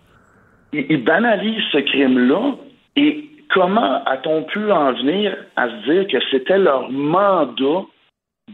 ils, 0.72 0.87
ils 0.89 1.05
banalisent 1.05 1.64
ce 1.72 1.78
crime-là 1.78 2.57
et 2.97 3.24
comment 3.53 4.05
a-t-on 4.05 4.45
pu 4.45 4.70
en 4.70 4.93
venir 4.93 5.37
à 5.57 5.68
se 5.68 5.91
dire 5.91 6.07
que 6.07 6.18
c'était 6.30 6.59
leur 6.59 6.91
mandat 6.91 7.87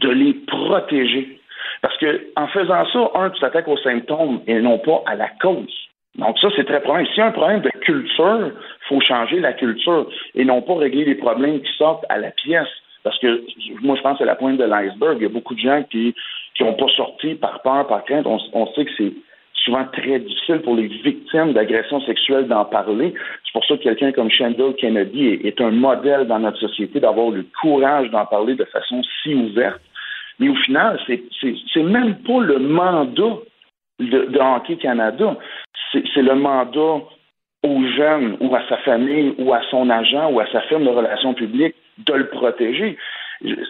de 0.00 0.08
les 0.08 0.34
protéger? 0.34 1.40
Parce 1.82 1.96
que 1.98 2.26
en 2.36 2.46
faisant 2.48 2.86
ça, 2.92 3.10
un, 3.14 3.30
tu 3.30 3.40
t'attaques 3.40 3.68
aux 3.68 3.78
symptômes 3.78 4.40
et 4.46 4.60
non 4.60 4.78
pas 4.78 5.02
à 5.06 5.14
la 5.14 5.28
cause. 5.40 5.89
Donc 6.16 6.38
ça, 6.38 6.48
c'est 6.56 6.64
très 6.64 6.80
problème. 6.80 7.06
S'il 7.06 7.18
y 7.18 7.20
a 7.20 7.26
un 7.26 7.32
problème 7.32 7.60
de 7.60 7.70
culture, 7.80 8.40
il 8.46 8.86
faut 8.88 9.00
changer 9.00 9.40
la 9.40 9.52
culture 9.52 10.08
et 10.34 10.44
non 10.44 10.60
pas 10.62 10.74
régler 10.74 11.04
les 11.04 11.14
problèmes 11.14 11.60
qui 11.60 11.72
sortent 11.76 12.04
à 12.08 12.18
la 12.18 12.30
pièce. 12.30 12.68
Parce 13.02 13.18
que 13.18 13.42
moi, 13.82 13.96
je 13.96 14.02
pense 14.02 14.12
que 14.12 14.18
c'est 14.18 14.24
la 14.26 14.34
pointe 14.34 14.58
de 14.58 14.64
l'iceberg. 14.64 15.16
Il 15.18 15.22
y 15.22 15.26
a 15.26 15.30
beaucoup 15.30 15.54
de 15.54 15.60
gens 15.60 15.82
qui 15.90 16.14
n'ont 16.60 16.74
pas 16.74 16.88
sorti 16.96 17.34
par 17.36 17.62
peur, 17.62 17.86
par 17.86 18.04
crainte. 18.04 18.26
On, 18.26 18.38
on 18.52 18.66
sait 18.74 18.84
que 18.84 18.90
c'est 18.98 19.12
souvent 19.64 19.84
très 19.92 20.18
difficile 20.18 20.60
pour 20.60 20.74
les 20.74 20.86
victimes 20.86 21.52
d'agressions 21.52 22.00
sexuelles 22.02 22.48
d'en 22.48 22.64
parler. 22.64 23.14
C'est 23.44 23.52
pour 23.52 23.64
ça 23.64 23.76
que 23.76 23.82
quelqu'un 23.82 24.12
comme 24.12 24.30
Shandell 24.30 24.74
Kennedy 24.74 25.40
est, 25.44 25.60
un 25.60 25.70
modèle 25.70 26.26
dans 26.26 26.38
notre 26.38 26.58
société 26.58 27.00
d'avoir 27.00 27.30
le 27.30 27.44
courage 27.60 28.10
d'en 28.10 28.26
parler 28.26 28.54
de 28.54 28.64
façon 28.64 29.02
si 29.22 29.34
ouverte. 29.34 29.80
Mais 30.38 30.48
au 30.48 30.54
final, 30.54 30.98
c'est 31.06 31.82
même 31.82 32.16
pas 32.22 32.40
le 32.40 32.58
mandat 32.58 33.36
de, 33.98 34.24
de 34.26 34.38
Hockey 34.38 34.76
Canada. 34.76 35.36
C'est 35.92 36.22
le 36.22 36.34
mandat 36.34 37.04
aux 37.62 37.84
jeunes 37.96 38.36
ou 38.40 38.54
à 38.54 38.66
sa 38.68 38.78
famille 38.78 39.34
ou 39.38 39.52
à 39.52 39.60
son 39.70 39.90
agent 39.90 40.30
ou 40.30 40.40
à 40.40 40.46
sa 40.50 40.60
firme 40.62 40.84
de 40.84 40.90
relations 40.90 41.34
publiques 41.34 41.74
de 41.98 42.14
le 42.14 42.28
protéger. 42.28 42.96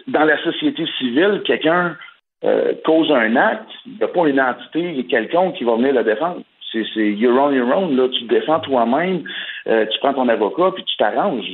Dans 0.07 0.23
la 0.23 0.41
société 0.43 0.85
civile, 0.97 1.41
quelqu'un 1.45 1.97
euh, 2.43 2.73
cause 2.85 3.11
un 3.11 3.35
acte, 3.35 3.69
il 3.85 3.97
n'y 3.97 4.03
a 4.03 4.07
pas 4.07 4.27
une 4.27 4.39
entité, 4.39 5.05
quelqu'un 5.09 5.51
qui 5.51 5.63
va 5.63 5.75
venir 5.75 5.93
le 5.93 6.03
défendre. 6.03 6.41
C'est 6.71 6.85
you're 6.95 7.37
on 7.37 7.51
your 7.51 7.67
own, 7.75 7.95
là, 7.97 8.07
tu 8.07 8.25
te 8.25 8.33
défends 8.33 8.61
toi-même, 8.61 9.23
euh, 9.67 9.85
tu 9.85 9.99
prends 9.99 10.13
ton 10.13 10.29
avocat, 10.29 10.71
puis 10.73 10.85
tu 10.85 10.95
t'arranges. 10.95 11.45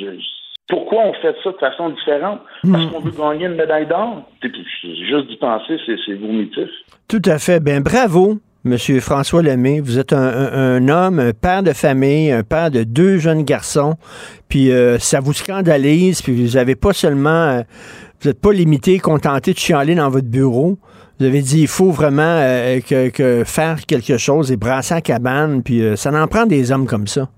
Pourquoi 0.69 1.01
on 1.05 1.13
fait 1.13 1.35
ça 1.43 1.51
de 1.51 1.57
façon 1.57 1.89
différente? 1.89 2.41
Parce 2.71 2.85
qu'on 2.87 2.99
veut 2.99 3.11
gagner 3.11 3.45
une 3.45 3.55
médaille 3.55 3.87
d'or? 3.87 4.29
Juste 4.43 5.27
d'y 5.27 5.37
penser, 5.37 5.79
c'est 5.85 6.13
vomitif. 6.13 6.69
Tout 7.07 7.21
à 7.25 7.39
fait. 7.39 7.59
Ben 7.59 7.81
bravo. 7.81 8.39
Monsieur 8.67 8.99
François 8.99 9.41
Lemay, 9.41 9.79
vous 9.79 9.97
êtes 9.97 10.11
un, 10.11 10.87
homme, 10.89 11.19
un 11.19 11.31
père 11.31 11.63
de 11.63 11.71
famille, 11.71 12.31
un 12.31 12.43
père 12.43 12.69
de 12.69 12.83
deux 12.83 13.17
jeunes 13.17 13.43
garçons, 13.43 13.95
puis 14.49 14.71
euh, 14.71 14.99
ça 14.99 15.21
vous 15.21 15.31
scandalise, 15.31 16.21
puis 16.21 16.33
vous 16.33 16.57
n'avez 16.57 16.75
pas 16.75 16.91
seulement, 16.91 17.29
euh, 17.29 17.61
vous 18.19 18.29
n'êtes 18.29 18.41
pas 18.41 18.51
limité, 18.51 18.99
contenté 18.99 19.53
de 19.53 19.57
chialer 19.57 19.95
dans 19.95 20.09
votre 20.09 20.27
bureau. 20.27 20.77
Vous 21.19 21.25
avez 21.25 21.41
dit 21.41 21.61
il 21.61 21.67
faut 21.67 21.91
vraiment 21.91 22.21
euh, 22.21 22.79
faire 23.45 23.77
quelque 23.87 24.17
chose 24.17 24.51
et 24.51 24.57
brasser 24.57 24.95
la 24.95 25.01
cabane, 25.01 25.63
puis 25.63 25.81
ça 25.95 26.11
en 26.11 26.27
prend 26.27 26.45
des 26.45 26.71
hommes 26.71 26.87
comme 26.87 27.07
ça. 27.07 27.29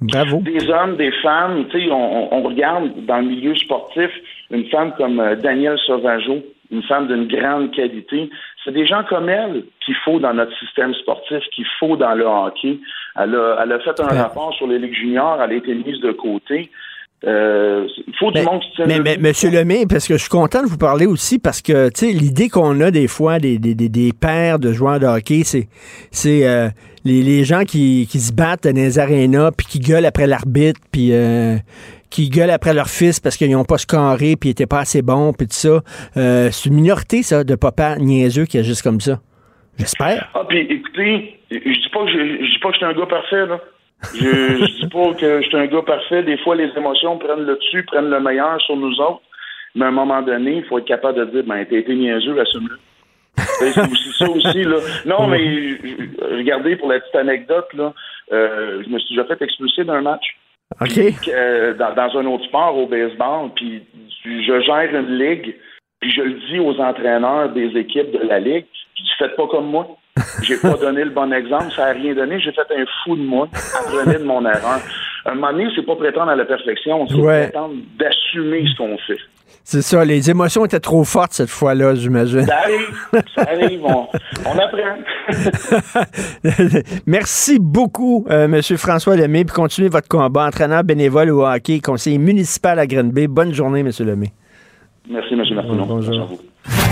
Bravo. 0.00 0.38
Des 0.38 0.68
hommes, 0.68 0.96
des 0.96 1.12
femmes, 1.22 1.66
tu 1.70 1.80
sais, 1.80 1.90
on, 1.90 2.34
on, 2.34 2.42
regarde 2.42 2.90
dans 3.06 3.18
le 3.18 3.26
milieu 3.26 3.54
sportif 3.56 4.10
une 4.50 4.64
femme 4.66 4.92
comme 4.96 5.22
Danielle 5.42 5.78
Sauvageau, 5.86 6.42
une 6.72 6.82
femme 6.84 7.06
d'une 7.06 7.28
grande 7.28 7.70
qualité. 7.70 8.30
C'est 8.64 8.72
des 8.72 8.86
gens 8.86 9.04
comme 9.08 9.28
elle 9.28 9.64
qu'il 9.84 9.94
faut 10.04 10.18
dans 10.18 10.32
notre 10.32 10.56
système 10.58 10.94
sportif, 10.94 11.42
qu'il 11.54 11.66
faut 11.78 11.96
dans 11.96 12.14
le 12.14 12.24
hockey. 12.24 12.78
Elle 13.16 13.34
a, 13.34 13.78
fait 13.80 14.00
un 14.00 14.22
rapport 14.22 14.54
sur 14.54 14.66
les 14.66 14.78
ligues 14.78 14.94
juniors, 14.94 15.40
elle 15.42 15.52
a 15.52 15.54
été 15.54 15.74
mise 15.74 16.00
de 16.00 16.12
côté. 16.12 16.70
Euh, 17.24 17.86
il 18.08 18.14
faut 18.18 18.32
du 18.32 18.42
monde 18.42 18.60
qui 18.60 18.82
Mais, 18.84 18.98
mais 18.98 19.16
Monsieur 19.16 19.50
Lemay, 19.50 19.86
parce 19.88 20.08
que 20.08 20.14
je 20.14 20.22
suis 20.22 20.28
content 20.28 20.60
de 20.60 20.66
vous 20.66 20.78
parler 20.78 21.06
aussi, 21.06 21.38
parce 21.38 21.62
que 21.62 21.88
tu 21.90 22.06
sais, 22.06 22.12
l'idée 22.12 22.48
qu'on 22.48 22.80
a 22.80 22.90
des 22.90 23.06
fois 23.06 23.38
des, 23.38 23.58
des, 23.58 23.74
des, 23.74 24.12
pères 24.12 24.58
de 24.58 24.72
joueurs 24.72 24.98
de 24.98 25.06
hockey, 25.06 25.42
c'est 25.44 25.68
c'est 26.10 26.48
euh, 26.48 26.68
les, 27.04 27.22
les, 27.22 27.44
gens 27.44 27.62
qui, 27.62 28.08
qui 28.10 28.18
se 28.18 28.32
battent 28.32 28.64
dans 28.64 28.74
les 28.74 28.98
arénas, 28.98 29.52
puis 29.56 29.66
qui 29.66 29.78
gueulent 29.78 30.06
après 30.06 30.26
l'arbitre, 30.26 30.80
puis 30.90 31.10
euh, 31.12 31.58
qui 32.12 32.28
gueulent 32.28 32.50
après 32.50 32.74
leur 32.74 32.88
fils 32.88 33.18
parce 33.18 33.36
qu'ils 33.36 33.50
n'ont 33.50 33.64
pas 33.64 33.78
scoré 33.78 34.36
puis 34.36 34.50
ils 34.50 34.52
n'étaient 34.52 34.66
pas 34.66 34.80
assez 34.80 35.02
bons 35.02 35.32
puis 35.32 35.46
tout 35.46 35.54
ça. 35.54 35.80
Euh, 36.16 36.50
c'est 36.52 36.68
une 36.68 36.76
minorité, 36.76 37.22
ça, 37.22 37.42
de 37.42 37.54
papa 37.54 37.96
niaiseux 37.96 38.44
qui 38.44 38.58
agissent 38.58 38.82
comme 38.82 39.00
ça. 39.00 39.18
J'espère. 39.78 40.30
Ah, 40.34 40.44
puis 40.46 40.60
écoutez, 40.60 41.38
je 41.50 41.56
dis 41.56 41.88
pas 41.88 42.04
que 42.04 42.10
je, 42.10 42.52
dis 42.52 42.58
pas 42.58 42.70
que 42.70 42.76
suis 42.76 42.84
un 42.84 42.92
gars 42.92 43.06
parfait, 43.06 43.46
là. 43.46 43.58
Je, 44.14 44.80
dis 44.82 44.88
pas 44.88 45.14
que 45.14 45.42
je 45.42 45.48
suis 45.48 45.56
un 45.56 45.66
gars 45.66 45.82
parfait. 45.82 46.22
Des 46.22 46.36
fois, 46.38 46.54
les 46.54 46.70
émotions 46.76 47.16
prennent 47.18 47.46
le 47.46 47.56
dessus, 47.56 47.82
prennent 47.84 48.10
le 48.10 48.20
meilleur 48.20 48.60
sur 48.60 48.76
nous 48.76 49.00
autres. 49.00 49.22
Mais 49.74 49.86
à 49.86 49.88
un 49.88 49.92
moment 49.92 50.20
donné, 50.20 50.58
il 50.58 50.64
faut 50.64 50.78
être 50.78 50.84
capable 50.84 51.18
de 51.18 51.24
dire, 51.30 51.44
ben, 51.44 51.64
t'as 51.64 51.76
été 51.76 51.94
niaiseux, 51.94 52.38
assume-le. 52.38 52.76
c'est 53.38 53.72
ça 53.72 54.28
aussi, 54.28 54.64
là. 54.64 54.76
Non, 55.06 55.26
mais 55.26 55.38
regardez, 56.20 56.76
pour 56.76 56.90
la 56.90 57.00
petite 57.00 57.14
anecdote, 57.14 57.68
là, 57.72 57.94
euh, 58.32 58.82
je 58.84 58.90
me 58.90 58.98
suis 58.98 59.14
déjà 59.14 59.26
fait 59.26 59.42
expulser 59.42 59.84
d'un 59.84 60.02
match. 60.02 60.36
Euh, 61.28 61.74
dans, 61.74 62.18
un 62.18 62.26
autre 62.26 62.44
sport, 62.44 62.76
au 62.76 62.86
baseball, 62.86 63.50
puis 63.54 63.82
je 64.24 64.60
gère 64.60 64.94
une 64.94 65.18
ligue, 65.18 65.54
puis 66.00 66.10
je 66.10 66.22
le 66.22 66.34
dis 66.48 66.58
aux 66.58 66.78
entraîneurs 66.80 67.50
des 67.50 67.76
équipes 67.76 68.12
de 68.12 68.26
la 68.26 68.38
ligue, 68.38 68.66
je 68.96 69.02
dis 69.02 69.10
faites 69.18 69.36
pas 69.36 69.46
comme 69.48 69.66
moi. 69.66 69.96
J'ai 70.42 70.56
pas 70.56 70.74
donné 70.74 71.04
le 71.04 71.10
bon 71.10 71.32
exemple, 71.32 71.72
ça 71.74 71.86
a 71.86 71.92
rien 71.92 72.14
donné, 72.14 72.38
j'ai 72.40 72.52
fait 72.52 72.60
un 72.70 72.84
fou 73.02 73.16
de 73.16 73.22
moi, 73.22 73.48
apprenez 73.52 74.18
de 74.18 74.24
mon 74.24 74.44
erreur. 74.44 74.80
Un 75.24 75.34
moment 75.34 75.52
donné, 75.52 75.68
c'est 75.74 75.86
pas 75.86 75.96
prétendre 75.96 76.30
à 76.30 76.36
la 76.36 76.44
perfection, 76.44 77.06
c'est 77.08 77.18
prétendre 77.18 77.74
d'assumer 77.98 78.64
ce 78.70 78.76
qu'on 78.76 78.98
fait. 78.98 79.18
C'est 79.64 79.82
ça, 79.82 80.04
les 80.04 80.28
émotions 80.28 80.64
étaient 80.64 80.80
trop 80.80 81.04
fortes 81.04 81.32
cette 81.32 81.48
fois-là, 81.48 81.94
j'imagine. 81.94 82.44
Ça 82.44 82.58
arrive, 82.58 83.22
ça 83.34 83.42
arrive, 83.42 83.84
on, 83.84 84.58
apprend. 84.58 84.98
Merci 87.06 87.58
beaucoup, 87.60 88.26
euh, 88.28 88.44
M. 88.44 88.60
François 88.76 89.16
Lemay, 89.16 89.44
puis 89.44 89.54
continuez 89.54 89.88
votre 89.88 90.08
combat, 90.08 90.46
entraîneur 90.46 90.82
bénévole 90.82 91.30
au 91.30 91.46
hockey, 91.46 91.80
conseiller 91.80 92.18
municipal 92.18 92.78
à 92.78 92.86
Grenby. 92.86 93.28
Bonne 93.28 93.54
journée, 93.54 93.80
M. 93.80 93.90
Lemay. 94.00 94.32
Merci, 95.08 95.34
M. 95.34 95.42
Martineau. 95.54 95.86
Bonjour. 95.86 96.14
Merci 96.14 96.20
à 96.20 96.24
vous. 96.24 96.91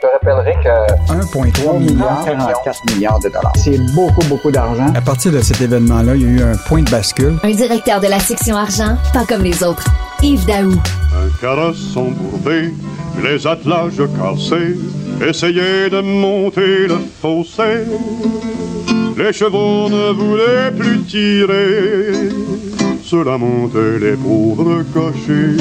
Je 0.00 0.06
te 0.06 0.12
rappellerai 0.12 0.54
que 0.62 1.12
1,3 1.12 1.78
milliard, 1.80 2.24
44 2.24 2.94
milliards 2.94 3.18
de 3.18 3.28
dollars. 3.28 3.52
C'est 3.56 3.78
beaucoup, 3.94 4.24
beaucoup 4.28 4.50
d'argent. 4.52 4.86
À 4.94 5.00
partir 5.00 5.32
de 5.32 5.40
cet 5.40 5.60
événement-là, 5.60 6.14
il 6.14 6.22
y 6.22 6.24
a 6.26 6.28
eu 6.28 6.42
un 6.42 6.56
point 6.56 6.82
de 6.82 6.90
bascule. 6.90 7.36
Un 7.42 7.50
directeur 7.50 8.00
de 8.00 8.06
la 8.06 8.20
section 8.20 8.56
argent, 8.56 8.96
pas 9.12 9.24
comme 9.24 9.42
les 9.42 9.60
autres. 9.64 9.84
Yves 10.22 10.46
Daou. 10.46 10.70
Un 10.70 11.40
carrosse 11.40 11.96
embourbé, 11.96 12.72
les 13.24 13.44
attelages 13.44 13.96
cassés, 13.96 14.76
essayaient 15.26 15.90
de 15.90 16.00
monter 16.00 16.86
le 16.86 16.98
fossé. 17.20 17.84
Les 19.16 19.32
chevaux 19.32 19.88
ne 19.88 20.12
voulaient 20.12 20.70
plus 20.78 21.02
tirer, 21.02 22.28
cela 23.02 23.36
montait 23.36 23.98
les 23.98 24.14
pauvres 24.14 24.84
cochers. 24.94 25.56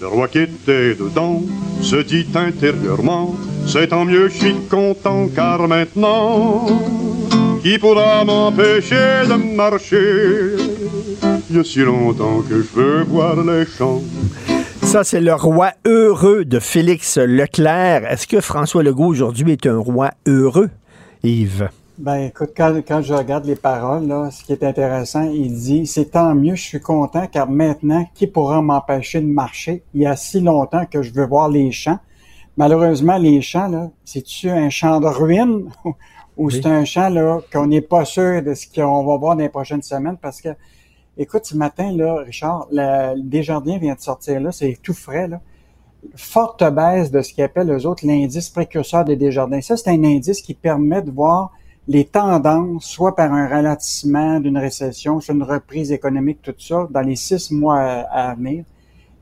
Le 0.00 0.06
roi 0.06 0.28
qui 0.28 0.38
était 0.38 0.94
dedans 0.94 1.42
se 1.82 1.96
dit 1.96 2.26
intérieurement, 2.34 3.36
c'est 3.66 3.88
tant 3.88 4.06
mieux, 4.06 4.28
je 4.28 4.34
suis 4.34 4.54
content, 4.70 5.28
car 5.28 5.68
maintenant, 5.68 6.66
qui 7.62 7.78
pourra 7.78 8.24
m'empêcher 8.24 9.26
de 9.28 9.54
marcher? 9.54 10.56
Il 11.50 11.56
y 11.56 11.58
a 11.58 11.64
si 11.64 11.80
longtemps 11.80 12.40
que 12.48 12.62
je 12.62 12.80
veux 12.80 13.02
voir 13.02 13.36
les 13.44 13.66
champs. 13.66 14.00
Ça, 14.82 15.04
c'est 15.04 15.20
le 15.20 15.34
roi 15.34 15.72
heureux 15.86 16.46
de 16.46 16.60
Félix 16.60 17.18
Leclerc. 17.18 18.10
Est-ce 18.10 18.26
que 18.26 18.40
François 18.40 18.82
Legault 18.82 19.08
aujourd'hui 19.08 19.52
est 19.52 19.66
un 19.66 19.76
roi 19.76 20.12
heureux, 20.26 20.70
Yves? 21.22 21.68
Ben, 22.00 22.16
écoute, 22.16 22.52
quand, 22.56 22.74
quand, 22.88 23.02
je 23.02 23.12
regarde 23.12 23.44
les 23.44 23.56
paroles, 23.56 24.06
là, 24.06 24.30
ce 24.30 24.42
qui 24.42 24.52
est 24.52 24.64
intéressant, 24.64 25.24
il 25.24 25.52
dit 25.52 25.86
c'est 25.86 26.12
tant 26.12 26.34
mieux, 26.34 26.54
je 26.54 26.62
suis 26.62 26.80
content, 26.80 27.26
car 27.26 27.46
maintenant, 27.46 28.06
qui 28.14 28.26
pourra 28.26 28.62
m'empêcher 28.62 29.20
de 29.20 29.26
marcher? 29.26 29.82
Il 29.92 30.00
y 30.00 30.06
a 30.06 30.16
si 30.16 30.40
longtemps 30.40 30.86
que 30.86 31.02
je 31.02 31.12
veux 31.12 31.26
voir 31.26 31.50
les 31.50 31.70
champs. 31.72 31.98
Malheureusement, 32.56 33.18
les 33.18 33.42
champs, 33.42 33.68
là, 33.68 33.90
c'est-tu 34.02 34.48
un 34.48 34.70
champ 34.70 34.98
de 34.98 35.08
ruines? 35.08 35.68
Ou 36.38 36.48
c'est 36.48 36.64
un 36.64 36.86
champ 36.86 37.10
là 37.10 37.40
qu'on 37.52 37.66
n'est 37.66 37.82
pas 37.82 38.06
sûr 38.06 38.42
de 38.42 38.54
ce 38.54 38.66
qu'on 38.66 39.04
va 39.04 39.18
voir 39.18 39.36
dans 39.36 39.42
les 39.42 39.50
prochaines 39.50 39.82
semaines? 39.82 40.16
Parce 40.16 40.40
que, 40.40 40.48
écoute, 41.18 41.44
ce 41.44 41.54
matin, 41.54 41.92
là, 41.92 42.22
Richard, 42.24 42.66
le 42.72 43.20
Desjardins 43.20 43.76
vient 43.76 43.94
de 43.94 44.00
sortir 44.00 44.40
là, 44.40 44.52
c'est 44.52 44.78
tout 44.82 44.94
frais, 44.94 45.28
là 45.28 45.42
forte 46.14 46.64
baisse 46.72 47.10
de 47.10 47.20
ce 47.20 47.34
qu'ils 47.34 47.44
appellent 47.44 47.70
eux 47.70 47.86
autres 47.86 48.06
l'indice 48.06 48.48
précurseur 48.48 49.04
des 49.04 49.16
Desjardins. 49.16 49.60
Ça, 49.60 49.76
c'est 49.76 49.90
un 49.90 50.02
indice 50.02 50.40
qui 50.40 50.54
permet 50.54 51.02
de 51.02 51.10
voir 51.10 51.52
les 51.90 52.04
tendances, 52.04 52.84
soit 52.84 53.16
par 53.16 53.32
un 53.32 53.48
ralentissement 53.48 54.38
d'une 54.38 54.58
récession, 54.58 55.20
soit 55.20 55.34
une 55.34 55.42
reprise 55.42 55.90
économique, 55.90 56.38
tout 56.40 56.54
ça, 56.56 56.86
dans 56.88 57.00
les 57.00 57.16
six 57.16 57.50
mois 57.50 57.80
à, 57.80 58.32
venir. 58.36 58.64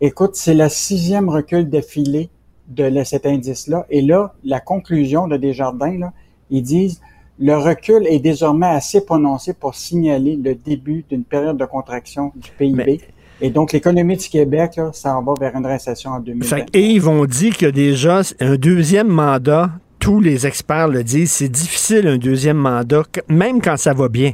Écoute, 0.03 0.33
c'est 0.35 0.53
le 0.53 0.69
sixième 0.69 1.31
recul 1.31 1.71
d'affilée 1.71 2.29
de 2.69 3.03
cet 3.05 3.25
indice-là. 3.25 3.87
Et 3.89 4.03
là, 4.03 4.35
la 4.45 4.61
conclusion 4.61 5.29
de 5.29 5.39
Desjardins, 5.39 5.97
là, 5.97 6.13
ils 6.51 6.61
disent 6.61 7.01
le 7.39 7.57
recul 7.57 8.07
est 8.07 8.19
désormais 8.19 8.67
assez 8.67 9.03
prononcé 9.03 9.55
pour 9.55 9.75
signaler 9.75 10.37
le 10.37 10.55
début 10.55 11.07
d'une 11.09 11.25
période 11.25 11.57
de 11.57 11.65
contraction 11.65 12.33
du 12.37 12.51
PIB. 12.51 13.01
Et 13.41 13.49
donc, 13.49 13.73
l'économie 13.73 14.19
du 14.19 14.29
Québec, 14.29 14.77
là, 14.77 14.91
ça 14.93 15.17
en 15.17 15.23
va 15.23 15.33
vers 15.41 15.57
une 15.57 15.65
récession 15.65 16.11
en 16.11 16.21
2020. 16.21 16.67
et 16.75 16.91
ils 16.91 17.01
vont 17.01 17.25
dire 17.25 17.57
qu'il 17.57 17.65
y 17.65 17.69
a 17.71 17.73
déjà 17.73 18.21
un 18.41 18.57
deuxième 18.57 19.09
mandat 19.09 19.71
tous 19.99 20.21
les 20.21 20.47
experts 20.47 20.89
le 20.89 21.05
disent, 21.05 21.33
c'est 21.33 21.49
difficile 21.49 22.07
un 22.07 22.19
deuxième 22.19 22.57
mandat, 22.57 23.03
même 23.29 23.61
quand 23.61 23.77
ça 23.77 23.95
va 23.95 24.09
bien. 24.09 24.33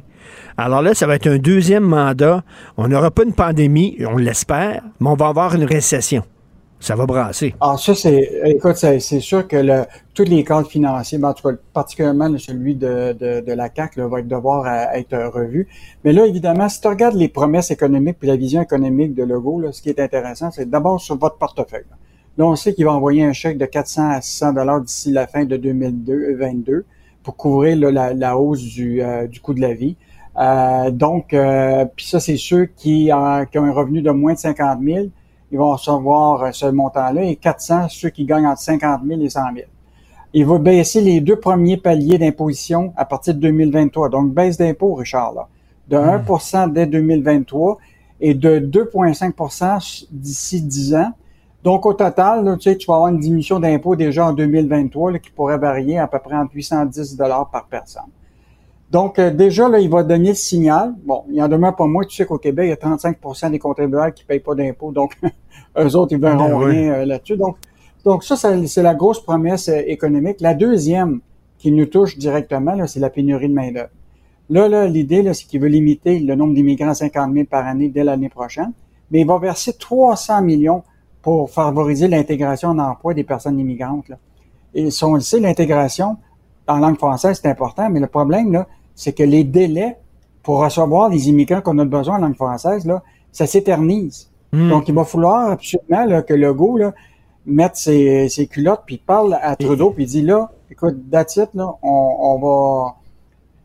Alors 0.56 0.82
là, 0.82 0.94
ça 0.94 1.06
va 1.06 1.16
être 1.16 1.26
un 1.26 1.38
deuxième 1.38 1.84
mandat. 1.84 2.42
On 2.76 2.88
n'aura 2.88 3.10
pas 3.10 3.24
une 3.24 3.32
pandémie, 3.32 3.96
on 4.08 4.16
l'espère, 4.16 4.82
mais 5.00 5.08
on 5.08 5.14
va 5.14 5.28
avoir 5.28 5.54
une 5.54 5.64
récession. 5.64 6.22
Ça 6.80 6.96
va 6.96 7.06
brasser. 7.06 7.54
Ah, 7.60 7.76
ça, 7.78 7.94
c'est, 7.94 8.42
écoute, 8.44 8.76
c'est 8.76 9.20
sûr 9.20 9.48
que 9.48 9.86
tous 10.12 10.24
les 10.24 10.44
cadres 10.44 10.68
financiers, 10.68 11.18
en 11.24 11.32
tout 11.32 11.48
cas, 11.48 11.56
particulièrement 11.72 12.36
celui 12.36 12.74
de, 12.74 13.54
la 13.54 13.68
CAC, 13.70 13.96
va 13.96 14.20
devoir 14.20 14.66
être 14.94 15.16
revu. 15.32 15.66
Mais 16.04 16.12
là, 16.12 16.26
évidemment, 16.26 16.68
si 16.68 16.80
tu 16.80 16.88
regardes 16.88 17.16
les 17.16 17.28
promesses 17.28 17.70
économiques 17.70 18.18
puis 18.18 18.28
la 18.28 18.36
vision 18.36 18.60
économique 18.60 19.14
de 19.14 19.24
Legault, 19.24 19.72
ce 19.72 19.80
qui 19.80 19.88
est 19.88 19.98
intéressant, 19.98 20.50
c'est 20.50 20.68
d'abord 20.68 21.00
sur 21.00 21.16
votre 21.16 21.38
portefeuille. 21.38 21.86
On 22.38 22.56
sait 22.56 22.74
qu'il 22.74 22.84
va 22.84 22.92
envoyer 22.92 23.24
un 23.24 23.32
chèque 23.32 23.58
de 23.58 23.66
400 23.66 24.10
à 24.10 24.20
600 24.20 24.52
dollars 24.54 24.80
d'ici 24.80 25.12
la 25.12 25.26
fin 25.26 25.44
de 25.44 25.56
2022 25.56 26.84
pour 27.22 27.36
couvrir 27.36 27.76
la, 27.90 28.38
hausse 28.38 28.62
du, 28.62 29.02
euh, 29.02 29.26
du 29.26 29.40
coût 29.40 29.54
de 29.54 29.60
la 29.60 29.72
vie. 29.72 29.96
Euh, 30.36 30.90
donc, 30.90 31.32
euh, 31.32 31.84
puis 31.94 32.06
ça, 32.06 32.20
c'est 32.20 32.36
ceux 32.36 32.66
qui, 32.66 33.12
euh, 33.12 33.44
qui 33.44 33.58
ont 33.58 33.64
un 33.64 33.72
revenu 33.72 34.02
de 34.02 34.10
moins 34.10 34.34
de 34.34 34.38
50 34.38 34.80
000, 34.82 35.06
ils 35.52 35.58
vont 35.58 35.72
recevoir 35.72 36.52
ce 36.54 36.66
montant-là, 36.66 37.22
et 37.22 37.36
400, 37.36 37.88
ceux 37.88 38.10
qui 38.10 38.24
gagnent 38.24 38.46
entre 38.46 38.60
50 38.60 39.02
000 39.06 39.20
et 39.20 39.28
100 39.28 39.40
000. 39.54 39.66
Il 40.32 40.46
va 40.46 40.58
baisser 40.58 41.00
les 41.00 41.20
deux 41.20 41.38
premiers 41.38 41.76
paliers 41.76 42.18
d'imposition 42.18 42.92
à 42.96 43.04
partir 43.04 43.34
de 43.34 43.40
2023. 43.40 44.08
Donc, 44.08 44.34
baisse 44.34 44.56
d'impôt, 44.56 44.94
Richard, 44.94 45.32
là, 45.34 45.48
de 45.88 45.96
1% 45.96 46.72
dès 46.72 46.86
2023 46.86 47.78
et 48.20 48.34
de 48.34 48.58
2,5% 48.58 50.06
d'ici 50.10 50.62
10 50.62 50.94
ans. 50.96 51.12
Donc, 51.64 51.86
au 51.86 51.94
total, 51.94 52.58
tu, 52.58 52.70
sais, 52.70 52.76
tu 52.76 52.86
vas 52.86 52.96
avoir 52.96 53.08
une 53.08 53.18
diminution 53.18 53.58
d'impôt 53.58 53.96
déjà 53.96 54.26
en 54.26 54.34
2023 54.34 55.18
qui 55.18 55.30
pourrait 55.30 55.56
varier 55.56 55.98
à 55.98 56.06
peu 56.06 56.18
près 56.18 56.36
entre 56.36 56.54
810 56.54 57.16
par 57.50 57.66
personne. 57.70 58.02
Donc, 58.90 59.18
euh, 59.18 59.30
déjà, 59.30 59.66
là, 59.70 59.78
il 59.78 59.88
va 59.88 60.02
donner 60.02 60.28
le 60.28 60.34
signal. 60.34 60.94
Bon, 61.06 61.24
il 61.30 61.36
y 61.36 61.42
en 61.42 61.48
demeure 61.48 61.74
pas 61.74 61.86
moins. 61.86 62.04
Tu 62.04 62.14
sais 62.14 62.26
qu'au 62.26 62.36
Québec, 62.36 62.66
il 62.66 62.68
y 62.68 62.72
a 62.72 62.96
35% 62.96 63.50
des 63.50 63.58
contribuables 63.58 64.12
qui 64.12 64.24
ne 64.24 64.28
payent 64.28 64.40
pas 64.40 64.54
d'impôts. 64.54 64.92
Donc, 64.92 65.18
eux 65.78 65.96
autres, 65.96 66.12
ils 66.12 66.20
verront 66.20 66.60
ben 66.60 66.66
rien 66.66 66.92
euh, 66.92 67.06
là-dessus. 67.06 67.38
Donc, 67.38 67.56
donc 68.04 68.24
ça, 68.24 68.36
c'est 68.36 68.82
la 68.82 68.94
grosse 68.94 69.22
promesse 69.22 69.70
euh, 69.70 69.80
économique. 69.86 70.42
La 70.42 70.52
deuxième 70.52 71.20
qui 71.56 71.72
nous 71.72 71.86
touche 71.86 72.18
directement, 72.18 72.86
c'est 72.86 73.00
la 73.00 73.08
pénurie 73.08 73.48
de 73.48 73.54
main-d'œuvre. 73.54 73.88
Là, 74.50 74.68
là 74.68 74.86
l'idée, 74.86 75.32
c'est 75.32 75.46
qu'il 75.46 75.62
veut 75.62 75.68
limiter 75.68 76.18
le 76.18 76.34
nombre 76.34 76.52
d'immigrants 76.52 76.90
à 76.90 76.94
50 76.94 77.32
000 77.32 77.46
par 77.46 77.66
année 77.66 77.88
dès 77.88 78.04
l'année 78.04 78.28
prochaine, 78.28 78.72
mais 79.10 79.22
il 79.22 79.26
va 79.26 79.38
verser 79.38 79.72
300 79.72 80.42
millions 80.42 80.82
pour 81.24 81.50
favoriser 81.50 82.06
l'intégration 82.06 82.68
en 82.68 82.78
emploi 82.78 83.14
des 83.14 83.24
personnes 83.24 83.58
immigrantes. 83.58 84.10
Là. 84.10 84.18
Et 84.74 84.90
si 84.90 85.04
on 85.04 85.14
le 85.14 85.22
sait, 85.22 85.40
l'intégration 85.40 86.18
en 86.68 86.76
langue 86.76 86.98
française, 86.98 87.40
c'est 87.40 87.48
important, 87.48 87.88
mais 87.88 87.98
le 87.98 88.08
problème, 88.08 88.52
là, 88.52 88.66
c'est 88.94 89.14
que 89.14 89.22
les 89.22 89.42
délais 89.42 89.96
pour 90.42 90.62
recevoir 90.62 91.08
les 91.08 91.30
immigrants 91.30 91.62
qu'on 91.62 91.78
a 91.78 91.84
besoin 91.86 92.16
en 92.16 92.18
langue 92.18 92.34
française, 92.34 92.84
là, 92.84 93.02
ça 93.32 93.46
s'éternise. 93.46 94.30
Hmm. 94.52 94.68
Donc, 94.68 94.86
il 94.86 94.94
va 94.94 95.06
falloir 95.06 95.52
absolument 95.52 96.04
là, 96.04 96.20
que 96.20 96.34
Legault 96.34 96.76
là, 96.76 96.92
mette 97.46 97.76
ses, 97.76 98.28
ses 98.28 98.46
culottes, 98.46 98.82
puis 98.84 98.98
parle 98.98 99.38
à 99.40 99.56
Trudeau, 99.56 99.92
puis 99.92 100.04
dit 100.04 100.20
là, 100.20 100.50
écoute, 100.70 101.10
that's 101.10 101.36
là, 101.36 101.74
on, 101.82 102.16
on 102.20 102.38
va 102.38 102.96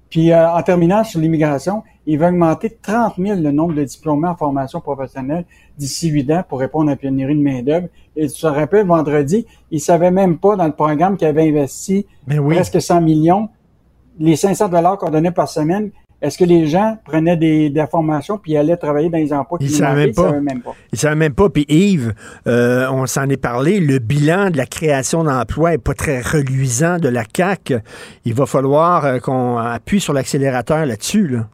puis 0.09 0.31
euh, 0.31 0.49
en 0.51 0.61
terminant 0.63 1.03
sur 1.03 1.19
l'immigration, 1.19 1.83
il 2.05 2.17
va 2.17 2.29
augmenter 2.29 2.69
de 2.69 2.77
30 2.81 3.15
000 3.17 3.39
le 3.41 3.51
nombre 3.51 3.73
de 3.73 3.83
diplômés 3.83 4.27
en 4.27 4.35
formation 4.35 4.81
professionnelle 4.81 5.45
d'ici 5.79 6.09
8 6.09 6.31
ans 6.31 6.43
pour 6.47 6.59
répondre 6.59 6.89
à 6.89 6.93
la 6.93 6.97
pénurie 6.97 7.35
de 7.35 7.41
main-d'œuvre. 7.41 7.87
Et 8.15 8.27
tu 8.27 8.41
te 8.41 8.47
rappelles, 8.47 8.85
vendredi, 8.85 9.45
il 9.71 9.79
savait 9.79 10.11
même 10.11 10.37
pas 10.37 10.55
dans 10.55 10.65
le 10.65 10.73
programme 10.73 11.17
qu'il 11.17 11.27
avait 11.27 11.47
investi 11.47 12.05
presque 12.27 12.81
100 12.81 13.01
millions, 13.01 13.49
les 14.19 14.35
500 14.35 14.67
dollars 14.67 14.97
qu'on 14.97 15.09
donnait 15.09 15.31
par 15.31 15.47
semaine, 15.47 15.91
est-ce 16.21 16.37
que 16.37 16.43
les 16.43 16.67
gens 16.67 16.97
prenaient 17.05 17.37
des, 17.37 17.69
des 17.69 17.85
formations 17.89 18.37
puis 18.37 18.57
allaient 18.57 18.75
travailler 18.75 19.09
dans 19.09 19.17
les 19.17 19.31
emplois 19.31 19.57
qu'ils 19.57 19.71
ne 19.71 19.73
savaient, 19.73 20.11
savaient 20.11 20.41
même 20.41 20.61
pas? 20.61 20.71
Ils 20.91 20.95
ne 20.95 20.97
savaient 20.97 21.15
même 21.15 21.33
pas. 21.33 21.49
Puis 21.49 21.65
Yves, 21.69 22.13
euh, 22.45 22.89
on 22.91 23.05
s'en 23.05 23.29
est 23.29 23.37
parlé, 23.37 23.79
le 23.79 23.99
bilan 23.99 24.49
de 24.49 24.57
la 24.57 24.65
création 24.65 25.23
d'emplois 25.23 25.71
n'est 25.71 25.77
pas 25.77 25.93
très 25.93 26.19
reluisant 26.19 26.97
de 26.97 27.07
la 27.07 27.23
CAC. 27.23 27.73
Il 28.25 28.33
va 28.33 28.45
falloir 28.45 29.05
euh, 29.05 29.19
qu'on 29.19 29.57
appuie 29.57 30.01
sur 30.01 30.11
l'accélérateur 30.11 30.85
là-dessus. 30.85 31.29
Là. 31.29 31.47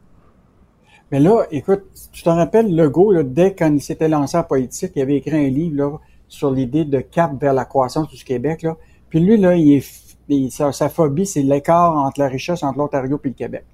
Mais 1.12 1.20
là, 1.20 1.44
écoute, 1.52 1.84
tu 2.16 2.22
te 2.22 2.30
rappelles, 2.30 2.74
Legault, 2.74 3.12
là, 3.12 3.22
dès 3.22 3.54
qu'il 3.54 3.78
s'était 3.82 4.08
lancé 4.08 4.38
en 4.38 4.42
politique, 4.42 4.92
il 4.96 5.02
avait 5.02 5.16
écrit 5.16 5.36
un 5.36 5.50
livre 5.50 5.76
là, 5.76 5.98
sur 6.28 6.50
l'idée 6.50 6.86
de 6.86 7.00
cap 7.00 7.38
vers 7.38 7.52
la 7.52 7.66
croissance 7.66 8.08
du 8.08 8.24
Québec. 8.24 8.66
Puis 9.10 9.20
lui, 9.20 9.36
là, 9.36 9.54
il 9.54 9.74
est, 9.74 10.50
sa, 10.50 10.72
sa 10.72 10.88
phobie, 10.88 11.26
c'est 11.26 11.42
l'écart 11.42 11.94
entre 11.94 12.18
la 12.18 12.28
richesse 12.28 12.62
entre 12.62 12.78
l'Ontario 12.78 13.20
et 13.22 13.28
le 13.28 13.34
Québec. 13.34 13.64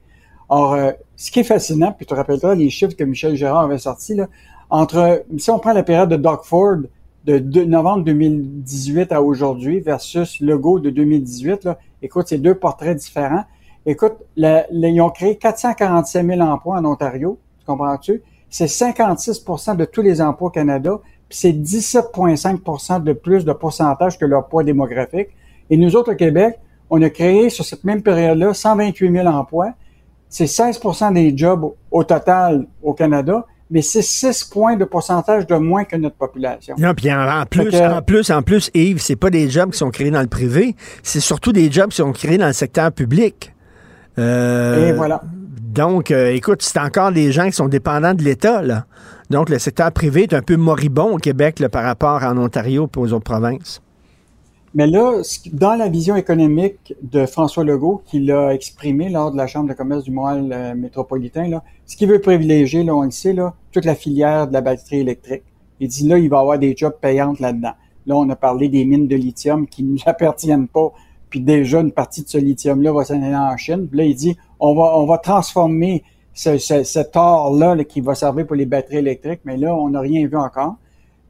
Or, 0.48 0.72
euh, 0.72 0.90
ce 1.14 1.30
qui 1.30 1.38
est 1.38 1.44
fascinant, 1.44 1.92
puis 1.92 2.04
tu 2.04 2.10
te 2.10 2.14
rappelleras 2.16 2.56
les 2.56 2.68
chiffres 2.68 2.96
que 2.96 3.04
Michel 3.04 3.36
Gérard 3.36 3.62
avait 3.62 3.78
sortis, 3.78 4.16
là, 4.16 4.26
entre, 4.70 5.24
si 5.38 5.48
on 5.52 5.60
prend 5.60 5.72
la 5.72 5.84
période 5.84 6.08
de 6.08 6.16
Doug 6.16 6.40
Ford 6.42 6.78
de, 7.24 7.64
novembre 7.64 8.02
2018 8.02 9.12
à 9.12 9.22
aujourd'hui 9.22 9.78
versus 9.78 10.40
Legault 10.40 10.80
de 10.80 10.90
2018, 10.90 11.62
là, 11.62 11.78
écoute, 12.02 12.26
c'est 12.26 12.38
deux 12.38 12.56
portraits 12.56 12.96
différents. 12.96 13.44
Écoute, 13.86 14.14
ils 14.36 15.00
ont 15.00 15.10
créé 15.10 15.36
447 15.36 16.26
000 16.26 16.40
emplois 16.40 16.78
en 16.78 16.84
Ontario, 16.86 17.38
tu 17.60 17.66
comprends-tu? 17.66 18.20
C'est 18.52 18.66
56% 18.66 19.76
de 19.76 19.86
tous 19.86 20.02
les 20.02 20.20
emplois 20.20 20.48
au 20.48 20.50
Canada, 20.50 21.00
puis 21.26 21.38
c'est 21.38 21.52
17,5% 21.52 23.02
de 23.02 23.14
plus 23.14 23.46
de 23.46 23.52
pourcentage 23.54 24.18
que 24.18 24.26
leur 24.26 24.46
poids 24.46 24.62
démographique. 24.62 25.28
Et 25.70 25.78
nous 25.78 25.96
autres 25.96 26.12
au 26.12 26.16
Québec, 26.16 26.58
on 26.90 27.00
a 27.00 27.08
créé 27.08 27.48
sur 27.48 27.64
cette 27.64 27.82
même 27.82 28.02
période-là 28.02 28.52
128 28.52 29.10
000 29.10 29.26
emplois, 29.26 29.72
c'est 30.28 30.44
16% 30.44 31.14
des 31.14 31.34
jobs 31.34 31.72
au 31.90 32.04
total 32.04 32.66
au 32.82 32.92
Canada, 32.92 33.46
mais 33.70 33.80
c'est 33.80 34.02
6 34.02 34.44
points 34.44 34.76
de 34.76 34.84
pourcentage 34.84 35.46
de 35.46 35.54
moins 35.54 35.84
que 35.84 35.96
notre 35.96 36.16
population. 36.16 36.74
Non, 36.78 36.92
puis 36.92 37.10
en, 37.10 37.44
plus, 37.48 37.74
en 37.74 38.02
plus, 38.02 38.30
en 38.30 38.42
plus, 38.42 38.70
Yves, 38.74 39.00
c'est 39.00 39.16
pas 39.16 39.30
des 39.30 39.48
jobs 39.48 39.70
qui 39.70 39.78
sont 39.78 39.90
créés 39.90 40.10
dans 40.10 40.20
le 40.20 40.26
privé, 40.26 40.76
c'est 41.02 41.20
surtout 41.20 41.52
des 41.52 41.72
jobs 41.72 41.88
qui 41.88 41.96
sont 41.96 42.12
créés 42.12 42.36
dans 42.36 42.48
le 42.48 42.52
secteur 42.52 42.92
public. 42.92 43.54
Euh, 44.18 44.90
Et 44.90 44.92
voilà. 44.92 45.22
Donc, 45.72 46.10
euh, 46.10 46.34
écoute, 46.34 46.60
c'est 46.60 46.78
encore 46.78 47.12
des 47.12 47.32
gens 47.32 47.46
qui 47.46 47.52
sont 47.52 47.68
dépendants 47.68 48.12
de 48.12 48.22
l'État, 48.22 48.60
là. 48.60 48.84
Donc, 49.30 49.48
le 49.48 49.58
secteur 49.58 49.90
privé 49.90 50.24
est 50.24 50.34
un 50.34 50.42
peu 50.42 50.56
moribond 50.56 51.14
au 51.14 51.16
Québec 51.16 51.64
par 51.72 51.82
rapport 51.82 52.22
en 52.22 52.36
Ontario 52.36 52.90
et 52.94 52.98
aux 52.98 53.12
autres 53.14 53.24
provinces. 53.24 53.80
Mais 54.74 54.86
là, 54.86 55.22
dans 55.50 55.74
la 55.74 55.88
vision 55.88 56.14
économique 56.14 56.94
de 57.00 57.24
François 57.24 57.64
Legault, 57.64 58.02
qu'il 58.04 58.30
a 58.30 58.50
exprimé 58.50 59.08
lors 59.08 59.32
de 59.32 59.38
la 59.38 59.46
Chambre 59.46 59.70
de 59.70 59.72
commerce 59.72 60.04
du 60.04 60.10
Montréal 60.10 60.50
euh, 60.52 60.74
métropolitain, 60.74 61.48
ce 61.86 61.96
qu'il 61.96 62.06
veut 62.06 62.20
privilégier, 62.20 62.84
là, 62.84 62.94
on 62.94 63.04
le 63.04 63.10
sait, 63.10 63.32
là, 63.32 63.54
toute 63.72 63.86
la 63.86 63.94
filière 63.94 64.48
de 64.48 64.52
la 64.52 64.60
batterie 64.60 65.00
électrique. 65.00 65.42
Il 65.80 65.88
dit 65.88 66.06
là, 66.06 66.18
il 66.18 66.28
va 66.28 66.36
y 66.36 66.40
avoir 66.40 66.58
des 66.58 66.76
jobs 66.76 66.96
payantes 67.00 67.40
là-dedans. 67.40 67.72
Là, 68.06 68.14
on 68.14 68.28
a 68.28 68.36
parlé 68.36 68.68
des 68.68 68.84
mines 68.84 69.08
de 69.08 69.16
lithium 69.16 69.66
qui 69.66 69.84
ne 69.84 69.92
nous 69.92 70.02
appartiennent 70.04 70.68
pas, 70.68 70.92
puis 71.32 71.40
déjà 71.40 71.80
une 71.80 71.92
partie 71.92 72.22
de 72.22 72.28
ce 72.28 72.36
lithium-là 72.36 72.92
va 72.92 73.04
s'en 73.04 73.22
aller 73.22 73.34
en 73.34 73.56
Chine. 73.56 73.88
Puis 73.88 73.96
là, 73.96 74.04
il 74.04 74.14
dit 74.14 74.36
on 74.60 74.74
va, 74.74 74.98
on 74.98 75.06
va 75.06 75.16
transformer 75.16 76.04
ce, 76.34 76.58
ce, 76.58 76.82
cet 76.82 77.16
or-là 77.16 77.74
là, 77.74 77.84
qui 77.84 78.02
va 78.02 78.14
servir 78.14 78.46
pour 78.46 78.54
les 78.54 78.66
batteries 78.66 78.98
électriques, 78.98 79.40
mais 79.46 79.56
là, 79.56 79.74
on 79.74 79.88
n'a 79.88 80.00
rien 80.00 80.26
vu 80.26 80.36
encore. 80.36 80.76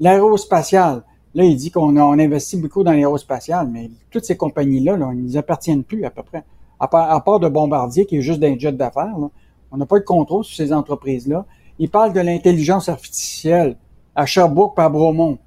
L'aérospatial, 0.00 1.04
Là, 1.34 1.44
il 1.44 1.56
dit 1.56 1.70
qu'on 1.70 1.96
on 1.96 2.18
investit 2.18 2.58
beaucoup 2.58 2.82
dans 2.82 2.92
l'aérospatial, 2.92 3.66
mais 3.68 3.90
toutes 4.10 4.24
ces 4.24 4.36
compagnies-là, 4.36 4.96
là, 4.96 5.10
nous 5.14 5.36
appartiennent 5.36 5.82
plus 5.82 6.04
à 6.04 6.10
peu 6.10 6.22
près. 6.22 6.44
À 6.78 6.88
part, 6.88 7.38
de 7.38 7.48
Bombardier, 7.48 8.06
qui 8.06 8.16
est 8.16 8.22
juste 8.22 8.40
d'un 8.40 8.58
jet 8.58 8.72
d'affaires, 8.72 9.14
on 9.70 9.76
n'a 9.76 9.86
pas 9.86 9.98
de 10.00 10.04
contrôle 10.04 10.44
sur 10.44 10.56
ces 10.56 10.72
entreprises-là. 10.72 11.46
Il 11.78 11.88
parle 11.88 12.12
de 12.12 12.20
l'intelligence 12.20 12.88
artificielle 12.88 13.76
à 14.14 14.26
Sherbrooke 14.26 14.74
par 14.74 14.86
à 14.86 14.88
Bromont. 14.90 15.38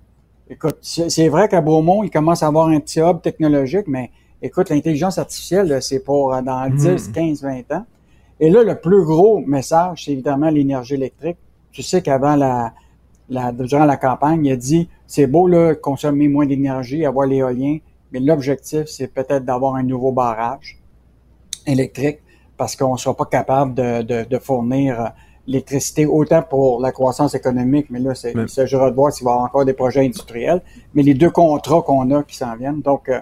Écoute, 0.50 0.78
c'est 0.82 1.28
vrai 1.28 1.50
qu'à 1.50 1.62
Bromont, 1.62 2.04
il 2.04 2.10
commence 2.10 2.42
à 2.42 2.48
avoir 2.48 2.68
un 2.68 2.80
petit 2.80 3.00
hub 3.00 3.22
technologique, 3.22 3.88
mais 3.88 4.12
écoute, 4.46 4.70
l'intelligence 4.70 5.18
artificielle, 5.18 5.82
c'est 5.82 6.00
pour 6.00 6.34
euh, 6.34 6.42
dans 6.42 6.70
10, 6.70 7.10
15, 7.10 7.42
20 7.44 7.72
ans. 7.74 7.86
Et 8.40 8.50
là, 8.50 8.64
le 8.64 8.76
plus 8.80 9.04
gros 9.04 9.40
message, 9.40 10.06
c'est 10.06 10.12
évidemment 10.12 10.50
l'énergie 10.50 10.96
électrique. 10.96 11.38
Tu 11.72 11.82
sais 11.82 12.02
qu'avant 12.02 12.36
la, 12.36 12.74
la, 13.30 13.52
durant 13.52 13.86
la 13.86 13.98
campagne, 13.98 14.46
il 14.46 14.52
a 14.52 14.56
dit 14.56 14.90
c'est 15.08 15.28
beau 15.28 15.48
là, 15.48 15.76
consommer 15.76 16.28
moins 16.28 16.46
d'énergie, 16.46 17.06
avoir 17.06 17.28
l'éolien, 17.28 17.78
mais 18.12 18.20
l'objectif, 18.20 18.86
c'est 18.86 19.08
peut-être 19.08 19.46
d'avoir 19.46 19.76
un 19.76 19.84
nouveau 19.84 20.12
barrage 20.12 20.80
électrique 21.66 22.20
parce 22.58 22.76
qu'on 22.76 22.94
ne 22.94 22.98
sera 22.98 23.16
pas 23.16 23.26
capable 23.26 23.74
de, 23.74 24.02
de, 24.02 24.24
de 24.24 24.38
fournir 24.38 25.02
euh, 25.02 25.08
l'électricité 25.48 26.06
autant 26.06 26.42
pour 26.42 26.80
la 26.82 26.92
croissance 26.92 27.36
économique, 27.36 27.88
mais 27.90 28.00
là, 28.00 28.16
c'est, 28.16 28.34
il 28.36 28.50
s'agira 28.50 28.90
de 28.90 28.96
voir 28.96 29.12
s'il 29.12 29.26
va 29.26 29.32
y 29.32 29.34
avoir 29.34 29.46
encore 29.46 29.66
des 29.66 29.74
projets 29.74 30.06
industriels, 30.06 30.62
mais 30.94 31.04
les 31.04 31.14
deux 31.14 31.30
contrats 31.30 31.82
qu'on 31.82 32.10
a 32.12 32.24
qui 32.24 32.36
s'en 32.36 32.56
viennent. 32.56 32.82
Donc, 32.82 33.10
euh, 33.10 33.20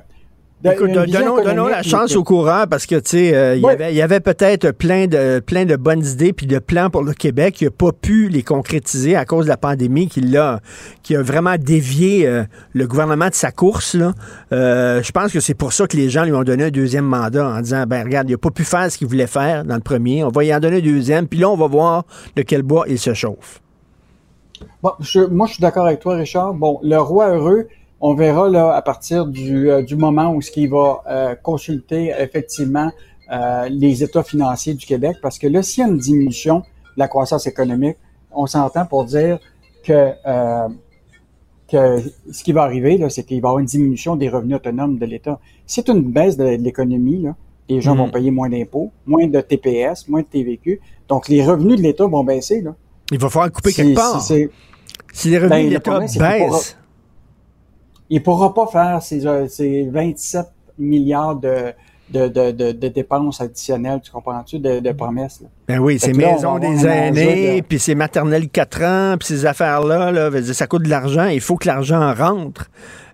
Écoute, 0.72 0.92
donnons, 0.92 1.68
la 1.68 1.84
chance 1.84 2.16
au 2.16 2.24
courant 2.24 2.66
parce 2.70 2.86
que, 2.86 2.96
tu 2.96 3.10
sais, 3.10 3.36
euh, 3.36 3.56
il 3.56 3.96
y 3.96 4.02
avait 4.02 4.22
peut-être 4.22 4.72
plein 4.72 5.08
de, 5.08 5.40
plein 5.40 5.66
de 5.66 5.76
bonnes 5.76 6.06
idées 6.06 6.32
puis 6.32 6.48
de 6.48 6.60
plans 6.60 6.90
pour 6.90 7.04
le 7.04 7.14
Québec. 7.14 7.60
Il 7.60 7.66
n'a 7.66 7.72
pas 7.72 7.92
pu 7.92 8.30
les 8.30 8.44
concrétiser 8.44 9.16
à 9.16 9.26
cause 9.26 9.46
de 9.46 9.50
la 9.50 9.58
pandémie 9.58 10.08
qui, 10.08 10.38
a, 10.38 10.60
qui 11.02 11.16
a 11.16 11.22
vraiment 11.22 11.56
dévié 11.58 12.26
euh, 12.26 12.44
le 12.74 12.88
gouvernement 12.88 13.28
de 13.28 13.34
sa 13.34 13.52
course. 13.52 13.96
Là. 13.96 14.14
Euh, 14.54 15.04
je 15.04 15.12
pense 15.12 15.34
que 15.34 15.42
c'est 15.42 15.54
pour 15.54 15.74
ça 15.74 15.86
que 15.86 15.98
les 15.98 16.10
gens 16.10 16.24
lui 16.24 16.34
ont 16.34 16.44
donné 16.44 16.66
un 16.66 16.72
deuxième 16.72 17.06
mandat 17.06 17.46
en 17.46 17.60
disant, 17.60 17.84
ben 17.86 18.04
regarde, 18.04 18.30
il 18.30 18.34
n'a 18.34 18.38
pas 18.38 18.52
pu 18.52 18.64
faire 18.64 18.90
ce 18.90 18.98
qu'il 18.98 19.08
voulait 19.08 19.28
faire 19.28 19.66
dans 19.66 19.76
le 19.76 19.82
premier. 19.82 20.24
On 20.24 20.30
va 20.30 20.46
y 20.46 20.56
en 20.56 20.60
donner 20.60 20.78
un 20.78 20.82
deuxième, 20.82 21.28
puis 21.28 21.40
là, 21.40 21.50
on 21.50 21.58
va 21.58 21.68
voir 21.68 22.06
de 22.36 22.42
quel 22.42 22.64
bois 22.64 22.86
il 22.88 23.00
se 23.00 23.14
chauffe. 23.14 23.60
Bon, 24.82 24.92
moi, 25.32 25.48
je 25.48 25.54
suis 25.54 25.62
d'accord 25.62 25.88
avec 25.88 26.00
toi, 26.00 26.16
Richard. 26.16 26.54
Bon, 26.54 26.80
le 26.84 26.98
roi 26.98 27.30
heureux, 27.30 27.68
on 28.06 28.14
verra 28.16 28.50
là 28.50 28.74
à 28.76 28.82
partir 28.82 29.26
du, 29.26 29.70
euh, 29.72 29.82
du 29.82 29.96
moment 29.96 30.34
où 30.34 30.42
ce 30.42 30.52
qu'il 30.52 30.70
va 30.70 31.02
euh, 31.08 31.36
consulter 31.42 32.12
effectivement 32.20 32.92
euh, 33.32 33.70
les 33.70 34.04
états 34.04 34.24
financiers 34.24 34.74
du 34.74 34.86
Québec, 34.86 35.16
parce 35.22 35.40
que 35.40 35.48
là, 35.48 35.64
s'il 35.64 35.84
y 35.84 35.88
a 35.88 35.90
une 35.90 35.98
diminution 35.98 36.58
de 36.60 36.64
la 36.98 37.08
croissance 37.08 37.48
économique, 37.48 37.98
on 38.32 38.46
s'entend 38.46 38.86
pour 38.86 39.06
dire 39.06 39.40
que 39.86 40.12
que 41.72 42.00
ce 42.32 42.44
qui 42.44 42.52
va 42.52 42.64
arriver, 42.64 42.98
là, 42.98 43.10
c'est 43.10 43.24
qu'il 43.24 43.42
va 43.42 43.48
y 43.48 43.50
avoir 43.50 43.60
une 43.60 43.66
diminution 43.66 44.16
des 44.16 44.30
revenus 44.30 44.58
autonomes 44.58 44.98
de 45.00 45.06
l'État. 45.06 45.40
C'est 45.66 45.88
une 45.90 46.04
baisse 46.04 46.36
de, 46.38 46.44
l'économie, 46.44 47.22
là. 47.24 47.36
Les 47.70 47.80
gens 47.82 47.96
Mm. 47.96 48.00
vont 48.00 48.10
payer 48.10 48.30
moins 48.32 48.50
d'impôts, 48.50 48.92
moins 49.08 49.26
de 49.26 49.40
TPS, 49.40 50.08
moins 50.10 50.22
de 50.22 50.28
TVQ. 50.28 50.82
Donc, 51.08 51.30
les 51.30 51.44
revenus 51.44 51.78
de 51.78 51.82
l'État 51.82 52.06
vont 52.06 52.24
baisser. 52.24 52.62
Là. 52.62 52.76
Il 53.12 53.18
va 53.18 53.30
falloir 53.30 53.52
couper 53.52 53.70
Si- 53.72 53.76
quelque 53.78 53.96
part. 53.96 54.22
si 54.22 54.34
les 55.30 55.38
revenus 55.38 55.50
Ben, 55.50 55.60
de 55.60 55.64
le 55.64 55.70
l'État 55.76 55.92
problème, 55.92 56.10
baissent, 56.52 56.78
Il 58.14 58.20
ne 58.20 58.24
pourra 58.24 58.54
pas 58.54 58.68
faire 58.68 59.02
ces, 59.02 59.26
euh, 59.26 59.48
ces 59.48 59.90
27 59.92 60.46
milliards 60.78 61.36
de, 61.36 61.74
de, 62.12 62.28
de, 62.28 62.52
de, 62.52 62.72
de 62.72 62.88
dépenses 62.88 63.42
additionnelles, 63.42 64.02
tu 64.04 64.12
comprends-tu, 64.12 64.60
de, 64.60 64.80
de 64.80 64.92
promesses. 64.92 65.42
là. 65.42 65.48
Ben 65.68 65.80
oui, 65.80 65.98
Fait 65.98 66.08
ces 66.08 66.12
que 66.12 66.20
là, 66.20 66.28
on 66.28 66.34
maisons 66.36 66.60
va 66.60 66.68
avoir 66.68 66.72
des 66.78 66.88
aînés, 66.88 67.62
puis 67.64 67.80
ces 67.80 67.96
maternelles 67.96 68.50
4 68.50 68.84
ans, 68.84 69.16
puis 69.18 69.30
ces 69.30 69.48
affaires-là, 69.48 70.12
là, 70.12 70.30
ça 70.54 70.68
coûte 70.68 70.84
de 70.84 70.90
l'argent. 70.90 71.26
Il 71.26 71.42
faut 71.42 71.56
que 71.56 71.66
l'argent 71.68 72.14
rentre. 72.14 72.70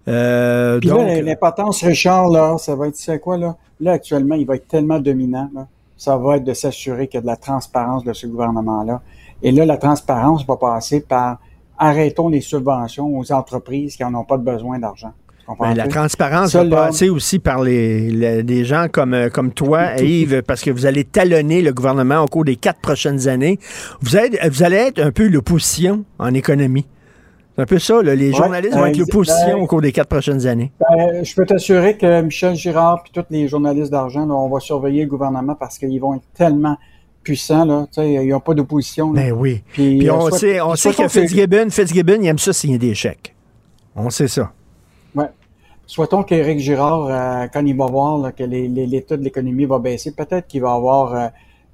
Euh, 0.10 0.80
Puis 0.80 0.90
donc, 0.90 1.08
là, 1.08 1.22
l'importance, 1.22 1.82
Richard, 1.82 2.28
là, 2.28 2.58
ça 2.58 2.76
va 2.76 2.88
être, 2.88 2.96
tu 2.96 3.04
sais 3.04 3.20
quoi, 3.20 3.38
là? 3.38 3.56
Là, 3.80 3.94
actuellement, 3.94 4.36
il 4.36 4.46
va 4.46 4.56
être 4.56 4.68
tellement 4.68 5.00
dominant, 5.00 5.50
là. 5.56 5.66
Ça 5.96 6.18
va 6.18 6.36
être 6.36 6.44
de 6.44 6.54
s'assurer 6.54 7.08
qu'il 7.08 7.20
y 7.20 7.20
a 7.20 7.22
de 7.22 7.28
la 7.28 7.38
transparence 7.38 8.04
de 8.04 8.12
ce 8.12 8.28
gouvernement-là. 8.28 9.02
Et 9.44 9.54
là, 9.54 9.66
la 9.66 9.78
transparence 9.78 10.46
va 10.46 10.58
passer 10.58 11.00
par 11.00 11.38
arrêtons 11.80 12.30
les 12.30 12.42
subventions 12.42 13.18
aux 13.18 13.32
entreprises 13.32 13.96
qui 13.96 14.04
n'en 14.04 14.14
ont 14.20 14.26
pas 14.26 14.38
de 14.38 14.44
besoin 14.44 14.78
d'argent. 14.80 15.14
Ben, 15.60 15.74
la 15.74 15.88
transparence 15.88 16.56
va 16.56 16.64
passer 16.64 17.10
aussi 17.10 17.40
par 17.40 17.64
les, 17.64 18.64
gens 18.66 18.86
comme, 18.92 19.16
euh, 19.16 19.30
comme 19.30 19.52
toi, 19.52 19.96
Yves, 20.00 20.44
parce 20.44 20.62
que 20.62 20.70
vous 20.70 20.86
allez 20.86 21.06
talonner 21.06 21.64
le 21.64 21.74
gouvernement 21.74 22.22
au 22.22 22.28
cours 22.28 22.46
des 22.46 22.56
quatre 22.56 22.80
prochaines 22.80 23.28
années. 23.28 23.58
Vous 24.02 24.16
allez, 24.16 24.38
vous 24.48 24.62
allez 24.62 24.76
être 24.76 25.00
un 25.00 25.12
peu 25.12 25.28
l'opposition 25.28 26.06
en 26.20 26.36
économie. 26.36 26.86
C'est 27.56 27.64
un 27.64 27.66
peu 27.66 27.80
ça, 27.80 28.04
là. 28.04 28.14
les 28.14 28.30
Ouais, 28.30 28.38
journalistes 28.38 28.76
vont 28.76 28.84
euh, 28.84 28.88
être 28.88 28.98
l'opposition 28.98 29.58
ben- 29.58 29.64
au 29.64 29.66
cours 29.66 29.82
des 29.82 29.92
quatre 29.92 30.08
prochaines 30.08 30.46
années. 30.46 30.72
Ben, 30.80 31.26
je 31.26 31.34
peux 31.34 31.48
t'assurer 31.48 31.98
que 31.98 32.22
Michel 32.22 32.54
Girard 32.56 33.04
et 33.08 33.12
tous 33.12 33.26
les 33.32 33.48
journalistes 33.48 33.92
d'argent, 33.92 34.30
on 34.30 34.50
va 34.50 34.60
surveiller 34.60 35.04
le 35.04 35.10
gouvernement 35.10 35.56
parce 35.56 35.80
qu'ils 35.80 36.00
vont 36.00 36.14
être 36.14 36.28
tellement 36.36 36.78
puissants, 37.30 37.66
là. 37.66 37.86
Tu 37.92 38.02
sais, 38.02 38.14
ils 38.14 38.30
n'ont 38.30 38.40
pas 38.40 38.54
d'opposition. 38.56 39.10
Ben 39.12 39.32
oui. 39.32 39.62
Puis, 39.74 40.00
Puis 40.00 40.10
euh, 40.10 40.14
on 40.16 40.30
soit- 40.30 40.38
sait, 40.40 40.62
on 40.62 40.76
sait 40.76 40.94
que 40.94 41.08
Fitzgibbon, 41.08 41.70
Fitzgibbon, 41.70 42.18
il 42.22 42.28
aime 42.28 42.40
ça 42.40 42.54
signer 42.54 42.78
des 42.80 42.96
chèques. 42.96 43.36
On 43.96 44.10
sait 44.10 44.28
ça. 44.28 44.52
Ouais. 45.14 45.26
Soit-on 45.86 46.24
qu'Éric 46.24 46.60
Girard, 46.60 47.08
euh, 47.08 47.48
quand 47.54 47.64
il 47.66 47.76
va 47.78 47.86
voir 47.86 48.18
là, 48.18 48.32
que 48.32 48.44
les- 48.44 48.68
les- 48.68 48.88
l'état 48.88 49.16
de 49.18 49.24
l'économie 49.24 49.66
va 49.66 49.78
baisser, 49.80 50.12
peut-être 50.12 50.48
qu'il 50.48 50.62
va 50.62 50.74
avoir 50.74 51.14
euh, 51.16 51.28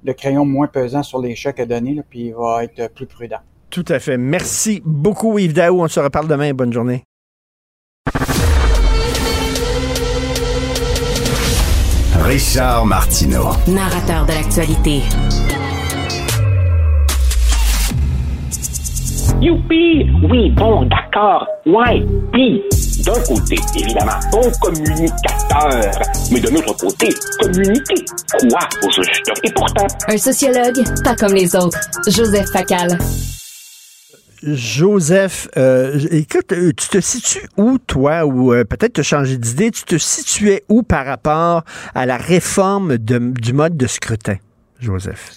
le 0.04 0.12
crayon 0.12 0.44
moins 0.44 0.66
pesant 0.66 1.02
sur 1.02 1.20
les 1.20 1.34
chèques 1.34 1.60
à 1.60 1.66
donner, 1.66 1.94
là, 1.94 2.02
puis 2.08 2.26
il 2.26 2.34
va 2.34 2.64
être 2.64 2.92
plus 2.94 3.06
prudent. 3.06 3.38
Tout 3.70 3.84
à 3.88 3.98
fait. 3.98 4.16
Merci 4.18 4.82
beaucoup, 4.84 5.38
Yves 5.38 5.52
Daou. 5.54 5.80
On 5.82 5.88
se 5.88 6.00
reparle 6.00 6.28
demain. 6.28 6.52
Bonne 6.54 6.72
journée. 6.72 7.02
Richard 12.26 12.84
Martineau. 12.86 13.50
Narrateur 13.68 14.26
de 14.26 14.32
l'actualité. 14.32 15.00
Youpi! 19.40 20.10
Oui, 20.28 20.50
bon, 20.50 20.86
d'accord. 20.86 21.46
Ouais, 21.66 22.04
puis, 22.32 22.62
d'un 23.04 23.20
côté, 23.28 23.54
évidemment, 23.76 24.18
bon 24.32 24.50
communicateur, 24.60 25.90
mais 26.32 26.40
de 26.40 26.48
l'autre 26.48 26.76
côté, 26.76 27.10
communiquer 27.40 28.04
quoi 28.48 28.58
au 28.82 28.90
juste? 28.90 29.30
Et 29.44 29.52
pourtant, 29.52 29.86
Un 30.08 30.18
sociologue, 30.18 30.82
pas 31.04 31.14
comme 31.14 31.32
les 31.32 31.54
autres. 31.54 31.78
Joseph 32.08 32.48
Facal. 32.52 32.98
Joseph, 34.42 35.48
euh, 35.56 35.98
écoute, 36.10 36.52
euh, 36.52 36.72
tu 36.76 36.88
te 36.88 37.00
situes 37.00 37.48
où, 37.56 37.78
toi, 37.78 38.24
ou 38.26 38.52
euh, 38.52 38.64
peut-être 38.64 38.94
te 38.94 39.02
changer 39.02 39.38
d'idée, 39.38 39.70
tu 39.70 39.84
te 39.84 39.98
situais 39.98 40.64
où 40.68 40.82
par 40.82 41.06
rapport 41.06 41.64
à 41.94 42.06
la 42.06 42.16
réforme 42.16 42.98
de- 42.98 43.32
du 43.40 43.52
mode 43.52 43.76
de 43.76 43.86
scrutin, 43.86 44.36
Joseph? 44.80 45.32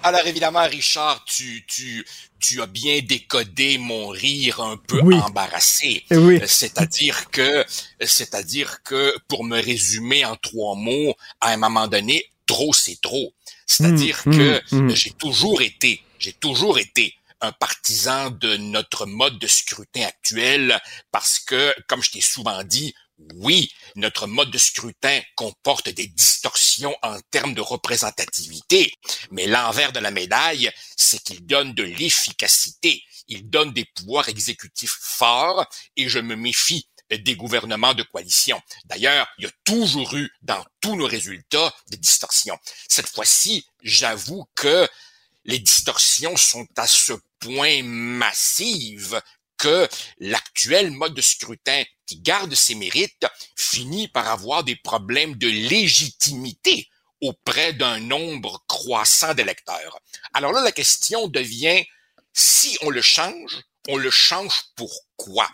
Alors 0.04 0.26
évidemment, 0.26 0.64
Richard, 0.68 1.24
tu, 1.26 1.64
tu, 1.68 2.06
tu 2.40 2.62
as 2.62 2.66
bien 2.68 3.00
décodé 3.08 3.78
mon 3.78 4.08
rire 4.10 4.60
un 4.62 4.78
peu 4.78 5.00
Oui. 5.02 5.16
embarrassé. 5.16 6.04
Oui. 6.12 6.40
Euh, 6.42 6.46
C'est-à-dire 6.48 7.30
que, 7.32 7.64
c'est-à-dire 8.02 8.82
que, 8.84 9.14
pour 9.28 9.44
me 9.44 9.62
résumer 9.62 10.26
en 10.26 10.36
trois 10.36 10.76
mots, 10.76 11.14
à 11.40 11.52
un 11.52 11.58
moment 11.58 11.88
donné, 11.88 12.26
trop 12.48 12.74
c'est 12.74 13.00
trop. 13.02 13.34
C'est-à-dire 13.72 14.22
Mm, 14.26 14.38
que 14.38 14.76
mm, 14.76 14.82
mm. 14.88 14.96
j'ai 14.96 15.12
toujours 15.12 15.62
été, 15.62 16.04
j'ai 16.20 16.34
toujours 16.34 16.78
été 16.78 17.16
un 17.40 17.52
partisan 17.54 18.30
de 18.30 18.58
notre 18.58 19.06
mode 19.06 19.40
de 19.40 19.48
scrutin 19.48 20.04
actuel 20.04 20.80
parce 21.12 21.40
que, 21.40 21.74
comme 21.88 22.04
je 22.04 22.12
t'ai 22.12 22.22
souvent 22.22 22.64
dit, 22.64 22.94
oui, 23.36 23.72
notre 23.96 24.28
mode 24.28 24.52
de 24.52 24.58
scrutin 24.58 25.22
comporte 25.36 25.90
des 25.90 26.08
distorsions 26.08 26.96
en 27.02 27.18
termes 27.32 27.54
de 27.54 27.62
représentativité, 27.62 28.92
mais 29.32 29.48
l'envers 29.48 29.92
de 29.92 30.00
la 30.00 30.12
médaille, 30.12 30.72
c'est 30.98 31.24
qu'il 31.24 31.46
donne 31.46 31.74
de 31.74 31.84
l'efficacité, 31.84 33.04
il 33.28 33.50
donne 33.50 33.74
des 33.74 33.86
pouvoirs 33.96 34.28
exécutifs 34.28 34.98
forts 35.00 35.66
et 35.96 36.10
je 36.10 36.20
me 36.20 36.36
méfie 36.36 36.88
des 37.18 37.36
gouvernements 37.36 37.94
de 37.94 38.04
coalition. 38.04 38.62
D'ailleurs, 38.86 39.28
il 39.38 39.46
y 39.46 39.48
a 39.48 39.52
toujours 39.64 40.16
eu 40.16 40.32
dans 40.42 40.64
tous 40.80 40.96
nos 40.96 41.08
résultats 41.08 41.74
des 41.88 41.98
distorsions. 41.98 42.58
Cette 42.88 43.10
fois-ci, 43.10 43.66
j'avoue 43.82 44.46
que 44.56 44.88
les 45.46 45.60
distorsions 45.60 46.38
sont 46.38 46.68
à 46.78 46.88
ce 46.88 47.14
point 47.40 47.84
massives 47.84 49.22
que 49.58 49.88
l'actuel 50.18 50.92
mode 50.92 51.14
de 51.14 51.22
scrutin 51.22 51.84
qui 52.08 52.20
garde 52.20 52.54
ses 52.56 52.76
mérites 52.76 53.28
finit 53.56 54.08
par 54.08 54.28
avoir 54.28 54.64
des 54.64 54.76
problèmes 54.76 55.36
de 55.36 55.48
légitimité 55.48 56.90
auprès 57.22 57.74
d'un 57.74 58.00
nombre 58.00 58.64
croissant 58.68 59.34
d'électeurs. 59.36 60.00
Alors 60.34 60.52
là, 60.52 60.64
la 60.64 60.72
question 60.72 61.28
devient, 61.28 61.86
si 62.34 62.78
on 62.82 62.90
le 62.90 63.02
change, 63.02 63.62
on 63.88 63.98
le 63.98 64.10
change 64.10 64.64
pourquoi? 64.76 65.48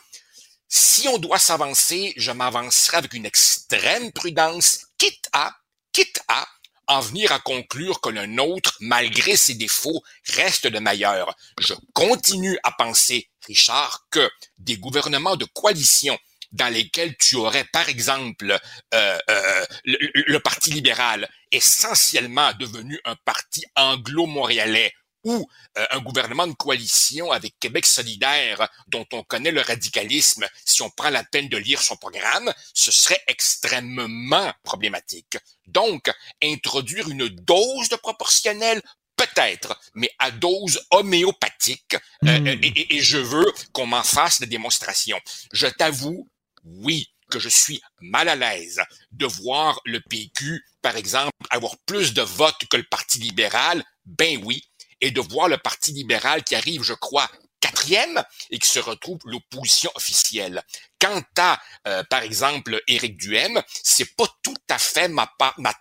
Si 0.69 1.07
on 1.07 1.17
doit 1.17 1.39
s'avancer, 1.39 2.13
je 2.17 2.31
m'avancerai 2.31 2.97
avec 2.97 3.13
une 3.13 3.25
extrême 3.25 4.11
prudence, 4.11 4.87
quitte 4.97 5.29
à, 5.31 5.55
quitte 5.93 6.19
à 6.27 6.47
en 6.87 7.01
venir 7.01 7.31
à 7.31 7.39
conclure 7.39 7.99
que 8.01 8.09
le 8.09 8.25
nôtre, 8.25 8.77
malgré 8.79 9.35
ses 9.35 9.55
défauts, 9.55 10.01
reste 10.29 10.65
le 10.65 10.79
meilleur. 10.79 11.35
Je 11.59 11.73
continue 11.93 12.57
à 12.63 12.71
penser, 12.71 13.29
Richard, 13.45 14.07
que 14.09 14.29
des 14.57 14.77
gouvernements 14.77 15.35
de 15.35 15.45
coalition 15.45 16.17
dans 16.53 16.73
lesquels 16.73 17.15
tu 17.17 17.35
aurais, 17.35 17.65
par 17.65 17.89
exemple, 17.89 18.57
euh, 18.93 19.19
euh, 19.29 19.65
le, 19.83 19.97
le 20.13 20.39
Parti 20.39 20.71
libéral, 20.71 21.29
essentiellement 21.51 22.53
devenu 22.53 22.99
un 23.03 23.15
parti 23.25 23.65
anglo-montréalais, 23.75 24.93
ou 25.27 25.45
euh, 25.77 25.85
un 25.91 25.99
gouvernement 25.99 26.47
de 26.47 26.53
coalition 26.53 27.31
avec 27.31 27.59
Québec 27.59 27.85
solidaire, 27.85 28.69
dont 28.87 29.05
on 29.11 29.23
connaît 29.23 29.51
le 29.51 29.61
radicalisme, 29.61 30.45
si 30.65 30.81
on 30.81 30.89
prend 30.89 31.09
la 31.09 31.23
peine 31.25 31.49
de 31.49 31.57
lire 31.57 31.81
son 31.81 31.97
programme, 31.97 32.51
ce 32.73 32.91
serait 32.91 33.21
extrêmement 33.27 34.53
problématique. 34.63 35.37
Donc, 35.67 36.09
introduire 36.41 37.09
une 37.09 37.27
dose 37.27 37.89
de 37.89 37.97
proportionnel, 37.97 38.81
peut-être, 39.17 39.77
mais 39.95 40.09
à 40.19 40.31
dose 40.31 40.79
homéopathique, 40.91 41.95
euh, 42.25 42.39
Hmm. 42.39 42.47
et, 42.47 42.67
et- 42.67 42.95
et 42.95 43.01
je 43.01 43.17
veux 43.17 43.51
qu'on 43.73 43.85
m'en 43.87 44.03
fasse 44.03 44.39
la 44.39 44.47
démonstration. 44.47 45.19
Je 45.51 45.67
t'avoue, 45.67 46.29
oui, 46.63 47.07
que 47.29 47.39
je 47.39 47.49
suis 47.49 47.81
mal 47.99 48.29
à 48.29 48.37
l'aise 48.37 48.81
de 49.11 49.25
voir 49.25 49.81
le 49.83 49.99
PQ, 49.99 50.63
par 50.81 50.95
exemple, 50.95 51.31
avoir 51.49 51.75
plus 51.85 52.13
de 52.13 52.21
votes 52.21 52.65
que 52.69 52.77
le 52.77 52.83
Parti 52.83 53.19
libéral, 53.19 53.83
ben 54.05 54.39
oui, 54.45 54.63
et 55.01 55.11
de 55.11 55.21
voir 55.21 55.49
le 55.49 55.57
Parti 55.57 55.91
libéral 55.91 56.43
qui 56.43 56.55
arrive, 56.55 56.83
je 56.83 56.93
crois, 56.93 57.29
quatrième 57.59 58.23
et 58.51 58.59
qui 58.59 58.69
se 58.69 58.79
retrouve 58.79 59.19
l'opposition 59.25 59.91
officielle. 59.95 60.63
Quant 60.99 61.23
à, 61.37 61.59
euh, 61.87 62.03
par 62.09 62.23
exemple, 62.23 62.81
Éric 62.87 63.17
Duhem, 63.17 63.61
c'est 63.83 64.15
pas 64.15 64.27
tout 64.43 64.55
à 64.69 64.77
fait 64.77 65.07
ma, 65.07 65.27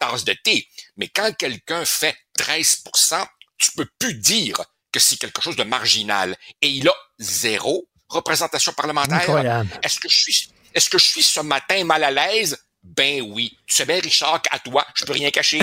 tasse 0.00 0.24
de 0.24 0.34
thé, 0.44 0.68
mais 0.96 1.08
quand 1.08 1.34
quelqu'un 1.36 1.84
fait 1.84 2.16
13% 2.38 3.26
tu 3.58 3.70
peux 3.72 3.86
plus 3.98 4.14
dire 4.14 4.64
que 4.92 5.00
c'est 5.00 5.16
quelque 5.16 5.42
chose 5.42 5.56
de 5.56 5.62
marginal. 5.62 6.36
Et 6.62 6.68
il 6.68 6.88
a 6.88 6.94
zéro 7.18 7.88
représentation 8.08 8.72
parlementaire. 8.72 9.18
Incroyable. 9.18 9.70
Est-ce 9.82 9.98
que 9.98 10.08
je 10.08 10.16
suis, 10.16 10.50
est-ce 10.74 10.90
que 10.90 10.98
je 10.98 11.04
suis 11.04 11.22
ce 11.22 11.40
matin 11.40 11.84
mal 11.84 12.04
à 12.04 12.10
l'aise? 12.10 12.56
Ben 12.94 13.22
oui. 13.22 13.56
Tu 13.66 13.74
sais 13.74 13.84
bien, 13.84 13.98
Richard, 14.00 14.40
qu'à 14.42 14.58
toi, 14.58 14.86
je 14.94 15.04
peux 15.04 15.12
rien 15.12 15.30
cacher. 15.30 15.58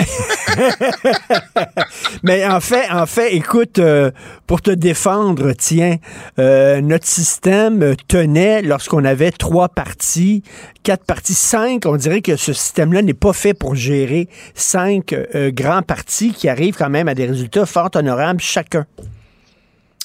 Mais 2.22 2.46
en 2.46 2.60
fait, 2.60 2.88
en 2.90 3.06
fait, 3.06 3.34
écoute, 3.34 3.78
euh, 3.78 4.10
pour 4.46 4.62
te 4.62 4.70
défendre, 4.70 5.52
tiens, 5.52 5.98
euh, 6.38 6.80
notre 6.80 7.06
système 7.06 7.96
tenait 8.08 8.62
lorsqu'on 8.62 9.04
avait 9.04 9.32
trois 9.32 9.68
partis, 9.68 10.42
quatre 10.82 11.04
partis, 11.04 11.34
cinq. 11.34 11.86
On 11.86 11.96
dirait 11.96 12.20
que 12.20 12.36
ce 12.36 12.52
système-là 12.52 13.02
n'est 13.02 13.14
pas 13.14 13.32
fait 13.32 13.54
pour 13.54 13.74
gérer 13.74 14.28
cinq 14.54 15.12
euh, 15.12 15.50
grands 15.50 15.82
partis 15.82 16.32
qui 16.32 16.48
arrivent 16.48 16.76
quand 16.76 16.90
même 16.90 17.08
à 17.08 17.14
des 17.14 17.26
résultats 17.26 17.66
fort 17.66 17.90
honorables 17.94 18.40
chacun. 18.40 18.86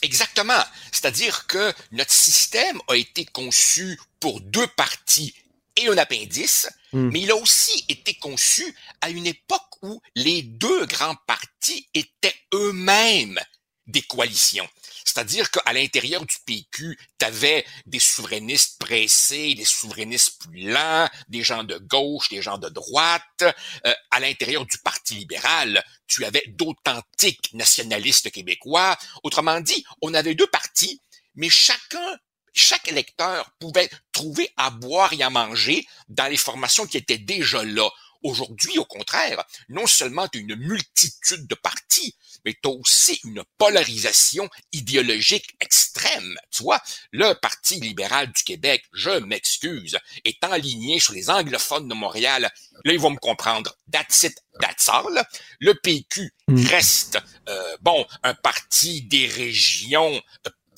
Exactement. 0.02 0.64
C'est-à-dire 0.92 1.46
que 1.48 1.74
notre 1.92 2.12
système 2.12 2.80
a 2.88 2.96
été 2.96 3.26
conçu 3.26 4.00
pour 4.20 4.40
deux 4.42 4.68
partis 4.78 5.34
et 5.78 5.88
un 5.88 5.98
appendice, 5.98 6.70
Mm. 6.94 7.10
Mais 7.12 7.22
il 7.22 7.32
a 7.32 7.36
aussi 7.36 7.86
été 7.88 8.14
conçu 8.16 8.76
à 9.02 9.10
une 9.10 9.28
époque 9.28 9.62
où 9.82 10.02
les 10.16 10.42
deux 10.42 10.86
grands 10.86 11.18
partis 11.28 11.88
étaient 11.94 12.36
eux-mêmes 12.54 13.40
des 13.88 14.02
coalitions. 14.04 14.68
C'est-à-dire 15.04 15.50
qu'à 15.50 15.74
l'intérieur 15.74 16.24
du 16.24 16.36
PQ, 16.46 16.98
tu 17.18 17.26
avais 17.26 17.66
des 17.88 18.00
souverainistes 18.00 18.78
pressés, 18.80 19.56
des 19.56 19.66
souverainistes 19.66 20.40
plus 20.44 20.70
lents, 20.72 21.10
des 21.28 21.44
gens 21.44 21.64
de 21.64 21.78
gauche, 21.80 22.30
des 22.30 22.44
gens 22.44 22.60
de 22.60 22.70
droite. 22.70 23.24
Euh, 23.42 23.94
à 24.12 24.20
l'intérieur 24.20 24.66
du 24.66 24.78
Parti 24.78 25.16
libéral, 25.16 25.84
tu 26.08 26.26
avais 26.26 26.44
d'authentiques 26.50 27.52
nationalistes 27.54 28.30
québécois. 28.30 28.98
Autrement 29.24 29.60
dit, 29.62 29.84
on 30.02 30.14
avait 30.14 30.36
deux 30.36 30.48
partis, 30.48 31.02
mais 31.34 31.50
chacun 31.50 32.18
chaque 32.60 32.88
électeur 32.88 33.52
pouvait 33.60 33.90
trouver 34.12 34.52
à 34.58 34.70
boire 34.70 35.14
et 35.14 35.24
à 35.24 35.30
manger 35.30 35.88
dans 36.10 36.28
les 36.28 36.38
formations 36.38 36.86
qui 36.86 36.98
étaient 36.98 37.18
déjà 37.18 37.64
là. 37.64 37.90
Aujourd'hui, 38.22 38.78
au 38.78 38.86
contraire, 38.86 39.42
non 39.70 39.88
seulement 39.88 40.28
tu 40.28 40.40
as 40.40 40.42
une 40.42 40.56
multitude 40.56 41.48
de 41.48 41.56
partis, 41.56 42.16
mais 42.44 42.54
tu 42.54 42.68
as 42.68 42.72
aussi 42.72 43.20
une 43.24 43.44
polarisation 43.58 44.50
idéologique 44.74 45.56
extrême. 45.62 46.36
Tu 46.52 46.64
vois, 46.64 46.82
le 47.14 47.34
Parti 47.34 47.80
libéral 47.80 48.28
du 48.28 48.44
Québec, 48.44 48.84
je 48.92 49.12
m'excuse, 49.12 49.98
est 50.26 50.44
aligné 50.44 51.00
sur 51.00 51.14
les 51.14 51.30
anglophones 51.30 51.88
de 51.88 51.94
Montréal. 51.94 52.52
Là, 52.84 52.94
ils 52.94 53.00
vont 53.00 53.12
me 53.12 53.18
comprendre. 53.18 53.74
That's 53.90 54.24
it, 54.24 54.36
that's 54.60 54.90
all. 54.90 55.24
Le 55.60 55.74
PQ 55.76 56.30
reste, 56.50 57.20
euh, 57.48 57.78
bon, 57.82 58.06
un 58.24 58.34
parti 58.34 59.02
des 59.04 59.28
régions 59.28 60.22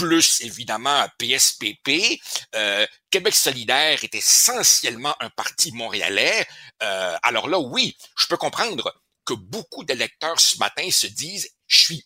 plus 0.01 0.41
évidemment 0.41 1.05
PSPP. 1.19 2.19
Euh, 2.55 2.87
Québec 3.11 3.35
solidaire 3.35 4.03
est 4.03 4.15
essentiellement 4.15 5.15
un 5.19 5.29
parti 5.29 5.71
montréalais. 5.73 6.47
Euh, 6.81 7.15
alors 7.21 7.47
là, 7.47 7.59
oui, 7.59 7.95
je 8.17 8.25
peux 8.25 8.37
comprendre 8.37 8.91
que 9.25 9.35
beaucoup 9.35 9.83
d'électeurs 9.83 10.39
ce 10.39 10.57
matin 10.57 10.89
se 10.89 11.05
disent, 11.05 11.51
je 11.67 11.77
suis 11.77 12.05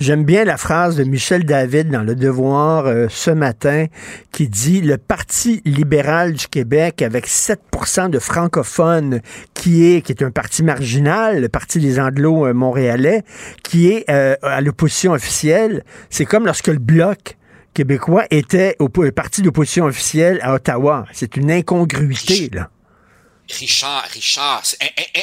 J'aime 0.00 0.24
bien 0.24 0.44
la 0.44 0.56
phrase 0.56 0.96
de 0.96 1.04
Michel 1.04 1.44
David 1.44 1.90
dans 1.90 2.02
Le 2.02 2.14
Devoir 2.14 2.86
euh, 2.86 3.06
ce 3.08 3.30
matin 3.30 3.86
qui 4.32 4.48
dit 4.48 4.80
Le 4.80 4.98
Parti 4.98 5.62
libéral 5.64 6.32
du 6.32 6.48
Québec, 6.48 7.02
avec 7.02 7.26
7 7.26 7.60
de 8.10 8.18
francophones, 8.18 9.20
qui 9.54 9.86
est, 9.86 10.02
qui 10.02 10.12
est 10.12 10.22
un 10.22 10.30
parti 10.30 10.62
marginal, 10.62 11.40
le 11.40 11.48
Parti 11.48 11.78
des 11.78 12.00
Anglo-Montréalais, 12.00 13.22
qui 13.62 13.88
est 13.88 14.08
euh, 14.10 14.34
à 14.42 14.60
l'opposition 14.60 15.12
officielle, 15.12 15.84
c'est 16.10 16.24
comme 16.24 16.46
lorsque 16.46 16.68
le 16.68 16.78
Bloc 16.78 17.36
québécois 17.74 18.24
était 18.30 18.76
au 18.78 18.88
parti 18.88 19.42
d'opposition 19.42 19.84
officielle 19.84 20.40
à 20.42 20.54
Ottawa. 20.54 21.06
C'est 21.12 21.36
une 21.36 21.50
incongruité, 21.50 22.50
là. 22.52 22.70
Richard, 23.50 24.04
Richard, 24.10 24.64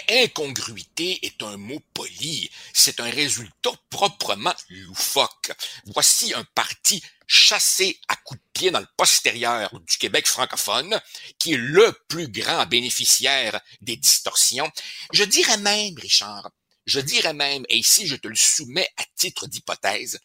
incongruité 0.09 1.25
est 1.25 1.41
un 1.43 1.57
mot 1.57 1.79
poli. 1.93 2.49
C'est 2.73 2.99
un 2.99 3.09
résultat 3.09 3.71
proprement 3.89 4.53
loufoque. 4.69 5.51
Voici 5.85 6.33
un 6.33 6.43
parti 6.55 7.03
chassé 7.27 7.99
à 8.07 8.15
coups 8.15 8.39
de 8.39 8.45
pied 8.53 8.71
dans 8.71 8.79
le 8.79 8.87
postérieur 8.97 9.79
du 9.79 9.97
Québec 9.97 10.27
francophone, 10.27 10.99
qui 11.39 11.53
est 11.53 11.57
le 11.57 11.95
plus 12.07 12.27
grand 12.27 12.65
bénéficiaire 12.65 13.59
des 13.81 13.95
distorsions. 13.95 14.71
Je 15.13 15.23
dirais 15.23 15.57
même, 15.57 15.95
Richard, 15.97 16.49
je 16.85 16.99
dirais 16.99 17.33
même, 17.33 17.65
et 17.69 17.77
ici 17.77 18.07
je 18.07 18.15
te 18.15 18.27
le 18.27 18.35
soumets 18.35 18.89
à 18.97 19.03
titre 19.15 19.47
d'hypothèse, 19.47 20.19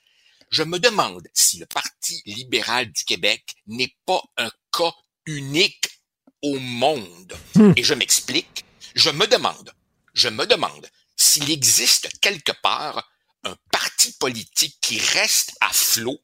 je 0.51 0.63
me 0.63 0.79
demande 0.79 1.29
si 1.33 1.59
le 1.59 1.67
Parti 1.67 2.23
libéral 2.27 2.91
du 2.91 3.05
Québec 3.05 3.55
n'est 3.67 3.95
pas 4.05 4.23
un 4.37 4.51
cas 4.73 4.93
unique 5.27 6.00
au 6.43 6.59
monde. 6.59 7.37
Hmm. 7.55 7.73
Et 7.77 7.83
je 7.83 7.95
m'explique. 7.95 8.65
Je 8.95 9.11
me 9.11 9.27
demande, 9.27 9.73
je 10.15 10.29
me 10.29 10.47
demande 10.47 10.89
s'il 11.17 11.51
existe 11.51 12.09
quelque 12.21 12.53
part 12.63 13.09
un 13.45 13.57
parti 13.71 14.13
politique 14.13 14.79
qui 14.81 14.99
reste 14.99 15.53
à 15.61 15.69
flot, 15.69 16.21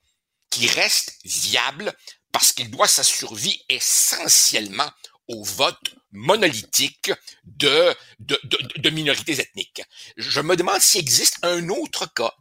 qui 0.50 0.66
reste 0.66 1.12
viable, 1.24 1.94
parce 2.32 2.52
qu'il 2.52 2.70
doit 2.70 2.88
sa 2.88 3.02
survie 3.02 3.62
essentiellement 3.68 4.90
au 5.28 5.42
vote 5.42 5.94
monolithique 6.12 7.10
de, 7.44 7.94
minorités 8.90 9.40
ethniques. 9.40 9.82
Je 10.16 10.40
me 10.40 10.56
demande 10.56 10.80
s'il 10.80 11.00
existe 11.00 11.38
un 11.42 11.68
autre 11.68 12.12
cas. 12.12 12.34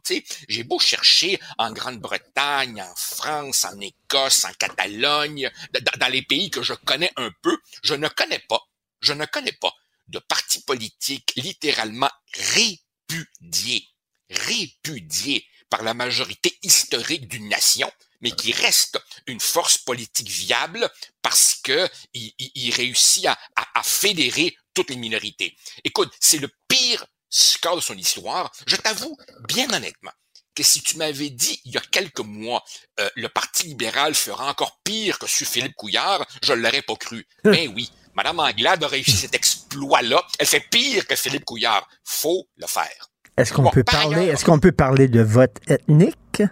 J'ai 0.48 0.64
beau 0.64 0.78
chercher 0.78 1.38
en 1.58 1.72
Grande-Bretagne, 1.72 2.82
en 2.82 2.94
France, 2.96 3.64
en 3.64 3.78
Écosse, 3.80 4.44
en 4.44 4.52
Catalogne, 4.54 5.50
dans, 5.72 5.98
dans 5.98 6.12
les 6.12 6.22
pays 6.22 6.50
que 6.50 6.62
je 6.62 6.74
connais 6.74 7.10
un 7.16 7.30
peu, 7.42 7.58
je 7.82 7.94
ne 7.94 8.08
connais 8.08 8.42
pas, 8.48 8.60
je 9.00 9.12
ne 9.12 9.26
connais 9.26 9.52
pas 9.52 9.74
de 10.08 10.18
parti 10.18 10.62
politique 10.62 11.32
littéralement 11.36 12.10
répudié, 12.34 13.88
répudié 14.30 15.46
par 15.68 15.82
la 15.82 15.94
majorité 15.94 16.56
historique 16.62 17.28
d'une 17.28 17.48
nation, 17.48 17.90
mais 18.20 18.30
qui 18.30 18.52
reste 18.52 19.00
une 19.26 19.40
force 19.40 19.78
politique 19.78 20.28
viable 20.28 20.88
parce 21.22 21.58
que 21.62 21.88
il, 22.14 22.32
il 22.38 22.74
réussit 22.74 23.26
à, 23.26 23.38
à, 23.56 23.80
à, 23.80 23.82
fédérer 23.82 24.56
toutes 24.74 24.90
les 24.90 24.96
minorités. 24.96 25.56
Écoute, 25.84 26.12
c'est 26.20 26.38
le 26.38 26.48
pire 26.68 27.06
score 27.28 27.76
de 27.76 27.80
son 27.80 27.96
histoire. 27.96 28.52
Je 28.66 28.76
t'avoue, 28.76 29.16
bien 29.48 29.72
honnêtement, 29.72 30.12
que 30.54 30.62
si 30.62 30.82
tu 30.82 30.96
m'avais 30.96 31.30
dit 31.30 31.60
il 31.64 31.72
y 31.72 31.76
a 31.76 31.82
quelques 31.82 32.20
mois, 32.20 32.64
euh, 33.00 33.08
le 33.14 33.28
Parti 33.28 33.64
libéral 33.68 34.14
fera 34.14 34.50
encore 34.50 34.80
pire 34.82 35.18
que 35.18 35.26
sur 35.26 35.46
Philippe 35.46 35.74
Couillard, 35.74 36.26
je 36.42 36.52
ne 36.52 36.60
l'aurais 36.60 36.82
pas 36.82 36.96
cru. 36.96 37.26
Mais 37.44 37.68
oui, 37.74 37.90
Madame 38.14 38.40
Anglade 38.40 38.82
a 38.82 38.88
réussi 38.88 39.12
cet 39.12 39.34
exploit-là. 39.34 40.22
Elle 40.38 40.46
fait 40.46 40.64
pire 40.70 41.06
que 41.06 41.14
Philippe 41.14 41.44
Couillard. 41.44 41.86
Faut 42.04 42.48
le 42.56 42.66
faire. 42.66 43.10
Est-ce 43.36 43.52
qu'on 43.52 43.64
bon, 43.64 43.70
peut 43.70 43.84
parler, 43.84 44.28
est-ce 44.28 44.44
qu'on 44.46 44.58
peut 44.58 44.72
parler 44.72 45.08
de 45.08 45.20
vote 45.20 45.58
ethnique? 45.68 46.42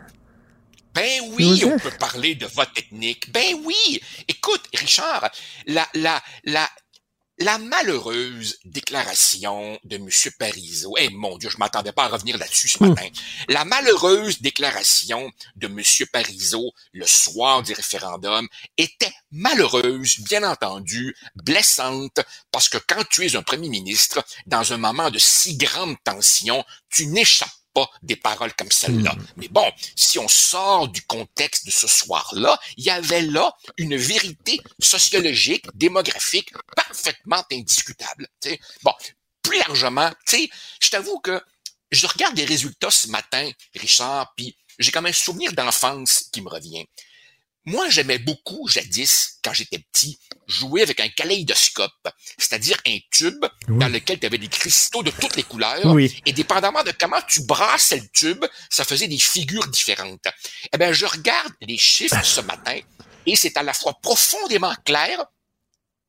Ben 0.95 1.21
oui, 1.33 1.65
on 1.65 1.79
peut 1.79 1.91
parler 1.99 2.37
de 2.37 2.47
vote 2.47 2.71
ethnique. 2.77 3.31
Ben 3.33 3.57
oui. 3.65 4.01
Écoute, 4.29 4.62
Richard, 4.75 5.29
la, 5.66 5.89
la, 5.95 6.23
la, 6.45 6.71
la 7.39 7.59
malheureuse 7.59 8.59
déclaration 8.65 9.77
de 9.83 9.97
M. 9.97 10.09
Parizeau, 10.39 10.95
eh 10.99 11.09
mon 11.11 11.37
Dieu, 11.37 11.51
je 11.51 11.59
m'attendais 11.59 11.91
pas 11.91 12.05
à 12.05 12.09
revenir 12.09 12.39
là-dessus 12.39 12.69
ce 12.69 12.83
matin. 12.83 13.09
La 13.49 13.65
malheureuse 13.65 14.41
déclaration 14.41 15.33
de 15.57 15.66
M. 15.66 15.83
Parizeau 16.12 16.73
le 16.93 17.07
soir 17.07 17.65
du 17.65 17.73
référendum 17.73 18.47
était 18.77 19.12
malheureuse, 19.33 20.21
bien 20.21 20.45
entendu, 20.45 21.16
blessante, 21.35 22.21
parce 22.53 22.69
que 22.69 22.79
quand 22.79 23.03
tu 23.11 23.27
es 23.27 23.35
un 23.35 23.43
premier 23.43 23.69
ministre, 23.69 24.25
dans 24.47 24.73
un 24.73 24.77
moment 24.77 25.11
de 25.11 25.19
si 25.19 25.57
grande 25.57 25.97
tension, 26.05 26.65
tu 26.89 27.07
n'échappes 27.07 27.51
pas 27.75 27.91
des 28.03 28.17
paroles 28.17 28.55
comme 28.55 28.71
celle-là. 28.71 29.13
Mm. 29.13 29.27
Mais 29.37 29.49
bon, 29.49 29.71
si 29.97 30.19
on 30.19 30.29
sort 30.29 30.89
du 30.89 31.03
contexte 31.03 31.67
de 31.67 31.71
ce 31.71 31.87
soir-là, 31.87 32.59
il 32.77 32.85
y 32.85 32.91
avait 32.91 33.23
là 33.23 33.55
une 33.77 33.97
vérité 33.97 34.61
sociologique, 34.79 35.67
démographique, 35.75 36.53
parfaitement 36.77 37.45
indiscutable. 37.53 38.29
T'sais. 38.41 38.59
Bon, 38.83 38.93
plus 39.43 39.59
largement, 39.59 40.11
tu 40.27 40.37
sais, 40.37 40.51
je 40.81 40.89
t'avoue 40.89 41.19
que 41.19 41.43
je 41.91 42.07
regarde 42.07 42.37
les 42.37 42.45
résultats 42.45 42.91
ce 42.91 43.09
matin, 43.09 43.51
Richard, 43.75 44.33
puis 44.37 44.57
j'ai 44.79 44.91
comme 44.91 45.07
un 45.07 45.13
souvenir 45.13 45.53
d'enfance 45.53 46.25
qui 46.33 46.41
me 46.41 46.49
revient. 46.49 46.87
Moi, 47.66 47.89
j'aimais 47.89 48.19
beaucoup, 48.19 48.69
jadis, 48.69 49.39
quand 49.43 49.55
j'étais 49.55 49.78
petit, 49.78 50.19
jouer 50.47 50.82
avec 50.82 51.01
un 51.01 51.09
kaléidoscope, 51.09 52.09
c'est-à-dire 52.36 52.77
un 52.86 52.99
tube 53.11 53.43
oui. 53.69 53.78
dans 53.78 53.89
lequel 53.89 54.19
tu 54.20 54.27
avais 54.27 54.36
des 54.36 54.49
cristaux 54.49 55.03
de 55.03 55.11
toutes 55.11 55.36
les 55.36 55.45
couleurs. 55.45 55.86
Oui. 55.86 56.15
Et 56.27 56.32
dépendamment 56.32 56.82
de 56.82 56.93
comment 56.99 57.20
tu 57.27 57.43
brassais 57.45 58.01
le 58.01 58.09
tube, 58.12 58.45
ça 58.69 58.85
faisait 58.85 59.09
des 59.09 59.19
figures 59.19 59.66
différentes. 59.69 60.27
Eh 60.73 60.77
bien, 60.77 60.93
je 60.93 61.07
regarde 61.07 61.53
les 61.62 61.78
chiffres 61.78 62.23
ce 62.23 62.43
matin 62.43 62.78
et 63.27 63.36
c'est 63.36 63.57
à 63.57 63.62
la 63.62 63.73
fois 63.73 63.99
profondément 64.03 64.74
clair 64.85 65.24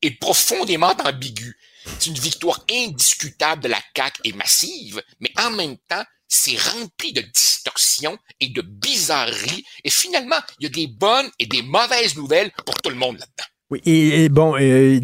et 0.02 0.12
profondément 0.12 0.94
ambigu. 1.06 1.58
C'est 1.86 2.08
une 2.08 2.20
victoire 2.20 2.66
indiscutable 2.70 3.64
de 3.64 3.68
la 3.70 3.82
CAQ 3.96 4.22
et 4.26 4.34
massive, 4.34 5.02
mais 5.20 5.32
en 5.38 5.52
même 5.52 5.78
temps, 5.88 6.04
c'est 6.28 6.58
rempli 6.58 7.14
de 7.14 7.22
distorsions 7.22 8.18
et 8.40 8.50
de 8.50 8.62
bizarreries. 8.62 9.64
Et 9.84 9.90
finalement, 9.90 10.40
il 10.60 10.64
y 10.64 10.68
a 10.68 10.70
des 10.70 10.88
bonnes 10.88 11.30
et 11.40 11.46
des 11.46 11.62
mauvaises 11.62 12.16
nouvelles 12.16 12.52
pour 12.66 12.76
tout 12.82 12.90
le 12.90 12.96
monde 12.96 13.18
là-dedans. 13.18 13.55
Oui, 13.72 13.82
et, 13.88 14.26
et 14.26 14.30
bon, 14.30 14.56
euh, 14.60 15.00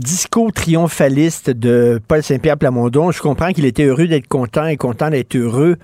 triomphaliste 0.53 1.49
de 1.49 1.99
Paul 2.07 2.21
Saint-Pierre 2.21 2.59
Plamondon, 2.59 3.09
je 3.09 3.19
comprends 3.19 3.53
qu'il 3.53 3.65
était 3.65 3.85
heureux 3.85 4.07
d'être 4.07 4.27
content 4.27 4.67
et 4.67 4.77
content 4.77 5.09
d'être 5.09 5.35
heureux 5.35 5.77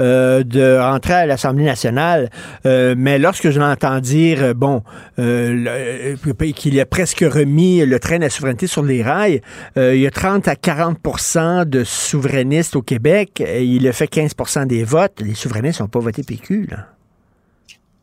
euh, 0.00 0.42
de 0.42 0.76
rentrer 0.76 1.12
à 1.12 1.26
l'Assemblée 1.26 1.62
nationale, 1.62 2.30
euh, 2.66 2.96
mais 2.98 3.20
lorsque 3.20 3.50
je 3.50 3.60
l'entends 3.60 4.00
dire, 4.00 4.42
euh, 4.42 4.52
bon, 4.52 4.82
euh, 5.20 6.16
qu'il 6.56 6.80
a 6.80 6.86
presque 6.86 7.20
remis 7.20 7.86
le 7.86 8.00
train 8.00 8.16
de 8.16 8.22
la 8.22 8.30
souveraineté 8.30 8.66
sur 8.66 8.82
les 8.82 9.04
rails, 9.04 9.40
il 9.76 10.00
y 10.00 10.06
a 10.08 10.10
30 10.10 10.48
à 10.48 10.54
40% 10.56 11.66
de 11.66 11.84
souverainistes 11.84 12.74
au 12.74 12.82
Québec, 12.82 13.44
et 13.46 13.62
il 13.62 13.86
a 13.86 13.92
fait 13.92 14.12
15% 14.12 14.66
des 14.66 14.82
votes, 14.82 15.20
les 15.20 15.36
souverainistes 15.36 15.78
n'ont 15.78 15.86
pas 15.86 16.00
voté 16.00 16.24
PQ, 16.24 16.66
là. 16.68 16.88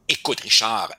Écoute, 0.08 0.40
Richard, 0.40 0.90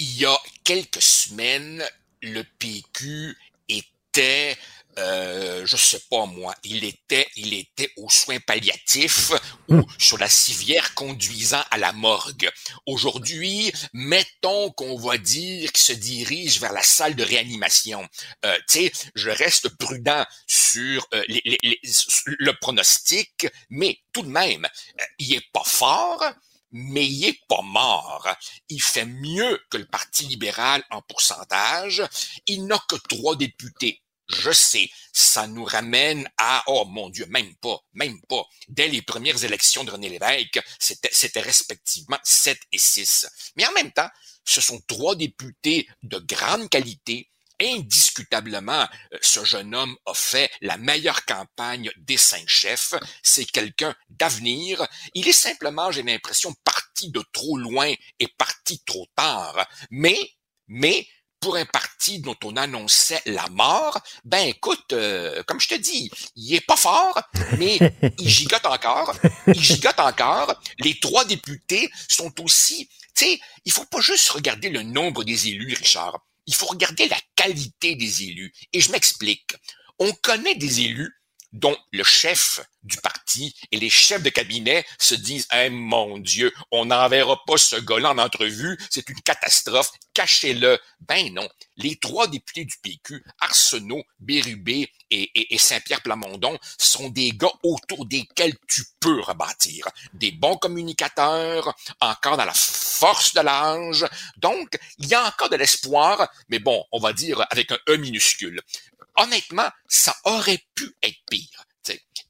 il 0.00 0.20
y 0.20 0.24
a 0.24 0.36
quelques 0.64 1.00
semaines, 1.00 1.80
le 2.26 2.44
PQ 2.58 3.36
était 3.68 4.56
euh, 4.98 5.66
je 5.66 5.76
sais 5.76 6.00
pas 6.10 6.24
moi, 6.24 6.54
il 6.64 6.84
était, 6.84 7.28
il 7.36 7.52
était 7.52 7.90
aux 7.96 8.08
soins 8.08 8.40
palliatifs 8.40 9.32
ou 9.68 9.82
sur 9.98 10.16
la 10.16 10.28
civière 10.28 10.94
conduisant 10.94 11.62
à 11.70 11.76
la 11.76 11.92
morgue. 11.92 12.50
Aujourd'hui, 12.86 13.72
mettons 13.92 14.70
qu'on 14.70 14.96
va 14.96 15.18
dire 15.18 15.70
qu'il 15.72 15.84
se 15.84 15.92
dirige 15.92 16.60
vers 16.60 16.72
la 16.72 16.82
salle 16.82 17.14
de 17.14 17.22
réanimation. 17.24 18.08
Euh, 18.46 18.56
tu 18.68 18.86
sais, 18.86 18.92
je 19.14 19.28
reste 19.28 19.68
prudent 19.76 20.24
sur 20.46 21.06
euh, 21.12 21.22
les, 21.28 21.42
les, 21.44 21.58
les, 21.62 21.80
le 22.24 22.52
pronostic, 22.54 23.48
mais 23.68 23.98
tout 24.12 24.22
de 24.22 24.30
même, 24.30 24.64
euh, 24.64 25.04
il 25.18 25.34
est 25.34 25.46
pas 25.52 25.64
fort 25.64 26.24
mais 26.72 27.06
il 27.06 27.24
est 27.26 27.40
pas 27.48 27.62
mort. 27.62 28.28
Il 28.68 28.82
fait 28.82 29.06
mieux 29.06 29.60
que 29.70 29.76
le 29.76 29.86
Parti 29.86 30.24
libéral 30.24 30.84
en 30.90 31.02
pourcentage. 31.02 32.02
Il 32.46 32.66
n'a 32.66 32.82
que 32.88 32.96
trois 33.08 33.36
députés. 33.36 34.02
Je 34.28 34.50
sais, 34.50 34.90
ça 35.12 35.46
nous 35.46 35.64
ramène 35.64 36.28
à, 36.36 36.64
oh 36.66 36.84
mon 36.84 37.10
Dieu, 37.10 37.26
même 37.26 37.54
pas, 37.56 37.78
même 37.92 38.20
pas. 38.28 38.44
Dès 38.68 38.88
les 38.88 39.02
premières 39.02 39.44
élections 39.44 39.84
de 39.84 39.92
René 39.92 40.08
Lévesque, 40.08 40.60
c'était, 40.80 41.40
respectivement 41.40 42.18
7 42.24 42.58
et 42.72 42.78
6. 42.78 43.28
Mais 43.56 43.66
en 43.66 43.72
même 43.72 43.92
temps, 43.92 44.08
ce 44.44 44.60
sont 44.60 44.80
trois 44.88 45.14
députés 45.14 45.88
de 46.02 46.18
grande 46.18 46.68
qualité. 46.68 47.30
Indiscutablement, 47.60 48.86
euh, 49.12 49.18
ce 49.22 49.44
jeune 49.44 49.74
homme 49.74 49.96
a 50.04 50.14
fait 50.14 50.50
la 50.60 50.76
meilleure 50.76 51.24
campagne 51.24 51.90
des 51.96 52.16
cinq 52.16 52.46
chefs. 52.46 52.94
C'est 53.22 53.46
quelqu'un 53.46 53.94
d'avenir. 54.10 54.86
Il 55.14 55.26
est 55.26 55.32
simplement, 55.32 55.90
j'ai 55.90 56.02
l'impression, 56.02 56.54
parti 56.64 57.10
de 57.10 57.22
trop 57.32 57.56
loin 57.56 57.92
et 58.18 58.28
parti 58.36 58.82
trop 58.84 59.06
tard. 59.16 59.66
Mais, 59.90 60.18
mais, 60.68 61.06
pour 61.40 61.56
un 61.56 61.66
parti 61.66 62.20
dont 62.20 62.36
on 62.44 62.56
annonçait 62.56 63.22
la 63.26 63.46
mort, 63.50 64.00
ben 64.24 64.48
écoute, 64.48 64.92
euh, 64.92 65.42
comme 65.44 65.60
je 65.60 65.68
te 65.68 65.74
dis, 65.74 66.10
il 66.34 66.54
est 66.54 66.66
pas 66.66 66.76
fort, 66.76 67.20
mais 67.58 67.78
il 68.18 68.28
gigote 68.28 68.66
encore, 68.66 69.14
il 69.46 69.62
gigote 69.62 70.00
encore. 70.00 70.60
Les 70.78 70.98
trois 70.98 71.24
députés 71.24 71.88
sont 72.08 72.32
aussi, 72.42 72.88
tu 73.14 73.26
sais, 73.26 73.40
il 73.64 73.72
faut 73.72 73.84
pas 73.84 74.00
juste 74.00 74.28
regarder 74.30 74.70
le 74.70 74.82
nombre 74.82 75.24
des 75.24 75.48
élus, 75.48 75.74
Richard. 75.74 76.18
Il 76.46 76.54
faut 76.54 76.66
regarder 76.66 77.08
la 77.08 77.18
qualité 77.34 77.96
des 77.96 78.24
élus. 78.24 78.52
Et 78.72 78.80
je 78.80 78.90
m'explique. 78.92 79.56
On 79.98 80.12
connaît 80.12 80.54
des 80.54 80.82
élus 80.82 81.15
dont 81.56 81.76
le 81.92 82.04
chef 82.04 82.60
du 82.82 82.98
parti 82.98 83.54
et 83.72 83.78
les 83.78 83.90
chefs 83.90 84.22
de 84.22 84.28
cabinet 84.30 84.84
se 84.98 85.14
disent 85.14 85.48
Eh 85.52 85.70
mon 85.70 86.18
Dieu, 86.18 86.52
on 86.70 86.86
n'enverra 86.86 87.40
pas 87.46 87.56
ce 87.56 87.76
gars-là 87.76 88.10
en 88.10 88.18
entrevue, 88.18 88.78
c'est 88.90 89.08
une 89.08 89.20
catastrophe, 89.22 89.90
cachez-le. 90.14 90.78
Ben 91.00 91.32
non, 91.32 91.48
les 91.76 91.96
trois 91.96 92.28
députés 92.28 92.64
du 92.64 92.76
PQ, 92.82 93.24
Arsenault, 93.40 94.02
Bérubé 94.20 94.90
et, 95.10 95.54
et, 95.54 95.58
Saint-Pierre 95.58 96.02
Plamondon, 96.02 96.58
sont 96.78 97.08
des 97.08 97.30
gars 97.30 97.52
autour 97.62 98.06
desquels 98.06 98.54
tu 98.68 98.82
peux 99.00 99.20
rebâtir. 99.20 99.88
Des 100.12 100.32
bons 100.32 100.56
communicateurs, 100.56 101.74
encore 102.00 102.36
dans 102.36 102.44
la 102.44 102.54
force 102.54 103.34
de 103.34 103.40
l'âge. 103.40 104.04
Donc, 104.36 104.78
il 104.98 105.08
y 105.08 105.14
a 105.14 105.26
encore 105.26 105.48
de 105.48 105.56
l'espoir, 105.56 106.28
mais 106.48 106.58
bon, 106.58 106.84
on 106.92 106.98
va 106.98 107.12
dire 107.12 107.44
avec 107.50 107.72
un 107.72 107.78
E 107.88 107.96
minuscule 107.96 108.60
honnêtement, 109.16 109.68
ça 109.88 110.14
aurait 110.24 110.62
pu 110.74 110.94
être 111.02 111.18
pire. 111.30 111.64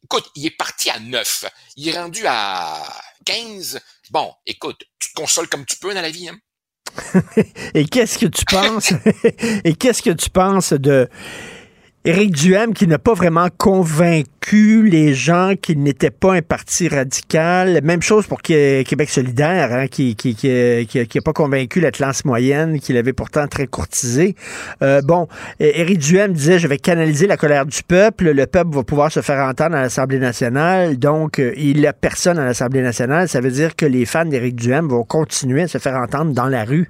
Écoute, 0.04 0.30
il 0.36 0.46
est 0.46 0.56
parti 0.56 0.90
à 0.90 1.00
9. 1.00 1.44
Il 1.76 1.88
est 1.88 1.98
rendu 1.98 2.22
à 2.26 2.82
15. 3.24 3.80
Bon, 4.10 4.32
écoute, 4.46 4.84
tu 4.98 5.10
te 5.10 5.14
consoles 5.14 5.48
comme 5.48 5.66
tu 5.66 5.76
peux 5.78 5.94
dans 5.94 6.02
la 6.02 6.10
vie. 6.10 6.28
Hein? 6.28 6.38
Et 7.74 7.86
qu'est-ce 7.86 8.18
que 8.18 8.26
tu 8.26 8.44
penses? 8.44 8.92
Et 9.64 9.74
qu'est-ce 9.74 10.02
que 10.02 10.10
tu 10.10 10.30
penses 10.30 10.72
de 10.72 11.08
Éric 12.06 12.36
Duhem 12.36 12.72
qui 12.72 12.86
n'a 12.86 13.00
pas 13.00 13.14
vraiment 13.14 13.48
convaincu 13.58 14.88
les 14.88 15.12
gens 15.12 15.54
qu'il 15.60 15.82
n'était 15.82 16.12
pas 16.12 16.34
un 16.34 16.40
parti 16.40 16.86
radical. 16.86 17.80
Même 17.82 18.00
chose 18.00 18.28
pour 18.28 18.42
Québec 18.42 19.10
solidaire, 19.10 19.72
hein, 19.72 19.88
qui 19.88 20.14
qui, 20.14 21.20
pas 21.20 21.32
convaincu 21.32 21.80
la 21.80 21.90
classe 21.90 22.24
moyenne, 22.24 22.78
qu'il 22.78 22.96
avait 22.96 23.12
pourtant 23.12 23.48
très 23.48 23.66
courtisé. 23.66 24.36
Euh, 24.82 25.02
bon, 25.02 25.26
Éric 25.58 25.98
Duhem 25.98 26.32
disait, 26.32 26.60
je 26.60 26.68
vais 26.68 26.78
canaliser 26.78 27.26
la 27.26 27.36
colère 27.36 27.66
du 27.66 27.82
peuple. 27.82 28.30
Le 28.30 28.46
peuple 28.46 28.76
va 28.76 28.84
pouvoir 28.84 29.10
se 29.10 29.20
faire 29.20 29.44
entendre 29.44 29.74
à 29.74 29.82
l'Assemblée 29.82 30.20
nationale. 30.20 30.98
Donc, 30.98 31.40
euh, 31.40 31.54
il 31.56 31.78
n'y 31.80 31.88
a 31.88 31.92
personne 31.92 32.38
à 32.38 32.44
l'Assemblée 32.44 32.82
nationale. 32.82 33.28
Ça 33.28 33.40
veut 33.40 33.50
dire 33.50 33.74
que 33.74 33.84
les 33.84 34.06
fans 34.06 34.26
d'Éric 34.26 34.54
Duhem 34.54 34.86
vont 34.86 35.02
continuer 35.02 35.62
à 35.62 35.68
se 35.68 35.78
faire 35.78 35.96
entendre 35.96 36.32
dans 36.32 36.46
la 36.46 36.64
rue. 36.64 36.88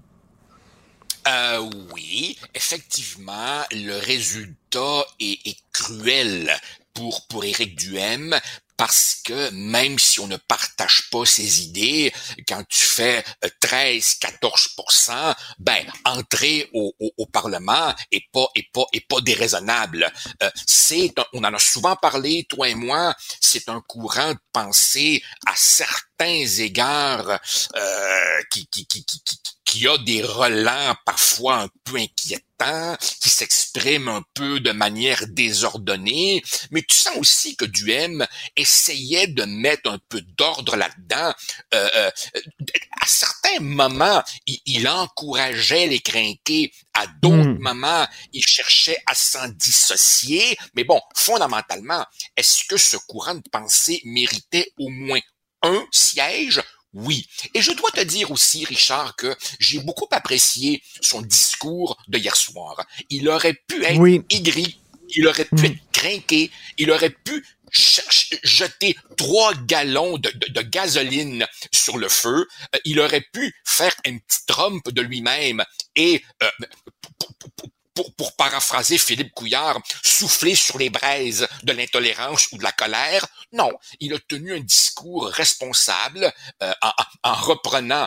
Euh, 1.28 1.70
oui, 1.92 2.38
effectivement, 2.54 3.62
le 3.72 3.98
résultat 3.98 5.04
est, 5.18 5.46
est 5.46 5.58
cruel 5.72 6.56
pour, 6.94 7.26
pour 7.26 7.44
Éric 7.44 7.76
Duhem 7.76 8.38
parce 8.76 9.22
que 9.24 9.50
même 9.50 9.98
si 9.98 10.20
on 10.20 10.26
ne 10.26 10.36
partage 10.36 11.08
pas 11.10 11.24
ses 11.24 11.62
idées, 11.62 12.12
quand 12.46 12.62
tu 12.68 12.84
fais 12.84 13.24
13-14%, 13.62 15.10
euh, 15.10 15.32
ben 15.58 15.84
entrer 16.04 16.68
au, 16.74 16.94
au, 17.00 17.10
au, 17.16 17.26
Parlement 17.26 17.94
est 18.12 18.30
pas 18.32 18.46
est 18.54 18.70
pas 18.72 18.84
est 18.92 19.06
pas 19.06 19.20
déraisonnable. 19.20 20.10
Euh, 20.42 20.50
c'est 20.66 21.12
on 21.32 21.42
en 21.44 21.54
a 21.54 21.58
souvent 21.58 21.96
parlé 21.96 22.46
toi 22.48 22.68
et 22.68 22.74
moi, 22.74 23.14
c'est 23.40 23.68
un 23.68 23.80
courant 23.80 24.32
de 24.32 24.38
pensée 24.52 25.22
à 25.46 25.52
certains 25.56 26.46
égards 26.58 27.40
euh, 27.76 28.40
qui, 28.50 28.66
qui, 28.68 28.86
qui, 28.86 29.04
qui, 29.04 29.20
qui 29.24 29.55
a 29.86 29.98
des 29.98 30.22
relents 30.22 30.94
parfois 31.04 31.56
un 31.62 31.68
peu 31.84 31.96
inquiétants, 31.96 32.96
qui 33.20 33.28
s'expriment 33.28 34.08
un 34.08 34.24
peu 34.34 34.60
de 34.60 34.72
manière 34.72 35.26
désordonnée, 35.28 36.42
mais 36.70 36.82
tu 36.82 36.96
sens 36.96 37.16
aussi 37.16 37.56
que 37.56 37.64
Duhem 37.64 38.26
essayait 38.56 39.26
de 39.26 39.44
mettre 39.44 39.90
un 39.90 39.98
peu 40.08 40.22
d'ordre 40.38 40.76
là-dedans. 40.76 41.34
Euh, 41.74 41.88
euh, 41.96 42.10
à 43.00 43.06
certains 43.06 43.60
moments, 43.60 44.22
il, 44.46 44.88
encourageait 44.88 45.86
les 45.86 46.00
crinqués, 46.00 46.72
à 46.94 47.06
d'autres 47.06 47.58
hmm. 47.58 47.58
moments, 47.58 48.06
il 48.32 48.42
cherchait 48.42 49.02
à 49.06 49.14
s'en 49.14 49.48
dissocier, 49.48 50.56
mais 50.74 50.84
bon, 50.84 51.00
fondamentalement, 51.14 52.04
est-ce 52.36 52.64
que 52.64 52.76
ce 52.76 52.96
courant 52.96 53.34
de 53.34 53.48
pensée 53.50 54.00
méritait 54.04 54.72
au 54.78 54.88
moins 54.88 55.20
un 55.62 55.84
siège? 55.90 56.62
Oui. 56.96 57.28
Et 57.52 57.60
je 57.60 57.72
dois 57.72 57.90
te 57.90 58.00
dire 58.00 58.30
aussi, 58.30 58.64
Richard, 58.64 59.16
que 59.16 59.36
j'ai 59.60 59.80
beaucoup 59.80 60.08
apprécié 60.10 60.82
son 61.02 61.20
discours 61.20 61.98
de 62.08 62.16
hier 62.16 62.34
soir. 62.34 62.86
Il 63.10 63.28
aurait 63.28 63.60
pu 63.68 63.84
être 63.84 64.02
aigri, 64.30 64.80
il 65.10 65.28
aurait 65.28 65.44
pu 65.44 65.62
mm. 65.62 65.64
être 65.66 65.90
craqué, 65.92 66.50
il 66.78 66.90
aurait 66.90 67.10
pu 67.10 67.44
jeter 68.42 68.96
trois 69.18 69.52
gallons 69.54 70.16
de, 70.16 70.62
gasoline 70.62 71.46
sur 71.70 71.98
le 71.98 72.08
feu, 72.08 72.46
euh, 72.74 72.78
il 72.86 72.98
aurait 73.00 73.26
pu 73.32 73.54
faire 73.64 73.94
un 74.06 74.16
petit 74.16 74.46
trompe 74.46 74.90
de 74.90 75.02
lui-même 75.02 75.62
et 75.96 76.22
euh, 76.42 76.50
pour, 77.96 78.14
pour 78.14 78.36
paraphraser 78.36 78.98
Philippe 78.98 79.32
Couillard, 79.32 79.80
souffler 80.04 80.54
sur 80.54 80.78
les 80.78 80.90
braises 80.90 81.48
de 81.64 81.72
l'intolérance 81.72 82.46
ou 82.52 82.58
de 82.58 82.62
la 82.62 82.72
colère. 82.72 83.26
Non, 83.52 83.72
il 83.98 84.14
a 84.14 84.18
tenu 84.28 84.54
un 84.54 84.60
discours 84.60 85.26
responsable 85.28 86.32
euh, 86.62 86.72
en, 86.82 86.92
en, 87.24 87.34
reprenant 87.34 88.06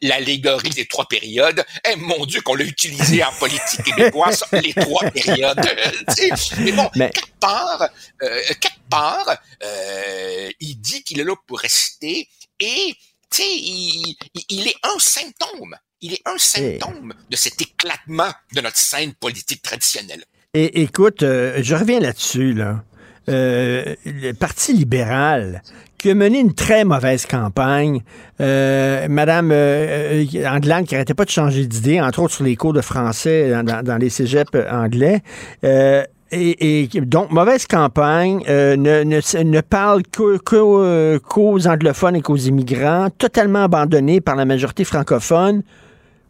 l'allégorie 0.00 0.68
la, 0.68 0.74
des 0.74 0.86
trois 0.86 1.06
périodes. 1.06 1.64
Eh 1.88 1.96
mon 1.96 2.24
Dieu, 2.24 2.40
qu'on 2.40 2.54
l'a 2.54 2.64
utilisé 2.64 3.22
en 3.24 3.32
politique 3.32 3.82
québécoise, 3.82 4.44
les 4.52 4.72
trois 4.72 5.10
périodes. 5.10 5.58
Euh, 5.58 6.36
mais 6.58 6.72
bon, 6.72 6.88
quelque 6.90 7.38
part, 7.40 7.88
euh, 8.22 8.42
quelque 8.60 8.88
part, 8.88 9.36
euh, 9.62 10.50
il 10.60 10.76
dit 10.76 11.02
qu'il 11.02 11.20
est 11.20 11.24
là 11.24 11.34
pour 11.46 11.58
rester 11.58 12.28
et 12.60 12.94
tu 13.30 13.42
sais, 13.42 13.56
il, 13.56 14.16
il 14.48 14.68
est 14.68 14.76
un 14.82 14.98
symptôme 14.98 15.76
il 16.02 16.14
est 16.14 16.22
un 16.26 16.38
symptôme 16.38 17.12
de 17.28 17.36
cet 17.36 17.60
éclatement 17.60 18.30
de 18.54 18.60
notre 18.60 18.76
scène 18.76 19.12
politique 19.14 19.62
traditionnelle. 19.62 20.24
Et 20.54 20.82
écoute, 20.82 21.22
euh, 21.22 21.60
je 21.62 21.74
reviens 21.74 22.00
là-dessus, 22.00 22.54
là. 22.54 22.82
Euh, 23.28 23.94
le 24.04 24.32
Parti 24.32 24.72
libéral, 24.72 25.62
qui 25.98 26.10
a 26.10 26.14
mené 26.14 26.40
une 26.40 26.54
très 26.54 26.84
mauvaise 26.84 27.26
campagne. 27.26 28.02
Euh, 28.40 29.06
Madame 29.08 29.50
euh, 29.52 30.24
Anglade 30.46 30.86
qui 30.86 30.94
n'arrêtait 30.94 31.14
pas 31.14 31.26
de 31.26 31.30
changer 31.30 31.66
d'idée, 31.66 32.00
entre 32.00 32.20
autres 32.20 32.34
sur 32.34 32.44
les 32.44 32.56
cours 32.56 32.72
de 32.72 32.80
français 32.80 33.52
dans, 33.62 33.98
les 33.98 34.08
cégeps 34.08 34.50
anglais. 34.70 35.22
Et, 36.32 36.88
donc, 37.02 37.30
mauvaise 37.30 37.66
campagne, 37.66 38.42
ne, 38.48 39.60
parle 39.60 40.02
qu'aux 40.12 41.66
anglophones 41.66 42.16
et 42.16 42.22
qu'aux 42.22 42.36
immigrants, 42.36 43.08
totalement 43.16 43.64
abandonné 43.64 44.20
par 44.20 44.34
la 44.34 44.44
majorité 44.44 44.84
francophone 44.84 45.62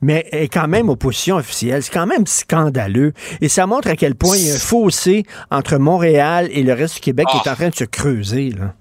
mais 0.00 0.26
est 0.32 0.48
quand 0.48 0.68
même 0.68 0.88
opposition 0.88 1.36
officielle. 1.36 1.82
C'est 1.82 1.92
quand 1.92 2.06
même 2.06 2.26
scandaleux. 2.26 3.12
Et 3.40 3.48
ça 3.48 3.66
montre 3.66 3.88
à 3.88 3.96
quel 3.96 4.14
point 4.14 4.36
il 4.36 4.46
y 4.46 4.50
a 4.50 4.54
un 4.54 4.58
fossé 4.58 5.24
entre 5.50 5.78
Montréal 5.78 6.48
et 6.52 6.62
le 6.62 6.72
reste 6.72 6.96
du 6.96 7.00
Québec 7.00 7.26
qui 7.30 7.36
est 7.36 7.50
en 7.50 7.54
train 7.54 7.68
de 7.68 7.74
se 7.74 7.84
creuser. 7.84 8.50
Là. 8.50 8.74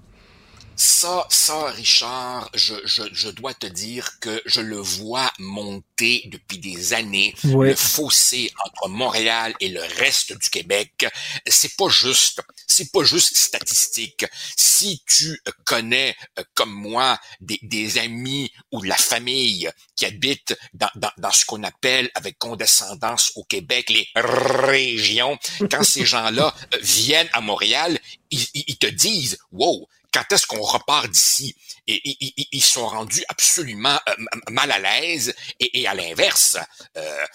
Ça, 0.82 1.26
ça, 1.28 1.66
Richard, 1.72 2.48
je, 2.54 2.72
je, 2.86 3.02
je 3.12 3.28
dois 3.28 3.52
te 3.52 3.66
dire 3.66 4.18
que 4.18 4.40
je 4.46 4.62
le 4.62 4.78
vois 4.78 5.30
monter 5.38 6.22
depuis 6.32 6.56
des 6.56 6.94
années. 6.94 7.34
Oui. 7.44 7.68
Le 7.68 7.74
fossé 7.74 8.50
entre 8.64 8.88
Montréal 8.88 9.54
et 9.60 9.68
le 9.68 9.82
reste 9.98 10.32
du 10.32 10.48
Québec, 10.48 11.04
c'est 11.46 11.76
pas 11.76 11.90
juste. 11.90 12.40
C'est 12.66 12.90
pas 12.92 13.04
juste 13.04 13.36
statistique. 13.36 14.24
Si 14.56 15.02
tu 15.06 15.38
connais, 15.66 16.16
euh, 16.38 16.44
comme 16.54 16.72
moi, 16.72 17.20
des, 17.42 17.58
des 17.60 17.98
amis 17.98 18.50
ou 18.72 18.80
de 18.80 18.88
la 18.88 18.96
famille 18.96 19.68
qui 19.96 20.06
habitent 20.06 20.56
dans, 20.72 20.88
dans, 20.94 21.12
dans 21.18 21.30
ce 21.32 21.44
qu'on 21.44 21.62
appelle 21.62 22.10
avec 22.14 22.38
condescendance 22.38 23.32
au 23.34 23.44
Québec 23.44 23.90
les 23.90 24.08
régions, 24.14 25.38
quand 25.70 25.82
ces 25.84 26.06
gens-là 26.06 26.54
euh, 26.74 26.78
viennent 26.80 27.28
à 27.34 27.42
Montréal, 27.42 27.98
ils, 28.30 28.46
ils- 28.54 28.64
ils 28.68 28.78
te 28.78 28.86
disent, 28.86 29.36
wow, 29.52 29.86
quand 30.12 30.24
est-ce 30.32 30.46
qu'on 30.46 30.62
repart 30.62 31.08
d'ici? 31.08 31.56
Ils 31.86 32.62
sont 32.62 32.86
rendus 32.86 33.24
absolument 33.28 33.98
euh, 34.08 34.14
mal 34.50 34.70
à 34.70 34.78
l'aise. 34.78 35.34
Et, 35.58 35.86
à 35.86 35.94
l'inverse, 35.94 36.56
euh, 36.96 37.26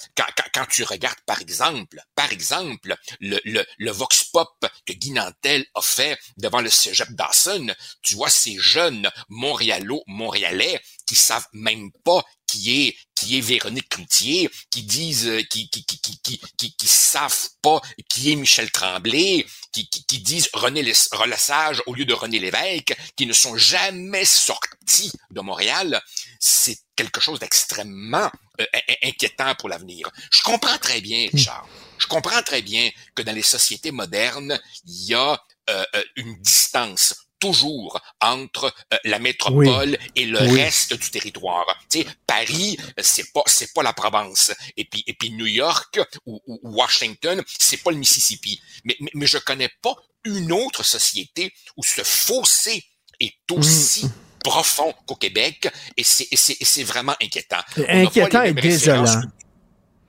quand, 0.53 0.65
tu 0.69 0.83
regardes 0.83 1.19
par 1.25 1.41
exemple, 1.41 2.01
par 2.15 2.31
exemple, 2.31 2.95
le, 3.19 3.39
le, 3.43 3.65
le 3.77 3.91
vox 3.91 4.25
pop 4.25 4.65
que 4.85 4.93
Guy 4.93 5.11
Nantel 5.11 5.65
a 5.75 5.81
fait 5.81 6.17
devant 6.37 6.61
le 6.61 6.69
cégep 6.69 7.11
Dawson, 7.11 7.73
tu 8.01 8.15
vois 8.15 8.29
ces 8.29 8.57
jeunes 8.59 9.09
Montréalo, 9.29 10.03
Montréalais 10.07 10.81
qui 11.05 11.15
savent 11.15 11.47
même 11.53 11.91
pas 12.03 12.23
qui 12.55 12.87
est 12.87 12.97
qui 13.15 13.37
est 13.37 13.41
Véronique 13.41 13.89
Cloutier, 13.89 14.49
qui 14.69 14.83
disent 14.83 15.27
euh, 15.27 15.41
qui 15.43 15.69
qui 15.69 15.85
qui 15.85 15.99
qui 15.99 16.75
qui, 16.77 16.87
savent 16.87 17.49
pas 17.61 17.81
qui 18.09 18.31
est 18.31 18.35
Michel 18.35 18.69
Tremblay, 18.71 19.45
qui, 19.71 19.89
qui, 19.89 20.05
qui 20.05 20.19
disent 20.19 20.49
René 20.53 20.81
Relassage 21.11 21.81
au 21.85 21.93
lieu 21.93 22.05
de 22.05 22.13
René 22.13 22.39
Lévesque, 22.39 22.95
qui 23.15 23.25
ne 23.25 23.33
sont 23.33 23.57
jamais 23.57 24.25
sortis 24.25 25.11
de 25.31 25.41
Montréal, 25.41 26.01
c'est 26.39 26.77
quelque 26.95 27.21
chose 27.21 27.39
d'extrêmement 27.39 28.29
euh, 28.59 28.65
in- 28.73 29.09
inquiétant 29.09 29.53
pour 29.55 29.69
l'avenir. 29.69 30.09
Je 30.31 30.41
comprends 30.41 30.77
très 30.77 31.01
bien, 31.01 31.27
Richard. 31.33 31.67
Je 31.97 32.07
comprends 32.07 32.43
très 32.43 32.61
bien 32.61 32.89
que 33.15 33.21
dans 33.23 33.35
les 33.35 33.41
sociétés 33.41 33.91
modernes, 33.91 34.59
il 34.85 35.07
y 35.07 35.13
a 35.13 35.41
euh, 35.69 35.85
une 36.15 36.35
distance 36.41 37.15
toujours 37.45 37.99
entre 38.21 38.73
euh, 38.93 38.97
la 39.03 39.19
métropole 39.19 39.97
et 40.15 40.25
le 40.25 40.41
Oui. 40.41 40.61
reste 40.61 40.93
du 40.93 41.09
territoire. 41.09 41.65
Tu 41.89 41.99
sais, 41.99 42.07
Paris, 42.25 42.77
euh, 42.81 43.01
c'est 43.03 43.31
pas 43.33 43.43
c'est 43.45 43.73
pas 43.73 43.83
la 43.83 43.93
Provence. 43.93 44.51
Et 44.77 44.85
puis 44.85 45.03
et 45.07 45.13
puis 45.13 45.31
New 45.31 45.45
York 45.47 45.99
ou, 46.25 46.41
Washington, 46.63 47.43
c'est 47.59 47.77
pas 47.83 47.91
le 47.91 47.97
Mississippi. 47.97 48.61
Mais, 48.83 48.95
mais 48.99 49.11
mais 49.13 49.27
je 49.27 49.37
connais 49.37 49.69
pas 49.81 49.95
une 50.25 50.51
autre 50.51 50.83
société 50.83 51.53
où 51.77 51.83
ce 51.83 52.03
fossé 52.03 52.83
est 53.19 53.35
aussi 53.51 54.09
profond 54.43 54.93
qu'au 55.07 55.15
Québec 55.15 55.67
et 55.97 56.03
c'est 56.03 56.83
vraiment 56.83 57.15
inquiétant. 57.21 57.61
Inquiétant 57.87 58.43
et 58.43 58.53
désolant. 58.53 59.21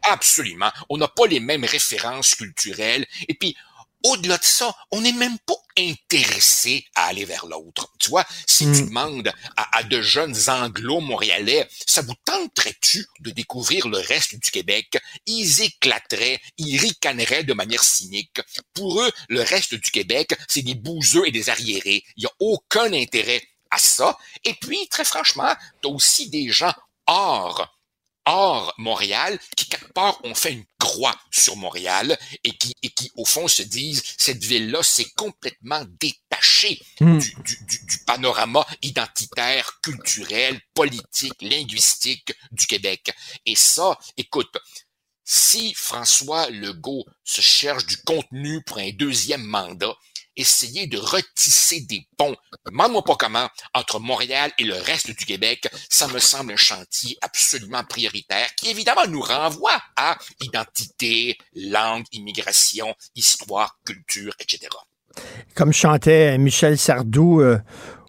Absolument. 0.03 0.71
On 0.89 0.99
n'a 0.99 1.09
pas 1.09 1.27
les 1.27 1.41
mêmes 1.41 1.65
références 1.65 2.35
culturelles. 2.35 3.07
Et 3.29 3.35
puis, 3.35 3.57
au-delà 4.05 4.39
de 4.39 4.45
ça, 4.45 4.75
on 4.93 5.01
n'est 5.01 5.13
même 5.13 5.39
pas 5.47 5.55
intéressé 5.78 6.85
à 6.94 7.07
aller 7.07 7.24
vers 7.24 7.47
l'autre. 7.47 7.93
Tu 7.98 8.11
vois, 8.11 8.24
si 8.47 8.65
tu 8.73 8.82
demandes 8.82 9.32
à, 9.57 9.78
à 9.78 9.82
de 9.82 10.01
jeunes 10.01 10.36
anglo-montréalais, 10.48 11.69
ça 11.86 12.03
vous 12.03 12.15
tenterait-tu 12.24 13.07
de 13.20 13.31
découvrir 13.31 13.89
le 13.89 13.98
reste 13.98 14.35
du 14.36 14.51
Québec? 14.51 14.98
Ils 15.27 15.62
éclateraient, 15.62 16.40
ils 16.59 16.78
ricaneraient 16.78 17.44
de 17.44 17.55
manière 17.55 17.82
cynique. 17.82 18.40
Pour 18.74 19.03
eux, 19.03 19.12
le 19.28 19.43
reste 19.43 19.74
du 19.74 19.90
Québec, 19.90 20.35
c'est 20.48 20.62
des 20.62 20.74
bouseux 20.74 21.27
et 21.27 21.32
des 21.32 21.51
arriérés. 21.51 22.05
Il 22.16 22.20
n'y 22.20 22.27
a 22.27 22.32
aucun 22.40 22.93
intérêt 22.93 23.43
à 23.70 23.78
ça. 23.78 24.16
Et 24.44 24.55
puis, 24.55 24.89
très 24.89 25.05
franchement, 25.05 25.55
tu 25.82 25.89
as 25.89 25.93
aussi 25.93 26.31
des 26.31 26.48
gens 26.48 26.73
hors 27.07 27.76
hors 28.27 28.74
Montréal, 28.78 29.39
qui 29.57 29.69
quelque 29.69 29.93
part 29.93 30.20
ont 30.24 30.35
fait 30.35 30.53
une 30.53 30.65
croix 30.78 31.16
sur 31.31 31.57
Montréal 31.57 32.19
et 32.44 32.51
qui, 32.53 32.74
et 32.82 32.90
qui 32.90 33.11
au 33.16 33.24
fond 33.24 33.48
se 33.48 33.62
disent 33.62 34.03
cette 34.19 34.44
ville-là 34.44 34.82
s'est 34.82 35.11
complètement 35.16 35.85
détachée 36.01 36.81
Mm. 37.01 37.19
du, 37.19 37.35
du, 37.44 37.59
du, 37.66 37.85
du 37.85 37.98
panorama 38.07 38.66
identitaire, 38.82 39.81
culturel, 39.82 40.61
politique, 40.74 41.40
linguistique 41.43 42.32
du 42.53 42.66
Québec. 42.66 43.12
Et 43.44 43.55
ça, 43.55 43.98
écoute, 44.16 44.57
si 45.24 45.74
François 45.74 46.48
Legault 46.51 47.05
se 47.24 47.40
cherche 47.40 47.86
du 47.86 47.97
contenu 47.98 48.62
pour 48.62 48.78
un 48.78 48.90
deuxième 48.93 49.44
mandat, 49.44 49.94
essayer 50.37 50.87
de 50.87 50.99
retisser 50.99 51.81
des 51.81 52.07
ponts, 52.17 52.37
demande-moi 52.67 53.03
pas 53.03 53.17
comment, 53.17 53.49
entre 53.75 53.99
Montréal 53.99 54.53
et 54.59 54.65
le 54.65 54.75
reste 54.75 55.11
du 55.11 55.25
Québec, 55.25 55.69
ça 55.89 56.09
me 56.09 56.19
semble 56.19 56.53
un 56.53 56.57
chantier 56.57 57.17
absolument 57.23 57.85
prioritaire 57.85 58.55
qui 58.57 58.71
évidemment 58.71 59.07
nous 59.09 59.23
renvoie 59.23 59.81
à 59.97 60.17
identité, 60.41 61.39
langue, 61.55 62.05
immigration, 62.13 62.95
histoire, 63.15 63.79
culture, 63.85 64.35
etc. 64.41 64.69
Comme 65.55 65.73
chantait 65.73 66.37
Michel 66.39 66.79
Sardou, 66.79 67.41
euh, 67.41 67.59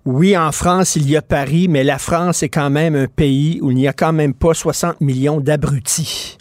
oui, 0.05 0.37
en 0.37 0.53
France, 0.53 0.95
il 0.95 1.09
y 1.09 1.17
a 1.17 1.21
Paris, 1.21 1.67
mais 1.67 1.83
la 1.83 1.99
France 1.99 2.41
est 2.41 2.49
quand 2.49 2.69
même 2.69 2.95
un 2.95 3.07
pays 3.07 3.59
où 3.61 3.71
il 3.71 3.77
n'y 3.77 3.89
a 3.89 3.93
quand 3.93 4.13
même 4.13 4.33
pas 4.33 4.53
60 4.53 5.01
millions 5.01 5.41
d'abrutis. 5.41 6.36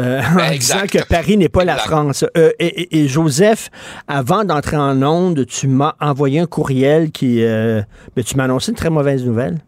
Euh, 0.00 0.22
en 0.22 0.34
Ben, 0.34 0.58
disant 0.58 0.86
que 0.86 1.02
Paris 1.04 1.36
n'est 1.36 1.48
pas 1.48 1.64
la. 1.64 1.76
France. 1.76 2.24
Euh, 2.36 2.52
et, 2.58 3.08
Joseph, 3.08 3.70
avant 4.08 4.44
d'entrer 4.44 4.76
en 4.76 5.02
onde, 5.02 5.46
tu 5.46 5.68
m'as 5.68 5.94
envoyé 6.00 6.40
un 6.40 6.46
courriel 6.46 7.10
qui... 7.10 7.42
euh, 7.42 7.82
ben, 8.16 8.24
tu 8.24 8.36
m'as 8.36 8.44
annoncé 8.44 8.70
une 8.70 8.76
très 8.76 8.90
mauvaise 8.90 9.24
nouvelle. 9.24 9.60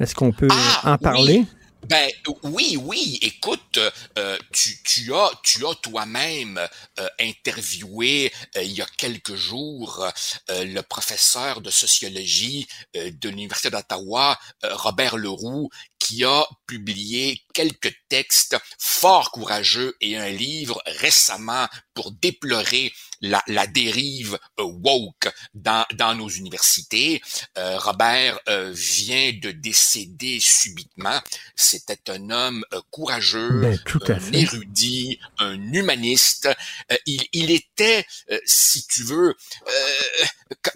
Est-ce 0.00 0.14
qu'on 0.14 0.32
peut 0.32 0.48
en 0.84 0.96
parler? 0.98 1.44
Ben 1.88 2.08
oui, 2.44 2.78
oui. 2.80 3.18
Écoute, 3.22 3.78
euh, 4.16 4.38
tu, 4.52 4.82
tu 4.84 5.12
as, 5.12 5.30
tu 5.42 5.66
as 5.66 5.74
toi-même 5.82 6.60
euh, 7.00 7.08
interviewé 7.20 8.32
euh, 8.56 8.62
il 8.62 8.72
y 8.72 8.82
a 8.82 8.86
quelques 8.96 9.34
jours 9.34 10.06
le 10.48 10.80
professeur 10.82 11.60
de 11.60 11.70
sociologie 11.70 12.68
de 12.94 13.28
l'université 13.28 13.70
d'Ottawa, 13.70 14.38
Robert 14.62 15.16
Leroux, 15.16 15.70
qui 16.02 16.24
a 16.24 16.44
publié 16.66 17.42
quelques 17.54 17.94
textes 18.08 18.56
fort 18.76 19.30
courageux 19.30 19.94
et 20.00 20.16
un 20.16 20.30
livre 20.30 20.82
récemment 20.86 21.68
pour 21.94 22.10
déplorer 22.10 22.92
la, 23.20 23.40
la 23.46 23.68
dérive 23.68 24.36
euh, 24.58 24.64
woke 24.64 25.28
dans, 25.54 25.86
dans 25.94 26.16
nos 26.16 26.28
universités. 26.28 27.22
Euh, 27.56 27.78
Robert 27.78 28.40
euh, 28.48 28.72
vient 28.74 29.32
de 29.40 29.52
décéder 29.52 30.40
subitement. 30.40 31.20
C'était 31.54 32.10
un 32.10 32.30
homme 32.30 32.64
euh, 32.74 32.80
courageux, 32.90 33.60
Ben, 33.60 33.78
tout 33.86 34.00
à 34.08 34.14
un 34.14 34.20
fait. 34.20 34.40
érudit, 34.40 35.20
un 35.38 35.54
humaniste. 35.72 36.48
Euh, 36.90 36.96
il, 37.06 37.22
il 37.32 37.52
était, 37.52 38.04
euh, 38.32 38.40
si 38.44 38.84
tu 38.88 39.04
veux, 39.04 39.36
euh, 39.68 40.26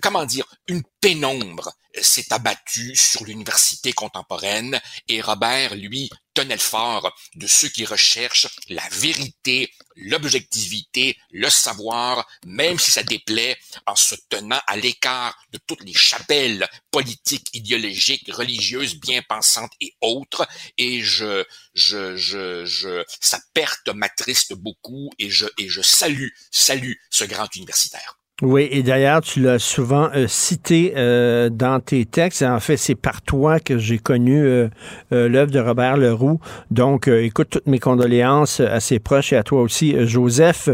comment 0.03 0.25
dire, 0.25 0.47
une 0.69 0.85
pénombre 1.01 1.73
s'est 2.03 2.33
abattue 2.33 2.95
sur 2.95 3.25
l'université 3.25 3.93
contemporaine 3.93 4.81
et 5.09 5.21
Robert, 5.21 5.75
lui, 5.75 6.11
tenait 6.35 6.55
le 6.55 6.61
fort 6.61 7.17
de 7.35 7.47
ceux 7.47 7.69
qui 7.69 7.87
recherchent 7.87 8.49
la 8.69 8.87
vérité, 8.91 9.73
l'objectivité, 9.97 11.17
le 11.31 11.49
savoir, 11.49 12.29
même 12.45 12.79
si 12.79 12.91
ça 12.91 13.03
déplaît, 13.03 13.57
en 13.87 13.97
se 13.97 14.15
tenant 14.29 14.61
à 14.67 14.77
l'écart 14.77 15.35
de 15.53 15.59
toutes 15.67 15.83
les 15.83 15.95
chapelles 15.95 16.69
politiques, 16.91 17.49
idéologiques, 17.55 18.31
religieuses, 18.33 19.01
bien 19.01 19.23
pensantes 19.23 19.73
et 19.81 19.97
autres. 20.03 20.47
Et 20.77 21.01
je, 21.01 21.45
je, 21.73 22.17
je, 22.17 22.67
je, 22.67 23.03
sa 23.21 23.41
perte 23.55 23.89
m'attriste 23.89 24.53
beaucoup 24.53 25.11
et 25.19 25.31
je, 25.31 25.47
et 25.57 25.69
je 25.69 25.81
salue, 25.81 26.29
salue 26.51 26.95
ce 27.11 27.25
grand 27.25 27.55
universitaire. 27.57 28.19
Oui, 28.43 28.69
et 28.71 28.83
d'ailleurs, 28.83 29.23
tu 29.23 29.41
l'as 29.41 29.59
souvent 29.59 30.11
euh, 30.15 30.27
cité 30.29 30.93
euh, 30.95 31.49
dans 31.49 31.81
tes 31.81 32.05
textes. 32.05 32.43
En 32.43 32.61
fait, 32.61 32.77
c'est 32.77 32.95
par 32.95 33.23
toi 33.23 33.61
que 33.61 33.79
j'ai 33.79 33.99
connu 33.99 34.45
euh, 34.45 34.69
euh, 35.13 35.27
l'œuvre 35.27 35.51
de 35.51 35.59
Robert 35.59 35.97
Leroux. 35.97 36.39
Donc, 36.71 37.09
euh, 37.09 37.25
écoute 37.25 37.49
toutes 37.49 37.67
mes 37.67 37.79
condoléances 37.79 38.61
à 38.61 38.79
ses 38.81 38.99
proches 38.99 39.33
et 39.33 39.39
à 39.39 39.43
toi 39.43 39.63
aussi, 39.63 39.97
euh, 39.97 40.07
Joseph. 40.07 40.69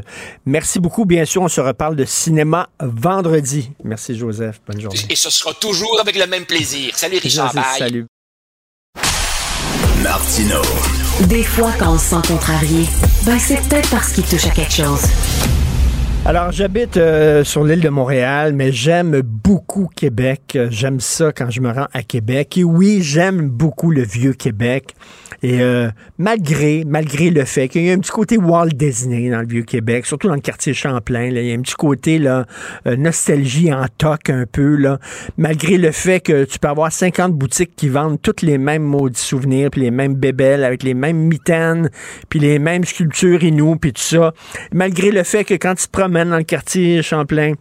Merci 0.45 0.81
beaucoup. 0.81 1.05
Bien 1.05 1.25
sûr, 1.25 1.43
on 1.43 1.49
se 1.49 1.61
reparle 1.61 1.95
de 1.95 2.05
cinéma 2.05 2.69
vendredi. 2.81 3.71
Merci, 3.85 4.19
Joseph. 4.19 4.61
Bonne 4.67 4.81
journée. 4.81 4.99
Et 5.09 5.15
ce 5.15 5.31
sera 5.31 5.55
toujours 5.55 6.01
avec 6.01 6.19
le 6.19 6.27
même 6.27 6.47
plaisir. 6.47 6.97
Salut 6.97 7.19
Richard, 7.19 7.55
bye. 7.55 7.63
Salut. 7.79 8.07
Martino. 10.03 10.61
Des 11.29 11.45
fois, 11.45 11.71
quand 11.79 11.95
on 11.95 11.99
se 11.99 12.07
sent 12.07 12.27
contrarié, 12.27 12.89
ben 13.25 13.39
c'est 13.39 13.61
peut-être 13.69 13.89
parce 13.91 14.13
qu'il 14.13 14.25
touche 14.25 14.47
à 14.47 14.51
quelque 14.51 14.73
chose. 14.73 15.03
Alors, 16.25 16.53
j'habite 16.53 16.99
euh, 16.99 17.43
sur 17.43 17.65
l'île 17.65 17.81
de 17.81 17.89
Montréal, 17.89 18.53
mais 18.55 18.71
j'aime 18.71 19.23
beaucoup 19.23 19.89
Québec. 19.93 20.57
J'aime 20.71 21.01
ça 21.01 21.33
quand 21.33 21.51
je 21.51 21.61
me 21.61 21.73
rends 21.73 21.89
à 21.93 22.05
Québec. 22.05 22.57
Et 22.59 22.63
oui, 22.63 23.01
j'aime 23.03 23.49
beaucoup 23.49 23.91
le 23.91 24.05
vieux 24.05 24.33
Québec. 24.33 24.95
Et 25.43 25.61
euh, 25.61 25.91
malgré, 26.19 26.85
malgré 26.87 27.31
le 27.31 27.45
fait 27.45 27.69
qu'il 27.69 27.83
y 27.83 27.91
a 27.91 27.95
un 27.95 27.99
petit 27.99 28.13
côté 28.13 28.39
Walt 28.39 28.69
Disney 28.69 29.29
dans 29.29 29.41
le 29.41 29.47
vieux 29.49 29.65
Québec, 29.65 30.07
surtout 30.07 30.29
dans 30.29 30.37
le 30.37 30.41
quartier 30.41 30.73
Champlain, 30.73 31.33
là, 31.33 31.41
il 31.41 31.49
y 31.49 31.51
a 31.51 31.55
un 31.55 31.63
petit 31.63 31.75
côté 31.75 32.21
là, 32.21 32.47
euh, 32.87 32.95
nostalgie 32.95 33.73
en 33.75 33.87
toc 33.99 34.31
un 34.31 34.47
peu, 34.47 34.77
là, 34.77 35.01
malgré 35.37 35.79
le 35.79 35.91
fait 35.91 36.21
que 36.21 36.45
tu 36.45 36.61
peux 36.61 36.69
avoir 36.69 36.93
50 36.93 37.33
boutiques 37.33 37.75
qui 37.75 37.89
vendent 37.89 38.23
toutes 38.23 38.43
les 38.43 38.57
mêmes 38.57 38.85
maudits 38.85 39.21
souvenirs, 39.21 39.71
puis 39.71 39.81
les 39.81 39.91
mêmes 39.91 40.15
bébelles 40.15 40.63
avec 40.63 40.85
les 40.85 40.95
mêmes 40.95 41.19
mitaines, 41.19 41.91
puis 42.29 42.39
les 42.39 42.61
mêmes 42.61 42.85
sculptures 42.85 43.43
inoues, 43.43 43.77
puis 43.77 43.93
tout 43.93 44.01
ça. 44.01 44.33
Malgré 44.73 45.11
le 45.11 45.25
fait 45.25 45.43
que 45.43 45.55
quand 45.55 45.75
tu 45.75 45.87
te 45.87 45.91
dans 46.13 46.37
le 46.37 46.45
quartier 46.45 47.03
Champlain, 47.03 47.55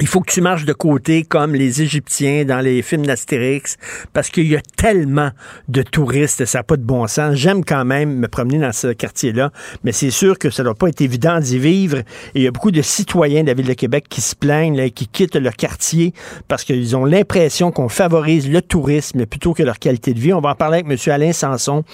il 0.00 0.06
faut 0.06 0.20
que 0.20 0.32
tu 0.32 0.40
marches 0.40 0.64
de 0.64 0.72
côté 0.72 1.22
comme 1.22 1.54
les 1.54 1.82
Égyptiens 1.82 2.44
dans 2.44 2.60
les 2.60 2.80
films 2.80 3.04
d'Astérix 3.04 3.76
parce 4.12 4.30
qu'il 4.30 4.46
y 4.46 4.56
a 4.56 4.60
tellement 4.76 5.30
de 5.68 5.82
touristes, 5.82 6.44
ça 6.44 6.58
n'a 6.58 6.62
pas 6.62 6.76
de 6.76 6.82
bon 6.82 7.06
sens. 7.06 7.34
J'aime 7.34 7.64
quand 7.64 7.84
même 7.84 8.16
me 8.16 8.26
promener 8.26 8.58
dans 8.58 8.72
ce 8.72 8.88
quartier-là, 8.88 9.50
mais 9.84 9.92
c'est 9.92 10.10
sûr 10.10 10.38
que 10.38 10.48
ça 10.48 10.62
doit 10.62 10.74
pas 10.74 10.88
être 10.88 11.00
évident 11.02 11.40
d'y 11.40 11.58
vivre. 11.58 11.98
Et 11.98 12.04
il 12.36 12.42
y 12.42 12.46
a 12.46 12.50
beaucoup 12.50 12.70
de 12.70 12.82
citoyens 12.82 13.42
de 13.42 13.48
la 13.48 13.54
Ville 13.54 13.66
de 13.66 13.74
Québec 13.74 14.06
qui 14.08 14.20
se 14.20 14.34
plaignent, 14.34 14.76
là, 14.76 14.88
qui 14.88 15.08
quittent 15.08 15.36
leur 15.36 15.54
quartier 15.54 16.14
parce 16.48 16.64
qu'ils 16.64 16.96
ont 16.96 17.04
l'impression 17.04 17.70
qu'on 17.70 17.88
favorise 17.88 18.50
le 18.50 18.62
tourisme 18.62 19.26
plutôt 19.26 19.52
que 19.54 19.62
leur 19.62 19.78
qualité 19.78 20.14
de 20.14 20.20
vie. 20.20 20.32
On 20.32 20.40
va 20.40 20.50
en 20.50 20.54
parler 20.54 20.78
avec 20.78 20.90
M. 20.90 21.12
Alain 21.12 21.32
Sanson, 21.32 21.84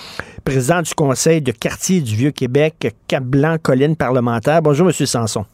président 0.45 0.83
du 0.83 0.95
Conseil 0.95 1.43
de 1.43 1.53
quartier 1.53 2.01
du 2.01 2.15
Vieux-Québec, 2.15 2.95
Cap-Blanc-Colline 3.09 3.97
parlementaire. 3.97 4.63
Bonjour, 4.63 4.87
M. 4.87 4.93
Sanson. 5.07 5.45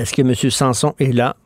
Est-ce 0.00 0.14
que 0.14 0.22
M. 0.22 0.34
Sanson 0.50 0.94
est 0.98 1.12
là? 1.12 1.36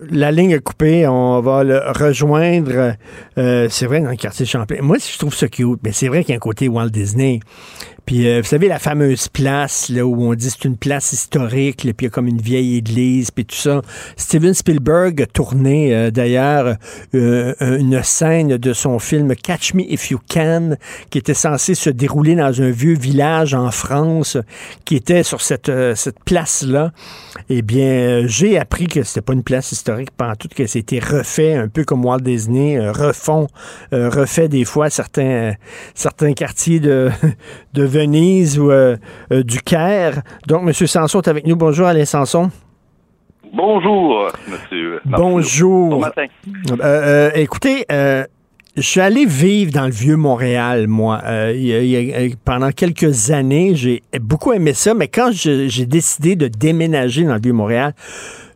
La 0.00 0.30
ligne 0.30 0.50
est 0.50 0.60
coupée, 0.60 1.06
on 1.06 1.40
va 1.40 1.64
le 1.64 1.78
rejoindre. 1.78 2.94
Euh, 3.38 3.66
c'est 3.70 3.86
vrai, 3.86 4.00
dans 4.00 4.10
le 4.10 4.16
quartier 4.16 4.44
Champlain. 4.44 4.82
Moi, 4.82 4.98
je 4.98 5.18
trouve 5.18 5.34
ça 5.34 5.48
cute, 5.48 5.80
mais 5.82 5.92
c'est 5.92 6.08
vrai 6.08 6.22
qu'il 6.22 6.30
y 6.30 6.34
a 6.34 6.36
un 6.36 6.38
côté 6.38 6.68
Walt 6.68 6.90
Disney. 6.90 7.40
Puis, 8.06 8.28
euh, 8.28 8.40
vous 8.40 8.46
savez, 8.46 8.68
la 8.68 8.78
fameuse 8.78 9.26
place, 9.26 9.88
là, 9.88 10.06
où 10.06 10.22
on 10.22 10.34
dit 10.34 10.48
c'est 10.48 10.64
une 10.64 10.76
place 10.76 11.12
historique, 11.12 11.82
là, 11.82 11.92
puis 11.92 12.06
il 12.06 12.08
y 12.08 12.10
a 12.10 12.10
comme 12.10 12.28
une 12.28 12.40
vieille 12.40 12.76
église, 12.76 13.32
puis 13.32 13.44
tout 13.44 13.56
ça. 13.56 13.82
Steven 14.16 14.54
Spielberg 14.54 15.20
a 15.22 15.26
tourné, 15.26 15.92
euh, 15.92 16.12
d'ailleurs, 16.12 16.76
euh, 17.16 17.52
une 17.60 18.00
scène 18.04 18.58
de 18.58 18.72
son 18.72 19.00
film 19.00 19.34
Catch 19.34 19.74
Me 19.74 19.82
If 19.82 20.12
You 20.12 20.20
Can, 20.32 20.76
qui 21.10 21.18
était 21.18 21.34
censé 21.34 21.74
se 21.74 21.90
dérouler 21.90 22.36
dans 22.36 22.62
un 22.62 22.70
vieux 22.70 22.94
village 22.94 23.54
en 23.54 23.72
France, 23.72 24.38
qui 24.84 24.94
était 24.94 25.24
sur 25.24 25.40
cette, 25.40 25.72
cette 25.96 26.22
place-là. 26.24 26.92
Eh 27.48 27.62
bien, 27.62 28.22
j'ai 28.26 28.56
appris 28.56 28.86
que 28.86 29.02
c'était 29.02 29.20
pas 29.20 29.32
une 29.32 29.42
place 29.42 29.72
historique, 29.72 30.10
pendant 30.16 30.36
tout, 30.36 30.48
que 30.54 30.68
c'était 30.68 31.00
refait, 31.00 31.54
un 31.54 31.66
peu 31.66 31.82
comme 31.82 32.04
Walt 32.04 32.20
Disney, 32.20 32.78
refond, 32.88 33.48
refait 33.90 34.48
des 34.48 34.64
fois 34.64 34.90
certains, 34.90 35.54
certains 35.94 36.34
quartiers 36.34 36.78
de, 36.78 37.10
de 37.74 37.95
Venise 37.96 38.58
ou 38.58 38.70
euh, 38.70 38.96
euh, 39.32 39.42
du 39.42 39.60
Caire. 39.60 40.22
Donc, 40.46 40.62
M. 40.62 40.72
Sanson 40.72 41.20
est 41.20 41.28
avec 41.28 41.46
nous. 41.46 41.56
Bonjour, 41.56 41.86
Alain 41.86 42.04
Sanson. 42.04 42.50
Bonjour, 43.52 44.28
monsieur. 44.48 45.00
Bonjour. 45.06 45.90
Bon 45.90 46.00
matin. 46.00 46.26
Euh, 46.80 47.30
écoutez, 47.34 47.86
je 47.88 48.82
suis 48.82 49.00
allé 49.00 49.24
vivre 49.24 49.72
dans 49.72 49.86
le 49.86 49.92
vieux 49.92 50.16
Montréal, 50.16 50.88
moi. 50.88 51.22
pendant 52.44 52.70
quelques 52.72 53.30
années, 53.30 53.74
j'ai 53.74 54.02
beaucoup 54.20 54.52
aimé 54.52 54.74
ça, 54.74 54.92
mais 54.94 55.08
quand 55.08 55.30
j'ai 55.32 55.86
décidé 55.86 56.36
de 56.36 56.48
déménager 56.48 57.24
dans 57.24 57.34
le 57.34 57.40
vieux 57.40 57.54
Montréal, 57.54 57.94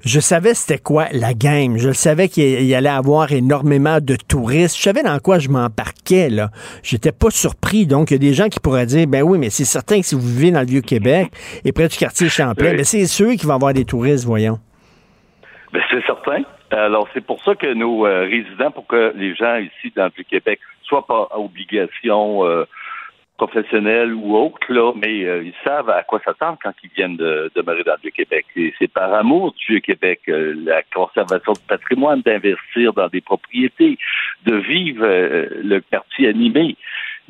je 0.04 0.20
savais 0.20 0.54
c'était 0.54 0.78
quoi 0.78 1.06
la 1.12 1.34
game. 1.34 1.76
Je 1.76 1.92
savais 1.92 2.28
qu'il 2.28 2.64
y 2.64 2.74
allait 2.74 2.88
avoir 2.88 3.32
énormément 3.32 3.98
de 4.00 4.16
touristes. 4.16 4.76
Je 4.76 4.82
savais 4.82 5.02
dans 5.02 5.18
quoi 5.18 5.38
je 5.38 5.48
m'embarquais, 5.48 6.30
là. 6.30 6.48
J'étais 6.82 7.12
pas 7.12 7.30
surpris. 7.30 7.86
Donc, 7.86 8.10
il 8.10 8.14
y 8.14 8.16
a 8.16 8.18
des 8.18 8.32
gens 8.32 8.48
qui 8.48 8.60
pourraient 8.60 8.86
dire, 8.86 9.06
ben 9.06 9.22
oui, 9.22 9.38
mais 9.38 9.50
c'est 9.50 9.64
certain 9.64 10.00
que 10.00 10.06
si 10.06 10.14
vous 10.14 10.22
vivez 10.22 10.50
dans 10.50 10.60
le 10.60 10.66
Vieux-Québec 10.66 11.30
et 11.64 11.72
près 11.72 11.88
du 11.88 11.96
quartier 11.96 12.28
Champlain, 12.28 12.74
ben 12.74 12.84
c'est 12.84 13.06
sûr 13.06 13.30
qu'il 13.32 13.46
va 13.46 13.54
y 13.54 13.56
avoir 13.56 13.74
des 13.74 13.84
touristes, 13.84 14.24
voyons. 14.24 14.58
Ben, 15.72 15.82
c'est 15.90 16.04
certain. 16.04 16.42
Alors, 16.70 17.08
c'est 17.12 17.24
pour 17.24 17.42
ça 17.42 17.54
que 17.54 17.72
nos 17.74 18.06
euh, 18.06 18.22
résidents, 18.22 18.70
pour 18.70 18.86
que 18.86 19.12
les 19.16 19.34
gens 19.34 19.56
ici 19.56 19.92
dans 19.94 20.04
le 20.04 20.12
Vieux-Québec 20.14 20.60
soient 20.82 21.06
pas 21.06 21.28
obligation 21.36 22.46
euh, 22.46 22.64
professionnels 23.46 24.12
ou 24.12 24.36
autres, 24.36 24.70
là, 24.70 24.92
mais 24.94 25.24
euh, 25.24 25.42
ils 25.42 25.54
savent 25.64 25.88
à 25.88 26.02
quoi 26.02 26.20
s'attendre 26.22 26.58
quand 26.62 26.74
ils 26.84 26.90
viennent 26.94 27.16
de 27.16 27.50
demeurer 27.56 27.84
dans 27.84 27.94
le 27.94 28.02
Vieux-Québec. 28.02 28.44
c'est 28.78 28.92
par 28.92 29.14
amour 29.14 29.54
du 29.54 29.64
Vieux-Québec, 29.72 30.20
euh, 30.28 30.54
la 30.62 30.82
conservation 30.94 31.52
du 31.54 31.66
patrimoine, 31.66 32.20
d'investir 32.20 32.92
dans 32.92 33.08
des 33.08 33.22
propriétés, 33.22 33.96
de 34.44 34.56
vivre 34.56 35.04
euh, 35.06 35.48
le 35.62 35.80
quartier 35.80 36.28
animé. 36.28 36.76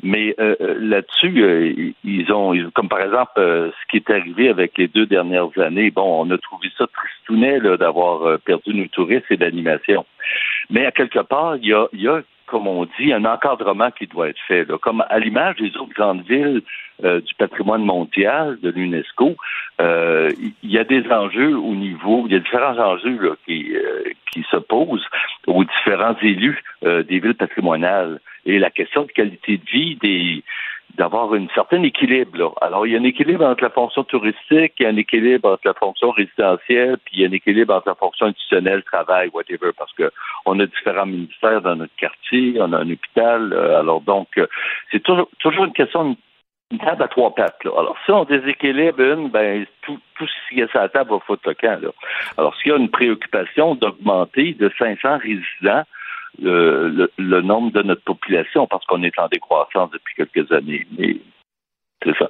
Mais 0.03 0.35
là-dessus, 0.79 1.93
ils 2.03 2.33
ont, 2.33 2.57
comme 2.73 2.89
par 2.89 3.01
exemple, 3.01 3.33
ce 3.37 3.87
qui 3.87 3.97
est 3.97 4.09
arrivé 4.09 4.49
avec 4.49 4.75
les 4.79 4.87
deux 4.87 5.05
dernières 5.05 5.55
années, 5.59 5.91
bon, 5.91 6.25
on 6.25 6.31
a 6.31 6.39
trouvé 6.39 6.69
ça 6.75 6.87
tristounet 6.87 7.59
d'avoir 7.77 8.39
perdu 8.39 8.73
nos 8.73 8.87
touristes 8.87 9.29
et 9.29 9.37
l'animation. 9.37 10.03
Mais 10.71 10.87
à 10.87 10.91
quelque 10.91 11.19
part, 11.19 11.57
il 11.57 11.67
y 11.67 12.07
a 12.07 12.21
comme 12.51 12.67
on 12.67 12.85
dit, 12.99 13.13
un 13.13 13.23
encadrement 13.23 13.91
qui 13.91 14.07
doit 14.07 14.27
être 14.27 14.41
fait. 14.45 14.67
Comme 14.81 15.03
à 15.09 15.19
l'image 15.19 15.55
des 15.55 15.75
autres 15.77 15.93
grandes 15.95 16.23
villes 16.27 16.61
euh, 17.03 17.21
du 17.21 17.33
patrimoine 17.35 17.83
mondial 17.83 18.59
de 18.61 18.69
l'UNESCO, 18.69 19.37
euh, 19.79 20.29
il 20.61 20.69
y 20.69 20.77
a 20.77 20.83
des 20.83 21.09
enjeux 21.09 21.55
au 21.57 21.73
niveau, 21.73 22.25
il 22.27 22.33
y 22.33 22.35
a 22.35 22.39
différents 22.39 22.77
enjeux 22.77 23.37
qui, 23.45 23.73
euh, 23.73 24.03
qui 24.31 24.45
se 24.51 24.57
posent 24.57 25.07
aux 25.47 25.63
différents 25.63 26.17
élus 26.21 26.61
des 26.83 27.19
villes 27.19 27.35
patrimoniales. 27.35 28.19
Et 28.45 28.59
la 28.59 28.69
question 28.69 29.03
de 29.03 29.11
qualité 29.11 29.57
de 29.57 29.69
vie 29.71 29.95
des 30.01 30.43
d'avoir 30.97 31.33
un 31.33 31.47
certain 31.53 31.83
équilibre. 31.83 32.55
Alors, 32.61 32.85
il 32.85 32.93
y 32.93 32.95
a 32.95 32.99
un 32.99 33.03
équilibre 33.03 33.45
entre 33.45 33.63
la 33.63 33.69
fonction 33.69 34.03
touristique, 34.03 34.73
il 34.79 34.83
y 34.83 34.85
a 34.85 34.89
un 34.89 34.97
équilibre 34.97 35.49
entre 35.49 35.65
la 35.65 35.73
fonction 35.73 36.11
résidentielle, 36.11 36.97
puis 37.05 37.15
il 37.17 37.21
y 37.21 37.25
a 37.25 37.29
un 37.29 37.33
équilibre 37.33 37.73
entre 37.73 37.89
la 37.89 37.95
fonction 37.95 38.27
institutionnelle, 38.27 38.83
travail, 38.83 39.29
whatever, 39.33 39.71
parce 39.77 39.93
que 39.93 40.11
on 40.45 40.59
a 40.59 40.65
différents 40.65 41.05
ministères 41.05 41.61
dans 41.61 41.75
notre 41.75 41.95
quartier, 41.95 42.55
on 42.59 42.73
a 42.73 42.79
un 42.79 42.89
hôpital. 42.89 43.53
Euh, 43.53 43.79
alors, 43.79 44.01
donc, 44.01 44.27
euh, 44.37 44.47
c'est 44.91 45.01
toujours, 45.01 45.29
toujours 45.39 45.65
une 45.65 45.73
question 45.73 46.15
une 46.71 46.79
table 46.79 47.03
à 47.03 47.07
trois 47.07 47.35
pattes. 47.35 47.63
Là. 47.65 47.71
Alors, 47.77 47.97
si 48.05 48.11
on 48.11 48.23
déséquilibre 48.23 49.01
une, 49.01 49.29
ben 49.29 49.65
tout, 49.81 49.99
tout 50.17 50.25
ce 50.25 50.53
qui 50.53 50.61
est 50.61 50.71
sur 50.71 50.79
la 50.79 50.89
table 50.89 51.11
va 51.11 51.19
foutre 51.19 51.47
le 51.47 51.53
camp. 51.53 51.81
Là. 51.81 51.89
Alors, 52.37 52.55
s'il 52.55 52.71
y 52.71 52.73
a 52.73 52.77
une 52.77 52.89
préoccupation 52.89 53.75
d'augmenter 53.75 54.53
de 54.53 54.71
500 54.79 55.17
résidents 55.17 55.83
le, 56.39 57.11
le, 57.17 57.41
nombre 57.41 57.71
de 57.71 57.81
notre 57.81 58.03
population 58.03 58.67
parce 58.67 58.85
qu'on 58.85 59.03
est 59.03 59.17
en 59.19 59.27
décroissance 59.27 59.91
depuis 59.91 60.15
quelques 60.15 60.51
années. 60.51 60.87
Mais 60.97 61.17
c'est 62.03 62.17
ça. 62.17 62.29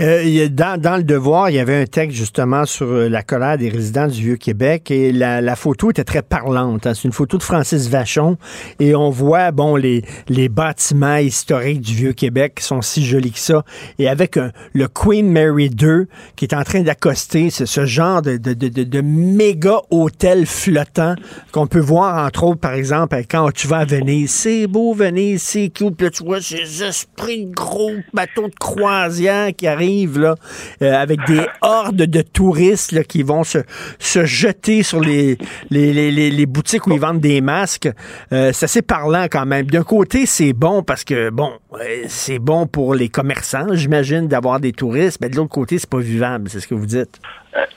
Euh, 0.00 0.48
dans, 0.48 0.96
le 0.96 1.04
devoir, 1.04 1.50
il 1.50 1.56
y 1.56 1.58
avait 1.58 1.82
un 1.82 1.86
texte 1.86 2.16
justement 2.16 2.64
sur 2.64 2.86
euh, 2.86 3.08
la 3.08 3.22
colère 3.22 3.56
des 3.56 3.68
résidents 3.68 4.08
du 4.08 4.20
Vieux-Québec 4.20 4.90
et 4.90 5.12
la, 5.12 5.56
photo 5.56 5.90
était 5.90 6.04
très 6.04 6.22
parlante. 6.22 6.86
Hein. 6.86 6.94
C'est 6.94 7.04
une 7.04 7.12
photo 7.12 7.38
de 7.38 7.42
Francis 7.42 7.88
Vachon 7.88 8.36
et 8.80 8.96
on 8.96 9.10
voit 9.10 9.52
bon 9.52 9.76
les, 9.76 10.02
bâtiments 10.48 11.16
historiques 11.16 11.80
du 11.80 11.94
Vieux-Québec 11.94 12.56
qui 12.56 12.64
sont 12.64 12.82
si 12.82 13.04
jolis 13.04 13.30
que 13.30 13.38
ça 13.38 13.64
et 13.98 14.08
avec 14.08 14.38
le 14.72 14.88
Queen 14.88 15.30
Mary 15.30 15.66
II 15.66 16.06
qui 16.34 16.44
est 16.46 16.54
en 16.54 16.64
train 16.64 16.80
d'accoster, 16.80 17.50
ce 17.50 17.86
genre 17.86 18.22
de, 18.22 19.00
méga 19.00 19.80
hôtel 19.90 20.46
flottant 20.46 21.14
qu'on 21.52 21.66
peut 21.66 21.80
voir 21.80 22.26
entre 22.26 22.44
autres 22.44 22.60
par 22.60 22.74
exemple 22.74 23.16
quand 23.30 23.52
tu 23.52 23.68
vas 23.68 23.78
à 23.78 23.84
Venise. 23.84 24.30
C'est 24.30 24.66
beau 24.66 24.94
Venise, 24.94 25.42
c'est. 25.42 25.70
Puis 25.72 25.86
là, 26.00 26.10
tu 26.10 26.24
vois 26.24 26.40
ces 26.40 26.82
esprits 26.82 27.46
de 27.46 27.52
gros 27.52 27.92
bateaux 28.12 28.48
de 28.48 28.54
croisière 28.58 29.52
qui 29.60 29.66
arrivent 29.66 30.18
là, 30.18 30.36
euh, 30.80 30.94
avec 30.94 31.20
des 31.26 31.42
hordes 31.60 31.96
de 31.96 32.22
touristes 32.22 32.92
là, 32.92 33.04
qui 33.04 33.22
vont 33.22 33.44
se, 33.44 33.58
se 33.98 34.24
jeter 34.24 34.82
sur 34.82 35.00
les, 35.00 35.36
les, 35.68 35.92
les, 35.92 36.30
les, 36.30 36.46
boutiques 36.46 36.86
où 36.86 36.92
ils 36.92 36.98
vendent 36.98 37.20
des 37.20 37.42
masques. 37.42 37.90
Euh, 38.32 38.52
c'est 38.54 38.64
assez 38.64 38.80
parlant 38.80 39.24
quand 39.24 39.44
même. 39.44 39.66
D'un 39.66 39.82
côté, 39.82 40.24
c'est 40.24 40.54
bon 40.54 40.82
parce 40.82 41.04
que, 41.04 41.28
bon, 41.28 41.52
euh, 41.74 42.04
c'est 42.06 42.38
bon 42.38 42.66
pour 42.66 42.94
les 42.94 43.10
commerçants, 43.10 43.66
j'imagine, 43.74 44.28
d'avoir 44.28 44.60
des 44.60 44.72
touristes, 44.72 45.20
mais 45.20 45.28
de 45.28 45.36
l'autre 45.36 45.50
côté, 45.50 45.76
c'est 45.76 45.90
pas 45.90 45.98
vivable, 45.98 46.48
c'est 46.48 46.60
ce 46.60 46.66
que 46.66 46.74
vous 46.74 46.86
dites. 46.86 47.20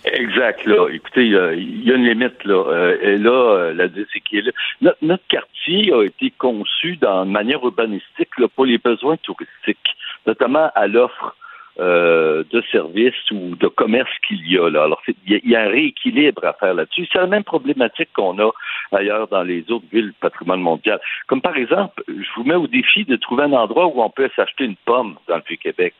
Exact. 0.06 0.66
Là. 0.66 0.88
Écoutez, 0.94 1.26
il 1.26 1.84
y 1.86 1.92
a 1.92 1.96
une 1.96 2.06
limite. 2.06 2.46
Là. 2.46 2.94
et 3.02 3.18
là, 3.18 3.74
la 3.74 3.88
déséquilibre. 3.90 4.56
Notre, 4.82 4.98
notre 5.02 5.24
quartier 5.28 5.92
a 5.92 6.04
été 6.04 6.32
conçu 6.38 6.96
dans, 6.98 7.26
manière 7.26 7.62
urbanistique 7.64 8.30
là, 8.38 8.48
pour 8.56 8.66
les 8.66 8.78
besoins 8.78 9.18
touristiques, 9.18 9.98
notamment 10.26 10.70
à 10.76 10.88
l'offre 10.88 11.36
euh, 11.80 12.44
de 12.52 12.64
services 12.72 13.32
ou 13.32 13.56
de 13.56 13.68
commerce 13.68 14.12
qu'il 14.28 14.48
y 14.48 14.58
a 14.58 14.70
là. 14.70 14.84
Alors, 14.84 15.02
il 15.26 15.41
y, 15.44 15.56
a 15.56 15.62
un 15.62 15.70
rééquilibre 15.70 16.45
à 16.45 16.54
faire 16.54 16.76
là-dessus. 16.76 17.08
C'est 17.12 17.18
la 17.18 17.28
même 17.28 17.44
problématique 17.44 18.10
qu'on 18.14 18.38
a 18.40 18.52
ailleurs 18.91 19.28
dans 19.28 19.41
les 19.41 19.70
autres 19.72 19.86
villes 19.91 20.14
patrimoine 20.20 20.62
mondial. 20.62 21.00
Comme 21.28 21.41
par 21.41 21.58
exemple, 21.58 22.04
je 22.08 22.28
vous 22.36 22.44
mets 22.44 22.56
au 22.56 22.68
défi 22.68 23.06
de 23.06 23.16
trouver 23.16 23.44
un 23.44 23.54
endroit 23.54 23.88
où 23.88 24.04
on 24.04 24.10
peut 24.10 24.30
s'acheter 24.36 24.66
une 24.66 24.76
pomme 24.86 25.16
dans 25.28 25.38
le 25.38 25.44
Vieux-Québec. 25.48 25.95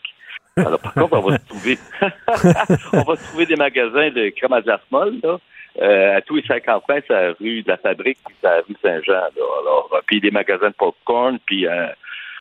Alors, 0.56 0.80
par 0.80 0.94
contre, 0.94 1.14
on 1.14 1.22
va 1.22 1.40
trouver, 1.40 1.78
on 2.94 3.02
va 3.02 3.16
trouver 3.16 3.46
des 3.48 3.56
magasins 3.56 4.12
de 4.12 4.30
crème 4.30 4.54
à 4.54 4.60
là. 4.60 5.40
euh, 5.82 6.18
à 6.18 6.22
tous 6.22 6.36
les 6.36 6.44
50 6.44 6.88
mètres, 6.88 7.08
c'est 7.08 7.14
la 7.14 7.34
rue 7.34 7.64
de 7.64 7.68
la 7.68 7.78
Fabrique, 7.78 8.20
puis 8.24 8.36
c'est 8.40 8.48
la 8.48 8.62
rue 8.62 8.76
Saint-Jean. 8.84 9.14
Alors, 9.14 9.90
euh, 9.94 10.02
puis 10.06 10.22
des 10.22 10.30
magasins 10.30 10.70
de 10.70 10.76
popcorn, 10.76 11.40
puis 11.48 11.66
euh, 11.66 11.88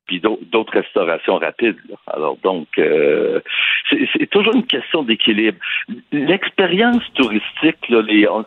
puis 0.06 0.20
d'autres 0.20 0.72
restaurations 0.72 1.38
rapides. 1.38 1.78
là. 1.88 1.96
Alors 2.06 2.36
donc, 2.42 2.66
euh, 2.78 3.40
c'est 3.90 4.30
toujours 4.30 4.54
une 4.54 4.66
question 4.66 5.02
d'équilibre. 5.02 5.58
L'expérience 6.12 7.02
touristique, 7.14 7.88
là, 7.88 8.02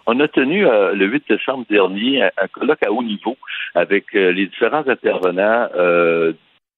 on, 0.06 0.20
a 0.20 0.28
tenu 0.28 0.66
euh, 0.66 0.94
le 0.94 1.06
8 1.06 1.24
décembre 1.30 1.66
dernier 1.70 2.24
un, 2.24 2.48
colloque 2.52 2.84
à 2.86 2.92
haut 2.92 3.04
niveau 3.04 3.38
avec 3.74 4.06
euh, 4.16 4.32
les 4.32 4.48
différents 4.48 4.88
intervenants 4.88 5.70
euh, 5.76 6.34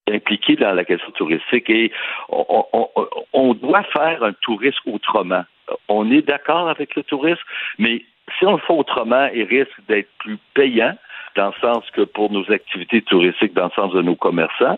impliqués 0.09 0.55
dans 0.55 0.73
la 0.73 0.85
question 0.85 1.11
touristique 1.11 1.69
et 1.69 1.91
on 2.29 3.53
doit 3.53 3.83
faire 3.83 4.23
un 4.23 4.33
tourisme 4.33 4.91
autrement. 4.91 5.43
On 5.89 6.09
est 6.11 6.21
d'accord 6.21 6.69
avec 6.69 6.95
le 6.95 7.03
tourisme, 7.03 7.41
mais 7.77 8.03
si 8.37 8.45
on 8.45 8.53
le 8.53 8.59
fait 8.59 8.73
autrement, 8.73 9.27
il 9.33 9.43
risque 9.43 9.79
d'être 9.87 10.09
plus 10.19 10.37
payant 10.53 10.95
dans 11.37 11.47
le 11.47 11.59
sens 11.61 11.83
que 11.91 12.01
pour 12.01 12.31
nos 12.31 12.51
activités 12.51 13.01
touristiques, 13.01 13.53
dans 13.53 13.65
le 13.65 13.71
sens 13.75 13.93
de 13.93 14.01
nos 14.01 14.15
commerçants, 14.15 14.77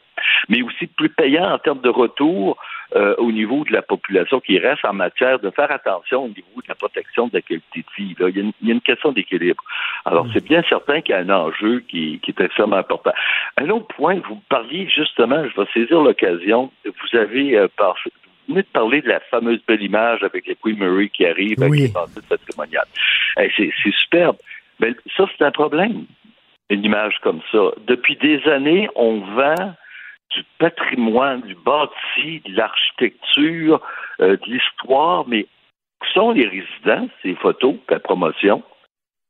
mais 0.49 0.61
aussi 0.61 0.85
plus 0.87 1.09
payant 1.09 1.51
en 1.53 1.57
termes 1.57 1.81
de 1.81 1.89
retour 1.89 2.57
euh, 2.95 3.15
au 3.17 3.31
niveau 3.31 3.63
de 3.63 3.71
la 3.71 3.81
population 3.81 4.39
qui 4.39 4.59
reste 4.59 4.83
en 4.83 4.93
matière 4.93 5.39
de 5.39 5.49
faire 5.51 5.71
attention 5.71 6.25
au 6.25 6.27
niveau 6.27 6.57
de 6.61 6.67
la 6.67 6.75
protection 6.75 7.27
de 7.27 7.35
la 7.35 7.41
qualité 7.41 7.79
de 7.87 7.91
vie. 8.03 8.15
là. 8.19 8.27
Il, 8.29 8.35
y 8.37 8.39
a 8.39 8.43
une, 8.43 8.51
il 8.61 8.67
y 8.67 8.71
a 8.71 8.73
une 8.73 8.81
question 8.81 9.11
d'équilibre. 9.11 9.63
Alors, 10.05 10.27
c'est 10.33 10.43
bien 10.43 10.61
certain 10.67 11.01
qu'il 11.01 11.13
y 11.15 11.17
a 11.17 11.21
un 11.21 11.29
enjeu 11.29 11.79
qui, 11.87 12.19
qui 12.21 12.31
est 12.31 12.41
extrêmement 12.41 12.77
important. 12.77 13.11
Un 13.57 13.69
autre 13.69 13.87
point, 13.95 14.19
vous 14.27 14.41
parliez 14.49 14.89
justement, 14.93 15.41
je 15.47 15.61
vais 15.61 15.67
saisir 15.73 16.01
l'occasion, 16.01 16.71
vous 16.85 17.17
avez 17.17 17.57
euh, 17.57 17.67
par- 17.77 17.95
vous 18.47 18.55
venez 18.55 18.63
de 18.63 18.67
parler 18.73 19.01
de 19.01 19.07
la 19.07 19.19
fameuse 19.31 19.61
belle 19.67 19.83
image 19.83 20.23
avec 20.23 20.47
les 20.47 20.55
Queen 20.55 20.77
Mary 20.79 21.09
qui 21.11 21.23
arrive 21.25 21.59
avec 21.59 21.71
Oui. 21.71 21.81
les 21.81 21.87
bandettes 21.89 22.27
patrimoniales. 22.27 22.87
Hey, 23.37 23.51
c'est 23.55 23.71
superbe. 23.99 24.37
Mais 24.79 24.95
ça, 25.15 25.25
c'est 25.37 25.45
un 25.45 25.51
problème 25.51 26.05
une 26.69 26.83
image 26.83 27.17
comme 27.21 27.41
ça. 27.51 27.71
Depuis 27.87 28.15
des 28.17 28.47
années, 28.47 28.89
on 28.95 29.19
vend 29.19 29.73
du 30.31 30.43
patrimoine, 30.59 31.41
du 31.41 31.55
bâti, 31.55 32.41
de 32.45 32.55
l'architecture, 32.55 33.81
euh, 34.21 34.37
de 34.37 34.45
l'histoire, 34.45 35.27
mais 35.27 35.47
où 36.01 36.05
sont 36.13 36.31
les 36.31 36.47
résidents, 36.47 37.09
ces 37.23 37.35
photos, 37.35 37.75
la 37.89 37.99
promotion? 37.99 38.61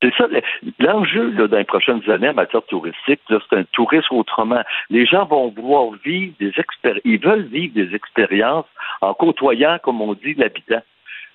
C'est 0.01 0.13
ça, 0.15 0.27
le- 0.27 0.41
l'enjeu 0.79 1.31
dans 1.31 1.57
les 1.57 1.63
prochaines 1.65 2.09
années 2.09 2.29
en 2.29 2.33
matière 2.33 2.63
touristique, 2.63 3.19
c'est 3.29 3.57
un 3.57 3.63
tourisme 3.71 4.15
autrement. 4.15 4.61
Les 4.89 5.05
gens 5.05 5.25
vont 5.25 5.49
vouloir 5.49 5.91
vivre 6.05 6.33
des 6.39 6.53
expériences, 6.57 7.01
ils 7.03 7.19
veulent 7.19 7.47
vivre 7.47 7.73
des 7.73 7.93
expériences 7.95 8.67
en 9.01 9.13
côtoyant, 9.13 9.77
comme 9.83 10.01
on 10.01 10.13
dit, 10.13 10.35
l'habitant. 10.35 10.81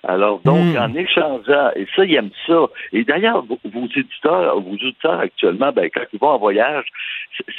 Alors, 0.07 0.39
donc, 0.45 0.75
Hmm. 0.75 0.77
en 0.77 0.93
échangeant, 0.95 1.71
et 1.75 1.87
ça, 1.95 2.05
ils 2.05 2.15
aiment 2.15 2.29
ça. 2.45 2.65
Et 2.93 3.03
d'ailleurs, 3.03 3.43
vos, 3.43 3.59
vos 3.65 3.87
éditeurs, 3.87 4.59
vos 4.61 4.73
auditeurs 4.73 5.19
actuellement, 5.19 5.71
ben, 5.71 5.89
quand 5.93 6.03
ils 6.13 6.19
vont 6.19 6.29
en 6.29 6.37
voyage, 6.37 6.85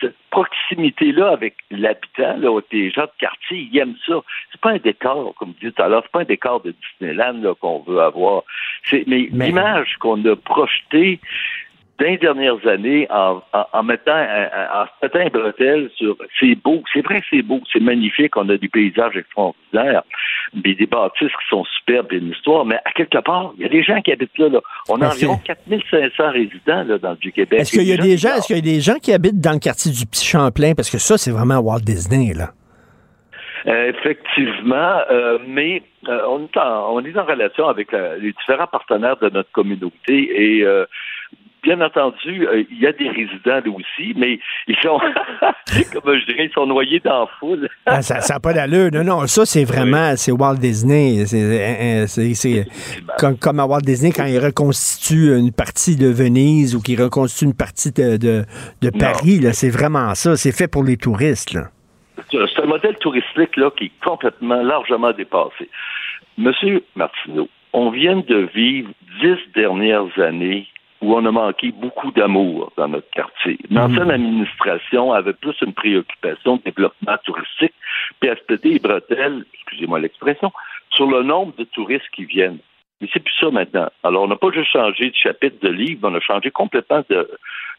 cette 0.01 0.15
proximité-là 0.31 1.31
avec 1.33 1.55
l'habitant, 1.71 2.37
là, 2.39 2.51
avec 2.53 2.65
les 2.73 2.91
gens 2.91 3.03
de 3.03 3.11
quartier, 3.19 3.69
ils 3.73 3.79
aiment 3.79 3.97
ça. 4.07 4.21
C'est 4.53 4.61
pas 4.61 4.71
un 4.71 4.79
décor, 4.79 5.35
comme 5.39 5.55
tout 5.55 5.73
à 5.79 5.89
l'heure, 5.89 6.03
c'est 6.05 6.13
pas 6.13 6.21
un 6.21 6.25
décor 6.25 6.61
de 6.63 6.75
Disneyland 7.01 7.41
là, 7.43 7.55
qu'on 7.61 7.81
veut 7.81 8.01
avoir. 8.01 8.43
C'est, 8.85 9.05
mais, 9.07 9.29
Mais- 9.33 9.47
l'image 9.47 9.97
qu'on 9.99 10.25
a 10.25 10.37
projetée 10.37 11.19
dans 11.99 12.05
les 12.07 12.19
dernières 12.19 12.67
années 12.67 13.07
en, 13.11 13.43
en, 13.53 13.65
en 13.73 13.83
mettant 13.83 14.13
un, 14.15 14.45
un- 14.45 14.83
en 14.83 14.87
se 14.87 14.91
mettant 15.03 15.19
un 15.21 15.29
bretelle 15.41 15.91
sur 15.97 16.17
c'est 16.39 16.55
beau, 16.57 16.83
c'est 16.93 17.01
vrai 17.01 17.21
que 17.21 17.27
c'est 17.31 17.43
beau, 17.43 17.61
c'est 17.73 17.81
magnifique, 17.81 18.37
on 18.37 18.49
a 18.51 18.57
des 18.59 18.69
paysages 18.69 19.17
extraordinaires, 19.17 20.03
mais 20.55 20.75
des 20.75 20.87
bâtisses 20.87 21.29
qui 21.31 21.49
sont 21.49 21.65
superbes 21.79 22.13
et 22.13 22.17
une 22.17 22.31
histoire, 22.33 22.65
mais 22.67 22.77
à 22.85 22.91
quelque 22.93 23.19
part, 23.19 23.53
il 23.57 23.63
y 23.63 23.67
a 23.67 23.69
des 23.71 23.83
gens 23.83 24.01
qui 24.03 24.13
habitent 24.13 24.37
là. 24.39 24.49
là. 24.49 24.61
On 24.89 25.01
a 25.01 25.09
environ 25.09 25.39
4500 25.39 26.31
résidents 26.33 26.85
là, 26.85 26.99
dans 26.99 27.11
le 27.11 27.17
Vieux-Québec. 27.21 27.61
Est-ce 27.61 27.73
qu'il 27.73 27.89
y 27.89 27.93
a 27.93 27.97
des 27.97 28.17
gens, 28.17 28.31
qui 28.33 28.37
est-ce 28.39 28.47
qu'il 28.49 28.57
y 28.57 28.59
a 28.59 28.75
des 28.75 28.81
gens 28.81 28.97
qui 29.03 29.13
habitent 29.13 29.41
dans 29.41 29.53
le 29.53 29.59
quartier 29.59 29.91
du 29.91 30.05
Petit 30.07 30.25
Champlain? 30.27 30.75
Parce 30.77 30.91
que 30.91 30.99
ça, 30.99 31.17
c'est 31.17 31.31
vraiment 31.31 31.59
Walt 31.61 31.81
Disney, 31.81 32.35
là. 32.35 32.51
Euh, 33.67 33.91
effectivement, 33.91 35.01
euh, 35.11 35.39
mais 35.49 35.83
euh, 36.09 36.21
on, 36.29 36.45
est 36.45 36.57
en, 36.57 36.95
on 36.95 37.01
est 37.05 37.19
en 37.19 37.25
relation 37.25 37.67
avec 37.67 37.91
la- 37.91 38.17
les 38.17 38.33
différents 38.33 38.69
partenaires 38.69 39.17
de 39.17 39.29
notre 39.29 39.51
communauté 39.51 40.59
et 40.59 40.65
bien 41.67 41.81
entendu, 41.81 42.47
euh, 42.47 42.63
il 42.71 42.81
y 42.81 42.87
a 42.87 42.93
des 42.93 43.09
résidents 43.09 43.57
là 43.57 43.63
aussi, 43.75 44.15
mais 44.17 44.39
ils 44.69 44.77
sont, 44.77 45.01
comme 45.93 46.17
je 46.17 46.27
dirais, 46.27 46.47
ils 46.47 46.53
sont 46.53 46.67
noyés 46.67 47.01
dans 47.01 47.21
la 47.21 47.27
foule. 47.41 47.69
Ah, 47.87 48.03
ça 48.03 48.21
n'a 48.33 48.41
pas 48.41 48.53
d'allure. 48.53 48.91
Non, 48.93 49.03
non, 49.03 49.27
ça, 49.27 49.45
c'est 49.45 49.65
vraiment, 49.65 50.15
c'est 50.17 50.31
Walt 50.31 50.59
Disney. 50.59 51.27
C'est, 51.27 51.43
euh, 51.43 52.07
euh, 52.07 52.63
comme, 53.19 53.37
comme 53.37 53.59
à 53.59 53.67
Walt 53.67 53.81
Disney 53.81 54.13
quand 54.15 54.27
il 54.27 54.39
reconstitue 54.39 55.37
une 55.37 55.51
partie 55.51 55.97
de 55.97 56.07
Venise 56.07 56.77
ou 56.77 56.81
qu'il 56.81 57.03
reconstitue 57.03 57.47
une 57.47 57.57
partie 57.57 57.91
de, 57.91 58.17
de, 58.17 58.45
de 58.81 58.91
Paris. 58.91 59.41
C'est 59.53 59.71
vraiment 59.71 60.15
ça. 60.15 60.37
C'est 60.37 60.53
fait 60.53 60.69
pour 60.69 60.85
les 60.85 60.97
touristes. 60.97 61.53
Là. 61.53 61.63
C'est 62.31 62.63
un 62.63 62.67
modèle 62.67 62.97
touristique 62.99 63.57
là, 63.57 63.71
qui 63.77 63.87
est 63.87 63.93
complètement, 64.05 64.63
largement 64.63 65.13
dépassé. 65.13 65.69
Monsieur 66.39 66.85
Martineau, 66.95 67.49
on 67.73 67.91
vient 67.91 68.19
de 68.19 68.49
vivre 68.55 68.91
dix 69.21 69.39
dernières 69.55 70.17
années 70.19 70.69
où 71.03 71.15
on 71.15 71.25
a 71.25 71.31
manqué 71.31 71.73
beaucoup 71.73 72.11
d'amour 72.11 72.73
dans 72.77 72.89
notre 72.89 73.11
quartier. 73.11 73.59
L'ancienne 73.71 74.11
administration 74.11 75.13
avait 75.13 75.35
plus 75.35 75.55
une 75.63 75.75
préoccupation 75.75 76.57
de 76.57 76.63
développement 76.63 77.17
touristique, 77.25 77.75
puis 78.21 78.31
elle 78.31 78.39
se 78.39 78.45
pétait 78.45 78.69
les 78.71 78.79
bretelles, 78.79 79.45
excusez-moi 79.55 80.01
l'expression, 80.01 80.53
sur 80.91 81.07
le 81.07 81.23
nombre 81.23 81.55
de 81.57 81.65
touristes 81.65 82.09
qui 82.15 82.25
viennent. 82.25 82.59
Mais 83.01 83.09
c'est 83.13 83.23
plus 83.23 83.35
ça 83.39 83.51
maintenant. 83.51 83.89
Alors, 84.03 84.23
on 84.23 84.29
n'a 84.29 84.37
pas 84.37 84.51
juste 84.51 84.71
changé 84.73 85.11
de 85.11 85.15
chapitre 85.15 85.59
de 85.61 85.69
livre, 85.69 86.09
on 86.09 86.15
a 86.15 86.21
changé 86.21 86.51
complètement 86.51 87.03
de, 87.11 87.29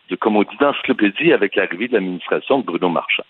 de 0.10 0.16
comme 0.16 0.36
on 0.36 0.44
dit, 0.44 0.58
d'encyclopédie 0.60 1.34
avec 1.34 1.56
l'arrivée 1.56 1.88
de 1.88 1.94
l'administration 1.94 2.60
de 2.60 2.66
Bruno 2.66 2.90
Marchand. 2.90 3.26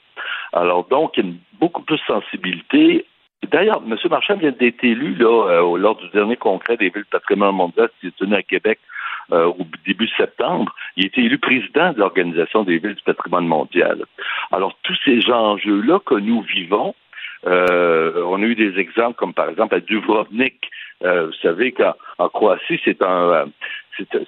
Alors, 0.51 0.85
donc, 0.88 1.14
il 1.18 1.26
y 1.26 1.30
a 1.30 1.31
beaucoup 1.59 1.84
plus 1.84 1.95
de 1.95 2.01
sensibilité. 2.07 3.05
D'ailleurs, 3.49 3.81
M. 3.88 3.95
Marchand 4.09 4.35
vient 4.35 4.51
d'être 4.51 4.84
élu 4.84 5.15
là, 5.15 5.49
euh, 5.49 5.77
lors 5.77 5.95
du 5.95 6.09
dernier 6.09 6.35
congrès 6.35 6.76
des 6.76 6.89
villes 6.89 7.05
patrimoine 7.05 7.55
mondial 7.55 7.89
qui 7.99 8.07
s'est 8.07 8.14
tenu 8.18 8.35
à 8.35 8.41
Québec 8.41 8.80
euh, 9.32 9.45
au 9.45 9.66
début 9.86 10.08
septembre. 10.18 10.74
Il 10.95 11.04
a 11.04 11.08
été 11.08 11.22
élu 11.22 11.38
président 11.38 11.94
de 11.94 11.99
l'Organisation 11.99 12.64
des 12.64 12.78
villes 12.78 12.95
du 12.95 13.04
patrimoine 13.04 13.48
mondial. 13.48 14.04
Alors, 14.52 14.78
tous 14.84 14.98
ces 15.06 15.30
enjeux-là 15.32 15.99
que 16.06 16.16
nous 16.16 16.41
vivons, 16.41 16.95
euh, 17.45 18.24
on 18.26 18.41
a 18.41 18.45
eu 18.45 18.56
des 18.56 18.80
exemples 18.80 19.16
comme 19.16 19.34
par 19.34 19.49
exemple 19.49 19.76
à 19.76 19.80
Dubrovnik. 19.80 20.70
Euh, 21.04 21.28
vous 21.28 21.34
savez 21.41 21.72
qu'en 21.72 21.94
en 22.18 22.30
Croatie, 22.30 22.80
c'est 22.84 23.04
un, 23.04 23.30
euh, 23.30 23.45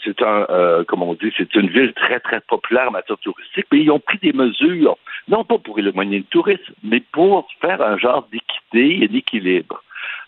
c'est 0.03 0.21
un, 0.21 0.45
euh, 0.49 0.83
comme 0.83 1.01
on 1.01 1.13
dit, 1.13 1.33
c'est 1.37 1.55
une 1.55 1.69
ville 1.69 1.93
très 1.93 2.19
très 2.19 2.41
populaire 2.41 2.89
en 2.89 2.91
matière 2.91 3.17
touristique, 3.17 3.65
mais 3.71 3.81
ils 3.81 3.91
ont 3.91 3.99
pris 3.99 4.19
des 4.19 4.33
mesures, 4.33 4.97
non 5.27 5.43
pas 5.43 5.57
pour 5.57 5.79
éloigner 5.79 6.19
le 6.19 6.23
tourisme, 6.25 6.73
mais 6.83 7.01
pour 7.11 7.47
faire 7.61 7.81
un 7.81 7.97
genre 7.97 8.27
d'équité 8.31 9.03
et 9.03 9.07
d'équilibre. 9.07 9.81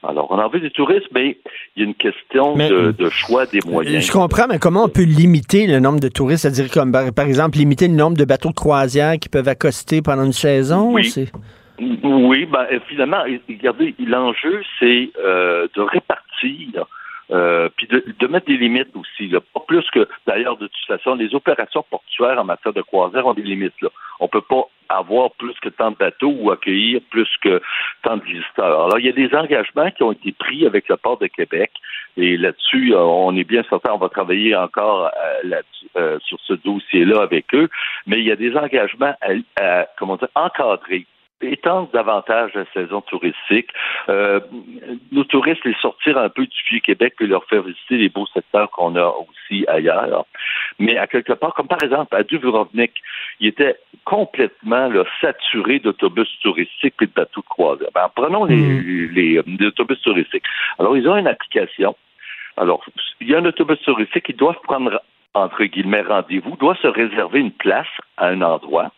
Alors, 0.08 0.28
on 0.32 0.40
en 0.40 0.50
veut 0.50 0.60
des 0.60 0.72
touristes, 0.72 1.08
mais 1.14 1.38
il 1.76 1.84
y 1.84 1.86
a 1.86 1.88
une 1.88 1.96
question 1.96 2.56
Mais- 2.56 2.70
de, 2.70 2.92
de 2.92 3.10
choix 3.10 3.46
des 3.46 3.60
moyens. 3.66 4.04
Je 4.06 4.12
comprends, 4.12 4.48
mais 4.50 4.58
comment 4.58 4.86
on 4.86 4.90
peut 4.90 5.04
limiter 5.04 5.68
le 5.68 5.80
nombre 5.80 6.00
de 6.00 6.08
touristes? 6.08 6.42
C'est-à-dire, 6.42 6.72
comme 6.72 6.92
par, 6.92 7.26
exemple, 7.28 7.58
limiter 7.58 7.88
le 7.88 7.94
nombre 7.94 8.18
de 8.18 8.26
bateaux 8.26 8.50
de 8.50 8.56
croisière 8.56 9.20
qui 9.20 9.30
peuvent 9.30 9.48
accoster 9.48 10.02
pendant 10.02 10.24
une 10.24 10.34
saison? 10.34 10.92
Oui. 10.94 11.06
C'est- 11.06 11.32
Oui, 11.80 12.46
ben, 12.52 12.68
finalement, 12.88 13.24
regardez, 13.50 13.96
l'enjeu, 14.06 14.62
c'est 14.80 15.10
euh, 15.24 15.68
de 15.76 15.82
répartir, 15.82 16.88
euh, 17.32 17.70
puis 17.76 17.88
de, 17.88 18.04
de 18.18 18.28
mettre 18.28 18.48
des 18.48 18.58
limites 18.58 18.96
aussi. 18.96 19.28
Là. 19.28 19.40
Pas 19.54 19.62
plus 19.68 19.90
que, 19.92 20.08
d'ailleurs, 20.28 20.58
de 20.58 20.68
toute 20.68 20.86
façon, 20.88 21.16
les 21.16 21.34
opérations 21.34 21.84
portuaires 21.90 22.40
en 22.40 22.44
matière 22.44 22.74
de 22.74 22.82
croisière 22.82 23.26
ont 23.26 23.34
des 23.34 23.42
limites. 23.42 23.80
Là. 23.82 23.90
On 24.20 24.28
peut 24.28 24.42
pas 24.42 24.68
avoir 24.90 25.32
plus 25.32 25.54
que 25.62 25.70
tant 25.70 25.92
de 25.92 25.96
bateaux 25.96 26.34
ou 26.38 26.52
accueillir 26.52 27.02
plus 27.10 27.30
que 27.42 27.62
tant 28.04 28.18
de 28.18 28.24
visiteurs. 28.24 28.86
Alors, 28.86 29.00
il 29.00 29.06
y 29.06 29.10
a 29.10 29.14
des 29.14 29.34
engagements 29.36 29.90
qui 29.92 30.04
ont 30.04 30.12
été 30.12 30.32
pris 30.34 30.66
avec 30.66 30.90
le 30.90 30.98
port 30.98 31.18
de 31.18 31.28
Québec. 31.28 31.72
Et 32.18 32.38
là-dessus, 32.38 32.94
euh, 32.94 33.00
on 33.00 33.36
est 33.38 33.46
bien 33.46 33.64
certain, 33.70 33.94
on 33.94 33.98
va 33.98 34.10
travailler 34.10 34.56
encore 34.56 35.06
euh, 35.06 35.40
là-dessus, 35.44 35.88
euh, 35.96 36.20
sur 36.20 36.38
ce 36.42 36.54
dossier-là 36.54 37.22
avec 37.22 37.54
eux. 37.54 37.70
Mais 38.06 38.20
il 38.20 38.26
y 38.26 38.32
a 38.32 38.36
des 38.36 38.56
engagements 38.56 39.16
à, 39.22 39.62
à, 39.62 39.88
comment 39.98 40.18
dire, 40.18 40.28
encadrés 40.36 41.06
étendre 41.44 41.90
davantage 41.92 42.54
la 42.54 42.66
saison 42.74 43.02
touristique, 43.02 43.70
euh, 44.10 44.40
nos 45.12 45.24
touristes 45.24 45.66
les 45.66 45.76
sortir 45.82 46.18
un 46.18 46.30
peu 46.30 46.46
du 46.46 46.58
Vieux-Québec 46.70 47.16
et 47.20 47.28
leur 47.28 47.46
faire 47.46 47.64
visiter 47.64 47.98
les 47.98 48.10
beaux 48.10 48.28
secteurs 48.34 48.70
qu'on 48.72 48.96
a 48.96 49.08
aussi 49.08 49.66
ailleurs. 49.68 50.26
Mais 50.80 50.98
à 50.98 51.08
quelque 51.08 51.34
part, 51.34 51.54
comme 51.54 51.68
par 51.68 51.84
exemple 51.84 52.16
à 52.16 52.24
Dubrovnik, 52.24 52.94
il 53.40 53.48
était 53.48 53.78
complètement 54.06 54.88
là, 54.88 55.04
saturé 55.20 55.80
d'autobus 55.80 56.28
touristiques 56.42 56.96
et 57.02 57.06
de 57.06 57.12
bateaux 57.14 57.42
de 57.42 57.48
croisière. 57.48 57.90
Ben, 57.94 58.10
prenons 58.16 58.46
les, 58.46 59.08
les, 59.08 59.38
euh, 59.38 59.44
les 59.60 59.68
autobus 59.68 60.02
touristiques. 60.02 60.46
Alors, 60.80 60.98
ils 60.98 61.08
ont 61.08 61.18
une 61.18 61.28
application. 61.28 61.96
Alors, 62.58 62.84
il 63.20 63.30
y 63.30 63.36
a 63.36 63.40
un 63.40 63.46
autobus 63.46 63.80
touristique, 63.82 64.26
ils 64.30 64.36
doivent 64.36 64.60
prendre, 64.64 65.02
entre 65.34 65.64
guillemets, 65.66 66.02
rendez-vous, 66.02 66.56
doit 66.58 66.76
se 66.82 66.88
réserver 66.88 67.40
une 67.40 67.52
place 67.52 67.88
à 68.18 68.28
un 68.28 68.42
endroit. 68.42 68.92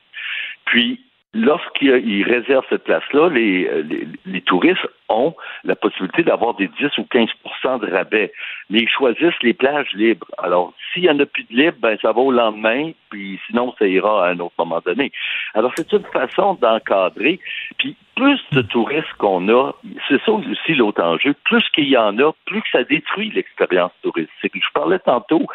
Puis, 0.65 1.01
lorsqu'ils 1.33 2.23
réservent 2.23 2.65
cette 2.69 2.83
place-là, 2.83 3.29
les, 3.29 3.83
les, 3.83 4.07
les, 4.25 4.41
touristes 4.41 4.87
ont 5.09 5.35
la 5.63 5.75
possibilité 5.75 6.23
d'avoir 6.23 6.53
des 6.53 6.67
10 6.67 6.97
ou 6.99 7.07
15% 7.11 7.79
de 7.81 7.91
rabais. 7.91 8.31
Mais 8.69 8.79
ils 8.79 8.89
choisissent 8.89 9.41
les 9.41 9.53
plages 9.53 9.91
libres. 9.93 10.27
Alors, 10.37 10.73
s'il 10.93 11.03
y 11.03 11.09
en 11.09 11.19
a 11.19 11.25
plus 11.25 11.43
de 11.45 11.55
libres, 11.55 11.77
ben, 11.79 11.97
ça 12.01 12.11
va 12.11 12.21
au 12.21 12.31
lendemain, 12.31 12.91
puis 13.09 13.39
sinon, 13.47 13.73
ça 13.79 13.87
ira 13.87 14.27
à 14.27 14.29
un 14.29 14.39
autre 14.39 14.53
moment 14.59 14.81
donné. 14.85 15.11
Alors, 15.55 15.71
c'est 15.75 15.91
une 15.91 16.03
façon 16.03 16.53
d'encadrer. 16.55 17.39
Puis, 17.77 17.95
plus 18.15 18.39
de 18.51 18.61
touristes 18.61 19.13
qu'on 19.17 19.49
a, 19.49 19.71
c'est 20.07 20.21
ça 20.23 20.31
aussi 20.31 20.75
l'autre 20.75 21.01
enjeu, 21.01 21.33
plus 21.45 21.67
qu'il 21.69 21.87
y 21.87 21.97
en 21.97 22.17
a, 22.19 22.31
plus 22.45 22.61
que 22.61 22.69
ça 22.71 22.83
détruit 22.83 23.31
l'expérience 23.31 23.91
touristique. 24.03 24.53
Je 24.53 24.71
parlais 24.71 24.99
tantôt 24.99 25.47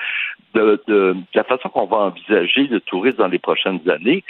de, 0.55 0.83
de 0.89 1.15
la 1.35 1.45
façon 1.45 1.69
qu'on 1.69 1.87
va 1.87 1.99
envisager 1.99 2.67
le 2.67 2.81
tourisme 2.81 3.19
dans 3.19 3.29
les 3.29 3.39
prochaines 3.39 3.89
années. 3.89 4.25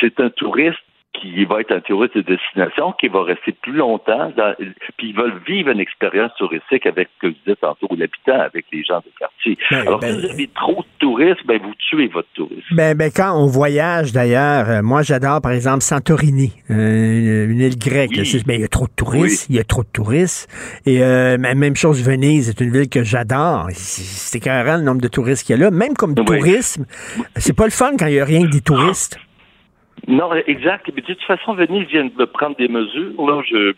C'est 0.00 0.20
un 0.20 0.30
touriste 0.30 0.78
qui 1.14 1.44
va 1.44 1.60
être 1.60 1.72
un 1.72 1.80
touriste 1.80 2.16
de 2.16 2.22
destination, 2.22 2.92
qui 2.98 3.08
va 3.08 3.22
rester 3.24 3.52
plus 3.52 3.74
longtemps, 3.74 4.32
puis 4.96 5.10
ils 5.10 5.14
veulent 5.16 5.40
vivre 5.46 5.68
une 5.70 5.78
expérience 5.80 6.32
touristique 6.38 6.86
avec, 6.86 7.08
ce 7.16 7.26
que 7.28 7.34
je 7.34 7.38
disais 7.44 7.56
tantôt, 7.60 7.88
l'habitant, 7.90 8.40
avec 8.40 8.64
les 8.72 8.82
gens 8.82 9.00
du 9.00 9.10
quartier. 9.18 9.58
Ben, 9.70 9.80
Alors, 9.80 10.00
ben, 10.00 10.14
si 10.14 10.26
vous 10.26 10.32
avez 10.32 10.50
trop 10.54 10.80
de 10.82 10.86
touristes, 10.98 11.46
ben, 11.46 11.60
vous 11.62 11.74
tuez 11.90 12.08
votre 12.08 12.28
tourisme. 12.34 12.62
Ben, 12.74 12.96
ben, 12.96 13.10
quand 13.14 13.32
on 13.38 13.46
voyage, 13.46 14.12
d'ailleurs, 14.12 14.68
euh, 14.70 14.82
moi, 14.82 15.02
j'adore, 15.02 15.42
par 15.42 15.52
exemple, 15.52 15.82
Santorini, 15.82 16.52
euh, 16.70 17.46
une, 17.46 17.60
île 17.60 17.78
grecque. 17.78 18.16
là. 18.16 18.24
C'est- 18.24 18.46
ben, 18.46 18.54
il 18.54 18.62
y 18.62 18.64
a 18.64 18.68
trop 18.68 18.86
de 18.86 18.92
touristes. 18.96 19.46
Il 19.50 19.56
y 19.56 19.58
a 19.60 19.64
trop 19.64 19.82
de 19.82 19.88
touristes. 19.92 20.48
Et 20.86 21.02
euh, 21.02 21.36
même 21.38 21.76
chose, 21.76 22.02
Venise 22.02 22.48
est 22.48 22.60
une 22.60 22.72
ville 22.72 22.88
que 22.88 23.04
j'adore. 23.04 23.66
C'est- 23.72 24.02
C'est 24.02 24.38
écœurant 24.38 24.78
le 24.78 24.82
nombre 24.82 25.02
de 25.02 25.08
touristes 25.08 25.46
qu'il 25.46 25.56
y 25.58 25.60
a 25.60 25.64
là. 25.64 25.70
Même 25.70 25.92
comme 25.94 26.14
tourisme, 26.14 26.86
c'est 27.36 27.54
pas 27.54 27.64
le 27.64 27.70
fun 27.70 27.92
quand 27.98 28.06
il 28.06 28.14
y 28.14 28.20
a 28.20 28.24
rien 28.24 28.42
que 28.46 28.50
des 28.50 28.62
touristes. 28.62 29.18
Non, 30.08 30.32
exact. 30.46 30.90
Mais 30.94 31.00
de 31.02 31.06
toute 31.06 31.22
façon, 31.22 31.54
Venise 31.54 31.86
vient 31.88 32.04
de 32.06 32.24
prendre 32.24 32.56
des 32.56 32.68
mesures. 32.68 33.12
Là, 33.26 33.42
je, 33.48 33.72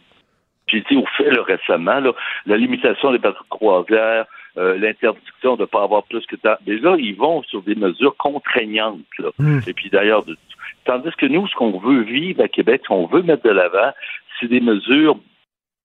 j'ai 0.66 0.78
été 0.78 0.96
au 0.96 1.04
fait 1.16 1.30
là, 1.30 1.42
récemment, 1.42 2.00
là, 2.00 2.12
la 2.46 2.56
limitation 2.56 3.12
des 3.12 3.18
bateaux 3.18 3.42
de 3.44 3.48
croisière, 3.48 4.24
euh, 4.56 4.78
l'interdiction 4.78 5.56
de 5.56 5.62
ne 5.62 5.66
pas 5.66 5.82
avoir 5.82 6.04
plus 6.04 6.24
que 6.26 6.36
tant. 6.36 6.56
Mais 6.66 6.78
là, 6.78 6.96
ils 6.98 7.16
vont 7.16 7.42
sur 7.42 7.62
des 7.62 7.74
mesures 7.74 8.16
contraignantes. 8.16 9.00
Là. 9.18 9.30
Et 9.66 9.72
puis 9.74 9.90
d'ailleurs, 9.90 10.24
de- 10.24 10.36
tandis 10.84 11.10
que 11.18 11.26
nous, 11.26 11.46
ce 11.48 11.54
qu'on 11.54 11.78
veut 11.78 12.02
vivre 12.02 12.42
à 12.42 12.48
Québec, 12.48 12.80
ce 12.84 12.88
qu'on 12.88 13.06
veut 13.06 13.22
mettre 13.22 13.42
de 13.42 13.50
l'avant, 13.50 13.92
c'est 14.40 14.48
des 14.48 14.60
mesures 14.60 15.16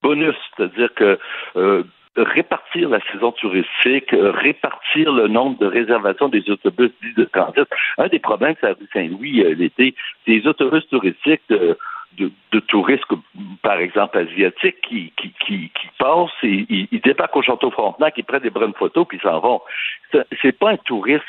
bonus, 0.02 0.36
c'est-à-dire 0.56 0.94
que 0.94 1.20
euh, 1.58 1.84
répartir 2.24 2.90
la 2.90 3.00
saison 3.12 3.32
touristique, 3.32 4.14
euh, 4.14 4.32
répartir 4.32 5.12
le 5.12 5.28
nombre 5.28 5.58
de 5.60 5.66
réservations 5.66 6.30
des 6.30 6.50
autobus 6.50 6.92
dits 7.02 7.14
de 7.16 7.26
transit. 7.26 7.68
Un 7.98 8.08
des 8.08 8.20
problèmes 8.20 8.56
que 8.56 8.62
ça 8.62 8.68
a 8.68 8.74
rue 8.74 8.88
Saint-Louis 8.94 9.44
euh, 9.44 9.56
l'été, 9.56 9.96
c'est 10.26 10.32
les 10.32 10.48
autobus 10.48 10.88
touristiques 10.90 11.42
de, 11.50 11.78
de, 12.18 12.60
touristes, 12.60 13.04
par 13.62 13.80
exemple 13.80 14.18
asiatiques, 14.18 14.82
qui, 14.82 15.14
qui, 15.18 15.34
qui, 15.46 15.70
qui 15.70 15.88
passent 15.98 16.30
et 16.44 16.66
ils, 16.70 17.02
débarquent 17.02 17.38
au 17.38 17.42
Château 17.42 17.72
Frontenac, 17.72 18.16
ils 18.18 18.24
prennent 18.24 18.42
des 18.42 18.50
bonnes 18.50 18.74
photos 18.74 19.08
puis 19.08 19.20
ils 19.22 19.28
s'en 19.28 19.40
vont. 19.40 19.62
C'est- 20.12 20.26
C'est 20.42 20.58
pas 20.58 20.72
un 20.72 20.78
touriste 20.78 21.26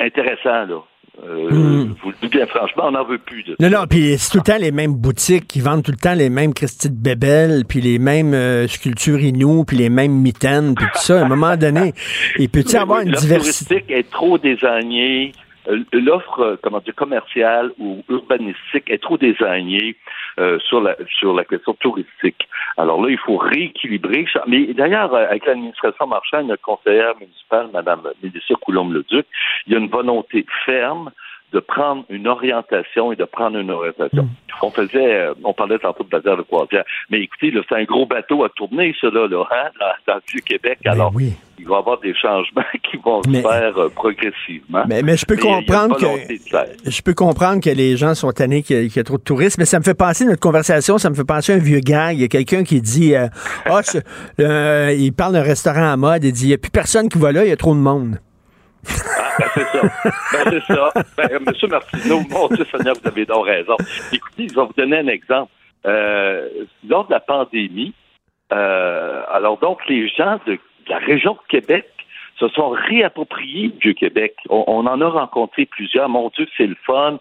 intéressant, 0.00 0.66
là. 0.66 0.82
Euh, 1.22 1.48
Je 1.50 2.02
vous 2.02 2.10
le 2.10 2.46
franchement, 2.46 2.84
on 2.86 2.90
n'en 2.90 3.04
veut 3.04 3.18
plus 3.18 3.44
de 3.44 3.56
Non, 3.60 3.70
non, 3.70 3.86
puis 3.88 4.16
c'est 4.18 4.30
tout 4.32 4.38
le 4.38 4.42
temps 4.42 4.58
les 4.58 4.72
mêmes 4.72 4.94
boutiques 4.94 5.46
qui 5.46 5.60
vendent 5.60 5.82
tout 5.84 5.92
le 5.92 5.96
temps 5.96 6.14
les 6.14 6.28
mêmes 6.28 6.52
Christy 6.52 6.90
de 6.90 6.96
Bébel, 6.96 7.64
puis 7.68 7.80
les 7.80 7.98
mêmes 8.00 8.34
euh, 8.34 8.66
sculptures 8.66 9.20
Inou, 9.20 9.64
puis 9.64 9.76
les 9.76 9.90
mêmes 9.90 10.12
mitaines, 10.12 10.74
puis 10.74 10.86
tout 10.92 11.00
ça. 11.00 11.20
À 11.20 11.24
un 11.24 11.28
moment 11.28 11.56
donné, 11.56 11.94
il 12.38 12.48
peut-y 12.48 12.70
Oui, 12.74 12.76
avoir 12.76 13.00
une 13.00 13.12
diversité? 13.12 13.76
touristique 13.76 13.90
est 13.96 14.10
trop 14.10 14.38
désignée. 14.38 15.32
Euh, 15.68 15.84
L'offre, 15.92 16.40
euh, 16.40 16.56
comment 16.62 16.80
dire, 16.80 16.94
commerciale 16.94 17.70
ou 17.78 18.02
urbanistique 18.08 18.90
est 18.90 19.02
trop 19.02 19.16
désignée 19.16 19.96
euh, 20.38 20.58
sur 20.60 20.80
la 20.80 20.96
sur 21.18 21.34
la 21.34 21.44
question 21.44 21.74
touristique. 21.74 22.48
Alors 22.76 23.02
là, 23.02 23.10
il 23.10 23.18
faut 23.18 23.36
rééquilibrer. 23.36 24.26
Mais 24.46 24.66
d'ailleurs, 24.74 25.14
euh, 25.14 25.26
avec 25.28 25.46
l'administration 25.46 26.06
marchande, 26.06 26.48
notre 26.48 26.62
conseillère 26.62 27.14
municipale, 27.18 27.68
Mme 27.72 28.02
Mélissa 28.22 28.54
Coulombe-Leduc, 28.60 29.26
il 29.66 29.72
y 29.72 29.76
a 29.76 29.78
une 29.78 29.88
volonté 29.88 30.44
ferme 30.64 31.10
de 31.52 31.60
prendre 31.60 32.04
une 32.08 32.26
orientation 32.26 33.12
et 33.12 33.16
de 33.16 33.24
prendre 33.24 33.56
une 33.58 33.70
orientation. 33.70 34.28
On 34.62 34.70
faisait, 34.70 35.14
euh, 35.20 35.34
on 35.44 35.52
parlait 35.52 35.78
tantôt 35.78 36.02
de 36.04 36.08
bazar 36.08 36.36
de 36.36 36.42
croisière, 36.42 36.84
mais 37.10 37.18
écoutez, 37.20 37.52
c'est 37.68 37.76
un 37.76 37.84
gros 37.84 38.06
bateau 38.06 38.42
à 38.44 38.48
tourner, 38.50 38.94
ça 39.00 39.08
là, 39.08 39.26
hein, 39.30 39.68
dans, 39.78 40.14
dans 40.14 40.20
le 40.34 40.40
Québec. 40.40 40.78
Alors, 40.86 41.12
il 41.58 41.66
va 41.68 41.76
y 41.76 41.78
avoir 41.78 42.00
des 42.00 42.14
changements 42.14 42.62
qui 42.90 42.96
vont 42.96 43.22
se 43.22 43.30
faire 43.42 43.78
euh, 43.78 43.88
progressivement. 43.88 44.82
Mais, 44.88 45.02
mais 45.02 45.16
je 45.16 45.24
peux 45.26 45.36
comprendre 45.36 45.96
que 45.96 46.90
je 46.90 47.02
peux 47.02 47.14
comprendre 47.14 47.60
que 47.62 47.70
les 47.70 47.96
gens 47.96 48.14
sont 48.14 48.32
tannés 48.32 48.62
qu'il 48.62 48.76
y, 48.76 48.78
a- 48.80 48.88
qu'il 48.88 48.96
y 48.96 49.00
a 49.00 49.04
trop 49.04 49.18
de 49.18 49.22
touristes, 49.22 49.58
mais 49.58 49.64
ça 49.64 49.78
me 49.78 49.84
fait 49.84 49.94
penser 49.94 50.24
notre 50.24 50.40
conversation, 50.40 50.98
ça 50.98 51.08
me 51.10 51.14
fait 51.14 51.24
penser 51.24 51.52
à 51.52 51.56
un 51.56 51.58
vieux 51.58 51.80
gars. 51.80 52.12
Il 52.12 52.20
y 52.20 52.24
a 52.24 52.28
quelqu'un 52.28 52.64
qui 52.64 52.80
dit 52.80 53.14
euh, 53.14 53.28
euh, 54.40 54.94
il 54.98 55.12
parle 55.12 55.32
d'un 55.34 55.42
restaurant 55.42 55.92
à 55.92 55.96
mode, 55.96 56.24
il 56.24 56.32
dit 56.32 56.44
il 56.46 56.48
n'y 56.48 56.54
a 56.54 56.58
plus 56.58 56.70
personne 56.70 57.08
qui 57.08 57.18
va 57.18 57.32
là, 57.32 57.44
il 57.44 57.48
y 57.48 57.52
a 57.52 57.56
trop 57.56 57.74
de 57.74 57.80
monde. 57.80 58.18
Ah, 59.18 59.30
ben, 59.38 59.46
c'est 59.54 59.64
ça. 59.64 59.82
Ben, 59.82 60.44
c'est 60.50 60.74
ça. 60.74 60.92
Ben, 61.16 61.38
Monsieur 61.46 61.68
Martineau, 61.68 62.20
mon 62.30 62.48
Dieu 62.48 62.66
Seigneur, 62.70 62.94
vous 63.00 63.08
avez 63.08 63.24
donc 63.24 63.46
raison. 63.46 63.76
Écoutez, 64.12 64.48
je 64.48 64.54
vais 64.54 64.66
vous 64.66 64.72
donner 64.76 64.98
un 64.98 65.08
exemple. 65.08 65.52
Euh, 65.86 66.48
lors 66.88 67.06
de 67.06 67.12
la 67.12 67.20
pandémie, 67.20 67.92
euh, 68.52 69.22
alors 69.30 69.58
donc, 69.58 69.86
les 69.88 70.08
gens 70.08 70.38
de, 70.46 70.58
la 70.88 70.98
région 70.98 71.34
de 71.34 71.38
Québec 71.48 71.86
se 72.38 72.48
sont 72.48 72.70
réappropriés 72.70 73.68
du 73.68 73.78
Vieux-Québec. 73.78 74.34
On, 74.48 74.86
en 74.86 75.00
a 75.00 75.08
rencontré 75.08 75.66
plusieurs. 75.66 76.08
Mon 76.08 76.30
Dieu, 76.30 76.46
c'est 76.56 76.66
le 76.66 76.76
fun. 76.84 77.18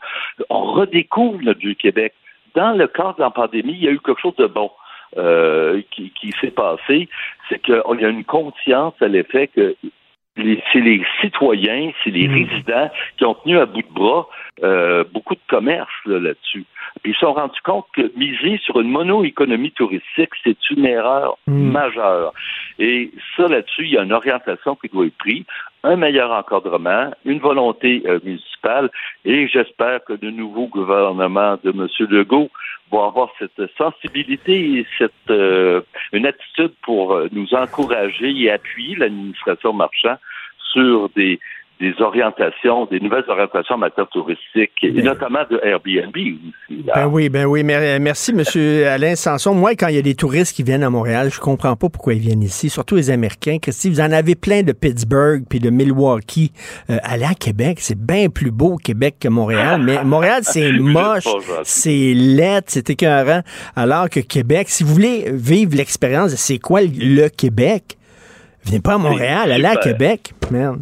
On 0.50 0.74
redécouvre 0.74 1.40
le 1.44 1.54
Vieux-Québec. 1.54 2.14
Dans 2.56 2.72
le 2.72 2.88
cadre 2.88 3.16
de 3.18 3.22
la 3.22 3.30
pandémie, 3.30 3.74
il 3.74 3.84
y 3.84 3.88
a 3.88 3.92
eu 3.92 4.00
quelque 4.00 4.22
chose 4.22 4.36
de 4.38 4.48
bon. 4.48 4.72
euh, 5.18 5.82
qui, 5.92 6.34
s'est 6.42 6.52
passé, 6.52 7.08
c'est 7.48 7.62
qu'il 7.62 7.76
y 7.76 8.06
a 8.06 8.10
une 8.10 8.24
conscience 8.24 8.96
à 9.00 9.08
l'effet 9.08 9.48
que 9.48 9.76
c'est 10.36 10.80
les 10.80 11.04
citoyens, 11.22 11.92
c'est 12.04 12.10
les 12.10 12.28
résidents 12.28 12.90
qui 13.18 13.26
ont 13.26 13.36
tenu 13.36 13.60
à 13.60 13.66
bout 13.66 13.82
de 13.82 13.94
bras 13.94 14.28
euh, 14.64 15.04
beaucoup 15.12 15.34
de 15.34 15.42
commerce 15.50 15.92
là, 16.06 16.20
là-dessus. 16.20 16.66
Puis 17.02 17.12
ils 17.12 17.14
se 17.16 17.22
sont 17.22 17.34
rendus 17.34 17.60
compte 17.64 17.86
que 17.94 18.12
miser 18.16 18.60
sur 18.64 18.80
une 18.80 18.90
mono-économie 18.90 19.72
touristique, 19.72 20.30
c'est 20.44 20.58
une 20.70 20.86
erreur 20.86 21.38
majeure. 21.48 22.34
Et 22.78 23.12
ça, 23.36 23.48
là-dessus, 23.48 23.86
il 23.86 23.92
y 23.92 23.98
a 23.98 24.04
une 24.04 24.14
orientation 24.14 24.76
qui 24.76 24.90
doit 24.90 25.08
être 25.08 25.18
prise, 25.18 25.44
un 25.84 25.96
meilleur 25.98 26.32
encadrement, 26.32 27.12
une 27.26 27.40
volonté 27.40 28.04
euh, 28.06 28.20
municipale, 28.24 28.90
et 29.26 29.48
j'espère 29.48 30.04
que 30.06 30.14
le 30.22 30.32
nouveau 30.32 30.68
gouvernement 30.68 31.58
de 31.64 31.72
M. 31.72 31.88
Legault 32.10 32.50
va 32.92 33.06
avoir 33.06 33.30
cette 33.38 33.62
sensibilité 33.78 34.80
et 34.80 34.88
cette 34.98 35.12
euh, 35.30 35.82
une 36.14 36.26
attitude 36.26 36.74
pour 36.84 37.14
euh, 37.14 37.28
nous 37.32 37.54
encourager 37.54 38.32
et 38.32 38.52
appuyer 38.52 38.96
l'administration 38.96 39.74
marchand 39.74 40.18
sur 40.72 41.10
des 41.10 41.40
des 41.80 41.94
orientations, 42.00 42.86
des 42.86 43.00
nouvelles 43.02 43.26
orientations 43.28 43.76
en 43.76 43.80
matière 43.80 44.08
touristique, 44.08 44.72
et 44.84 44.92
notamment 45.02 45.40
de 45.50 45.60
Airbnb 45.64 46.16
aussi. 46.16 46.84
là. 46.86 46.94
Ben 46.96 47.08
oui, 47.08 47.28
ben 47.30 47.46
oui. 47.46 47.64
Mer- 47.64 48.00
Merci, 48.00 48.32
M. 48.32 48.42
Alain 48.88 49.16
Sanson. 49.16 49.54
Moi, 49.54 49.76
quand 49.76 49.88
il 49.88 49.96
y 49.96 49.98
a 49.98 50.02
des 50.02 50.16
touristes 50.16 50.56
qui 50.56 50.64
viennent 50.64 50.84
à 50.84 50.90
Montréal, 50.90 51.30
je 51.34 51.40
comprends 51.40 51.76
pas 51.76 51.90
pourquoi 51.90 52.14
ils 52.14 52.20
viennent 52.22 52.44
ici, 52.44 52.70
surtout 52.70 52.96
les 52.96 53.10
Américains. 53.10 53.58
Christy, 53.62 53.90
vous 53.90 54.00
en 54.00 54.12
avez 54.12 54.36
plein 54.36 54.64
de 54.64 54.72
Pittsburgh 54.72 55.44
puis 55.50 55.60
de 55.60 55.70
Milwaukee. 55.72 56.54
Euh, 56.90 56.98
aller 57.04 57.26
à 57.26 57.34
Québec, 57.34 57.80
c'est 57.82 57.98
bien 58.00 58.30
plus 58.30 58.52
beau 58.52 58.78
Québec 58.78 59.16
que 59.20 59.28
Montréal, 59.28 59.82
mais 59.84 60.02
Montréal, 60.06 60.42
c'est 60.44 60.72
moche, 60.72 61.28
c'est 61.64 62.14
laid, 62.16 62.62
c'est 62.68 62.90
écœurant. 62.92 63.42
Alors 63.76 64.10
que 64.10 64.20
Québec, 64.22 64.70
si 64.70 64.84
vous 64.86 64.94
voulez 64.94 65.26
vivre 65.32 65.76
l'expérience 65.76 66.32
de 66.32 66.38
c'est 66.38 66.60
quoi 66.60 66.82
le 66.82 67.28
Québec, 67.28 67.98
venez 68.64 68.80
pas 68.80 68.94
à 68.94 68.98
Montréal, 68.98 69.52
allez 69.52 69.66
à. 69.66 69.76
Québec. 69.76 70.34
Merde. 70.52 70.80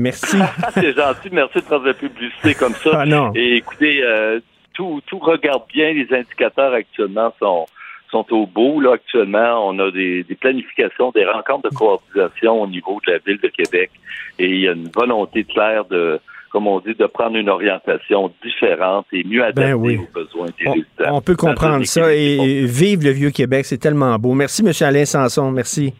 Merci. 0.00 0.36
c'est 0.74 0.94
gentil, 0.96 1.28
merci 1.30 1.58
de 1.58 1.64
faire 1.64 1.80
de 1.80 1.88
la 1.88 1.94
publicité 1.94 2.54
comme 2.54 2.74
ça. 2.74 2.90
Ah 3.00 3.06
non. 3.06 3.32
Et 3.34 3.56
écoutez, 3.56 4.02
euh, 4.02 4.40
tout, 4.74 5.00
tout 5.06 5.18
regarde 5.18 5.62
bien, 5.72 5.92
les 5.92 6.08
indicateurs 6.12 6.72
actuellement 6.72 7.32
sont 7.38 7.66
sont 8.10 8.26
au 8.32 8.44
bout. 8.46 8.80
Là, 8.80 8.94
actuellement, 8.94 9.68
on 9.68 9.78
a 9.78 9.90
des, 9.92 10.24
des 10.24 10.34
planifications, 10.34 11.12
des 11.12 11.24
rencontres 11.24 11.70
de 11.70 11.74
coordination 11.76 12.62
au 12.62 12.66
niveau 12.66 13.00
de 13.06 13.12
la 13.12 13.18
ville 13.24 13.38
de 13.40 13.46
Québec. 13.48 13.90
Et 14.38 14.48
il 14.48 14.60
y 14.62 14.68
a 14.68 14.72
une 14.72 14.88
volonté 14.92 15.44
claire 15.44 15.84
de, 15.84 16.18
comme 16.50 16.66
on 16.66 16.80
dit, 16.80 16.94
de 16.94 17.06
prendre 17.06 17.36
une 17.36 17.48
orientation 17.48 18.32
différente 18.42 19.06
et 19.12 19.22
mieux 19.22 19.44
adaptée 19.44 19.62
Ben 19.70 19.74
oui. 19.74 19.98
aux 19.98 20.12
besoins 20.12 20.46
des 20.58 20.66
On, 20.66 20.72
résidents. 20.72 21.16
on 21.16 21.20
peut 21.20 21.36
comprendre 21.36 21.84
ça 21.84 22.12
et, 22.12 22.36
et 22.36 22.64
vive 22.66 23.04
le 23.04 23.10
vieux 23.10 23.30
Québec, 23.30 23.64
c'est 23.64 23.78
tellement 23.78 24.18
beau. 24.18 24.34
Merci, 24.34 24.62
M. 24.66 24.72
Alain 24.80 25.04
Sanson. 25.04 25.50
Merci. 25.52 25.94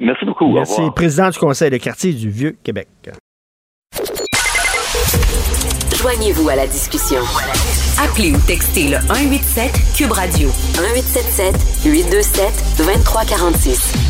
Merci 0.00 0.24
beaucoup. 0.24 0.46
Au 0.46 0.52
Merci. 0.52 0.80
Président 0.94 1.28
du 1.28 1.38
Conseil 1.38 1.70
de 1.70 1.76
quartier 1.76 2.12
du 2.12 2.30
Vieux 2.30 2.56
Québec. 2.62 2.88
Joignez-vous 6.00 6.48
à 6.48 6.56
la 6.56 6.66
discussion. 6.66 7.20
Appelez 8.02 8.32
ou 8.32 8.38
textez 8.46 8.88
le 8.88 8.96
187 8.96 9.70
Cube 9.94 10.12
Radio 10.12 10.48
1877 10.48 11.84
827 11.84 12.76
2346. 12.78 14.09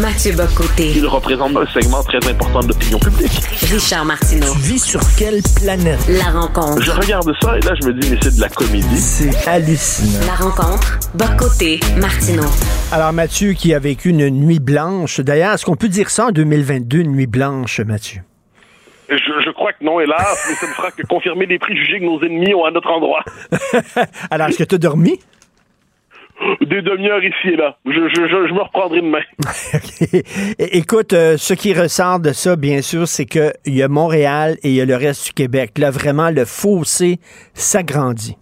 Mathieu 0.00 0.32
Bocoté. 0.32 0.92
Il 0.96 1.06
représente 1.06 1.54
un 1.54 1.66
segment 1.66 2.02
très 2.02 2.26
important 2.26 2.60
de 2.60 2.68
l'opinion 2.68 2.98
publique. 2.98 3.30
Richard 3.70 4.06
Martineau. 4.06 4.50
Tu 4.54 4.58
vis 4.60 4.78
sur 4.78 5.00
quelle 5.18 5.40
planète? 5.62 5.98
La 6.08 6.30
rencontre. 6.40 6.80
Je 6.80 6.90
regarde 6.90 7.30
ça 7.42 7.58
et 7.58 7.60
là, 7.60 7.74
je 7.78 7.86
me 7.86 7.92
dis, 7.92 8.10
mais 8.10 8.16
c'est 8.22 8.34
de 8.34 8.40
la 8.40 8.48
comédie. 8.48 8.96
C'est 8.96 9.46
hallucinant. 9.46 10.26
La 10.26 10.34
rencontre. 10.34 10.98
Bocoté. 11.12 11.80
Martineau. 11.98 12.48
Alors, 12.92 13.12
Mathieu, 13.12 13.52
qui 13.52 13.74
a 13.74 13.78
vécu 13.78 14.08
une 14.08 14.30
nuit 14.30 14.58
blanche. 14.58 15.20
D'ailleurs, 15.20 15.52
est-ce 15.52 15.66
qu'on 15.66 15.76
peut 15.76 15.88
dire 15.88 16.08
ça 16.08 16.28
en 16.28 16.30
2022, 16.30 17.00
une 17.00 17.12
nuit 17.12 17.26
blanche, 17.26 17.80
Mathieu? 17.80 18.22
Je, 19.10 19.16
je 19.16 19.50
crois 19.50 19.72
que 19.74 19.84
non, 19.84 20.00
hélas, 20.00 20.46
mais 20.48 20.54
ça 20.54 20.66
ne 20.66 20.72
fera 20.72 20.90
que 20.92 21.02
confirmer 21.02 21.44
les 21.44 21.58
préjugés 21.58 21.98
que 21.98 22.04
nos 22.04 22.22
ennemis 22.22 22.54
ont 22.54 22.64
à 22.64 22.70
notre 22.70 22.88
endroit. 22.90 23.22
Alors, 24.30 24.48
est-ce 24.48 24.58
que 24.58 24.64
tu 24.64 24.76
as 24.76 24.78
dormi? 24.78 25.18
Des 26.60 26.82
demi-heures 26.82 27.22
ici 27.22 27.48
et 27.48 27.56
là. 27.56 27.76
Je, 27.84 27.92
je, 27.92 28.28
je, 28.28 28.48
je 28.48 28.54
me 28.54 28.62
reprendrai 28.62 29.00
demain. 29.00 29.20
Écoute, 30.58 31.12
euh, 31.12 31.36
ce 31.36 31.54
qui 31.54 31.74
ressort 31.74 32.20
de 32.20 32.32
ça, 32.32 32.56
bien 32.56 32.80
sûr, 32.82 33.06
c'est 33.06 33.26
qu'il 33.26 33.52
y 33.66 33.82
a 33.82 33.88
Montréal 33.88 34.56
et 34.62 34.68
il 34.70 34.74
y 34.74 34.80
a 34.80 34.86
le 34.86 34.96
reste 34.96 35.26
du 35.26 35.32
Québec. 35.32 35.78
Là, 35.78 35.90
vraiment, 35.90 36.30
le 36.30 36.44
fossé 36.44 37.18
s'agrandit. 37.52 38.36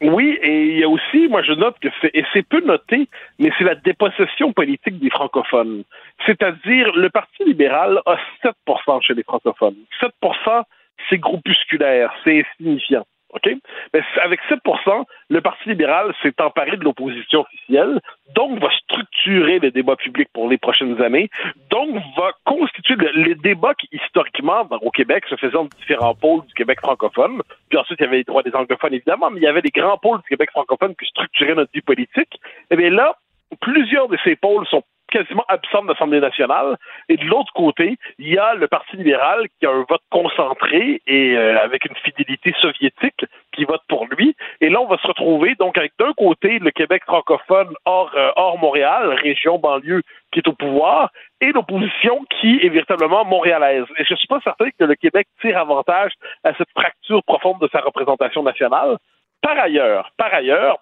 Oui, 0.00 0.38
et 0.42 0.64
il 0.64 0.78
y 0.78 0.84
a 0.84 0.88
aussi, 0.88 1.28
moi 1.28 1.42
je 1.42 1.52
note 1.52 1.76
que 1.80 1.88
c'est, 2.00 2.10
et 2.12 2.24
c'est 2.32 2.46
peu 2.46 2.60
noté, 2.60 3.08
mais 3.38 3.50
c'est 3.56 3.64
la 3.64 3.74
dépossession 3.74 4.52
politique 4.52 4.98
des 4.98 5.08
francophones. 5.08 5.84
C'est-à-dire, 6.26 6.92
le 6.94 7.08
Parti 7.08 7.44
libéral 7.44 8.00
a 8.04 8.16
7% 8.42 9.02
chez 9.02 9.14
les 9.14 9.22
francophones. 9.22 9.76
7% 10.02 10.64
c'est 11.08 11.18
groupusculaire, 11.18 12.12
c'est 12.24 12.44
insignifiant. 12.44 13.06
OK? 13.34 13.50
Mais 13.92 14.00
avec 14.22 14.40
7% 14.48 15.04
le 15.28 15.40
Parti 15.40 15.68
libéral 15.68 16.14
s'est 16.22 16.40
emparé 16.40 16.76
de 16.76 16.84
l'opposition 16.84 17.40
officielle, 17.40 18.00
donc 18.34 18.58
va 18.60 18.68
structurer 18.70 19.58
le 19.58 19.70
débat 19.70 19.96
public 19.96 20.28
pour 20.32 20.48
les 20.48 20.58
prochaines 20.58 21.00
années, 21.02 21.28
donc 21.70 21.96
va 22.16 22.30
constituer 22.44 22.94
le- 22.96 23.10
les 23.24 23.34
débats 23.34 23.74
qui, 23.74 23.88
historiquement, 23.92 24.64
dans- 24.64 24.78
au 24.78 24.90
Québec, 24.90 25.24
se 25.28 25.36
faisaient 25.36 25.56
entre 25.56 25.76
différents 25.76 26.14
pôles 26.14 26.46
du 26.46 26.54
Québec 26.54 26.78
francophone. 26.80 27.42
Puis 27.68 27.78
ensuite, 27.78 27.98
il 28.00 28.04
y 28.04 28.06
avait 28.06 28.18
les 28.18 28.24
droits 28.24 28.42
des 28.42 28.54
anglophones, 28.54 28.94
évidemment, 28.94 29.30
mais 29.30 29.40
il 29.40 29.44
y 29.44 29.48
avait 29.48 29.60
les 29.62 29.70
grands 29.70 29.98
pôles 29.98 30.18
du 30.18 30.28
Québec 30.28 30.50
francophone 30.50 30.94
qui 30.96 31.06
structuraient 31.06 31.54
notre 31.54 31.72
vie 31.72 31.80
politique. 31.82 32.38
Et 32.70 32.76
bien 32.76 32.90
là, 32.90 33.16
plusieurs 33.60 34.08
de 34.08 34.18
ces 34.24 34.36
pôles 34.36 34.66
sont 34.66 34.82
quasiment 35.14 35.44
absents 35.48 35.82
de 35.82 35.88
l'Assemblée 35.88 36.20
nationale. 36.20 36.76
Et 37.08 37.16
de 37.16 37.24
l'autre 37.24 37.52
côté, 37.54 37.96
il 38.18 38.34
y 38.34 38.38
a 38.38 38.54
le 38.54 38.66
Parti 38.66 38.96
libéral 38.96 39.46
qui 39.58 39.66
a 39.66 39.70
un 39.70 39.84
vote 39.88 40.02
concentré 40.10 41.00
et 41.06 41.36
euh, 41.36 41.62
avec 41.62 41.84
une 41.84 41.94
fidélité 41.96 42.52
soviétique 42.60 43.24
qui 43.52 43.64
vote 43.64 43.82
pour 43.88 44.06
lui. 44.06 44.34
Et 44.60 44.68
là, 44.68 44.80
on 44.80 44.86
va 44.86 44.98
se 44.98 45.06
retrouver 45.06 45.54
donc 45.54 45.78
avec 45.78 45.92
d'un 46.00 46.12
côté 46.14 46.58
le 46.58 46.72
Québec 46.72 47.04
francophone 47.06 47.72
hors, 47.84 48.10
euh, 48.16 48.30
hors 48.34 48.58
Montréal, 48.58 49.10
région 49.22 49.58
banlieue 49.58 50.02
qui 50.32 50.40
est 50.40 50.48
au 50.48 50.52
pouvoir, 50.52 51.10
et 51.40 51.52
l'opposition 51.52 52.24
qui 52.40 52.58
est 52.60 52.68
véritablement 52.68 53.24
montréalaise. 53.24 53.84
Et 53.98 54.04
je 54.04 54.14
suis 54.16 54.26
pas 54.26 54.40
certain 54.42 54.68
que 54.76 54.84
le 54.84 54.96
Québec 54.96 55.28
tire 55.40 55.58
avantage 55.58 56.10
à 56.42 56.52
cette 56.54 56.70
fracture 56.76 57.22
profonde 57.22 57.60
de 57.60 57.68
sa 57.70 57.80
représentation 57.80 58.42
nationale. 58.42 58.96
Par 59.40 59.56
ailleurs, 59.58 60.10
par 60.16 60.34
ailleurs, 60.34 60.78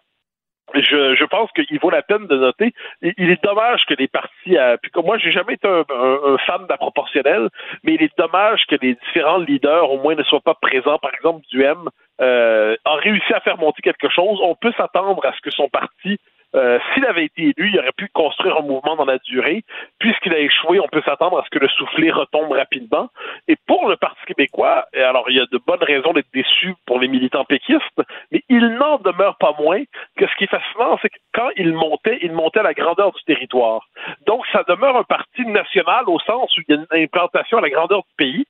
je, 0.74 1.14
je 1.14 1.24
pense 1.24 1.50
qu'il 1.52 1.78
vaut 1.80 1.90
la 1.90 2.02
peine 2.02 2.26
de 2.26 2.36
noter. 2.36 2.72
Il, 3.02 3.30
est 3.30 3.42
dommage 3.42 3.84
que 3.86 3.94
les 3.94 4.08
partis, 4.08 4.56
puis 4.82 4.90
moi, 5.04 5.18
j'ai 5.18 5.30
jamais 5.32 5.54
été 5.54 5.68
un, 5.68 5.84
un- 5.90 6.34
un 6.34 6.38
fan 6.38 6.62
de 6.62 6.68
la 6.68 6.76
proportionnelle, 6.76 7.48
mais 7.84 7.94
il 7.94 8.02
est 8.02 8.16
dommage 8.18 8.64
que 8.68 8.76
les 8.80 8.94
différents 8.94 9.38
leaders, 9.38 9.90
au 9.90 9.98
moins, 9.98 10.14
ne 10.14 10.22
soient 10.22 10.40
pas 10.40 10.54
présents. 10.54 10.98
Par 10.98 11.14
exemple, 11.14 11.44
du 11.50 11.62
M 11.62 11.88
euh, 12.20 12.76
a 12.84 12.94
réussi 12.96 13.32
à 13.34 13.40
faire 13.40 13.58
monter 13.58 13.82
quelque 13.82 14.08
chose. 14.08 14.38
On 14.42 14.54
peut 14.54 14.72
s'attendre 14.76 15.24
à 15.26 15.32
ce 15.34 15.40
que 15.40 15.50
son 15.50 15.68
parti 15.68 16.18
euh, 16.54 16.78
S'il 16.92 17.04
avait 17.06 17.24
été 17.24 17.42
élu, 17.42 17.70
il 17.72 17.78
aurait 17.78 17.92
pu 17.96 18.08
construire 18.08 18.58
un 18.58 18.62
mouvement 18.62 18.96
dans 18.96 19.04
la 19.04 19.18
durée. 19.18 19.64
Puisqu'il 19.98 20.34
a 20.34 20.38
échoué, 20.38 20.80
on 20.80 20.88
peut 20.88 21.02
s'attendre 21.04 21.38
à 21.38 21.44
ce 21.44 21.50
que 21.50 21.58
le 21.58 21.68
soufflet 21.68 22.10
retombe 22.10 22.52
rapidement. 22.52 23.08
Et 23.48 23.56
pour 23.66 23.88
le 23.88 23.96
Parti 23.96 24.20
québécois, 24.26 24.86
alors 24.94 25.30
il 25.30 25.36
y 25.36 25.40
a 25.40 25.46
de 25.46 25.60
bonnes 25.66 25.82
raisons 25.82 26.12
d'être 26.12 26.32
déçu 26.34 26.74
pour 26.86 27.00
les 27.00 27.08
militants 27.08 27.44
péquistes, 27.44 28.02
mais 28.30 28.42
il 28.48 28.66
n'en 28.76 28.98
demeure 28.98 29.36
pas 29.36 29.54
moins 29.58 29.82
que 30.16 30.26
ce 30.26 30.36
qui 30.36 30.44
est 30.44 30.50
fascinant, 30.50 30.98
c'est 31.00 31.08
que 31.08 31.18
quand 31.34 31.48
il 31.56 31.72
montait, 31.72 32.18
il 32.22 32.32
montait 32.32 32.60
à 32.60 32.64
la 32.64 32.74
grandeur 32.74 33.12
du 33.12 33.22
territoire. 33.24 33.86
Donc 34.26 34.44
ça 34.52 34.64
demeure 34.68 34.96
un 34.96 35.04
parti 35.04 35.46
national 35.46 36.04
au 36.06 36.18
sens 36.20 36.56
où 36.56 36.60
il 36.68 36.74
y 36.74 36.78
a 36.78 36.80
une 36.80 37.02
implantation 37.02 37.58
à 37.58 37.60
la 37.62 37.70
grandeur 37.70 38.00
du 38.00 38.14
pays. 38.16 38.44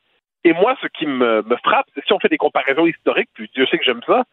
Et 0.44 0.52
moi, 0.52 0.76
ce 0.82 0.88
qui 0.88 1.06
me 1.06 1.44
frappe, 1.62 1.86
c'est 1.94 2.04
si 2.04 2.12
on 2.12 2.18
fait 2.18 2.28
des 2.28 2.36
comparaisons 2.36 2.84
historiques, 2.84 3.28
puis 3.34 3.48
Dieu 3.54 3.64
sait 3.66 3.78
que 3.78 3.84
j'aime 3.84 4.02
ça, 4.04 4.24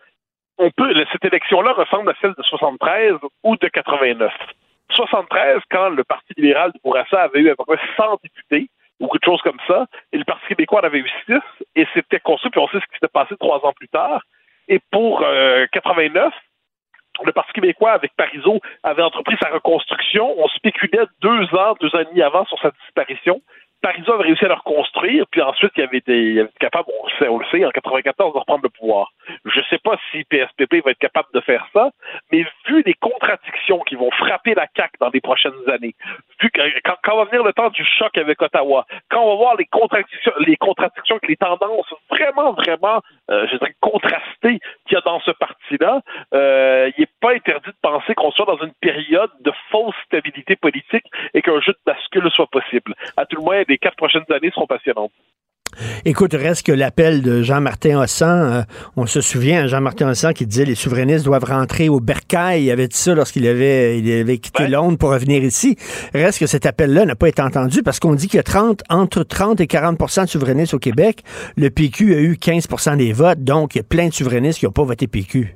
on 0.60 0.69
peut, 0.72 0.94
cette 1.11 1.26
élection-là 1.26 1.73
ressemble 1.73 2.10
à 2.11 2.14
celle 2.22 2.34
de 2.38 2.44
73 2.44 3.15
ou 3.44 3.56
de 3.56 3.68
89. 3.68 4.31
73, 4.91 5.61
quand 5.72 5.90
le 5.90 6.03
Parti 6.03 6.34
libéral 6.36 6.72
de 6.73 6.80
Bourassa 6.84 7.23
avait 7.23 7.40
eu 7.40 7.49
à 7.49 7.56
peu 7.56 7.64
près 7.65 7.80
100 7.95 8.19
députés, 8.23 8.69
ou 8.99 9.07
quelque 9.07 9.26
chose 9.26 9.41
comme 9.41 9.60
ça, 9.68 9.86
et 10.11 10.18
le 10.18 10.26
Parti 10.26 10.45
québécois 10.48 10.81
en 10.81 10.84
avait 10.84 10.99
eu 10.99 11.10
6, 11.26 11.40
et 11.76 11.88
c'était 11.94 12.19
construit, 12.19 12.52
puis 12.52 12.60
on 12.60 12.68
sait 12.68 12.80
ce 12.80 12.86
qui 12.86 12.95
s'était 12.95 13.07
passé 13.07 13.36
trois 13.40 13.65
ans 13.65 13.73
plus 13.73 13.88
tard. 13.88 14.23
Et 14.68 14.80
pour 14.91 15.23
euh, 15.23 15.65
89, 15.72 16.34
le 17.26 17.31
Parti 17.31 17.53
québécois, 17.53 17.91
avec 17.91 18.14
Parizeau, 18.15 18.60
avait 18.84 19.02
entrepris 19.02 19.38
sa 19.41 19.49
reconstruction. 19.49 20.36
On 20.38 20.48
spéculait 20.49 21.06
deux 21.22 21.44
ans, 21.56 21.76
deux 21.80 21.94
ans 21.95 21.99
et 21.99 22.06
demi 22.06 22.22
avant 22.22 22.45
sur 22.45 22.60
sa 22.60 22.72
disparition. 22.72 23.41
Parizeau 23.81 24.14
avait 24.14 24.23
réussi 24.23 24.45
à 24.45 24.49
le 24.49 24.56
reconstruire, 24.56 25.26
puis 25.31 25.41
ensuite, 25.41 25.72
il 25.77 25.84
avait 25.84 25.97
été, 25.97 26.14
il 26.14 26.39
avait 26.39 26.49
été 26.49 26.60
capable, 26.60 26.89
on 27.01 27.07
le, 27.07 27.11
sait, 27.18 27.27
on 27.30 27.39
le 27.39 27.45
sait, 27.51 27.65
en 27.65 27.72
94, 27.72 28.34
de 28.34 28.39
reprendre 28.39 28.64
le 28.64 28.69
pouvoir. 28.69 29.11
Je 29.45 29.60
ne 29.60 29.64
sais 29.69 29.77
pas 29.77 29.97
si 30.11 30.23
PSPP 30.26 30.84
va 30.84 30.91
être 30.91 30.99
capable 30.99 31.30
de 31.34 31.39
faire 31.41 31.65
ça, 31.73 31.89
mais 32.31 32.45
vu 32.68 32.84
les 32.85 32.93
contradictions 32.95 33.80
qui 33.81 33.95
vont 33.95 34.11
frapper 34.11 34.53
la 34.53 34.68
CAQ 34.76 34.91
dans 34.99 35.10
les 35.14 35.22
prochaines 35.22 35.69
années, 35.69 35.95
vu 36.41 36.49
que 36.49 36.61
quand, 36.84 36.95
quand 37.03 37.18
va 37.18 37.26
venir 37.26 37.43
le 37.43 37.53
temps 37.53 37.69
du 37.69 37.85
choc 37.85 38.18
avec 38.18 38.41
Ottawa, 38.41 38.85
quand 39.10 39.22
on 39.22 39.30
va 39.30 39.35
voir 39.35 39.56
les 39.56 39.65
contradictions, 39.65 40.34
les 40.39 40.57
contradictions, 40.57 41.19
les 41.27 41.38
tendances 41.38 41.93
vraiment, 42.10 42.53
vraiment, 42.53 43.01
euh, 43.31 43.47
je 43.51 43.57
dirais, 43.57 43.76
contrastées 43.80 44.60
qu'il 44.88 44.93
y 44.93 44.97
a 44.97 45.01
dans 45.01 45.19
ce 45.22 45.31
parti-là, 45.31 46.01
euh, 46.34 46.91
il 46.97 47.01
n'est 47.01 47.10
pas 47.22 47.34
interdit 47.34 47.69
de 47.69 47.76
penser 47.81 48.14
qu'on 48.15 48.31
soit 48.31 48.45
dans 48.45 48.57
une 48.57 48.73
période 48.81 49.31
de 49.41 49.51
fausse 49.72 49.95
stabilité 50.06 50.56
politique 50.56 51.06
et 51.34 51.41
qu'un 51.41 51.60
jeu 51.61 51.73
de 51.73 51.80
bascule 51.85 52.30
soit 52.31 52.47
possible. 52.47 52.93
À 53.18 53.26
tout 53.26 53.38
le 53.38 53.43
moins, 53.43 53.64
les 53.70 53.78
quatre 53.78 53.96
prochaines 53.96 54.26
années 54.30 54.52
seront 54.52 54.68
passionnantes. 54.68 55.12
Écoute, 56.04 56.34
reste 56.34 56.66
que 56.66 56.72
l'appel 56.72 57.22
de 57.22 57.41
Jean-Martin 57.41 58.02
Hossan, 58.02 58.52
euh, 58.52 58.62
on 58.98 59.06
se 59.06 59.22
souvient, 59.22 59.68
Jean-Martin 59.68 60.10
Hossan 60.10 60.34
qui 60.34 60.46
disait 60.46 60.66
les 60.66 60.76
souverainistes 60.76 61.26
doivent 61.26 61.44
rentrer 61.44 61.90
au 61.90 62.00
bercail. 62.00 62.64
Il 62.64 62.72
avait 62.72 62.88
dit 62.88 62.98
ça 62.98 63.14
lorsqu'il 63.14 63.48
avait, 63.48 64.00
il 64.00 64.22
avait 64.22 64.40
quitté 64.40 64.68
Londres 64.68 64.98
pour 64.98 65.12
revenir 65.12 65.44
ici. 65.44 65.78
Reste 66.14 66.40
que 66.40 66.48
cet 66.48 66.66
appel-là 66.66 67.06
n'a 67.06 67.16
pas 67.16 67.30
été 67.30 67.41
entendu 67.41 67.84
parce 67.84 68.00
qu'on 68.00 68.16
dit 68.16 68.28
qu'il 68.28 68.38
y 68.38 68.40
a 68.40 68.44
30, 68.44 68.82
entre 68.90 69.24
30 69.24 69.62
et 69.62 69.66
40% 69.66 70.24
de 70.24 70.30
souverainistes 70.30 70.74
au 70.74 70.80
Québec. 70.80 71.22
Le 71.56 71.70
PQ 71.70 72.16
a 72.16 72.20
eu 72.20 72.34
15% 72.34 72.98
des 72.98 73.14
votes, 73.14 73.44
donc 73.44 73.76
il 73.76 73.78
y 73.78 73.82
a 73.82 73.88
plein 73.88 74.08
de 74.08 74.14
souverainistes 74.14 74.60
qui 74.60 74.66
n'ont 74.66 74.72
pas 74.72 74.84
voté 74.84 75.08
PQ. 75.08 75.56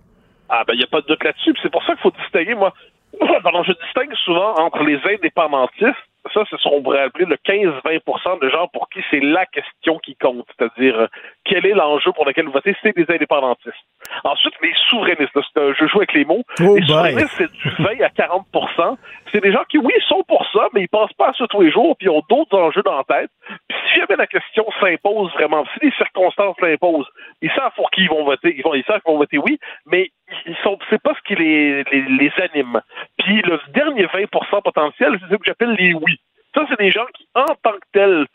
Ah 0.49 0.63
ben 0.67 0.73
il 0.75 0.77
n'y 0.77 0.83
a 0.83 0.87
pas 0.87 1.01
de 1.01 1.07
doute 1.07 1.23
là-dessus. 1.23 1.53
C'est 1.63 1.71
pour 1.71 1.83
ça 1.83 1.93
qu'il 1.93 2.01
faut 2.01 2.11
distinguer, 2.21 2.53
moi. 2.53 2.73
Pardon, 3.43 3.63
je 3.63 3.73
distingue 3.83 4.13
souvent 4.23 4.53
entre 4.59 4.83
les 4.83 4.99
indépendantistes. 5.11 5.97
Ça, 6.33 6.43
c'est 6.49 6.57
ce 6.59 6.69
qu'on 6.69 6.81
pourrait 6.81 7.01
appeler 7.01 7.25
le 7.25 7.35
15-20% 7.35 8.39
de 8.41 8.49
gens 8.49 8.67
pour 8.69 8.87
qui 8.89 8.99
c'est 9.11 9.19
la 9.19 9.45
question 9.45 9.99
qui 9.99 10.15
compte. 10.15 10.45
C'est-à-dire, 10.57 10.97
euh, 10.97 11.07
quel 11.43 11.65
est 11.65 11.73
l'enjeu 11.73 12.11
pour 12.13 12.25
lequel 12.25 12.45
vous 12.45 12.51
votez? 12.53 12.75
C'est 12.81 12.95
des 12.95 13.05
indépendantistes. 13.13 13.75
Ensuite, 14.23 14.53
les 14.61 14.73
souverainistes. 14.89 15.35
là, 15.35 15.41
c'est 15.53 15.61
un- 15.61 15.73
je 15.73 15.85
joue 15.87 15.97
avec 15.97 16.13
les 16.13 16.23
mots. 16.25 16.43
Oh 16.61 16.75
les 16.75 16.81
souverainistes, 16.87 17.35
c'est 17.37 17.51
du 17.51 17.69
20 17.83 18.01
à 18.03 18.09
40% 18.09 18.97
C'est 19.31 19.41
des 19.41 19.51
gens 19.51 19.63
qui, 19.67 19.77
oui, 19.79 19.93
sont 20.07 20.23
pour 20.27 20.45
ça, 20.53 20.67
mais 20.73 20.81
ils 20.81 20.87
pensent 20.87 21.13
pas 21.13 21.29
à 21.29 21.33
ça 21.33 21.45
tous 21.47 21.61
les 21.61 21.71
jours, 21.71 21.95
puis 21.97 22.05
ils 22.07 22.09
ont 22.11 22.21
d'autres 22.29 22.57
enjeux 22.57 22.83
dans 22.83 22.97
la 22.97 23.03
tête. 23.03 23.31
Puis 23.67 23.77
si 23.91 23.99
jamais 23.99 24.15
la 24.15 24.27
question 24.27 24.65
s'impose 24.79 25.31
vraiment, 25.33 25.65
si 25.73 25.85
les 25.85 25.91
circonstances 25.93 26.55
l'imposent, 26.61 27.07
ils 27.41 27.51
savent 27.51 27.71
pour 27.75 27.89
qui 27.91 28.01
ils 28.03 28.09
vont 28.09 28.23
voter. 28.23 28.53
Ils, 28.55 28.63
vont, 28.63 28.73
ils 28.75 28.83
savent 28.85 29.01
qu'ils 29.01 29.11
vont 29.11 29.17
voter 29.17 29.37
oui, 29.39 29.59
mais 29.87 30.11
ils 30.45 30.55
sont, 30.63 30.77
c'est 30.89 31.01
pas 31.01 31.13
ce 31.15 31.21
qui 31.27 31.35
les, 31.35 31.83
les, 31.91 32.01
les 32.01 32.31
anime. 32.41 32.79
Puis 33.17 33.41
le 33.41 33.59
dernier 33.73 34.05
20% 34.05 34.61
potentiel, 34.61 35.17
c'est 35.19 35.31
ce 35.33 35.35
que 35.37 35.45
j'appelle 35.45 35.73
les 35.79 35.93
oui. 35.93 36.12
Ça, 36.55 36.65
c'est 36.69 36.79
des 36.79 36.91
gens 36.91 37.05
qui, 37.13 37.27
en 37.35 37.45
tant 37.63 37.73
que 37.73 37.87
tels, 37.93 38.25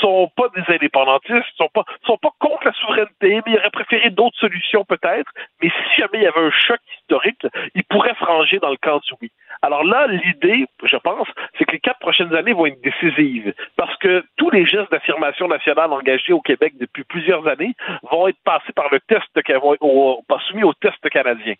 sont 0.00 0.30
pas 0.36 0.48
des 0.54 0.74
indépendantistes, 0.74 1.44
sont 1.56 1.68
pas, 1.72 1.84
sont 2.06 2.16
pas 2.16 2.30
contre 2.38 2.64
la 2.66 2.72
souveraineté, 2.72 3.40
mais 3.44 3.52
ils 3.52 3.58
auraient 3.58 3.70
préféré 3.70 4.10
d'autres 4.10 4.38
solutions 4.38 4.84
peut-être. 4.84 5.30
Mais 5.62 5.68
si 5.68 6.00
jamais 6.00 6.18
il 6.18 6.22
y 6.22 6.26
avait 6.26 6.40
un 6.46 6.50
choc 6.50 6.78
historique, 7.00 7.46
ils 7.74 7.84
pourraient 7.84 8.14
se 8.18 8.24
ranger 8.24 8.58
dans 8.60 8.70
le 8.70 8.76
camp 8.76 8.98
du 8.98 9.12
oui. 9.20 9.30
Alors 9.62 9.84
là, 9.84 10.06
l'idée, 10.06 10.66
je 10.84 10.96
pense, 10.96 11.28
c'est 11.58 11.64
que 11.64 11.72
les 11.72 11.80
quatre 11.80 11.98
prochaines 12.00 12.34
années 12.34 12.52
vont 12.52 12.66
être 12.66 12.80
décisives. 12.82 13.52
Parce 13.76 13.96
que 13.98 14.24
tous 14.36 14.50
les 14.50 14.64
gestes 14.66 14.90
d'affirmation 14.90 15.48
nationale 15.48 15.92
engagés 15.92 16.32
au 16.32 16.40
Québec 16.40 16.74
depuis 16.78 17.04
plusieurs 17.04 17.46
années 17.46 17.74
vont 18.10 18.28
être 18.28 18.38
passés 18.44 18.72
par 18.74 18.88
le 18.90 19.00
test, 19.00 19.24
vont 19.60 19.74
être 19.74 19.82
au- 19.82 20.22
pas 20.28 20.38
soumis 20.48 20.64
au 20.64 20.72
test 20.74 21.08
canadien. 21.10 21.54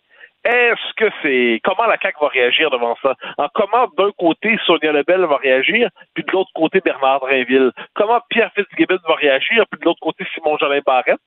Est-ce 0.45 0.93
que 0.95 1.11
c'est 1.23 1.59
comment 1.63 1.87
la 1.87 1.97
CAQ 1.99 2.19
va 2.21 2.27
réagir 2.27 2.69
devant 2.69 2.95
ça? 3.01 3.15
En 3.39 3.47
comment 3.51 3.87
d'un 3.97 4.11
côté 4.11 4.59
Sonia 4.63 4.91
Lebel 4.91 5.21
va 5.21 5.37
réagir, 5.37 5.89
puis 6.13 6.23
de 6.23 6.31
l'autre 6.31 6.51
côté 6.53 6.81
Bernard 6.81 7.21
Drinville? 7.21 7.71
Comment 7.95 8.19
Pierre 8.29 8.51
Fitzgibbon 8.53 8.99
va 9.07 9.15
réagir, 9.15 9.65
puis 9.71 9.79
de 9.79 9.85
l'autre 9.85 10.01
côté 10.01 10.23
Simon 10.35 10.55
Jolin 10.59 10.81
Barrette? 10.85 11.19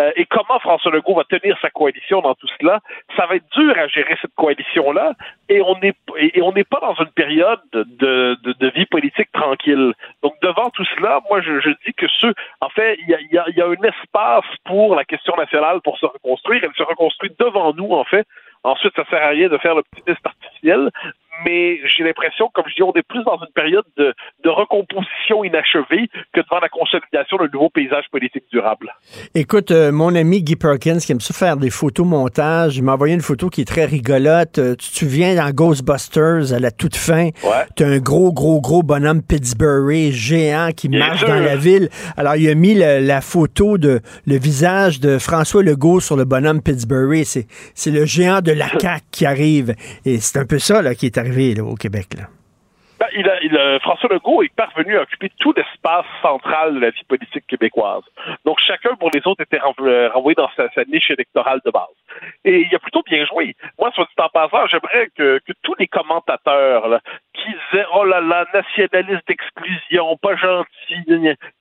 Euh, 0.00 0.10
et 0.16 0.24
comment 0.24 0.58
François 0.60 0.90
Legault 0.90 1.16
va 1.16 1.24
tenir 1.24 1.58
sa 1.60 1.68
coalition 1.68 2.22
dans 2.22 2.34
tout 2.34 2.48
cela? 2.58 2.80
Ça 3.14 3.26
va 3.26 3.36
être 3.36 3.44
dur 3.54 3.76
à 3.76 3.88
gérer 3.88 4.16
cette 4.22 4.34
coalition-là, 4.36 5.12
et 5.50 5.60
on 5.60 5.78
n'est 5.80 5.94
et 6.16 6.40
on 6.40 6.52
n'est 6.52 6.64
pas 6.64 6.80
dans 6.80 6.94
une 6.94 7.12
période 7.12 7.60
de, 7.74 8.70
vie 8.74 8.86
politique 8.86 9.30
tranquille. 9.32 9.92
Donc 10.22 10.32
devant 10.40 10.70
tout 10.70 10.86
cela, 10.96 11.20
moi 11.28 11.42
je, 11.42 11.68
dis 11.84 11.92
que 11.92 12.06
ceux, 12.08 12.32
en 12.62 12.70
fait, 12.70 12.98
il 13.06 13.28
y 13.30 13.36
a 13.36 13.66
un 13.66 13.82
espace 13.82 14.46
pour 14.64 14.96
la 14.96 15.04
question 15.04 15.36
nationale 15.36 15.82
pour 15.82 15.98
se 15.98 16.06
reconstruire. 16.06 16.62
Elle 16.64 16.74
se 16.74 16.82
reconstruit 16.82 17.32
devant 17.38 17.74
nous, 17.74 17.92
en 17.92 18.04
fait. 18.04 18.26
Ensuite, 18.64 18.94
ça 18.94 19.04
sert 19.10 19.22
à 19.22 19.28
rien 19.28 19.48
de 19.48 19.58
faire 19.58 19.74
l'optimisme 19.74 20.20
artificiel, 20.24 20.90
mais 21.44 21.78
j'ai 21.86 22.04
l'impression, 22.04 22.50
comme 22.54 22.64
je 22.68 22.74
dis, 22.76 22.82
on 22.82 22.92
est 22.92 23.02
plus 23.02 23.24
dans 23.24 23.38
une 23.38 23.52
période 23.54 23.84
de, 23.96 24.14
de, 24.44 24.48
recomposition 24.50 25.44
inachevée 25.44 26.08
que 26.34 26.40
devant 26.40 26.60
la 26.60 26.68
consolidation 26.68 27.38
d'un 27.38 27.48
nouveau 27.52 27.70
paysage 27.70 28.04
politique 28.12 28.44
durable. 28.52 28.94
Écoute, 29.34 29.70
euh, 29.70 29.90
mon 29.92 30.14
ami 30.14 30.42
Guy 30.42 30.56
Perkins, 30.56 30.98
qui 30.98 31.12
aime 31.12 31.20
ça 31.20 31.32
faire 31.34 31.56
des 31.56 31.70
photos 31.70 32.06
montage, 32.06 32.76
il 32.76 32.82
m'a 32.84 32.92
envoyé 32.94 33.14
une 33.14 33.22
photo 33.22 33.48
qui 33.48 33.62
est 33.62 33.64
très 33.64 33.86
rigolote. 33.86 34.58
Euh, 34.58 34.76
tu 34.76 34.90
te 34.90 34.96
souviens 34.98 35.34
dans 35.34 35.50
Ghostbusters, 35.50 36.52
à 36.52 36.58
la 36.58 36.70
toute 36.70 36.96
fin, 36.96 37.24
ouais. 37.26 37.66
tu 37.76 37.84
as 37.84 37.88
un 37.88 37.98
gros, 37.98 38.32
gros, 38.32 38.60
gros 38.60 38.82
bonhomme 38.82 39.22
Pittsburgh 39.22 40.10
géant 40.10 40.70
qui 40.76 40.88
Bien 40.88 41.00
marche 41.00 41.20
sûr. 41.20 41.28
dans 41.28 41.40
la 41.40 41.56
ville. 41.56 41.88
Alors, 42.16 42.36
il 42.36 42.48
a 42.48 42.54
mis 42.54 42.74
le- 42.74 43.00
la 43.00 43.20
photo 43.20 43.78
de 43.78 44.00
le 44.26 44.36
visage 44.36 45.00
de 45.00 45.18
François 45.18 45.62
Legault 45.62 46.00
sur 46.00 46.16
le 46.16 46.24
bonhomme 46.24 46.60
Pittsburgh. 46.62 47.22
C'est, 47.24 47.46
c'est 47.74 47.90
le 47.90 48.04
géant 48.04 48.40
de 48.40 48.52
la 48.52 48.68
CAQ 48.78 49.02
qui 49.10 49.26
arrive. 49.26 49.74
Et 50.04 50.18
c'est 50.18 50.38
un 50.38 50.44
peu 50.44 50.58
ça 50.58 50.82
là, 50.82 50.94
qui 50.94 51.06
est 51.06 51.18
arrivé 51.22 51.60
au 51.60 51.74
Québec. 51.74 52.16
Ben, 52.98 53.78
François 53.80 54.08
Legault 54.12 54.42
est 54.42 54.54
parvenu 54.54 54.96
à 54.96 55.02
occuper 55.02 55.30
tout 55.40 55.52
l'espace 55.56 56.06
central 56.20 56.74
de 56.74 56.80
la 56.80 56.90
vie 56.90 57.04
politique 57.08 57.46
québécoise. 57.48 58.04
Donc 58.44 58.60
chacun 58.60 58.94
pour 58.94 59.10
les 59.12 59.20
autres 59.26 59.42
était 59.42 59.58
euh, 59.60 60.08
renvoyé 60.10 60.36
dans 60.36 60.50
sa, 60.56 60.84
niche 60.84 61.10
électorale 61.10 61.60
de 61.64 61.70
base. 61.72 61.96
Et 62.44 62.60
il 62.60 62.74
a 62.74 62.78
plutôt 62.78 63.02
bien 63.02 63.24
joué. 63.26 63.56
Moi, 63.78 63.90
soit 63.92 64.04
dit 64.04 64.22
en 64.22 64.28
passant, 64.28 64.66
j'aimerais 64.68 65.08
que, 65.16 65.40
tous 65.62 65.74
les 65.80 65.88
commentateurs 65.88 67.00
qui 67.34 67.50
disaient 67.50 67.86
oh 67.92 68.04
là 68.04 68.20
là, 68.20 68.46
nationaliste 68.54 69.26
d'exclusion, 69.26 70.16
pas 70.18 70.36
gentil, 70.36 71.02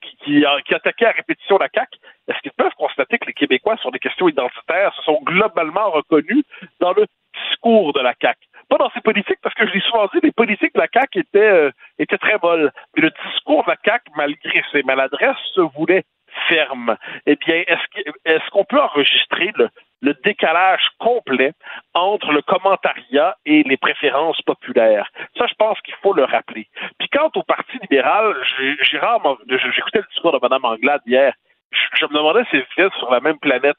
qui, 0.02 0.18
qui, 0.24 0.46
euh, 0.46 0.60
qui 0.68 0.76
attaquaient 0.76 1.08
à 1.08 1.12
répétition 1.12 1.58
la 1.58 1.70
CAQ, 1.74 1.98
est-ce 2.28 2.40
qu'ils 2.42 2.52
peuvent 2.52 2.76
constater 2.78 3.18
que 3.18 3.26
les 3.26 3.34
Québécois 3.34 3.78
sur 3.78 3.92
des 3.92 4.00
questions 4.00 4.30
identitaires 4.30 4.94
se 4.96 5.02
sont 5.04 5.20
globalement 5.24 5.90
reconnus 5.90 6.44
dans 6.80 6.94
le 6.94 7.06
discours 7.50 7.94
de 7.94 8.02
la 8.02 8.14
CAQ? 8.22 8.38
Pas 8.72 8.78
dans 8.78 8.90
ses 8.92 9.02
politiques, 9.02 9.40
parce 9.44 9.54
que 9.56 9.68
je 9.68 9.74
l'ai 9.74 9.82
souvent 9.82 10.08
dit, 10.14 10.20
les 10.24 10.32
politiques 10.32 10.74
de 10.74 10.80
la 10.80 10.88
CAQ 10.94 11.20
étaient, 11.20 11.40
euh, 11.40 11.72
étaient 12.00 12.18
très 12.18 12.38
molles. 12.42 12.72
Mais 12.96 13.04
le 13.04 13.12
discours 13.28 13.66
de 13.66 13.70
la 13.72 13.78
CAQ, 13.84 14.06
malgré 14.16 14.64
ses 14.72 14.82
maladresses, 14.84 15.36
se 15.56 15.60
voulait 15.76 16.06
ferme. 16.48 16.96
Eh 17.26 17.36
bien, 17.36 17.64
est-ce 17.68 17.86
que- 17.94 18.10
est-ce 18.24 18.50
qu'on 18.52 18.64
peut 18.64 18.80
enregistrer 18.80 19.52
le, 19.58 19.68
le 20.02 20.14
décalage 20.24 20.88
complet 21.00 21.52
entre 21.94 22.32
le 22.32 22.42
commentariat 22.42 23.36
et 23.46 23.64
les 23.64 23.76
préférences 23.76 24.42
populaires? 24.44 25.10
Ça, 25.38 25.48
je 25.48 25.54
pense 25.56 25.78
qu'il 25.82 25.96
faut 26.02 26.14
le 26.14 26.24
rappeler. 26.24 26.68
Puis 26.98 27.10
quant 27.10 27.30
au 27.36 27.44
Parti 27.44 27.78
libéral, 27.82 28.36
J'écoutais 28.48 30.00
le 30.00 30.08
discours 30.14 30.32
de 30.32 30.40
Mme 30.42 30.64
Anglade 30.64 31.02
hier. 31.06 31.34
Je, 31.72 31.80
je 32.00 32.06
me 32.06 32.14
demandais 32.14 32.46
si 32.52 32.58
c'était 32.70 32.90
sur 33.00 33.12
la 33.12 33.20
même 33.20 33.40
planète. 33.40 33.78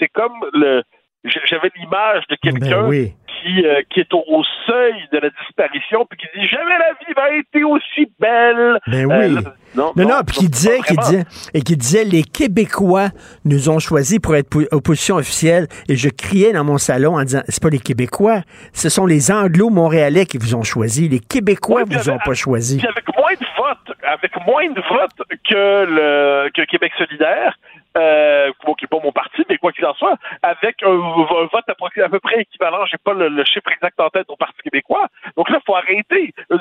C'est 0.00 0.08
comme 0.08 0.38
le... 0.52 0.84
J'avais 1.24 1.70
l'image 1.76 2.22
de 2.30 2.36
quelqu'un 2.40 2.82
Ben 2.82 2.88
oui. 2.88 3.12
qui, 3.26 3.66
euh, 3.66 3.82
qui 3.90 4.00
est 4.00 4.12
au, 4.14 4.42
seuil 4.66 4.94
de 5.12 5.18
la 5.18 5.30
disparition 5.30 6.06
puis 6.08 6.18
qui 6.18 6.38
dit 6.38 6.46
jamais 6.46 6.78
la 6.78 6.92
vie 7.00 7.12
va 7.16 7.30
être 7.36 7.64
aussi 7.68 8.10
belle. 8.20 8.78
Ben 8.86 9.10
Euh, 9.10 9.18
oui. 9.28 9.34
là, 9.34 9.40
non, 9.74 9.92
Non, 9.96 10.04
non, 10.04 10.08
non, 10.08 10.20
puis 10.26 10.36
qui 10.38 10.48
disait, 10.48 10.78
qui 10.86 10.96
disait, 10.96 11.24
et 11.54 11.60
qui 11.62 11.76
disait, 11.76 12.04
les 12.04 12.22
Québécois 12.22 13.08
nous 13.44 13.68
ont 13.68 13.78
choisis 13.80 14.18
pour 14.20 14.36
être 14.36 14.48
po- 14.48 14.62
opposition 14.70 15.16
officielle. 15.16 15.66
Et 15.88 15.96
je 15.96 16.08
criais 16.08 16.52
dans 16.52 16.64
mon 16.64 16.78
salon 16.78 17.16
en 17.18 17.22
disant, 17.24 17.42
c'est 17.48 17.62
pas 17.62 17.68
les 17.70 17.78
Québécois, 17.80 18.42
ce 18.72 18.88
sont 18.88 19.04
les 19.06 19.30
Anglo-Montréalais 19.32 20.24
qui 20.26 20.38
vous 20.38 20.54
ont 20.54 20.62
choisi. 20.62 21.08
Les 21.08 21.20
Québécois 21.20 21.82
Oui, 21.86 21.94
vous 21.96 22.08
ont 22.10 22.14
avec- 22.14 22.24
pas 22.26 22.34
choisi. 22.34 22.78
Puis 22.78 22.86
avec 22.86 23.04
moins 23.16 23.32
de 23.32 23.46
votes, 23.56 23.96
avec 24.06 24.32
moins 24.46 24.70
de 24.70 24.80
votes 24.88 25.38
que 25.50 25.84
le 25.84 26.50
que 26.54 26.62
Québec 26.64 26.92
solidaire, 26.96 27.58
euh, 27.98 28.50
qui 28.78 28.84
n'est 28.84 28.88
pas 28.88 29.04
mon 29.04 29.12
parti, 29.12 29.44
mais 29.48 29.58
quoi 29.58 29.72
qu'il 29.72 29.84
en 29.86 29.94
soit, 29.94 30.16
avec 30.42 30.82
un, 30.82 30.94
vote 30.94 31.68
à, 31.68 31.74
peu- 32.08 32.20
près 32.20 32.40
équivalent, 32.40 32.84
j'ai 32.86 32.98
pas 32.98 33.12
le, 33.12 33.44
chiffre 33.44 33.70
exact 33.72 33.98
en 34.00 34.08
tête 34.10 34.26
au 34.28 34.36
Parti 34.36 34.60
québécois. 34.62 35.06
Donc 35.36 35.50
là, 35.50 35.58
il 35.60 35.64
faut 35.66 35.74
arrêter. 35.76 36.32
Euh, 36.52 36.58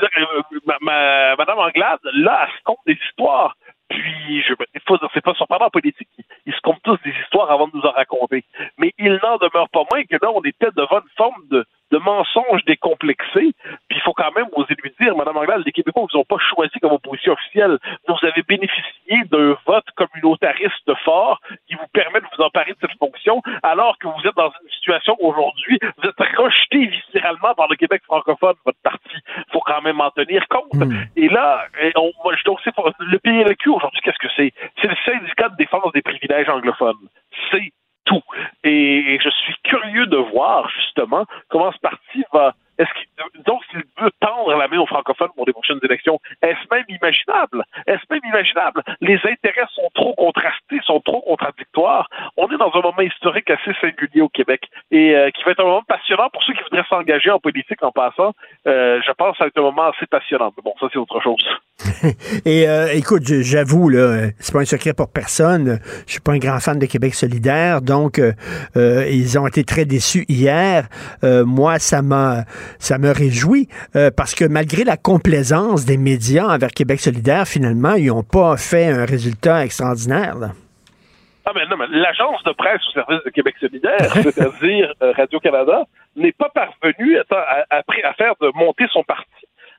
ma- 0.81 1.35
Madame 1.35 1.59
Anglade, 1.59 1.99
là, 2.13 2.47
elle 2.47 2.57
se 2.57 2.63
compte 2.63 2.79
des 2.85 2.97
histoires. 3.07 3.55
Puis, 3.89 4.41
je, 4.41 4.53
c'est 5.13 5.23
pas 5.23 5.33
surprenant 5.33 5.67
en 5.67 5.69
politique. 5.69 6.09
Ils, 6.45 6.53
se 6.53 6.61
comptent 6.61 6.81
tous 6.83 6.99
des 7.03 7.13
histoires 7.23 7.49
avant 7.51 7.67
de 7.67 7.75
nous 7.75 7.83
en 7.83 7.91
raconter. 7.91 8.43
Mais 8.77 8.93
il 8.97 9.19
n'en 9.23 9.37
demeure 9.37 9.69
pas 9.69 9.83
moins 9.91 10.03
que 10.03 10.17
là, 10.21 10.31
on 10.33 10.41
était 10.41 10.71
devant 10.75 10.99
une 10.99 11.15
forme 11.15 11.47
de, 11.49 11.65
de 11.91 11.97
mensonge 11.97 12.63
décomplexé. 12.65 13.53
Puis 13.87 13.97
il 13.97 14.01
faut 14.01 14.13
quand 14.13 14.31
même 14.35 14.47
oser 14.53 14.75
lui 14.83 14.93
dire, 14.99 15.15
Madame 15.15 15.37
Anglade, 15.37 15.63
les 15.65 15.71
Québécois 15.71 16.05
vous 16.11 16.19
ont 16.19 16.25
pas 16.25 16.37
choisi 16.37 16.77
comme 16.79 16.93
opposition 16.93 17.33
officielle. 17.33 17.77
Vous 18.07 18.15
avez 18.23 18.43
bénéficié 18.43 19.23
d'un 19.31 19.55
vote 19.65 19.85
communautariste 19.95 20.93
fort 21.03 21.39
qui 21.67 21.75
vous 21.75 21.87
permet 21.93 22.19
de 22.19 22.25
vous 22.35 22.43
emparer 22.43 22.71
de 22.71 22.77
cette 22.81 22.97
fonction, 22.99 23.41
alors 23.63 23.97
que 23.99 24.07
vous 24.07 24.27
êtes 24.27 24.35
dans 24.35 24.51
une 24.63 24.69
situation 24.71 25.15
aujourd'hui, 25.19 25.79
vous 25.97 26.09
êtes 26.09 26.37
rejeté 26.37 26.87
viscéralement 26.87 27.53
par 27.55 27.67
le 27.69 27.75
Québec 27.75 28.01
francophone, 28.05 28.55
votre 28.65 28.79
parti. 28.83 29.17
Quand 29.67 29.81
même 29.81 29.99
en 30.01 30.09
tenir 30.11 30.47
compte. 30.47 30.81
Et 31.15 31.27
là, 31.27 31.65
on- 31.97 32.11
moi, 32.23 32.33
je 32.35 32.43
le 32.99 33.19
PLQ 33.19 33.69
aujourd'hui, 33.69 33.99
qu'est-ce 34.01 34.17
que 34.17 34.33
c'est? 34.35 34.53
C'est 34.81 34.87
le 34.87 34.95
syndicat 35.05 35.49
de 35.49 35.57
défense 35.57 35.91
des 35.93 36.01
privilèges 36.01 36.49
anglophones. 36.49 37.09
C'est 37.51 37.71
tout. 38.05 38.23
Et 38.63 39.19
je 39.21 39.29
suis 39.29 39.55
curieux 39.63 40.07
de 40.07 40.17
voir 40.17 40.69
justement 40.69 41.25
comment 41.49 41.71
ce 41.73 41.79
parti 41.79 42.23
va. 42.33 42.55
Est-ce 42.79 42.93
qu'il 42.93 43.07
donc 43.47 43.63
s'il 43.71 43.83
veut 43.99 44.11
tendre 44.19 44.53
la 44.55 44.67
main 44.67 44.79
aux 44.79 44.85
francophones 44.85 45.31
pour 45.35 45.45
les 45.47 45.53
prochaines 45.53 45.79
élections, 45.81 46.19
est-ce 46.41 46.59
même 46.69 46.85
imaginable? 46.89 47.63
Est-ce 47.87 48.03
même 48.09 48.21
imaginable? 48.25 48.83
Les 49.01 49.19
intérêts 49.23 49.67
sont 49.73 49.89
trop 49.95 50.13
contrastés, 50.13 50.79
sont 50.83 50.99
trop 50.99 51.21
contradictoires. 51.21 52.09
On 52.35 52.47
est 52.49 52.57
dans 52.57 52.71
un 52.73 52.81
moment 52.81 53.01
historique 53.01 53.49
assez 53.49 53.73
singulier 53.79 54.21
au 54.21 54.29
Québec 54.29 54.69
et 54.91 55.15
euh, 55.15 55.31
qui 55.31 55.43
va 55.43 55.51
être 55.51 55.61
un 55.61 55.67
moment 55.67 55.83
passionnant 55.87 56.29
pour 56.29 56.43
ceux 56.43 56.53
qui 56.53 56.63
voudraient 56.63 56.85
s'engager 56.89 57.31
en 57.31 57.39
politique 57.39 57.81
en 57.81 57.91
passant. 57.91 58.33
Euh, 58.67 59.01
je 59.01 59.11
pense 59.13 59.31
que 59.31 59.37
ça 59.37 59.43
va 59.45 59.47
être 59.47 59.57
un 59.57 59.61
moment 59.61 59.87
assez 59.87 60.05
passionnant. 60.05 60.53
Mais 60.57 60.63
bon, 60.63 60.73
ça 60.79 60.87
c'est 60.91 60.99
autre 60.99 61.21
chose. 61.21 61.43
Et 62.45 62.67
euh, 62.67 62.87
écoute, 62.93 63.23
j'avoue, 63.25 63.89
là, 63.89 64.27
c'est 64.39 64.53
pas 64.53 64.61
un 64.61 64.65
secret 64.65 64.93
pour 64.93 65.09
personne. 65.09 65.79
Je 66.05 66.11
suis 66.13 66.21
pas 66.21 66.33
un 66.33 66.37
grand 66.37 66.59
fan 66.59 66.79
de 66.79 66.85
Québec 66.85 67.13
solidaire, 67.15 67.81
donc 67.81 68.19
euh, 68.19 68.33
euh, 68.75 69.05
ils 69.09 69.37
ont 69.39 69.47
été 69.47 69.63
très 69.63 69.85
déçus 69.85 70.25
hier. 70.27 70.87
Euh, 71.23 71.45
moi, 71.45 71.79
ça 71.79 72.01
m'a 72.01 72.45
ça 72.79 72.97
me 72.97 73.11
réjouit 73.11 73.67
euh, 73.95 74.11
parce 74.15 74.35
que 74.35 74.45
malgré 74.45 74.83
la 74.83 74.97
complaisance 74.97 75.85
des 75.85 75.97
médias 75.97 76.45
envers 76.47 76.69
Québec 76.71 76.99
solidaire, 76.99 77.47
finalement, 77.47 77.93
ils 77.93 78.07
n'ont 78.07 78.23
pas 78.23 78.57
fait 78.57 78.87
un 78.87 79.05
résultat 79.05 79.63
extraordinaire. 79.65 80.35
là. 80.37 80.51
Ah 81.49 81.51
mais 81.55 81.65
non, 81.69 81.77
mais 81.77 81.85
l'agence 81.89 82.43
de 82.43 82.51
presse 82.51 82.81
au 82.89 82.91
service 82.91 83.23
de 83.25 83.29
Québec 83.29 83.55
solidaire, 83.59 84.11
c'est-à-dire 84.21 84.93
euh, 85.01 85.13
Radio-Canada, 85.15 85.85
n'est 86.17 86.33
pas 86.33 86.49
parvenue 86.53 87.17
à, 87.19 87.23
à- 87.35 87.65
après 87.79 88.03
à 88.03 88.13
faire 88.15 88.33
de 88.41 88.51
monter 88.55 88.83
son 88.91 89.03
parti, 89.03 89.23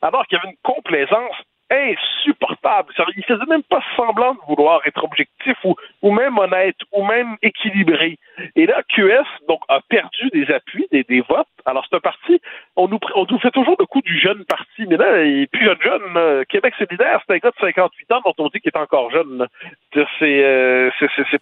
alors 0.00 0.26
qu'il 0.26 0.38
y 0.38 0.40
avait 0.40 0.50
une 0.50 0.56
complaisance 0.62 1.36
insupportable. 1.70 2.92
Il 3.16 3.24
faisait 3.24 3.46
même 3.46 3.62
pas 3.62 3.82
semblant 3.96 4.34
de 4.34 4.40
vouloir 4.46 4.80
être 4.86 5.04
objectif 5.04 5.56
ou, 5.64 5.74
ou 6.02 6.12
même 6.12 6.38
honnête 6.38 6.76
ou 6.92 7.04
même 7.04 7.36
équilibré. 7.42 8.18
Et 8.56 8.66
là, 8.66 8.82
QS 8.88 9.26
donc 9.48 9.60
a 9.68 9.80
perdu 9.88 10.30
des 10.32 10.50
appuis, 10.52 10.86
des, 10.90 11.20
votes. 11.28 11.46
Alors 11.66 11.84
c'est 11.88 11.96
un 11.96 12.00
parti, 12.00 12.40
on 12.76 12.88
nous, 12.88 12.98
on 13.14 13.26
nous 13.28 13.38
fait 13.38 13.50
toujours 13.50 13.76
le 13.78 13.86
coup 13.86 14.00
du 14.00 14.18
jeune 14.18 14.44
parti, 14.44 14.86
mais 14.88 14.96
là, 14.96 15.24
il 15.24 15.42
est 15.42 15.46
plus 15.46 15.64
jeune 15.64 15.80
jeune. 15.82 16.44
Québec 16.46 16.74
solidaire, 16.78 17.20
c'est 17.26 17.34
un 17.34 17.38
gars 17.38 17.50
de 17.50 17.60
58 17.60 18.12
ans 18.12 18.20
dont 18.24 18.34
on 18.38 18.48
dit 18.48 18.60
qu'il 18.60 18.70
est 18.74 18.78
encore 18.78 19.10
jeune. 19.10 19.46
C'est 19.92 20.04
euh, 20.22 20.90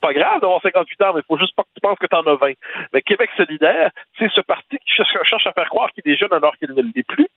pas 0.00 0.12
grave 0.12 0.40
d'avoir 0.40 0.60
58 0.62 1.02
ans, 1.02 1.12
mais 1.14 1.22
faut 1.28 1.38
juste 1.38 1.54
pas 1.54 1.62
que 1.62 1.68
tu 1.74 1.80
penses 1.80 1.98
que 1.98 2.06
t'en 2.06 2.22
as 2.22 2.36
20. 2.36 2.52
Mais 2.92 3.02
Québec 3.02 3.30
solidaire, 3.36 3.90
c'est 4.18 4.30
ce 4.30 4.40
parti 4.40 4.78
qui 4.78 4.92
cherche 4.92 5.46
à 5.46 5.52
faire 5.52 5.68
croire 5.68 5.90
qu'il 5.92 6.10
est 6.10 6.16
jeune 6.16 6.32
alors 6.32 6.56
qu'il 6.56 6.70
ne 6.72 6.82
l'est 6.82 7.06
plus. 7.06 7.28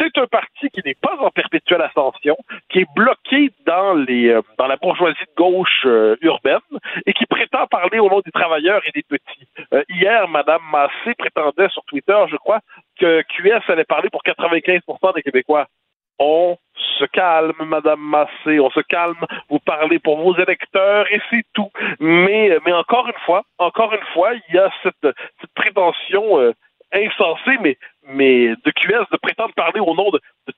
C'est 0.00 0.16
un 0.16 0.26
parti 0.26 0.70
qui 0.70 0.80
n'est 0.82 0.94
pas 0.94 1.16
en 1.18 1.30
perpétuelle 1.30 1.82
ascension, 1.82 2.36
qui 2.70 2.80
est 2.80 2.94
bloqué 2.96 3.50
dans 3.66 3.98
euh, 3.98 4.40
la 4.58 4.76
bourgeoisie 4.76 5.18
de 5.20 5.34
gauche 5.36 5.82
euh, 5.84 6.16
urbaine 6.22 6.58
et 7.04 7.12
qui 7.12 7.26
prétend 7.26 7.66
parler 7.66 7.98
au 7.98 8.08
nom 8.08 8.20
des 8.20 8.30
travailleurs 8.30 8.80
et 8.86 8.92
des 8.92 9.02
petits. 9.02 9.46
Euh, 9.74 9.82
hier, 9.90 10.26
Madame 10.28 10.62
Massé 10.72 11.14
prétendait 11.18 11.68
sur 11.68 11.84
Twitter, 11.84 12.16
je 12.30 12.36
crois, 12.36 12.60
que 12.98 13.20
QS 13.22 13.70
allait 13.70 13.84
parler 13.84 14.08
pour 14.08 14.22
95% 14.22 15.14
des 15.14 15.22
Québécois. 15.22 15.66
on 16.18 16.56
se 16.98 17.04
calme, 17.04 17.52
Madame 17.66 18.00
Massé, 18.00 18.58
on 18.58 18.70
se 18.70 18.80
calme, 18.80 19.26
vous 19.50 19.58
parlez 19.58 19.98
pour 19.98 20.18
vos 20.18 20.34
électeurs 20.36 21.12
et 21.12 21.20
c'est 21.28 21.44
tout. 21.52 21.70
Mais, 21.98 22.56
encore 22.72 23.06
une 23.06 23.20
fois, 23.26 23.42
encore 23.58 23.92
une 23.92 24.06
fois, 24.14 24.32
il 24.32 24.54
y 24.54 24.58
a 24.58 24.70
cette, 24.82 25.14
prétention 25.54 26.54
insensée, 26.92 27.58
mais, 27.60 27.78
mais 28.14 28.48
de 28.64 28.70
QS 28.70 29.06
de 29.10 29.16
prétendre 29.16 29.54
parler 29.54 29.80
au 29.80 29.94
nom 29.94 30.10
de, 30.10 30.20
de, 30.48 30.52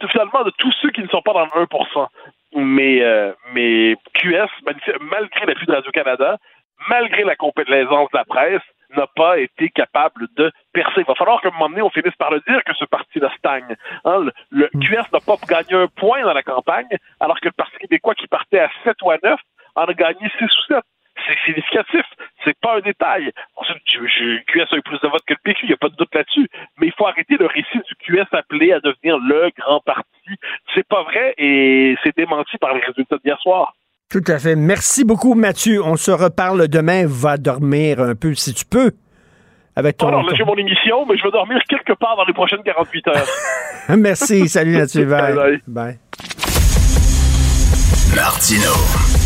de- 0.00 0.06
finalement 0.08 0.44
de 0.44 0.50
tous 0.58 0.72
ceux 0.82 0.90
qui 0.90 1.02
ne 1.02 1.08
sont 1.08 1.22
pas 1.22 1.32
dans 1.32 1.44
le 1.46 1.50
1%. 1.64 2.06
Mais, 2.54 3.02
euh, 3.02 3.32
mais 3.52 3.96
QS, 4.14 4.48
malgré 5.00 5.46
l'appui 5.46 5.66
de 5.66 5.72
Radio-Canada, 5.72 6.38
malgré 6.88 7.24
la 7.24 7.36
complaisance 7.36 8.10
de 8.12 8.18
la 8.18 8.24
presse, 8.24 8.62
n'a 8.96 9.06
pas 9.16 9.38
été 9.38 9.68
capable 9.70 10.28
de 10.36 10.52
percer. 10.72 11.00
Il 11.00 11.04
va 11.06 11.14
falloir 11.16 11.40
qu'à 11.40 11.48
un 11.48 11.52
moment 11.52 11.68
donné, 11.68 11.82
on 11.82 11.90
finisse 11.90 12.14
par 12.16 12.30
le 12.30 12.40
dire 12.46 12.62
que 12.64 12.72
ce 12.74 12.84
parti-là 12.84 13.30
stagne. 13.36 13.74
Hein, 14.04 14.20
le, 14.20 14.32
le 14.50 14.68
QS 14.80 15.10
n'a 15.12 15.18
pas 15.20 15.34
gagné 15.48 15.74
un 15.74 15.88
point 15.88 16.22
dans 16.22 16.32
la 16.32 16.42
campagne, 16.44 16.86
alors 17.18 17.40
que 17.40 17.46
le 17.48 17.52
Parti 17.52 17.76
québécois 17.78 18.14
qui 18.14 18.28
partait 18.28 18.60
à 18.60 18.70
7 18.84 18.96
ou 19.02 19.10
à 19.10 19.18
9 19.22 19.38
en 19.74 19.84
a 19.84 19.92
gagné 19.92 20.30
6 20.38 20.44
ou 20.44 20.62
7. 20.74 20.84
C'est 21.46 21.52
significatif. 21.52 22.02
C'est 22.44 22.56
pas 22.60 22.76
un 22.76 22.80
détail. 22.80 23.30
Ensuite, 23.56 23.78
je- 23.86 24.06
je- 24.06 24.42
QS 24.52 24.72
a 24.72 24.76
eu 24.76 24.82
plus 24.82 24.98
de 25.00 25.08
votes 25.08 25.22
que 25.26 25.34
le 25.34 25.38
PQ, 25.44 25.60
il 25.64 25.68
n'y 25.68 25.74
a 25.74 25.76
pas 25.76 25.88
de 25.88 25.96
doute 25.96 26.14
là-dessus. 26.14 26.48
Mais 26.80 26.88
il 26.88 26.92
faut 26.98 27.06
arrêter 27.06 27.36
le 27.38 27.46
récit 27.46 27.78
du 27.88 27.94
QS 28.04 28.26
appelé 28.32 28.72
à 28.72 28.80
devenir 28.80 29.18
le 29.18 29.50
grand 29.58 29.80
parti. 29.80 30.04
C'est 30.74 30.86
pas 30.86 31.02
vrai 31.04 31.34
et 31.38 31.96
c'est 32.02 32.16
démenti 32.16 32.56
par 32.58 32.74
les 32.74 32.80
résultats 32.80 33.16
d'hier 33.24 33.38
soir. 33.40 33.74
Tout 34.10 34.22
à 34.28 34.38
fait. 34.38 34.54
Merci 34.56 35.04
beaucoup, 35.04 35.34
Mathieu. 35.34 35.82
On 35.84 35.96
se 35.96 36.10
reparle 36.12 36.68
demain. 36.68 37.04
Va 37.06 37.36
dormir 37.38 38.00
un 38.00 38.14
peu 38.14 38.34
si 38.34 38.54
tu 38.54 38.64
peux. 38.64 38.92
Avec 39.74 39.98
ton. 39.98 40.08
Alors 40.08 40.22
là, 40.22 40.32
j'ai 40.36 40.44
mon 40.44 40.54
émission, 40.56 41.04
mais 41.06 41.18
je 41.18 41.22
vais 41.24 41.30
dormir 41.30 41.58
quelque 41.68 41.92
part 41.92 42.16
dans 42.16 42.24
les 42.24 42.32
prochaines 42.32 42.62
48 42.62 43.08
heures. 43.08 43.26
Merci. 43.98 44.48
Salut, 44.48 44.78
Mathieu. 44.78 45.04
Bye. 45.10 45.34
Bye. 45.34 45.60
Bye. 45.66 45.98
Martino. 48.14 49.25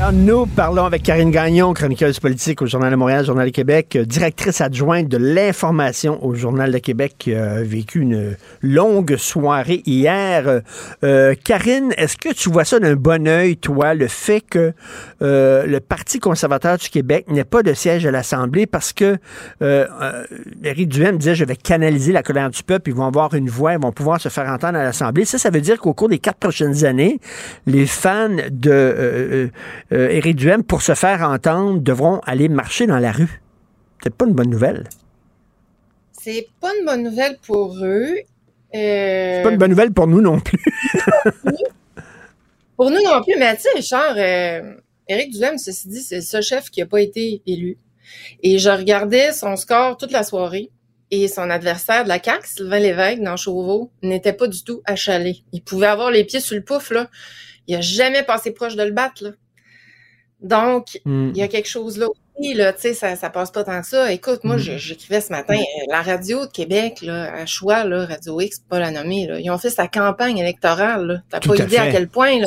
Alors, 0.00 0.12
nous 0.12 0.46
parlons 0.46 0.84
avec 0.84 1.02
Karine 1.02 1.32
Gagnon, 1.32 1.74
chroniqueuse 1.74 2.20
politique 2.20 2.62
au 2.62 2.66
Journal 2.66 2.92
de 2.92 2.94
Montréal, 2.94 3.24
Journal 3.24 3.46
de 3.46 3.52
Québec, 3.52 3.96
euh, 3.96 4.04
directrice 4.04 4.60
adjointe 4.60 5.08
de 5.08 5.16
l'information 5.16 6.24
au 6.24 6.36
Journal 6.36 6.70
de 6.70 6.78
Québec, 6.78 7.16
qui 7.18 7.34
a 7.34 7.64
vécu 7.64 8.02
une 8.02 8.36
longue 8.62 9.16
soirée 9.16 9.82
hier. 9.86 10.46
Euh, 10.46 10.60
euh, 11.02 11.34
Karine, 11.42 11.92
est-ce 11.96 12.16
que 12.16 12.32
tu 12.32 12.48
vois 12.48 12.64
ça 12.64 12.78
d'un 12.78 12.94
bon 12.94 13.26
œil, 13.26 13.56
toi, 13.56 13.94
le 13.94 14.06
fait 14.06 14.40
que 14.40 14.72
euh, 15.20 15.66
le 15.66 15.80
Parti 15.80 16.20
conservateur 16.20 16.76
du 16.76 16.88
Québec 16.90 17.26
n'ait 17.28 17.42
pas 17.42 17.64
de 17.64 17.74
siège 17.74 18.06
à 18.06 18.12
l'Assemblée 18.12 18.66
parce 18.66 18.92
que 18.92 19.16
euh, 19.62 19.86
euh, 20.00 20.24
Éric 20.62 20.90
Duhem 20.90 21.18
disait, 21.18 21.34
je 21.34 21.44
vais 21.44 21.56
canaliser 21.56 22.12
la 22.12 22.22
colère 22.22 22.50
du 22.50 22.62
peuple, 22.62 22.90
ils 22.90 22.94
vont 22.94 23.06
avoir 23.06 23.34
une 23.34 23.48
voix, 23.48 23.72
ils 23.72 23.80
vont 23.80 23.90
pouvoir 23.90 24.20
se 24.20 24.28
faire 24.28 24.48
entendre 24.48 24.78
à 24.78 24.84
l'Assemblée. 24.84 25.24
Ça, 25.24 25.38
ça 25.38 25.50
veut 25.50 25.60
dire 25.60 25.80
qu'au 25.80 25.92
cours 25.92 26.08
des 26.08 26.20
quatre 26.20 26.38
prochaines 26.38 26.84
années, 26.84 27.18
les 27.66 27.86
fans 27.86 28.28
de 28.48 29.50
euh, 29.92 30.08
Éric 30.10 30.36
Duhem, 30.36 30.62
pour 30.62 30.82
se 30.82 30.94
faire 30.94 31.22
entendre, 31.22 31.80
devront 31.80 32.20
aller 32.20 32.48
marcher 32.48 32.86
dans 32.86 32.98
la 32.98 33.12
rue. 33.12 33.40
C'est 34.02 34.14
pas 34.14 34.26
une 34.26 34.34
bonne 34.34 34.50
nouvelle. 34.50 34.88
C'est 36.12 36.48
pas 36.60 36.72
une 36.78 36.84
bonne 36.84 37.02
nouvelle 37.02 37.38
pour 37.46 37.76
eux. 37.82 38.14
Euh, 38.74 39.36
C'est 39.36 39.42
pas 39.42 39.50
une 39.50 39.58
bonne 39.58 39.70
nouvelle 39.70 39.92
pour 39.92 40.06
nous 40.06 40.20
non 40.20 40.40
plus. 40.40 40.58
Pour 42.76 42.90
nous 42.90 43.02
non 43.02 43.22
plus, 43.22 43.34
mais 43.38 43.56
tu 43.56 43.62
sais, 43.62 43.68
Richard, 43.74 44.14
euh, 44.16 44.74
Éric 45.08 45.32
Duhem, 45.32 45.58
ceci 45.58 45.88
dit, 45.88 46.02
c'est 46.02 46.20
seul 46.20 46.42
chef 46.42 46.70
qui 46.70 46.80
n'a 46.80 46.86
pas 46.86 47.00
été 47.00 47.42
élu. 47.46 47.78
Et 48.42 48.58
je 48.58 48.70
regardais 48.70 49.32
son 49.32 49.56
score 49.56 49.96
toute 49.96 50.12
la 50.12 50.22
soirée. 50.22 50.70
Et 51.10 51.26
son 51.26 51.48
adversaire 51.48 52.04
de 52.04 52.08
la 52.08 52.22
CAQ, 52.22 52.46
Sylvain 52.46 52.78
Lévesque, 52.80 53.22
dans 53.22 53.36
Chauveau, 53.38 53.90
n'était 54.02 54.34
pas 54.34 54.46
du 54.46 54.62
tout 54.62 54.82
achalé. 54.84 55.38
Il 55.52 55.62
pouvait 55.62 55.86
avoir 55.86 56.10
les 56.10 56.22
pieds 56.24 56.40
sur 56.40 56.54
le 56.54 56.62
pouf, 56.62 56.90
là. 56.90 57.08
Il 57.66 57.74
a 57.74 57.80
jamais 57.80 58.22
passé 58.22 58.50
proche 58.50 58.76
de 58.76 58.82
le 58.82 58.90
battre, 58.90 59.24
là. 59.24 59.30
Donc, 60.40 61.00
Mm. 61.04 61.30
il 61.34 61.36
y 61.38 61.42
a 61.42 61.48
quelque 61.48 61.68
chose 61.68 61.98
là 61.98 62.06
aussi, 62.08 62.54
là, 62.54 62.72
tu 62.72 62.80
sais, 62.82 62.94
ça, 62.94 63.16
ça 63.16 63.28
passe 63.30 63.50
pas 63.50 63.64
tant 63.64 63.80
que 63.80 63.86
ça. 63.86 64.12
Écoute, 64.12 64.44
moi, 64.44 64.56
Mm. 64.56 64.76
j'écrivais 64.78 65.20
ce 65.20 65.30
matin, 65.32 65.56
euh, 65.58 65.84
la 65.90 66.02
radio 66.02 66.46
de 66.46 66.50
Québec, 66.50 67.00
là, 67.02 67.32
à 67.34 67.46
choix, 67.46 67.84
là, 67.84 68.06
Radio 68.06 68.40
X, 68.40 68.60
pas 68.60 68.78
la 68.78 68.90
nommer, 68.92 69.26
là, 69.26 69.40
ils 69.40 69.50
ont 69.50 69.58
fait 69.58 69.70
sa 69.70 69.88
campagne 69.88 70.38
électorale, 70.38 71.06
là. 71.06 71.22
T'as 71.28 71.40
pas 71.40 71.54
à 71.60 71.64
idée 71.64 71.76
à 71.78 71.90
quel 71.90 72.08
point, 72.08 72.38
là. 72.38 72.46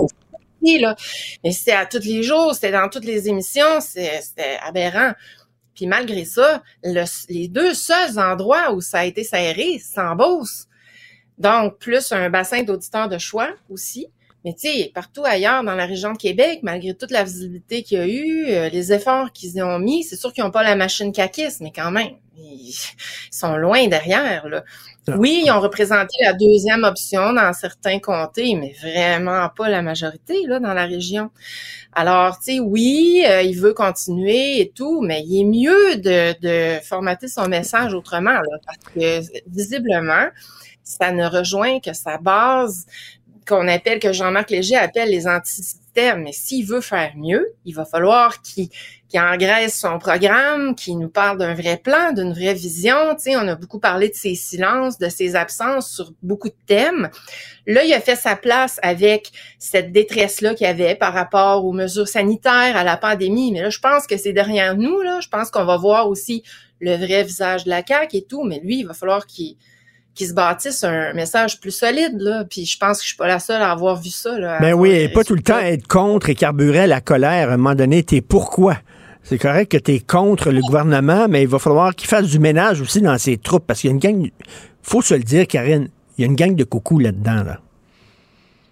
Mais 1.44 1.52
c'était 1.52 1.72
à 1.74 1.86
tous 1.86 2.06
les 2.06 2.24
jours, 2.24 2.54
c'était 2.54 2.72
dans 2.72 2.88
toutes 2.88 3.06
les 3.06 3.28
émissions, 3.28 3.80
c'est- 3.82 4.22
c'était 4.22 4.58
aberrant. 4.64 5.14
Puis 5.74 5.88
malgré 5.88 6.24
ça, 6.24 6.62
le- 6.84 7.04
les 7.30 7.48
deux 7.48 7.74
seuls 7.74 8.20
endroits 8.20 8.72
où 8.72 8.80
ça 8.80 9.00
a 9.00 9.06
été 9.06 9.24
serré, 9.24 9.82
c'est 9.84 10.00
en 10.00 10.16
Beauce. 10.16 10.68
Donc, 11.40 11.80
plus 11.80 12.12
un 12.12 12.30
bassin 12.30 12.62
d'auditeurs 12.62 13.10
de 13.10 13.18
choix 13.18 13.50
aussi. 13.70 14.08
Mais 14.44 14.54
tu 14.54 14.68
sais, 14.68 14.92
partout 14.94 15.24
ailleurs 15.24 15.64
dans 15.64 15.76
la 15.76 15.86
région 15.86 16.14
de 16.14 16.18
Québec, 16.18 16.60
malgré 16.64 16.96
toute 16.96 17.12
la 17.12 17.24
visibilité 17.24 17.84
qu'il 17.84 18.00
y 18.00 18.02
a 18.02 18.08
eu, 18.08 18.46
euh, 18.50 18.70
les 18.70 18.92
efforts 18.92 19.32
qu'ils 19.32 19.58
y 19.58 19.62
ont 19.62 19.78
mis, 19.78 20.04
c'est 20.04 20.16
sûr 20.16 20.34
qu'ils 20.34 20.44
n'ont 20.44 20.52
pas 20.52 20.64
la 20.64 20.76
machine 20.76 21.12
caquiste, 21.12 21.62
mais 21.62 21.72
quand 21.76 21.92
même, 21.92 22.10
ils, 22.38 22.70
ils 22.70 22.76
sont 23.32 23.56
loin 23.58 23.88
derrière. 23.88 24.48
Là. 24.48 24.64
Oui, 25.08 25.44
ils 25.46 25.52
ont 25.52 25.60
représenté 25.60 26.16
la 26.24 26.34
deuxième 26.34 26.84
option 26.84 27.34
dans 27.34 27.54
certains 27.54 28.00
comtés, 28.00 28.56
mais 28.56 28.74
vraiment 28.82 29.50
pas 29.50 29.68
la 29.68 29.82
majorité 29.82 30.46
là 30.46 30.60
dans 30.60 30.74
la 30.74 30.86
région. 30.86 31.32
Alors, 31.94 32.38
tu 32.38 32.54
sais, 32.54 32.60
oui, 32.60 33.24
euh, 33.28 33.42
il 33.42 33.60
veut 33.60 33.74
continuer 33.74 34.62
et 34.62 34.70
tout, 34.70 35.02
mais 35.02 35.24
il 35.26 35.42
est 35.42 35.44
mieux 35.44 35.98
de, 35.98 36.40
de 36.40 36.80
formater 36.84 37.28
son 37.28 37.48
message 37.48 37.94
autrement, 37.94 38.32
là, 38.32 38.58
parce 38.66 38.78
que 38.94 39.22
visiblement, 39.48 40.28
ça 40.84 41.12
ne 41.12 41.26
rejoint 41.26 41.80
que 41.80 41.94
sa 41.94 42.18
base 42.18 42.86
qu'on 43.48 43.68
appelle, 43.68 44.00
que 44.00 44.14
Jean-Marc 44.14 44.50
Léger 44.52 44.76
appelle 44.76 45.10
les 45.10 45.28
antisystèmes. 45.28 46.24
Mais 46.24 46.32
s'il 46.32 46.66
veut 46.66 46.82
faire 46.82 47.12
mieux, 47.18 47.54
il 47.66 47.76
va 47.76 47.86
falloir 47.86 48.42
qu'il 48.42 48.70
engraisse 49.14 49.78
son 49.78 50.00
programme, 50.00 50.74
qu'il 50.76 50.98
nous 50.98 51.10
parle 51.10 51.38
d'un 51.38 51.54
vrai 51.54 51.78
plan, 51.78 52.14
d'une 52.14 52.32
vraie 52.32 52.54
vision. 52.54 52.96
Tu 53.16 53.24
sais, 53.24 53.36
on 53.36 53.48
a 53.48 53.56
beaucoup 53.56 53.80
parlé 53.80 54.08
de 54.10 54.16
ses 54.16 54.36
silences, 54.36 54.98
de 54.98 55.10
ses 55.10 55.36
absences 55.36 55.92
sur 55.92 56.14
beaucoup 56.24 56.48
de 56.48 56.56
thèmes. 56.66 57.10
Là, 57.68 57.84
il 57.84 57.94
a 57.94 58.00
fait 58.00 58.16
sa 58.16 58.36
place 58.36 58.80
avec 58.84 59.32
cette 59.60 59.92
détresse-là 59.92 60.56
qu'il 60.56 60.68
avait 60.68 60.96
par 60.96 61.14
rapport 61.14 61.66
aux 61.66 61.74
mesures 61.74 62.08
sanitaires, 62.08 62.78
à 62.78 62.84
la 62.84 62.96
pandémie. 62.96 63.52
Mais 63.52 63.62
là, 63.62 63.70
je 63.70 63.80
pense 63.80 64.08
que 64.08 64.18
c'est 64.18 64.34
derrière 64.34 64.78
nous. 64.78 65.02
Là, 65.02 65.20
je 65.22 65.28
pense 65.28 65.52
qu'on 65.52 65.66
va 65.66 65.78
voir 65.78 66.08
aussi 66.08 66.44
le 66.80 66.96
vrai 66.96 67.24
visage 67.24 67.66
de 67.66 67.70
la 67.70 67.84
CAQ 67.86 68.18
et 68.18 68.24
tout. 68.24 68.44
Mais 68.44 68.60
lui, 68.64 68.80
il 68.80 68.88
va 68.88 68.94
falloir 68.94 69.28
qu'il 69.28 69.58
qui 70.14 70.28
se 70.28 70.34
bâtisse 70.34 70.84
un 70.84 71.14
message 71.14 71.60
plus 71.60 71.72
solide, 71.72 72.20
là. 72.20 72.44
Puis 72.50 72.66
je 72.66 72.78
pense 72.78 72.98
que 72.98 73.04
je 73.04 73.08
suis 73.10 73.18
pas 73.18 73.28
la 73.28 73.40
seule 73.40 73.62
à 73.62 73.72
avoir 73.72 74.00
vu 74.00 74.10
ça, 74.10 74.38
là. 74.38 74.60
Ben 74.60 74.74
oui, 74.74 74.92
et 74.92 75.10
pas 75.10 75.24
tout 75.24 75.36
le 75.36 75.42
temps 75.42 75.60
être 75.60 75.88
contre 75.88 76.30
et 76.30 76.36
carburer 76.36 76.88
la 76.88 77.02
colère. 77.02 77.50
À 77.50 77.54
un 77.54 77.58
moment 77.58 77.76
donné, 77.76 78.04
t'es 78.04 78.22
pourquoi? 78.22 78.78
C'est 79.24 79.38
correct 79.38 79.72
que 79.72 79.78
tu 79.78 79.94
es 79.94 80.00
contre 80.00 80.52
le 80.52 80.62
gouvernement, 80.62 81.28
mais 81.30 81.44
il 81.44 81.48
va 81.48 81.60
falloir 81.60 81.96
qu'il 81.96 82.08
fasse 82.10 82.28
du 82.28 82.40
ménage 82.40 82.82
aussi 82.82 83.02
dans 83.02 83.18
ses 83.18 83.38
troupes, 83.38 83.66
parce 83.68 83.82
qu'il 83.82 83.90
y 83.90 83.94
a 83.94 83.94
une 83.94 84.00
gang, 84.00 84.30
faut 84.82 85.02
se 85.02 85.14
le 85.14 85.24
dire, 85.24 85.48
Karine, 85.48 85.90
il 86.18 86.22
y 86.22 86.24
a 86.24 86.28
une 86.28 86.36
gang 86.36 86.56
de 86.56 86.64
coucou 86.64 87.00
là-dedans. 87.00 87.44
Là. 87.44 87.60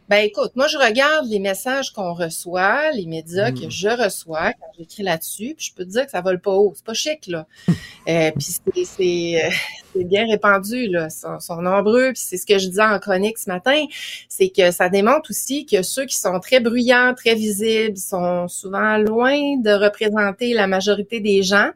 Ben 0.09 0.25
écoute, 0.25 0.53
moi 0.55 0.65
je 0.65 0.75
regarde 0.79 1.27
les 1.27 1.37
messages 1.37 1.91
qu'on 1.91 2.15
reçoit, 2.15 2.89
les 2.93 3.05
médias 3.05 3.51
que 3.51 3.69
je 3.69 3.89
reçois 3.89 4.53
quand 4.53 4.71
j'écris 4.75 5.03
là-dessus, 5.03 5.53
puis 5.55 5.67
je 5.67 5.73
peux 5.75 5.85
te 5.85 5.91
dire 5.91 6.05
que 6.05 6.09
ça 6.09 6.21
vole 6.21 6.41
pas 6.41 6.49
haut, 6.49 6.73
c'est 6.75 6.83
pas 6.83 6.95
chic 6.95 7.27
là. 7.27 7.45
euh, 7.69 8.31
puis 8.31 8.41
c'est 8.41 8.85
c'est 8.85 9.45
euh, 9.45 9.49
c'est 9.93 10.03
bien 10.05 10.25
répandu 10.25 10.87
là, 10.87 11.09
ils 11.09 11.11
sont, 11.11 11.39
sont 11.39 11.61
nombreux, 11.61 12.13
puis 12.13 12.23
c'est 12.25 12.37
ce 12.37 12.47
que 12.47 12.57
je 12.57 12.69
disais 12.69 12.81
en 12.81 12.97
chronique 12.97 13.37
ce 13.37 13.51
matin, 13.51 13.85
c'est 14.27 14.49
que 14.49 14.71
ça 14.71 14.89
démontre 14.89 15.29
aussi 15.29 15.67
que 15.67 15.83
ceux 15.83 16.05
qui 16.05 16.17
sont 16.17 16.39
très 16.39 16.59
bruyants, 16.59 17.13
très 17.13 17.35
visibles, 17.35 17.95
sont 17.95 18.47
souvent 18.47 18.97
loin 18.97 19.57
de 19.59 19.71
représenter 19.71 20.55
la 20.55 20.65
majorité 20.65 21.19
des 21.19 21.43
gens. 21.43 21.69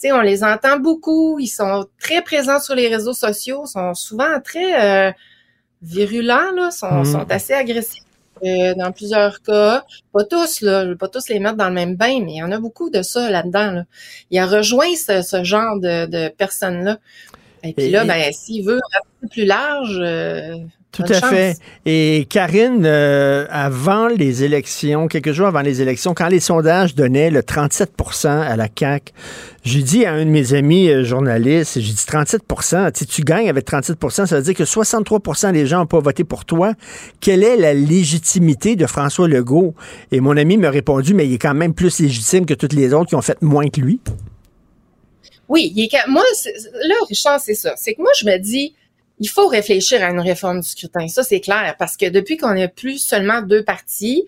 Tu 0.00 0.08
sais, 0.08 0.12
on 0.12 0.22
les 0.22 0.42
entend 0.42 0.78
beaucoup, 0.78 1.38
ils 1.38 1.48
sont 1.48 1.84
très 2.00 2.22
présents 2.22 2.60
sur 2.60 2.74
les 2.74 2.88
réseaux 2.88 3.12
sociaux, 3.12 3.66
sont 3.66 3.92
souvent 3.92 4.40
très 4.42 5.10
euh, 5.10 5.12
virulents, 5.84 6.50
là, 6.56 6.70
sont, 6.70 6.90
Mhm. 7.00 7.04
sont 7.04 7.30
assez 7.30 7.52
agressifs 7.52 8.02
euh, 8.44 8.74
dans 8.74 8.90
plusieurs 8.92 9.42
cas. 9.42 9.84
Pas 10.12 10.24
tous, 10.24 10.60
là, 10.60 10.84
je 10.84 10.90
veux 10.90 10.96
pas 10.96 11.08
tous 11.08 11.28
les 11.28 11.38
mettre 11.38 11.56
dans 11.56 11.68
le 11.68 11.74
même 11.74 11.94
bain, 11.96 12.20
mais 12.24 12.32
il 12.32 12.36
y 12.38 12.42
en 12.42 12.52
a 12.52 12.58
beaucoup 12.58 12.90
de 12.90 13.02
ça 13.02 13.30
là-dedans. 13.30 13.70
Là. 13.70 13.84
Il 14.30 14.38
a 14.38 14.46
rejoint 14.46 14.94
ce, 14.96 15.22
ce 15.22 15.44
genre 15.44 15.78
de, 15.78 16.06
de 16.06 16.28
personnes-là. 16.28 16.98
Et 17.64 17.72
puis 17.72 17.90
là, 17.90 18.04
ben, 18.04 18.32
s'il 18.32 18.64
veut 18.64 18.80
rester 18.92 19.28
plus 19.30 19.44
large, 19.46 19.98
euh, 20.00 20.56
Tout 20.92 21.04
à 21.08 21.20
chance. 21.20 21.30
fait. 21.30 21.56
Et 21.86 22.26
Karine, 22.28 22.84
euh, 22.84 23.46
avant 23.50 24.08
les 24.08 24.44
élections, 24.44 25.08
quelques 25.08 25.32
jours 25.32 25.46
avant 25.46 25.62
les 25.62 25.80
élections, 25.80 26.12
quand 26.14 26.28
les 26.28 26.40
sondages 26.40 26.94
donnaient 26.94 27.30
le 27.30 27.40
37% 27.40 28.28
à 28.28 28.56
la 28.56 28.68
CAQ, 28.78 29.12
j'ai 29.64 29.82
dit 29.82 30.04
à 30.04 30.12
un 30.12 30.26
de 30.26 30.30
mes 30.30 30.52
amis 30.52 30.90
euh, 30.90 31.04
journalistes, 31.04 31.80
j'ai 31.80 31.92
dit 31.92 32.06
37 32.06 32.42
tu 32.46 32.64
sais, 32.64 33.06
tu 33.06 33.22
gagnes 33.22 33.48
avec 33.48 33.66
37% 33.66 34.26
ça 34.26 34.36
veut 34.36 34.42
dire 34.42 34.54
que 34.54 34.64
63% 34.64 35.52
des 35.52 35.66
gens 35.66 35.78
n'ont 35.78 35.86
pas 35.86 36.00
voté 36.00 36.22
pour 36.22 36.44
toi. 36.44 36.74
Quelle 37.20 37.42
est 37.42 37.56
la 37.56 37.72
légitimité 37.72 38.76
de 38.76 38.86
François 38.86 39.26
Legault? 39.26 39.74
Et 40.12 40.20
mon 40.20 40.36
ami 40.36 40.58
m'a 40.58 40.70
répondu, 40.70 41.14
mais 41.14 41.26
il 41.26 41.32
est 41.32 41.38
quand 41.38 41.54
même 41.54 41.72
plus 41.72 41.98
légitime 41.98 42.44
que 42.44 42.54
toutes 42.54 42.74
les 42.74 42.92
autres 42.92 43.08
qui 43.08 43.14
ont 43.14 43.22
fait 43.22 43.40
moins 43.40 43.68
que 43.68 43.80
lui. 43.80 44.00
Oui, 45.54 45.72
il 45.76 45.84
est 45.84 46.06
moi, 46.08 46.24
là, 46.82 46.96
Richard, 47.08 47.38
c'est 47.38 47.54
ça. 47.54 47.74
C'est 47.76 47.94
que 47.94 48.02
moi, 48.02 48.10
je 48.20 48.26
me 48.26 48.38
dis, 48.38 48.74
il 49.20 49.28
faut 49.28 49.46
réfléchir 49.46 50.02
à 50.02 50.10
une 50.10 50.18
réforme 50.18 50.58
du 50.58 50.68
scrutin. 50.68 51.06
Ça, 51.06 51.22
c'est 51.22 51.38
clair, 51.38 51.76
parce 51.78 51.96
que 51.96 52.06
depuis 52.08 52.36
qu'on 52.36 52.54
n'a 52.54 52.66
plus 52.66 52.98
seulement 52.98 53.40
deux 53.40 53.62
partis, 53.62 54.26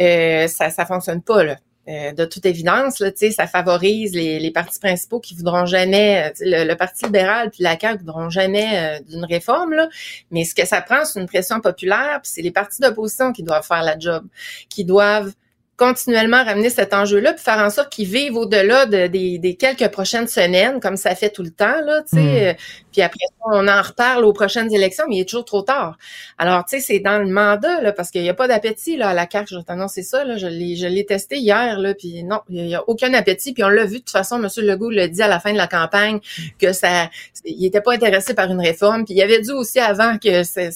euh, 0.00 0.48
ça 0.48 0.70
ça 0.70 0.84
fonctionne 0.84 1.22
pas, 1.22 1.44
là. 1.44 1.58
Euh, 1.86 2.10
de 2.12 2.24
toute 2.24 2.44
évidence, 2.44 2.98
là, 2.98 3.10
ça 3.30 3.46
favorise 3.46 4.14
les, 4.14 4.40
les 4.40 4.50
partis 4.50 4.80
principaux 4.80 5.20
qui 5.20 5.36
voudront 5.36 5.64
jamais, 5.64 6.24
euh, 6.24 6.32
le, 6.40 6.66
le 6.66 6.76
Parti 6.76 7.04
libéral 7.04 7.50
puis 7.50 7.62
la 7.62 7.78
CAQ 7.78 7.98
voudront 7.98 8.30
jamais 8.30 8.70
euh, 8.74 9.00
d'une 9.08 9.24
réforme, 9.24 9.74
là. 9.74 9.88
Mais 10.32 10.44
ce 10.44 10.56
que 10.56 10.66
ça 10.66 10.80
prend, 10.80 11.04
c'est 11.04 11.20
une 11.20 11.28
pression 11.28 11.60
populaire, 11.60 12.20
puis 12.20 12.32
c'est 12.34 12.42
les 12.42 12.50
partis 12.50 12.80
d'opposition 12.80 13.32
qui 13.32 13.44
doivent 13.44 13.66
faire 13.66 13.84
la 13.84 13.96
job, 13.96 14.24
qui 14.68 14.84
doivent 14.84 15.34
continuellement 15.76 16.44
ramener 16.44 16.70
cet 16.70 16.94
enjeu-là, 16.94 17.32
puis 17.32 17.42
faire 17.42 17.58
en 17.58 17.70
sorte 17.70 17.90
qu'ils 17.90 18.08
vivent 18.08 18.36
au-delà 18.36 18.86
de- 18.86 19.08
des, 19.08 19.38
des 19.38 19.54
quelques 19.56 19.88
prochaines 19.88 20.28
semaines, 20.28 20.78
comme 20.80 20.96
ça 20.96 21.14
fait 21.14 21.30
tout 21.30 21.42
le 21.42 21.50
temps, 21.50 21.80
là, 21.84 22.02
tu 22.02 22.16
sais. 22.16 22.52
Mm. 22.52 22.56
Puis 22.92 23.02
après 23.02 23.26
ça, 23.26 23.44
on 23.52 23.66
en 23.66 23.82
reparle 23.82 24.24
aux 24.24 24.32
prochaines 24.32 24.72
élections, 24.72 25.04
mais 25.08 25.16
il 25.16 25.20
est 25.22 25.24
toujours 25.28 25.44
trop 25.44 25.62
tard. 25.62 25.98
Alors, 26.38 26.64
tu 26.64 26.76
sais, 26.76 26.80
c'est 26.80 27.00
dans 27.00 27.18
le 27.18 27.28
mandat, 27.28 27.80
là, 27.80 27.92
parce 27.92 28.10
qu'il 28.10 28.22
n'y 28.22 28.28
a 28.28 28.34
pas 28.34 28.46
d'appétit, 28.46 28.96
là, 28.96 29.08
à 29.08 29.14
la 29.14 29.26
CAQ, 29.30 29.48
je 29.50 29.56
vais 29.56 29.64
t'annoncer 29.64 30.02
ça, 30.04 30.24
là, 30.24 30.36
je 30.36 30.46
l'ai, 30.46 30.76
je 30.76 30.86
l'ai 30.86 31.04
testé 31.04 31.38
hier, 31.38 31.80
là, 31.80 31.94
puis 31.94 32.22
non, 32.22 32.40
il 32.48 32.66
n'y 32.66 32.74
a, 32.76 32.88
aucun 32.88 33.12
appétit, 33.14 33.52
puis 33.52 33.64
on 33.64 33.68
l'a 33.68 33.84
vu, 33.84 33.94
de 33.94 33.98
toute 33.98 34.10
façon, 34.10 34.40
M. 34.40 34.48
Legault 34.58 34.90
l'a 34.90 35.08
dit 35.08 35.22
à 35.22 35.28
la 35.28 35.40
fin 35.40 35.52
de 35.52 35.58
la 35.58 35.66
campagne, 35.66 36.20
que 36.58 36.72
ça, 36.72 37.10
il 37.44 37.66
était 37.66 37.80
pas 37.80 37.94
intéressé 37.94 38.34
par 38.34 38.50
une 38.50 38.60
réforme, 38.60 39.04
puis 39.04 39.14
il 39.14 39.22
avait 39.22 39.40
dit 39.40 39.52
aussi 39.52 39.80
avant 39.80 40.16
que 40.18 40.44
ça, 40.44 40.70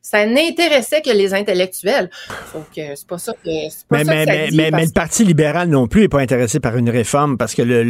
ça 0.00 0.26
n'intéressait 0.26 1.02
que 1.02 1.10
les 1.10 1.34
intellectuels. 1.34 2.08
Donc, 2.54 2.66
euh, 2.78 2.92
c'est 2.94 3.06
pas 3.06 3.18
ça 3.18 3.32
que, 3.32 3.50
c'est 3.70 3.86
pas 3.86 3.98
Mais, 3.98 4.04
ça 4.04 4.14
mais, 4.14 4.24
que 4.24 4.27
ça 4.27 4.27
mais, 4.54 4.70
le 4.70 4.92
Parti 4.92 5.24
libéral 5.24 5.68
non 5.68 5.86
plus 5.86 6.02
n'est 6.02 6.08
pas 6.08 6.20
intéressé 6.20 6.60
par 6.60 6.76
une 6.76 6.90
réforme 6.90 7.36
parce 7.36 7.54
que 7.54 7.62
le- 7.62 7.82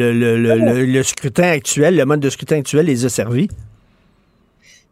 le 0.87 1.03
scrutin 1.03 1.49
actuel, 1.51 1.97
le 1.97 2.05
mode 2.05 2.21
de 2.21 2.31
scrutin 2.31 2.59
actuel 2.59 2.87
les 2.87 3.05
a 3.05 3.09
servis. 3.09 3.49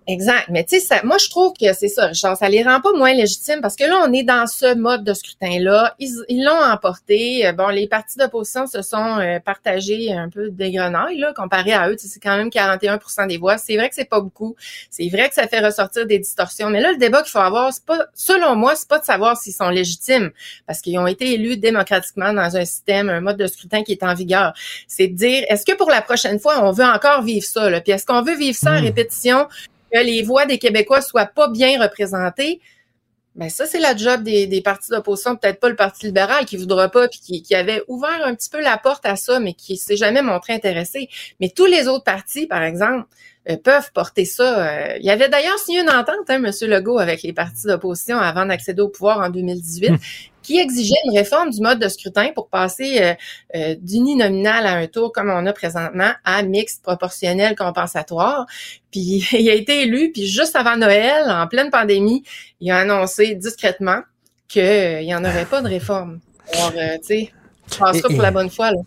Exact. 0.08 0.46
Mais 0.50 0.62
tu 0.62 0.78
sais, 0.78 0.86
ça- 0.86 1.00
moi, 1.02 1.18
je 1.18 1.28
trouve 1.28 1.52
que 1.60 1.72
c'est 1.72 1.88
ça, 1.88 2.06
Richard. 2.06 2.36
Ça 2.36 2.48
les 2.48 2.62
rend 2.62 2.80
pas 2.80 2.92
moins 2.92 3.12
légitimes 3.12 3.60
parce 3.60 3.74
que 3.74 3.82
là, 3.82 4.04
on 4.06 4.12
est 4.12 4.22
dans 4.22 4.46
ce 4.46 4.74
mode 4.76 5.02
de 5.02 5.12
scrutin-là. 5.12 5.96
Ils 5.98 6.12
ils 6.28 6.44
l'ont 6.44 6.52
emporté. 6.72 7.44
Euh, 7.46 7.52
Bon, 7.52 7.68
les 7.68 7.88
partis 7.88 8.16
d'opposition 8.18 8.66
se 8.68 8.82
sont 8.82 9.18
euh, 9.18 9.40
partagés 9.40 10.12
un 10.12 10.28
peu 10.28 10.50
des 10.50 10.70
grenailles, 10.70 11.18
là, 11.18 11.32
comparé 11.34 11.72
à 11.72 11.88
eux. 11.90 11.96
C'est 11.98 12.20
quand 12.20 12.36
même 12.36 12.50
41% 12.50 13.26
des 13.26 13.36
voix. 13.38 13.58
C'est 13.58 13.76
vrai 13.76 13.88
que 13.88 13.94
c'est 13.96 14.04
pas 14.08 14.20
beaucoup. 14.20 14.54
C'est 14.90 15.08
vrai 15.08 15.28
que 15.28 15.34
ça 15.34 15.48
fait 15.48 15.58
ressortir 15.60 16.06
des 16.06 16.18
distorsions. 16.20 16.70
Mais 16.70 16.80
là, 16.80 16.92
le 16.92 16.98
débat 16.98 17.22
qu'il 17.22 17.32
faut 17.32 17.38
avoir, 17.38 17.72
c'est 17.72 17.84
pas, 17.84 18.06
selon 18.14 18.54
moi, 18.54 18.76
c'est 18.76 18.88
pas 18.88 18.98
de 19.00 19.04
savoir 19.04 19.36
s'ils 19.36 19.54
sont 19.54 19.70
légitimes 19.70 20.30
parce 20.66 20.80
qu'ils 20.82 20.98
ont 20.98 21.06
été 21.08 21.32
élus 21.32 21.56
démocratiquement 21.56 22.32
dans 22.32 22.56
un 22.56 22.64
système, 22.64 23.08
un 23.08 23.20
mode 23.20 23.38
de 23.38 23.46
scrutin 23.48 23.82
qui 23.82 23.92
est 23.92 24.02
en 24.04 24.14
vigueur. 24.14 24.52
C'est 24.86 25.08
de 25.08 25.16
dire, 25.16 25.44
est-ce 25.48 25.64
que 25.66 25.76
pour 25.76 25.90
la 25.90 26.02
prochaine 26.02 26.38
fois, 26.38 26.62
on 26.64 26.70
veut 26.70 26.84
encore 26.84 27.22
vivre 27.22 27.44
ça, 27.46 27.68
là? 27.70 27.80
Puis 27.80 27.90
est-ce 27.92 28.06
qu'on 28.06 28.22
veut 28.22 28.36
vivre 28.36 28.56
ça 28.56 28.72
en 28.72 28.80
répétition? 28.80 29.48
Que 29.92 29.98
les 29.98 30.22
voix 30.22 30.46
des 30.46 30.58
Québécois 30.58 31.00
soient 31.00 31.26
pas 31.26 31.48
bien 31.48 31.80
représentées, 31.80 32.60
ben 33.36 33.50
ça, 33.50 33.66
c'est 33.66 33.78
la 33.78 33.94
job 33.94 34.22
des, 34.22 34.62
partis 34.62 34.90
d'opposition, 34.90 35.36
peut-être 35.36 35.60
pas 35.60 35.68
le 35.68 35.76
Parti 35.76 36.06
libéral 36.06 36.46
qui 36.46 36.56
voudra 36.56 36.88
pas, 36.88 37.06
puis 37.06 37.20
qui, 37.20 37.42
qui 37.42 37.54
avait 37.54 37.82
ouvert 37.86 38.24
un 38.24 38.34
petit 38.34 38.48
peu 38.48 38.62
la 38.62 38.78
porte 38.78 39.04
à 39.04 39.16
ça, 39.16 39.40
mais 39.40 39.52
qui 39.52 39.76
s'est 39.76 39.96
jamais 39.96 40.22
montré 40.22 40.54
intéressé. 40.54 41.10
Mais 41.38 41.50
tous 41.50 41.66
les 41.66 41.86
autres 41.86 42.04
partis, 42.04 42.46
par 42.46 42.62
exemple, 42.62 43.06
euh, 43.50 43.56
peuvent 43.58 43.92
porter 43.92 44.24
ça. 44.24 44.66
Euh, 44.66 44.96
il 44.98 45.04
y 45.04 45.10
avait 45.10 45.28
d'ailleurs 45.28 45.58
signé 45.58 45.80
une 45.80 45.90
entente, 45.90 46.28
hein, 46.28 46.42
M. 46.42 46.50
Legault, 46.62 46.98
avec 46.98 47.22
les 47.22 47.34
partis 47.34 47.66
d'opposition 47.66 48.18
avant 48.18 48.46
d'accéder 48.46 48.80
au 48.80 48.88
pouvoir 48.88 49.20
en 49.20 49.28
2018, 49.28 49.92
qui 50.46 50.60
exigeait 50.60 50.94
une 51.06 51.18
réforme 51.18 51.50
du 51.50 51.60
mode 51.60 51.80
de 51.80 51.88
scrutin 51.88 52.30
pour 52.32 52.48
passer 52.48 53.02
euh, 53.02 53.14
euh, 53.56 53.74
d'uninominal 53.80 54.64
à 54.64 54.74
un 54.74 54.86
tour 54.86 55.10
comme 55.10 55.28
on 55.28 55.44
a 55.44 55.52
présentement 55.52 56.12
à 56.24 56.42
mixte 56.44 56.84
proportionnel 56.84 57.56
compensatoire. 57.56 58.46
Puis 58.92 59.26
il 59.32 59.50
a 59.50 59.54
été 59.54 59.82
élu, 59.82 60.12
puis 60.12 60.28
juste 60.28 60.54
avant 60.54 60.76
Noël, 60.76 61.28
en 61.28 61.48
pleine 61.48 61.70
pandémie, 61.70 62.22
il 62.60 62.70
a 62.70 62.78
annoncé 62.78 63.34
discrètement 63.34 64.02
qu'il 64.46 65.00
n'y 65.00 65.14
en 65.16 65.24
aurait 65.24 65.46
pas 65.46 65.62
de 65.62 65.68
réforme. 65.68 66.20
Alors, 66.52 66.72
euh, 66.76 66.96
tu 66.98 67.06
sais, 67.06 67.32
je 67.72 67.78
pense 67.78 67.96
ça 67.96 68.06
Et- 68.08 68.12
pour 68.14 68.22
la 68.22 68.30
bonne 68.30 68.50
fois. 68.50 68.70
Là. 68.70 68.78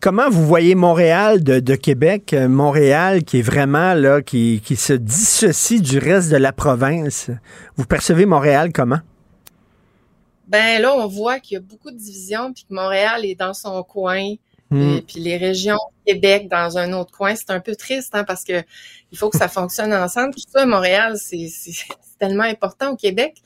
Comment 0.00 0.28
vous 0.28 0.46
voyez 0.46 0.74
Montréal 0.74 1.42
de, 1.42 1.58
de 1.58 1.74
Québec, 1.74 2.34
euh, 2.34 2.48
Montréal 2.48 3.24
qui 3.24 3.38
est 3.38 3.42
vraiment 3.42 3.94
là, 3.94 4.20
qui, 4.20 4.60
qui 4.62 4.76
se 4.76 4.92
dissocie 4.92 5.80
du 5.80 5.98
reste 5.98 6.30
de 6.30 6.36
la 6.36 6.52
province? 6.52 7.30
Vous 7.76 7.86
percevez 7.86 8.26
Montréal 8.26 8.72
comment? 8.74 9.00
Ben 10.48 10.82
là, 10.82 10.94
on 10.94 11.06
voit 11.06 11.40
qu'il 11.40 11.54
y 11.54 11.58
a 11.58 11.60
beaucoup 11.60 11.90
de 11.90 11.96
divisions, 11.96 12.52
puis 12.52 12.64
que 12.64 12.74
Montréal 12.74 13.24
est 13.24 13.34
dans 13.36 13.54
son 13.54 13.82
coin, 13.82 14.34
Hmm. 14.70 14.98
et 14.98 15.02
puis 15.02 15.20
les 15.20 15.38
régions 15.38 15.78
Québec 16.06 16.48
dans 16.48 16.76
un 16.76 16.92
autre 16.92 17.10
coin. 17.10 17.34
C'est 17.34 17.50
un 17.50 17.60
peu 17.60 17.74
triste, 17.74 18.14
hein, 18.14 18.24
parce 18.24 18.44
que 18.44 18.62
il 19.12 19.18
faut 19.18 19.30
que 19.30 19.38
ça 19.38 19.48
fonctionne 19.48 19.92
ensemble. 19.94 20.34
Tout 20.34 20.42
ça, 20.50 20.66
Montréal, 20.66 21.16
c'est 21.18 21.48
tellement 22.18 22.44
important 22.44 22.90
au 22.92 22.96
Québec. 22.96 23.42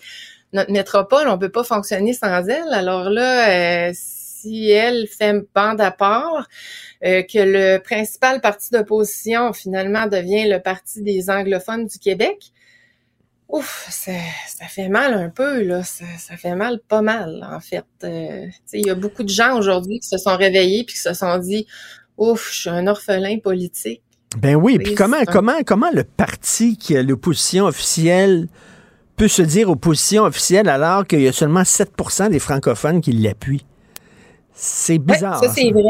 Notre 0.53 0.73
métropole, 0.73 1.29
on 1.29 1.39
peut 1.39 1.49
pas 1.49 1.65
fonctionner 1.65 2.13
sans 2.13 2.47
elle. 2.49 2.73
Alors 2.73 3.09
là, 3.09 3.89
euh, 3.89 3.93
si 3.95 4.71
elle 4.71 5.07
fait 5.07 5.45
bande 5.55 5.81
à 5.81 5.93
part, 5.93 6.49
euh, 7.05 7.23
que 7.23 7.39
le 7.39 7.79
principal 7.79 8.41
parti 8.41 8.71
d'opposition 8.71 9.53
finalement 9.53 10.07
devient 10.07 10.49
le 10.49 10.61
parti 10.61 11.03
des 11.03 11.31
anglophones 11.31 11.87
du 11.87 11.99
Québec, 11.99 12.53
Ouf, 13.49 13.87
ça, 13.91 14.13
ça 14.49 14.65
fait 14.67 14.89
mal 14.89 15.13
un 15.13 15.29
peu, 15.29 15.63
là. 15.63 15.83
Ça, 15.83 16.05
ça 16.19 16.37
fait 16.37 16.55
mal 16.55 16.81
pas 16.89 17.03
mal, 17.03 17.47
en 17.51 17.61
fait. 17.61 17.85
Euh, 18.05 18.47
il 18.73 18.87
y 18.87 18.91
a 18.91 18.95
beaucoup 18.95 19.23
de 19.25 19.29
gens 19.29 19.59
aujourd'hui 19.59 20.01
qui 20.01 20.09
se 20.09 20.17
sont 20.17 20.37
réveillés 20.37 20.85
puis 20.85 20.95
qui 20.95 21.01
se 21.01 21.13
sont 21.13 21.37
dit 21.39 21.67
Ouf, 22.17 22.51
je 22.53 22.61
suis 22.61 22.71
un 22.71 22.87
orphelin 22.87 23.39
politique. 23.39 24.03
Ben 24.39 24.55
oui, 24.57 24.79
puis 24.79 24.95
comment, 24.95 25.25
comment, 25.31 25.63
comment 25.67 25.91
le 25.93 26.05
parti 26.05 26.79
qui 26.79 26.97
a 26.97 27.03
l'opposition 27.03 27.67
officielle 27.67 28.49
peut 29.17 29.29
se 29.29 29.43
dire 29.43 29.69
opposition 29.69 30.23
officielle 30.25 30.71
alors 30.71 31.07
qu'il 31.07 31.21
y 31.21 31.29
a 31.29 31.33
seulement 31.33 31.63
7% 31.63 32.31
des 32.31 32.39
francophones 32.39 33.03
qui 33.03 33.13
l'appuient? 33.13 33.67
C'est 34.55 34.95
Ouais, 34.95 34.99
bizarre. 34.99 35.39
ça, 35.39 35.51
c'est 35.51 35.71
vrai. 35.71 35.83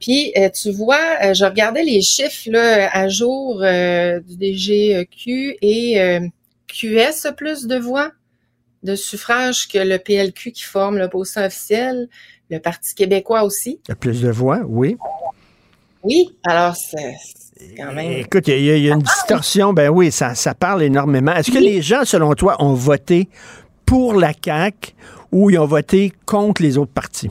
Puis, 0.00 0.32
euh, 0.36 0.48
tu 0.48 0.70
vois, 0.72 0.98
euh, 1.22 1.34
je 1.34 1.44
regardais 1.44 1.82
les 1.82 2.00
chiffres 2.00 2.50
là, 2.50 2.88
à 2.92 3.08
jour 3.08 3.60
euh, 3.62 4.18
du 4.20 4.36
DGQ 4.54 5.56
et 5.60 6.00
euh, 6.00 6.20
QS 6.68 7.26
a 7.26 7.32
plus 7.32 7.66
de 7.66 7.76
voix 7.76 8.10
de 8.82 8.94
suffrage 8.94 9.68
que 9.68 9.78
le 9.78 9.98
PLQ 9.98 10.52
qui 10.52 10.62
forme 10.62 10.96
l'opposition 10.96 11.42
officielle, 11.42 12.08
le 12.48 12.58
Parti 12.60 12.94
québécois 12.94 13.42
aussi. 13.44 13.78
Il 13.86 13.90
y 13.90 13.92
a 13.92 13.96
plus 13.96 14.22
de 14.22 14.30
voix, 14.30 14.60
oui. 14.66 14.96
Oui, 16.02 16.34
alors 16.44 16.74
c'est 16.76 17.16
quand 17.76 17.92
même... 17.92 18.12
Écoute, 18.12 18.48
il 18.48 18.64
y, 18.64 18.70
a- 18.70 18.76
il 18.78 18.84
y 18.84 18.90
a 18.90 18.94
une 18.94 19.02
distorsion. 19.02 19.74
Ben 19.74 19.90
oui, 19.90 20.10
ça, 20.10 20.34
ça 20.34 20.54
parle 20.54 20.82
énormément. 20.82 21.34
Est-ce 21.34 21.50
que 21.50 21.58
les 21.58 21.82
gens, 21.82 22.06
selon 22.06 22.32
toi, 22.34 22.56
ont 22.64 22.72
voté 22.72 23.28
pour 23.84 24.14
la 24.14 24.32
CAQ 24.32 24.92
ou 25.30 25.50
ils 25.50 25.58
ont 25.58 25.66
voté 25.66 26.10
contre 26.24 26.62
les 26.62 26.78
autres 26.78 26.92
partis? 26.92 27.28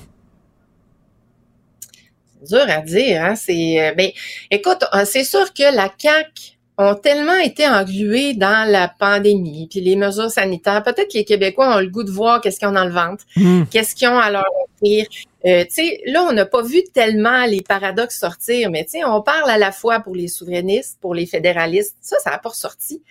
Dur 2.48 2.66
à 2.68 2.82
dire, 2.82 3.24
hein. 3.24 3.36
C'est 3.36 3.82
euh, 3.82 3.94
ben, 3.94 4.10
écoute, 4.52 4.84
euh, 4.94 5.04
c'est 5.06 5.24
sûr 5.24 5.54
que 5.54 5.76
la 5.76 5.92
CAQ 5.98 6.58
ont 6.78 6.96
tellement 6.96 7.36
été 7.36 7.68
englués 7.68 8.34
dans 8.36 8.70
la 8.70 8.88
pandémie 8.88 9.68
puis 9.70 9.82
les 9.82 9.98
mesures 9.98 10.32
sanitaires. 10.32 10.82
Peut-être 10.82 11.12
que 11.12 11.18
les 11.18 11.26
Québécois 11.26 11.76
ont 11.76 11.80
le 11.82 11.90
goût 11.90 12.04
de 12.04 12.12
voir 12.12 12.40
qu'est-ce 12.40 12.58
qu'ils 12.58 12.70
ont 12.70 12.74
dans 12.74 12.86
le 12.86 12.94
ventre, 12.94 13.26
Mm. 13.36 13.64
qu'est-ce 13.70 13.94
qu'ils 13.96 14.08
ont 14.08 14.18
à 14.18 14.32
leur 14.32 14.46
offrir. 14.64 15.06
Euh, 15.46 15.66
tu 15.66 15.72
sais, 15.72 16.02
là, 16.06 16.24
on 16.24 16.32
n'a 16.32 16.46
pas 16.46 16.62
vu 16.62 16.82
tellement 16.94 17.46
les 17.46 17.62
paradoxes 17.62 18.18
sortir, 18.18 18.70
mais 18.72 18.86
tu 18.86 18.92
sais, 18.92 19.04
on 19.04 19.22
parle 19.22 19.50
à 19.50 19.58
la 19.58 19.74
fois 19.74 20.00
pour 20.00 20.16
les 20.16 20.30
souverainistes, 20.30 20.98
pour 21.02 21.14
les 21.14 21.26
fédéralistes. 21.26 21.98
Ça, 22.00 22.16
ça 22.24 22.30
n'a 22.32 22.38
pas 22.38 22.50
ressorti 22.50 23.04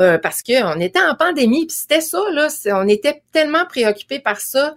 euh, 0.00 0.18
parce 0.18 0.42
que 0.42 0.60
on 0.64 0.80
était 0.80 1.00
en 1.00 1.14
pandémie, 1.14 1.66
puis 1.66 1.76
c'était 1.76 2.00
ça 2.00 2.18
là. 2.32 2.48
On 2.72 2.88
était 2.88 3.22
tellement 3.30 3.66
préoccupés 3.66 4.18
par 4.18 4.40
ça 4.40 4.74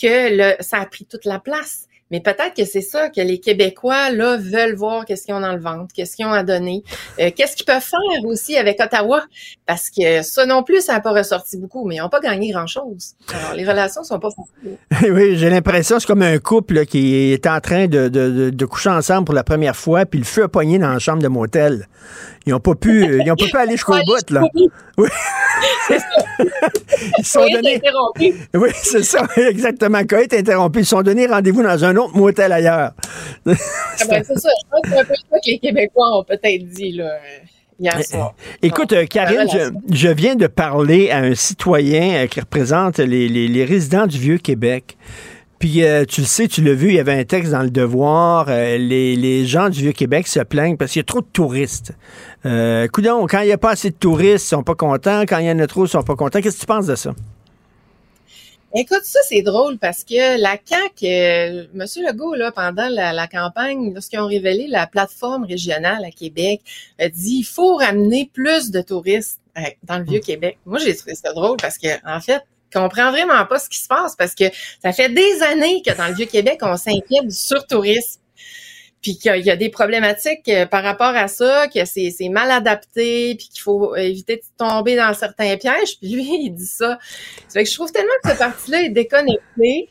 que 0.00 0.36
le, 0.36 0.54
ça 0.60 0.78
a 0.78 0.86
pris 0.86 1.04
toute 1.04 1.24
la 1.24 1.40
place. 1.40 1.87
Mais 2.10 2.20
peut-être 2.20 2.54
que 2.56 2.64
c'est 2.64 2.80
ça 2.80 3.10
que 3.10 3.20
les 3.20 3.38
Québécois, 3.38 4.10
là, 4.10 4.36
veulent 4.36 4.74
voir 4.74 5.04
qu'est-ce 5.04 5.24
qu'ils 5.24 5.34
ont 5.34 5.40
dans 5.40 5.52
le 5.52 5.60
ventre, 5.60 5.92
qu'est-ce 5.94 6.16
qu'ils 6.16 6.26
ont 6.26 6.32
à 6.32 6.42
donner, 6.42 6.82
euh, 7.20 7.30
qu'est-ce 7.34 7.56
qu'ils 7.56 7.66
peuvent 7.66 7.82
faire 7.82 8.24
aussi 8.24 8.56
avec 8.56 8.80
Ottawa. 8.80 9.22
Parce 9.66 9.90
que 9.90 10.22
ça 10.22 10.46
non 10.46 10.62
plus, 10.62 10.80
ça 10.80 10.94
n'a 10.94 11.00
pas 11.00 11.12
ressorti 11.12 11.58
beaucoup, 11.58 11.86
mais 11.86 11.96
ils 11.96 12.00
n'ont 12.00 12.08
pas 12.08 12.20
gagné 12.20 12.50
grand-chose. 12.50 13.14
Alors, 13.32 13.54
les 13.54 13.64
relations 13.64 14.04
sont 14.04 14.18
pas 14.18 14.28
oui, 15.10 15.36
j'ai 15.36 15.50
l'impression, 15.50 15.98
c'est 15.98 16.06
comme 16.06 16.22
un 16.22 16.38
couple 16.38 16.84
qui 16.86 17.32
est 17.32 17.46
en 17.46 17.60
train 17.60 17.86
de, 17.86 18.08
de, 18.08 18.30
de, 18.30 18.50
de 18.50 18.64
coucher 18.66 18.90
ensemble 18.90 19.24
pour 19.24 19.34
la 19.34 19.44
première 19.44 19.76
fois, 19.76 20.06
puis 20.06 20.18
le 20.18 20.24
feu 20.24 20.44
a 20.44 20.48
pogné 20.48 20.78
dans 20.78 20.92
la 20.92 20.98
chambre 20.98 21.22
de 21.22 21.28
motel. 21.28 21.88
Ils 22.48 22.52
n'ont 22.52 22.60
pas 22.60 22.74
pu, 22.74 23.04
euh, 23.04 23.20
ils 23.22 23.30
ont 23.30 23.36
pas 23.36 23.44
pu 23.46 23.56
aller 23.58 23.72
jusqu'au 23.72 23.92
bout, 24.06 24.30
là. 24.30 24.42
Oui. 24.96 25.08
Ils 27.18 27.24
sont 27.24 27.40
Coït 27.40 27.54
donné. 27.56 27.76
interrompu. 27.76 28.34
Oui, 28.54 28.70
c'est 28.74 29.02
ça, 29.02 29.26
exactement. 29.50 30.02
Coït 30.04 30.32
interrompu. 30.32 30.80
Ils 30.80 30.86
sont 30.86 31.02
donné 31.02 31.26
rendez-vous 31.26 31.62
dans 31.62 31.84
un 31.84 31.96
autre 31.96 32.16
motel 32.16 32.52
ailleurs. 32.52 32.92
Ah 33.46 33.52
ben, 34.08 34.22
c'est 34.24 34.38
ça. 34.38 34.48
Je 34.48 34.70
pense 34.70 34.80
que 34.82 34.88
c'est 34.90 34.98
un 34.98 35.04
peu 35.04 35.14
ça 35.14 35.36
que 35.44 35.50
les 35.50 35.58
Québécois 35.58 36.18
ont 36.18 36.24
peut-être 36.24 36.68
dit, 36.68 36.92
là, 36.92 37.10
hier 37.78 38.02
soir. 38.04 38.34
Écoute, 38.62 38.92
euh, 38.92 39.04
Karine, 39.06 39.46
je, 39.52 39.94
je 39.94 40.08
viens 40.08 40.36
de 40.36 40.46
parler 40.46 41.10
à 41.10 41.18
un 41.18 41.34
citoyen 41.34 42.24
euh, 42.24 42.26
qui 42.26 42.40
représente 42.40 42.98
les, 42.98 43.28
les- 43.28 43.48
les 43.48 43.64
résidents 43.64 44.06
du 44.06 44.18
Vieux-Québec. 44.18 44.96
Puis, 45.58 45.82
euh, 45.84 46.04
tu 46.04 46.20
le 46.20 46.26
sais, 46.28 46.46
tu 46.46 46.62
l'as 46.62 46.72
vu, 46.72 46.88
il 46.90 46.94
y 46.94 47.00
avait 47.00 47.18
un 47.18 47.24
texte 47.24 47.50
dans 47.50 47.62
Le 47.62 47.70
Devoir. 47.70 48.46
euh, 48.48 48.78
les, 48.78 49.16
les 49.16 49.44
gens 49.44 49.68
du 49.70 49.80
Vieux-Québec 49.80 50.28
se 50.28 50.38
plaignent 50.40 50.76
parce 50.76 50.92
qu'il 50.92 51.00
y 51.00 51.02
a 51.02 51.04
trop 51.04 51.20
de 51.20 51.26
touristes. 51.32 51.92
Euh, 52.46 52.86
coudonc, 52.88 53.26
quand 53.26 53.40
il 53.40 53.46
n'y 53.46 53.52
a 53.52 53.58
pas 53.58 53.70
assez 53.70 53.90
de 53.90 53.96
touristes, 53.96 54.46
ils 54.46 54.48
sont 54.50 54.62
pas 54.62 54.74
contents. 54.74 55.22
Quand 55.22 55.38
il 55.38 55.46
y 55.46 55.50
en 55.50 55.58
a 55.58 55.66
trop, 55.66 55.86
ils 55.86 55.88
sont 55.88 56.02
pas 56.02 56.16
contents. 56.16 56.40
Qu'est-ce 56.40 56.56
que 56.56 56.60
tu 56.60 56.66
penses 56.66 56.86
de 56.86 56.94
ça? 56.94 57.14
Écoute, 58.74 59.02
ça, 59.04 59.18
c'est 59.26 59.40
drôle 59.40 59.78
parce 59.78 60.04
que 60.04 60.38
la 60.38 60.58
CAQ, 60.62 61.06
euh, 61.06 61.64
M. 61.74 61.86
Legault, 62.06 62.34
là, 62.34 62.52
pendant 62.52 62.88
la, 62.88 63.14
la 63.14 63.26
campagne, 63.26 63.94
lorsqu'ils 63.94 64.20
ont 64.20 64.26
révélé 64.26 64.66
la 64.68 64.86
plateforme 64.86 65.44
régionale 65.44 66.04
à 66.04 66.10
Québec, 66.10 66.60
a 66.98 67.08
dit 67.08 67.38
il 67.38 67.44
faut 67.44 67.76
ramener 67.76 68.30
plus 68.32 68.70
de 68.70 68.82
touristes 68.82 69.40
euh, 69.56 69.62
dans 69.84 69.98
le 69.98 70.04
Vieux-Québec. 70.04 70.58
Moi, 70.66 70.78
j'ai 70.78 70.94
trouvé 70.94 71.14
ça 71.14 71.32
drôle 71.32 71.56
parce 71.56 71.78
que, 71.78 71.88
en 72.06 72.20
fait, 72.20 72.42
je 72.70 72.78
comprends 72.78 73.10
vraiment 73.10 73.46
pas 73.46 73.58
ce 73.58 73.70
qui 73.70 73.78
se 73.78 73.88
passe 73.88 74.14
parce 74.14 74.34
que 74.34 74.44
ça 74.82 74.92
fait 74.92 75.08
des 75.08 75.42
années 75.42 75.80
que 75.80 75.96
dans 75.96 76.06
le 76.06 76.14
Vieux-Québec, 76.14 76.58
on 76.60 76.76
s'inquiète 76.76 77.26
du 77.26 77.34
surtourisme 77.34 78.20
puis 79.02 79.16
qu'il 79.16 79.28
y 79.28 79.32
a- 79.32 79.36
il 79.36 79.44
y 79.46 79.50
a 79.50 79.56
des 79.56 79.68
problématiques 79.68 80.48
euh, 80.48 80.66
par 80.66 80.82
rapport 80.82 81.14
à 81.14 81.28
ça, 81.28 81.66
que 81.68 81.84
c'est 81.84 82.12
mal 82.30 82.50
adapté, 82.50 83.34
puis 83.36 83.48
qu'il 83.48 83.62
faut 83.62 83.94
éviter 83.96 84.36
de 84.36 84.42
tomber 84.56 84.96
dans 84.96 85.12
certains 85.14 85.56
pièges. 85.56 85.98
Puis 86.00 86.10
lui, 86.10 86.28
il 86.46 86.50
dit 86.50 86.66
ça. 86.66 86.98
Fait 87.52 87.64
que 87.64 87.70
je 87.70 87.74
trouve 87.74 87.92
tellement 87.92 88.12
que 88.24 88.30
ce 88.30 88.38
parti-là 88.38 88.82
est 88.82 88.90
déconnecté 88.90 89.88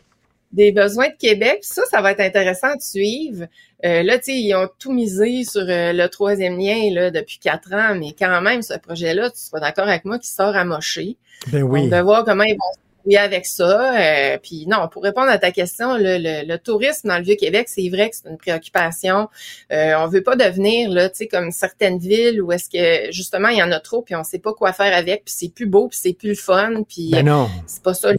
des 0.52 0.72
besoins 0.72 1.10
de 1.10 1.16
Québec. 1.20 1.60
Ça, 1.62 1.84
ça 1.90 2.02
va 2.02 2.12
être 2.12 2.22
intéressant 2.22 2.74
de 2.76 2.82
suivre. 2.82 3.46
Euh, 3.86 4.02
là, 4.02 4.18
tu 4.18 4.26
sais, 4.26 4.34
ils 4.34 4.56
ont 4.56 4.68
tout 4.80 4.92
misé 4.92 5.44
sur 5.44 5.62
euh, 5.62 5.94
le 5.94 6.08
troisième 6.08 6.58
lien 6.58 6.90
là, 6.92 7.12
depuis 7.12 7.38
quatre 7.38 7.74
ans, 7.74 7.96
mais 7.96 8.16
quand 8.18 8.42
même, 8.42 8.62
ce 8.62 8.74
projet-là, 8.78 9.30
tu 9.30 9.40
seras 9.40 9.60
d'accord 9.60 9.88
avec 9.88 10.04
moi, 10.06 10.18
qui 10.18 10.30
sort 10.30 10.56
amoché. 10.56 11.18
Ben 11.52 11.62
oui. 11.64 11.82
Donc, 11.82 11.92
de 11.92 12.02
voir 12.02 12.26
comment 12.26 12.44
ils 12.44 12.56
vont 12.56 12.74
se 12.74 12.80
débrouiller 13.08 13.18
avec 13.18 13.46
ça. 13.46 13.96
Euh, 13.96 14.38
puis 14.42 14.66
non, 14.68 14.88
pour 14.90 15.04
répondre 15.04 15.30
à 15.30 15.38
ta 15.38 15.52
question, 15.52 15.98
le, 15.98 16.18
le- 16.18 16.48
le 16.48 16.58
tourisme 16.58 17.08
dans 17.08 17.18
le 17.18 17.24
Vieux-Québec, 17.24 17.68
c'est 17.70 17.88
vrai 17.90 18.10
que 18.10 18.16
c'est 18.16 18.30
une 18.30 18.38
préoccupation. 18.38 19.30
Euh, 19.72 19.94
on 20.00 20.08
veut 20.08 20.24
pas 20.24 20.36
devenir, 20.36 20.90
là, 20.90 21.10
tu 21.10 21.18
sais, 21.18 21.28
comme 21.28 21.52
certaines 21.52 21.98
villes 22.00 22.42
où 22.42 22.52
est-ce 22.52 22.70
que, 22.70 23.12
justement, 23.12 23.50
il 23.50 23.58
y 23.58 23.64
en 23.64 23.72
a 23.72 23.80
trop, 23.80 24.02
puis 24.02 24.16
on 24.16 24.24
sait 24.24 24.40
pas 24.40 24.54
quoi 24.54 24.74
faire 24.74 24.96
avec, 24.96 25.26
puis 25.26 25.34
c'est 25.38 25.50
plus 25.54 25.66
beau, 25.68 25.88
puis 25.88 25.98
c'est 26.02 26.14
plus 26.14 26.30
le 26.30 26.36
fun, 26.36 26.84
puis 26.88 27.10
Ben 27.12 27.26
non. 27.26 27.50
c'est 27.66 27.82
pas 27.84 27.94
ça. 27.94 28.10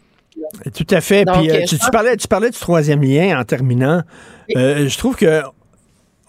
Tout 0.74 0.86
à 0.90 1.00
fait. 1.00 1.24
Donc, 1.24 1.38
Puis, 1.40 1.50
euh, 1.50 1.54
euh, 1.62 1.64
tu, 1.66 1.76
parlais, 1.90 2.16
tu 2.16 2.28
parlais 2.28 2.50
du 2.50 2.58
troisième 2.58 3.02
lien 3.02 3.38
en 3.38 3.44
terminant. 3.44 4.02
Euh, 4.56 4.88
je 4.88 4.98
trouve 4.98 5.16
que 5.16 5.42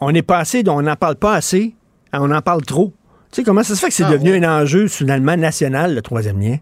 on 0.02 0.14
est 0.15 0.22
pas 0.23 0.40
assez, 0.40 0.64
on 0.68 0.81
n'en 0.81 0.95
parle 0.95 1.15
pas 1.15 1.36
assez, 1.36 1.76
on 2.14 2.31
en 2.31 2.41
parle 2.41 2.64
trop. 2.65 2.91
Tu 3.31 3.36
sais, 3.38 3.44
comment 3.44 3.61
ça 3.64 3.76
se 3.76 3.80
fait 3.80 3.90
que 3.90 3.94
c'est 3.94 4.03
Ah, 4.06 4.11
devenu 4.11 4.34
un 4.44 4.61
enjeu 4.61 4.88
finalement 4.88 5.38
national, 5.38 5.94
le 5.94 6.02
troisième 6.02 6.40
lien? 6.41 6.57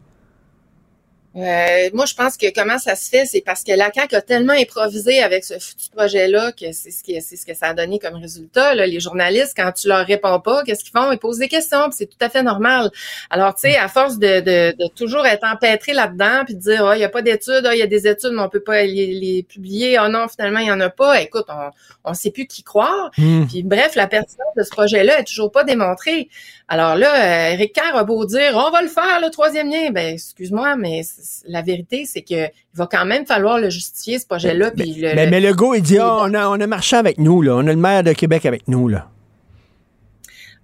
Euh, 1.36 1.90
moi, 1.94 2.06
je 2.06 2.16
pense 2.16 2.36
que 2.36 2.52
comment 2.54 2.80
ça 2.80 2.96
se 2.96 3.10
fait, 3.10 3.26
c'est 3.26 3.42
parce 3.42 3.64
que 3.64 3.72
la 3.72 3.92
CAQ 3.94 4.16
a 4.16 4.22
tellement 4.22 4.54
improvisé 4.54 5.22
avec 5.22 5.44
ce 5.44 5.60
foutu 5.60 5.90
projet-là 5.96 6.52
que 6.52 6.72
c'est 6.72 6.90
ce, 6.90 7.04
qui, 7.04 7.22
c'est 7.22 7.36
ce 7.36 7.46
que 7.46 7.54
ça 7.54 7.68
a 7.68 7.74
donné 7.74 8.00
comme 8.00 8.16
résultat. 8.16 8.74
Là. 8.74 8.88
Les 8.88 9.00
journalistes, 9.00 9.54
quand 9.56 9.72
tu 9.72 9.88
leur 9.88 10.06
réponds 10.06 10.40
pas, 10.40 10.64
qu'est-ce 10.64 10.84
qu'ils 10.84 10.98
font? 10.98 11.12
Ils 11.12 11.20
posent 11.20 11.38
des 11.38 11.48
questions, 11.48 11.90
puis 11.90 11.96
c'est 11.98 12.08
tout 12.08 12.18
à 12.22 12.30
fait 12.30 12.42
normal. 12.42 12.90
Alors, 13.30 13.54
tu 13.54 13.70
sais, 13.70 13.78
à 13.78 13.88
force 13.88 14.18
de, 14.18 14.40
de, 14.40 14.76
de 14.78 14.88
toujours 14.96 15.28
être 15.28 15.46
empêtré 15.46 15.94
là-dedans, 15.94 16.44
puis 16.46 16.56
de 16.56 16.60
dire, 16.60 16.86
ah, 16.86 16.98
il 16.98 17.02
y 17.02 17.06
a 17.06 17.10
pas 17.10 17.22
d'études, 17.22 17.66
ah, 17.66 17.76
il 17.76 17.80
y 17.80 17.84
a 17.84 17.88
des 17.88 18.08
études, 18.08 18.32
mais 18.34 18.42
on 18.42 18.50
peut 18.50 18.64
pas 18.64 18.84
les, 18.84 19.14
les 19.14 19.44
publier, 19.44 19.98
ah 19.98 20.10
non, 20.10 20.28
finalement, 20.28 20.60
il 20.60 20.68
y 20.68 20.72
en 20.72 20.80
a 20.80 20.90
pas. 20.90 21.22
Écoute, 21.22 21.46
on 21.50 21.70
on 22.08 22.14
sait 22.14 22.32
plus 22.32 22.48
qui 22.48 22.64
croire. 22.64 23.12
Hmm. 23.18 23.46
Puis 23.46 23.64
bref, 23.64 23.96
la 23.96 24.08
pertinence 24.08 24.56
de 24.56 24.64
ce 24.64 24.70
projet-là 24.70 25.20
est 25.20 25.26
toujours 25.26 25.52
pas 25.52 25.64
démontrée. 25.64 26.30
Alors 26.68 26.96
là, 26.96 27.50
euh, 27.50 27.54
Éric 27.54 27.74
Kerr 27.74 27.96
a 27.96 28.04
beau 28.04 28.26
dire 28.26 28.54
on 28.56 28.72
va 28.72 28.82
le 28.82 28.88
faire 28.88 29.20
le 29.22 29.30
troisième 29.30 29.70
lien, 29.70 29.92
ben 29.92 30.14
excuse-moi, 30.14 30.76
mais 30.78 31.02
la 31.48 31.62
vérité 31.62 32.06
c'est 32.06 32.22
que 32.22 32.46
il 32.48 32.76
va 32.76 32.88
quand 32.90 33.06
même 33.06 33.26
falloir 33.26 33.60
le 33.60 33.70
justifier 33.70 34.20
ce 34.20 34.26
projet-là. 34.26 34.72
Le, 34.76 34.84
Mais, 35.16 35.26
le- 35.26 35.32
mais 35.32 35.40
Legault, 35.40 35.74
il 35.76 35.82
dit, 35.82 35.98
Ah, 36.00 36.18
on, 36.22 36.34
a, 36.34 36.48
on 36.48 36.60
a 36.60 36.68
marché 36.68 36.96
avec 36.96 37.18
nous, 37.18 37.42
là. 37.42 37.54
On 37.56 37.60
a 37.68 37.72
le 37.72 37.76
maire 37.76 38.04
de 38.04 38.14
Québec 38.14 38.46
avec 38.46 38.68
nous, 38.68 38.88
là. 38.88 39.08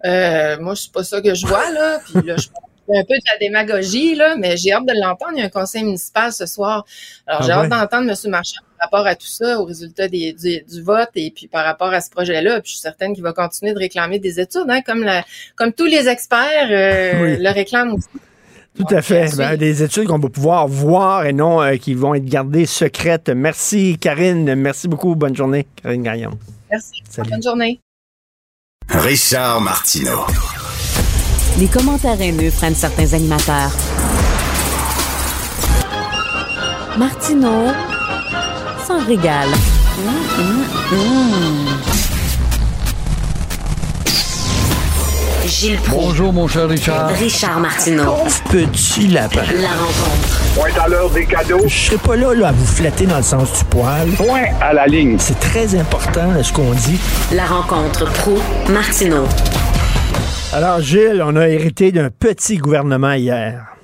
euh, 0.06 0.58
moi 0.60 0.76
c'est 0.76 0.92
pas 0.92 1.04
ça 1.04 1.22
que 1.22 1.34
je 1.34 1.46
vois 1.48 1.70
là. 1.72 2.00
Puis 2.06 2.26
là, 2.26 2.36
je 2.38 2.48
un 2.90 3.02
peu 3.06 3.16
de 3.16 3.24
la 3.32 3.38
démagogie 3.40 4.14
là, 4.14 4.36
mais 4.38 4.58
j'ai 4.58 4.74
hâte 4.74 4.86
de 4.86 4.94
l'entendre. 5.00 5.32
Il 5.36 5.40
y 5.40 5.42
a 5.42 5.46
un 5.46 5.50
conseil 5.50 5.86
municipal 5.86 6.34
ce 6.34 6.46
soir. 6.46 6.86
Alors 7.26 7.42
Ah 7.42 7.46
j'ai 7.46 7.54
ouais? 7.54 7.60
hâte 7.60 7.70
d'entendre 7.70 8.10
M. 8.12 8.30
Marchand 8.30 8.60
par 8.78 8.88
rapport 8.92 9.08
à 9.08 9.16
tout 9.16 9.26
ça, 9.26 9.58
au 9.62 9.64
résultat 9.64 10.10
des, 10.10 10.34
du, 10.34 10.62
du 10.64 10.82
vote 10.82 11.10
et 11.16 11.32
puis 11.32 11.48
par 11.48 11.64
rapport 11.64 11.94
à 11.94 12.02
ce 12.02 12.10
projet-là. 12.10 12.60
Puis 12.60 12.72
je 12.72 12.74
suis 12.74 12.82
certaine 12.82 13.14
qu'il 13.14 13.24
va 13.24 13.32
continuer 13.32 13.72
de 13.74 13.80
réclamer 13.80 14.20
des 14.20 14.42
études, 14.42 14.66
hein, 14.68 14.82
comme 14.86 15.02
la, 15.02 15.24
comme 15.56 15.72
tous 15.72 15.86
les 15.86 16.10
experts 16.10 16.68
euh, 16.72 17.24
Oui. 17.24 17.38
le 17.42 17.50
réclament 17.52 17.94
aussi. 17.94 18.08
Tout 18.76 18.86
à 18.90 19.02
fait. 19.02 19.36
Ben, 19.38 19.56
des 19.56 19.84
études 19.84 20.08
qu'on 20.08 20.18
va 20.18 20.30
pouvoir 20.30 20.68
voir 20.68 21.26
et 21.26 21.34
non 21.34 21.62
euh, 21.62 21.76
qui 21.76 21.94
vont 21.94 22.16
être 22.16 22.26
gardées 22.26 22.66
secrètes. 22.66 23.30
Merci, 23.30 23.98
Karine. 24.00 24.56
Merci 24.56 24.88
beaucoup. 24.88 25.16
Bonne 25.16 25.36
journée, 25.36 25.68
Karine 25.82 26.04
Gagnon. 26.04 26.32
Merci. 26.72 27.04
Salut. 27.08 27.30
Bonne 27.30 27.44
journée. 27.44 27.80
Richard 28.90 29.62
Martineau. 29.62 30.26
Les 31.60 31.68
commentaires 31.68 32.20
haineux 32.20 32.50
prennent 32.50 32.74
certains 32.74 33.14
animateurs. 33.14 33.72
Martineau 36.98 37.72
s'en 38.88 39.06
régale. 39.06 39.50
Hum, 40.00 40.66
hum, 40.92 41.00
hum. 41.00 41.93
Gilles 45.54 45.78
Proulx. 45.86 46.08
Bonjour, 46.08 46.34
mon 46.34 46.48
cher 46.48 46.68
Richard. 46.68 47.10
Richard 47.14 47.60
Martineau. 47.60 48.26
Petit 48.50 49.06
lapin. 49.08 49.46
La 49.62 49.70
rencontre. 49.78 50.34
Point 50.58 50.74
à 50.82 50.90
l'heure 50.90 51.12
des 51.12 51.28
cadeaux. 51.28 51.62
Je 51.68 51.94
serai 51.94 51.98
pas 52.02 52.16
là, 52.16 52.34
là 52.34 52.48
à 52.48 52.52
vous 52.52 52.66
flatter 52.66 53.06
dans 53.06 53.18
le 53.18 53.24
sens 53.24 53.62
du 53.62 53.66
poil. 53.70 54.10
Point 54.18 54.50
à 54.60 54.74
la 54.74 54.88
ligne. 54.88 55.20
C'est 55.20 55.38
très 55.38 55.78
important 55.78 56.34
là, 56.34 56.42
ce 56.42 56.52
qu'on 56.52 56.74
dit. 56.74 56.98
La 57.38 57.46
rencontre 57.46 58.10
pro 58.18 58.42
Martineau. 58.74 59.30
Alors, 60.58 60.82
Gilles, 60.82 61.22
on 61.24 61.36
a 61.36 61.48
hérité 61.48 61.92
d'un 61.92 62.10
petit 62.10 62.58
gouvernement 62.58 63.14
hier. 63.14 63.78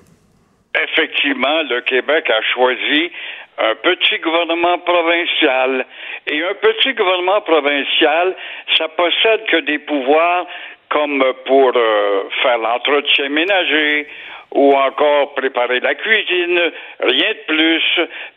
Effectivement, 0.74 1.62
le 1.70 1.82
Québec 1.86 2.26
a 2.34 2.42
choisi 2.52 3.14
un 3.62 3.76
petit 3.84 4.18
gouvernement 4.26 4.80
provincial. 4.80 5.86
Et 6.26 6.42
un 6.42 6.56
petit 6.66 6.98
gouvernement 6.98 7.42
provincial, 7.42 8.34
ça 8.76 8.88
possède 8.90 9.46
que 9.52 9.62
des 9.70 9.78
pouvoirs 9.78 10.48
comme 10.90 11.24
pour 11.46 11.72
euh, 11.76 12.24
faire 12.42 12.58
l'entretien 12.58 13.30
ménager 13.30 14.08
ou 14.52 14.74
encore 14.74 15.36
préparer 15.36 15.80
la 15.80 15.94
cuisine, 15.94 16.60
rien 17.02 17.30
de 17.30 17.54
plus, 17.54 17.84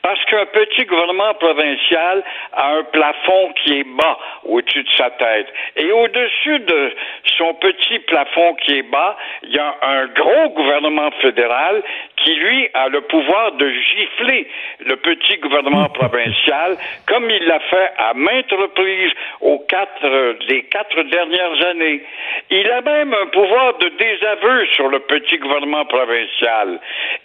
parce 0.02 0.22
qu'un 0.26 0.44
petit 0.46 0.84
gouvernement 0.84 1.32
provincial 1.34 2.22
a 2.52 2.72
un 2.76 2.82
plafond 2.84 3.52
qui 3.64 3.80
est 3.80 3.84
bas 3.84 4.18
au-dessus 4.44 4.82
de 4.82 4.90
sa 4.96 5.10
tête. 5.10 5.46
Et 5.76 5.90
au-dessus 5.90 6.58
de 6.58 6.92
son 7.38 7.54
petit 7.54 7.98
plafond 8.00 8.54
qui 8.56 8.78
est 8.78 8.90
bas, 8.90 9.16
il 9.42 9.54
y 9.54 9.58
a 9.58 9.74
un 9.82 10.06
gros 10.08 10.50
gouvernement 10.50 11.10
fédéral 11.22 11.82
qui, 12.22 12.34
lui, 12.34 12.68
a 12.74 12.88
le 12.88 13.00
pouvoir 13.02 13.52
de 13.52 13.70
gifler 13.70 14.46
le 14.80 14.96
petit 14.96 15.36
gouvernement 15.38 15.88
provincial, 15.94 16.76
comme 17.06 17.28
il 17.30 17.44
l'a 17.46 17.60
fait 17.60 17.90
à 17.98 18.14
maintes 18.14 18.52
reprises 18.52 19.12
aux 19.40 19.58
quatre, 19.60 20.36
les 20.48 20.64
quatre 20.64 21.02
dernières 21.02 21.66
années. 21.66 22.02
Il 22.50 22.70
a 22.70 22.80
même 22.80 23.14
un 23.14 23.26
pouvoir 23.26 23.78
de 23.78 23.88
désaveu 23.88 24.66
sur 24.74 24.88
le 24.88 25.00
petit 25.00 25.38
gouvernement 25.38 25.84
provincial. 25.84 26.80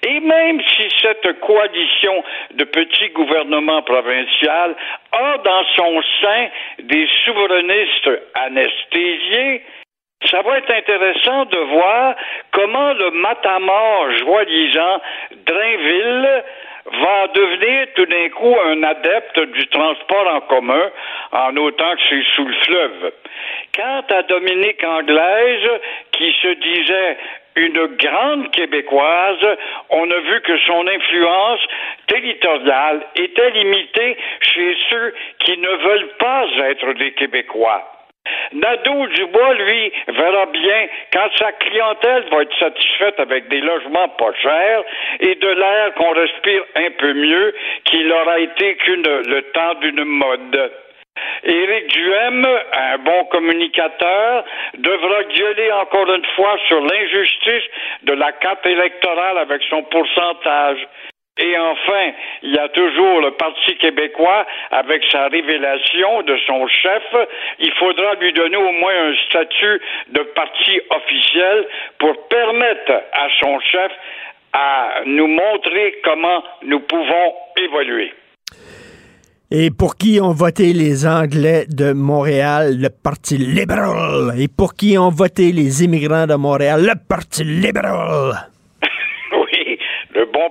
Et 0.08 0.20
même 0.20 0.62
si 0.62 0.88
cette 1.02 1.40
coalition 1.40 2.24
de 2.54 2.64
petits 2.64 3.10
gouvernements 3.10 3.82
provinciaux 3.82 4.48
a 5.12 5.38
dans 5.38 5.64
son 5.76 6.02
sein 6.22 6.48
des 6.80 7.08
souverainistes 7.26 8.10
anesthésiés, 8.36 9.64
ça 10.30 10.42
va 10.42 10.58
être 10.58 10.74
intéressant 10.74 11.46
de 11.46 11.58
voir 11.58 12.16
comment 12.52 12.94
le 12.94 13.12
matamor 13.12 14.12
joie-disant 14.18 15.02
Drainville 15.46 16.44
va 16.92 17.28
devenir 17.28 17.88
tout 17.96 18.06
d'un 18.06 18.30
coup 18.30 18.56
un 18.66 18.84
adepte 18.84 19.40
du 19.40 19.68
transport 19.68 20.28
en 20.34 20.42
commun, 20.42 20.90
en 21.32 21.56
autant 21.58 21.96
que 21.96 22.02
c'est 22.10 22.24
sous 22.36 22.46
le 22.46 22.54
fleuve. 22.64 23.12
Quant 23.76 24.04
à 24.10 24.24
Dominique 24.24 24.84
Anglaise, 24.84 25.70
qui 26.14 26.32
se 26.42 26.48
disait 26.48 27.18
une 27.56 27.88
grande 27.98 28.52
québécoise, 28.52 29.58
on 29.90 30.10
a 30.10 30.20
vu 30.20 30.42
que 30.42 30.58
son 30.60 30.88
influence 30.88 31.62
territoriale 32.08 33.06
était 33.16 33.50
limitée 33.52 34.18
chez 34.42 34.78
ceux 34.90 35.14
qui 35.40 35.58
ne 35.58 35.70
veulent 35.70 36.14
pas 36.20 36.46
être 36.70 36.94
des 36.94 37.12
Québécois. 37.14 37.97
Nadeau-Dubois, 38.54 39.54
lui, 39.56 39.92
verra 40.08 40.46
bien 40.48 40.88
quand 41.14 41.30
sa 41.38 41.52
clientèle 41.54 42.26
va 42.32 42.42
être 42.42 42.58
satisfaite 42.60 43.20
avec 43.20 43.48
des 43.50 43.62
logements 43.62 44.10
pas 44.10 44.34
chers 44.42 44.84
et 45.20 45.36
de 45.36 45.48
l'air 45.48 45.94
qu'on 45.96 46.12
respire 46.12 46.64
un 46.76 46.92
peu 46.98 47.14
mieux 47.14 47.54
qu'il 47.86 48.12
aura 48.12 48.40
été 48.40 48.76
qu'une 48.78 49.04
le 49.04 49.42
temps 49.54 49.74
d'une 49.82 50.04
mode. 50.04 50.72
Éric 51.44 51.88
Duhem, 51.88 52.46
un 52.74 52.98
bon 53.00 53.26
communicateur, 53.26 54.44
devra 54.78 55.24
gueuler 55.24 55.72
encore 55.72 56.12
une 56.14 56.26
fois 56.36 56.58
sur 56.68 56.82
l'injustice 56.82 57.64
de 58.04 58.14
la 58.14 58.32
carte 58.34 58.66
électorale 58.66 59.38
avec 59.40 59.62
son 59.70 59.84
pourcentage. 59.84 60.88
Et 61.40 61.58
enfin, 61.58 62.12
il 62.42 62.54
y 62.54 62.58
a 62.58 62.68
toujours 62.70 63.22
le 63.22 63.32
Parti 63.32 63.78
québécois 63.78 64.46
avec 64.72 65.04
sa 65.12 65.28
révélation 65.28 66.24
de 66.24 66.36
son 66.48 66.68
chef. 66.68 67.04
Il 67.60 67.72
faudra 67.74 68.16
lui 68.16 68.34
donner 68.34 68.58
au 68.58 68.72
moins 68.72 69.10
un 69.10 69.16
statut 69.30 69.82
de 70.14 70.22
parti 70.36 70.82
officiel 70.90 71.68
pour 72.00 72.28
permettre 72.28 72.94
à 73.14 73.28
son 73.40 73.60
chef 73.60 73.92
à 74.54 75.02
nous 75.06 75.28
montrer 75.28 75.96
comment 76.04 76.44
nous 76.64 76.80
pouvons 76.80 77.34
évoluer. 77.62 78.12
Et 79.50 79.70
pour 79.72 79.96
qui 79.96 80.20
ont 80.22 80.34
voté 80.34 80.74
les 80.74 81.08
Anglais 81.08 81.66
de 81.70 81.94
Montréal, 81.94 82.76
le 82.82 82.90
Parti 82.90 83.38
libéral? 83.38 84.34
Et 84.38 84.50
pour 84.50 84.74
qui 84.74 84.98
ont 84.98 85.10
voté 85.10 85.54
les 85.54 85.86
immigrants 85.86 86.28
de 86.28 86.36
Montréal, 86.36 86.82
le 86.82 86.96
Parti 87.08 87.44
libéral? 87.46 88.50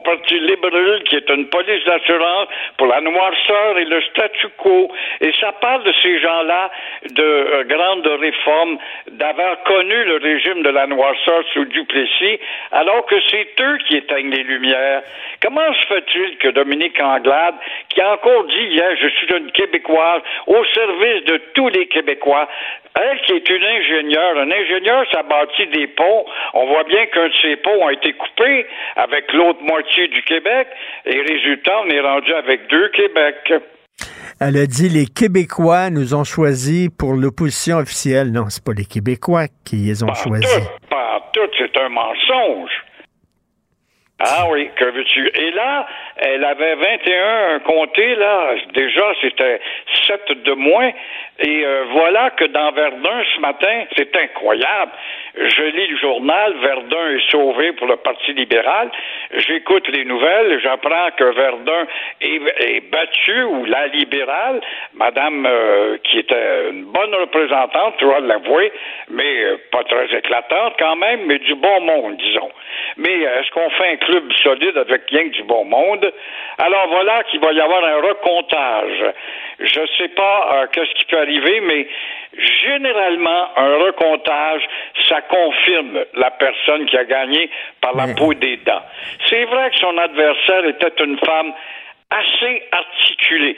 Parti 0.07 0.39
libéral 0.39 1.03
qui 1.05 1.16
est 1.16 1.28
une 1.31 1.49
police 1.49 1.85
d'assurance 1.85 2.49
pour 2.78 2.87
la 2.87 3.01
noirceur 3.01 3.78
et 3.78 3.85
le 3.85 4.01
statu 4.03 4.49
quo. 4.57 4.89
Et 5.20 5.33
ça 5.41 5.53
parle 5.61 5.83
de 5.83 5.93
ces 6.03 6.20
gens-là 6.20 6.70
de 7.11 7.23
euh, 7.23 7.65
grandes 7.65 8.07
réformes, 8.07 8.78
d'avoir 9.11 9.62
connu 9.65 10.05
le 10.05 10.16
régime 10.16 10.62
de 10.62 10.70
la 10.70 10.87
noirceur 10.87 11.43
sous 11.53 11.65
Duplessis, 11.65 12.39
alors 12.70 13.05
que 13.07 13.16
c'est 13.31 13.49
eux 13.61 13.78
qui 13.87 13.97
éteignent 13.97 14.31
les 14.31 14.45
lumières. 14.45 15.03
Comment 15.43 15.73
se 15.74 15.87
fait-il 15.87 16.37
que 16.39 16.49
Dominique 16.49 17.01
Anglade, 17.01 17.57
qui 17.89 18.01
a 18.01 18.12
encore 18.12 18.45
dit 18.45 18.66
hier, 18.74 18.91
je 19.01 19.09
suis 19.09 19.27
une 19.37 19.51
Québécoise 19.51 20.23
au 20.47 20.65
service 20.66 21.24
de 21.24 21.37
tous 21.55 21.69
les 21.69 21.87
Québécois, 21.89 22.49
elle 23.02 23.20
qui 23.23 23.32
est 23.32 23.48
une 23.48 23.64
ingénieure, 23.64 24.39
un 24.39 24.51
ingénieur, 24.51 25.05
ça 25.12 25.23
bâtit 25.23 25.66
des 25.68 25.86
ponts. 25.86 26.24
On 26.55 26.66
voit 26.66 26.85
bien 26.85 27.06
qu'un 27.06 27.28
de 27.28 27.35
ces 27.43 27.56
ponts 27.56 27.86
a 27.86 27.93
été 27.93 28.12
coupé 28.12 28.66
avec 28.97 29.32
l'autre 29.32 29.62
moitié 29.62 30.09
du 30.09 30.23
Québec. 30.23 30.68
Et 31.05 31.20
résultat, 31.20 31.81
on 31.85 31.90
est 31.90 32.01
rendu 32.01 32.32
avec 32.35 32.66
deux 32.68 32.89
Québec. 32.89 33.52
Elle 34.40 34.56
a 34.59 34.66
dit 34.66 34.89
les 34.89 35.06
Québécois 35.06 35.90
nous 35.90 36.14
ont 36.14 36.24
choisis 36.24 36.89
pour 36.98 37.14
l'opposition 37.14 37.78
officielle. 37.78 38.32
Non, 38.32 38.48
c'est 38.48 38.64
pas 38.64 38.73
les 38.77 38.85
Québécois 38.85 39.47
qui 39.64 39.77
les 39.77 40.02
ont 40.02 40.14
choisis. 40.14 40.68
Tout, 41.32 41.51
c'est 41.59 41.77
un 41.78 41.90
mensonge. 41.90 42.70
Ah 44.18 44.47
oui, 44.51 44.70
que 44.74 44.86
veux-tu? 44.86 45.28
Et 45.35 45.51
là, 45.51 45.86
elle 46.18 46.44
avait 46.44 46.74
21 46.74 47.59
comtés, 47.60 48.14
là. 48.14 48.55
Déjà, 48.72 49.12
c'était 49.20 49.60
7 50.06 50.43
de 50.44 50.52
moins. 50.52 50.90
Et 51.38 51.66
euh, 51.66 51.84
voilà 51.90 52.30
que 52.30 52.44
dans 52.47 52.72
Verdun, 52.72 53.22
ce 53.34 53.40
matin, 53.40 53.84
c'est 53.94 54.16
incroyable. 54.16 54.93
Je 55.34 55.62
lis 55.64 55.88
le 55.88 55.97
journal, 55.98 56.55
Verdun 56.62 57.10
est 57.10 57.30
sauvé 57.30 57.72
pour 57.72 57.86
le 57.88 57.97
Parti 57.97 58.32
libéral. 58.32 58.90
J'écoute 59.36 59.86
les 59.88 60.06
nouvelles, 60.06 60.59
j'apprends 60.62 61.10
que 61.14 61.24
Verdun 61.24 61.86
est, 62.22 62.40
est 62.60 62.80
battu, 62.90 63.43
ou 63.43 63.66
la 63.66 63.88
libérale, 63.88 64.62
madame 64.94 65.44
euh, 65.47 65.98
qui 66.05 66.20
était 66.20 66.70
une 66.70 66.84
bonne 66.84 67.14
représentante, 67.14 67.97
tu 67.98 68.06
vas 68.06 68.20
l'avouer, 68.20 68.72
mais 69.10 69.44
euh, 69.44 69.56
pas 69.70 69.84
très 69.84 70.16
éclatante 70.16 70.74
quand 70.78 70.97
même, 70.97 71.26
mais 71.26 71.38
du 71.38 71.55
bon 71.55 71.80
monde, 71.82 72.16
disons. 72.16 72.51
Mais 72.97 73.20
est-ce 73.20 73.51
qu'on 73.51 73.68
fait 73.70 73.93
un 73.93 73.97
club 73.97 74.32
solide 74.43 74.78
avec 74.78 75.02
rien 75.10 75.24
que 75.24 75.34
du 75.34 75.43
bon 75.43 75.66
monde? 75.66 76.06
Alors 76.59 76.89
voilà 76.89 77.24
qu'il 77.24 77.41
va 77.41 77.53
y 77.53 77.61
avoir 77.61 77.85
un 77.85 78.01
recomptage. 78.01 79.12
Je 79.59 79.81
ne 79.81 79.87
sais 79.99 80.09
pas 80.09 80.51
euh, 80.55 80.66
qu'est-ce 80.73 80.93
qui 80.95 81.05
peut 81.07 81.19
arriver, 81.19 81.61
mais 81.61 81.89
généralement, 82.62 83.49
un 83.57 83.77
recomptage, 83.77 84.62
ça 85.09 85.23
confirme 85.23 86.05
la 86.15 86.31
personne 86.33 86.87
qui 86.87 86.97
a 86.97 87.05
gagné 87.05 87.51
par 87.81 87.97
la 87.97 88.15
peau 88.15 88.35
des 88.35 88.59
dents. 88.59 88.83
C'est 89.28 89.45
vrai 89.45 89.70
que 89.70 89.78
son 89.78 89.97
adversaire 89.97 90.65
était 90.66 91.03
une 91.05 91.19
femme 91.19 91.53
assez 92.11 92.62
articulée. 92.73 93.57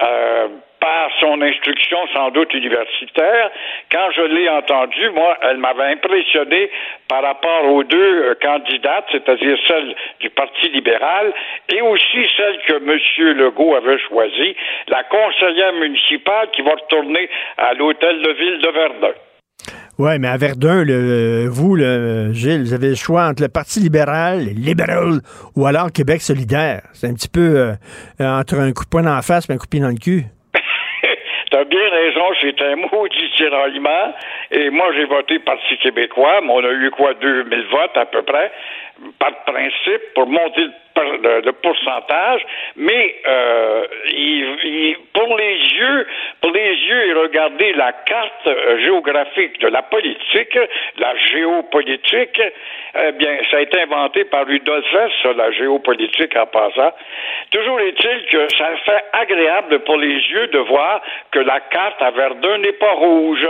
Euh, 0.00 0.48
par 0.80 1.10
son 1.18 1.42
instruction 1.42 1.98
sans 2.14 2.30
doute 2.30 2.54
universitaire. 2.54 3.50
Quand 3.90 4.10
je 4.14 4.22
l'ai 4.22 4.48
entendue, 4.48 5.10
moi, 5.10 5.36
elle 5.42 5.56
m'avait 5.56 5.92
impressionné 5.92 6.70
par 7.08 7.22
rapport 7.22 7.64
aux 7.64 7.82
deux 7.82 8.22
euh, 8.22 8.34
candidates, 8.40 9.06
c'est-à-dire 9.10 9.58
celle 9.66 9.96
du 10.20 10.30
Parti 10.30 10.68
libéral 10.68 11.32
et 11.74 11.80
aussi 11.82 12.28
celle 12.36 12.58
que 12.62 12.74
M. 12.74 13.36
Legault 13.38 13.74
avait 13.74 13.98
choisie, 13.98 14.54
la 14.86 15.02
conseillère 15.02 15.72
municipale 15.72 16.48
qui 16.52 16.62
va 16.62 16.72
retourner 16.72 17.28
à 17.56 17.74
l'hôtel 17.74 18.22
de 18.22 18.30
ville 18.30 18.58
de 18.58 18.68
Verdun. 18.68 19.14
Oui, 20.00 20.12
mais 20.20 20.28
à 20.28 20.36
Verdun, 20.36 20.84
le, 20.84 21.48
vous, 21.48 21.74
le, 21.74 22.32
Gilles, 22.32 22.62
vous 22.62 22.72
avez 22.72 22.90
le 22.90 22.94
choix 22.94 23.26
entre 23.26 23.42
le 23.42 23.48
Parti 23.48 23.80
libéral, 23.80 24.44
libéral, 24.54 25.18
ou 25.56 25.66
alors 25.66 25.90
Québec 25.90 26.20
solidaire. 26.20 26.82
C'est 26.92 27.08
un 27.08 27.14
petit 27.14 27.28
peu 27.28 27.58
euh, 27.58 27.74
entre 28.20 28.60
un 28.60 28.70
coup 28.70 28.84
de 28.84 28.88
poing 28.88 29.02
dans 29.02 29.16
la 29.16 29.22
face 29.22 29.50
et 29.50 29.52
un 29.52 29.56
coup 29.56 29.66
de 29.66 29.70
pied 29.70 29.80
dans 29.80 29.88
le 29.88 29.98
cul. 29.98 30.22
T'as 31.50 31.64
bien 31.64 31.90
raison, 31.90 32.22
c'est 32.40 32.62
un 32.62 32.76
maudit 32.76 33.30
tiraillement. 33.36 34.14
Et 34.52 34.70
moi, 34.70 34.86
j'ai 34.94 35.04
voté 35.04 35.40
Parti 35.40 35.76
québécois, 35.82 36.42
mais 36.44 36.52
on 36.52 36.64
a 36.64 36.70
eu 36.70 36.90
quoi, 36.92 37.14
2000 37.14 37.66
votes 37.66 37.96
à 37.96 38.06
peu 38.06 38.22
près, 38.22 38.52
par 39.18 39.44
principe, 39.44 40.14
pour 40.14 40.26
monter 40.26 40.68
le, 40.96 41.50
pourcentage. 41.52 42.42
Mais 42.76 43.14
euh, 43.26 43.86
il, 44.06 44.56
il, 44.64 44.96
pour 45.12 45.36
les 45.36 45.54
yeux, 45.54 46.06
pour 46.40 46.50
les 46.50 46.74
yeux 46.74 47.06
et 47.06 47.12
regarder 47.14 47.72
la 47.74 47.92
carte 47.92 48.46
euh, 48.46 48.78
géographique 48.80 49.60
de 49.60 49.68
la 49.68 49.82
politique, 49.82 50.58
la 50.98 51.16
géopolitique, 51.16 52.40
eh 53.00 53.12
bien, 53.12 53.38
ça 53.50 53.58
a 53.58 53.60
été 53.60 53.80
inventé 53.80 54.24
par 54.24 54.46
Rudolf 54.46 54.84
Hess, 54.94 55.12
ça, 55.22 55.32
la 55.32 55.50
géopolitique 55.52 56.36
en 56.36 56.46
passant. 56.46 56.92
Toujours 57.50 57.80
est-il 57.80 58.26
que 58.26 58.48
ça 58.56 58.76
fait 58.84 59.04
agréable 59.12 59.80
pour 59.80 59.96
les 59.96 60.14
yeux 60.14 60.48
de 60.48 60.58
voir 60.58 61.00
que 61.30 61.38
la 61.38 61.60
carte 61.60 62.00
à 62.02 62.10
Verdun 62.10 62.58
n'est 62.58 62.72
pas 62.72 62.92
rouge. 62.92 63.46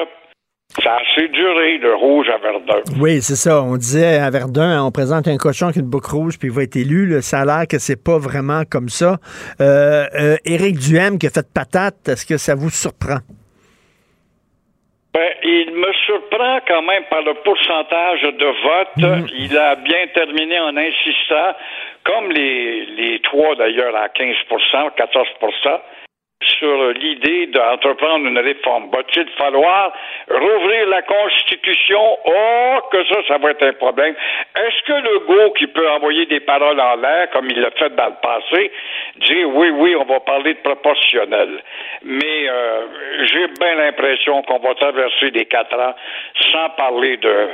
Ça 0.83 0.95
a 0.95 1.01
assez 1.01 1.29
duré, 1.29 1.79
le 1.79 1.95
rouge 1.95 2.29
à 2.29 2.39
Verdun. 2.39 2.83
Oui, 3.01 3.21
c'est 3.23 3.37
ça. 3.37 3.63
On 3.63 3.77
disait 3.77 4.19
à 4.19 4.31
Verdun, 4.31 4.85
on 4.85 4.93
présente 4.93 5.27
un 5.27 5.37
cochon 5.37 5.67
avec 5.67 5.77
une 5.77 5.91
boucle 5.91 6.11
rouge, 6.15 6.39
puis 6.39 6.49
il 6.49 6.55
va 6.55 6.63
être 6.63 6.77
élu. 6.77 7.07
Le 7.07 7.21
Ça 7.21 7.41
a 7.41 7.45
l'air 7.45 7.67
que 7.67 7.79
c'est 7.79 8.03
pas 8.03 8.19
vraiment 8.19 8.63
comme 8.71 8.89
ça. 8.89 9.17
Euh, 9.61 10.05
euh, 10.15 10.37
Éric 10.45 10.79
Duhem 10.79 11.19
qui 11.19 11.27
a 11.27 11.31
fait 11.31 11.47
patate, 11.53 12.07
est-ce 12.07 12.27
que 12.27 12.37
ça 12.37 12.55
vous 12.55 12.71
surprend? 12.71 13.19
Ben, 15.15 15.33
il 15.43 15.73
me 15.75 15.93
surprend 16.07 16.61
quand 16.69 16.83
même 16.83 17.05
par 17.11 17.23
le 17.23 17.35
pourcentage 17.43 18.23
de 18.23 18.47
vote. 18.47 19.27
Il 19.39 19.57
a 19.57 19.75
bien 19.77 20.07
terminé 20.15 20.61
en 20.61 20.77
insistant, 20.77 21.57
comme 22.05 22.31
les, 22.31 22.87
les 22.87 23.21
trois 23.23 23.57
d'ailleurs 23.57 23.97
à 23.97 24.09
15% 24.09 24.95
14 24.97 25.27
sur 26.43 26.93
l'idée 26.93 27.47
d'entreprendre 27.47 28.27
une 28.27 28.39
réforme. 28.39 28.91
Va-t-il 28.91 29.29
falloir 29.31 29.93
rouvrir 30.31 30.87
la 30.87 31.03
Constitution? 31.03 32.19
Oh, 32.25 32.79
que 32.93 33.05
ça, 33.07 33.17
ça 33.27 33.39
va 33.39 33.51
être 33.51 33.65
un 33.65 33.73
problème. 33.73 34.15
Est-ce 34.55 34.83
que 34.85 34.93
le 34.93 35.19
go 35.27 35.53
qui 35.55 35.67
peut 35.67 35.89
envoyer 35.91 36.27
des 36.27 36.41
paroles 36.41 36.81
en 36.81 36.95
l'air, 36.97 37.29
comme 37.31 37.51
il 37.51 37.61
l'a 37.61 37.73
fait 37.73 37.95
dans 37.97 38.07
le 38.07 38.21
passé, 38.23 38.71
dit 39.17 39.45
oui, 39.45 39.71
oui, 39.71 39.97
on 39.97 40.05
va 40.05 40.21
parler 40.21 40.55
de 40.55 40.61
proportionnel. 40.61 41.61
Mais 42.05 42.49
euh, 42.49 42.87
j'ai 43.25 43.49
bien 43.59 43.75
l'impression 43.75 44.43
qu'on 44.43 44.59
va 44.59 44.75
traverser 44.77 45.31
les 45.31 45.47
quatre 45.47 45.79
ans 45.79 45.95
sans 46.53 46.71
parler 46.71 47.17
de 47.17 47.49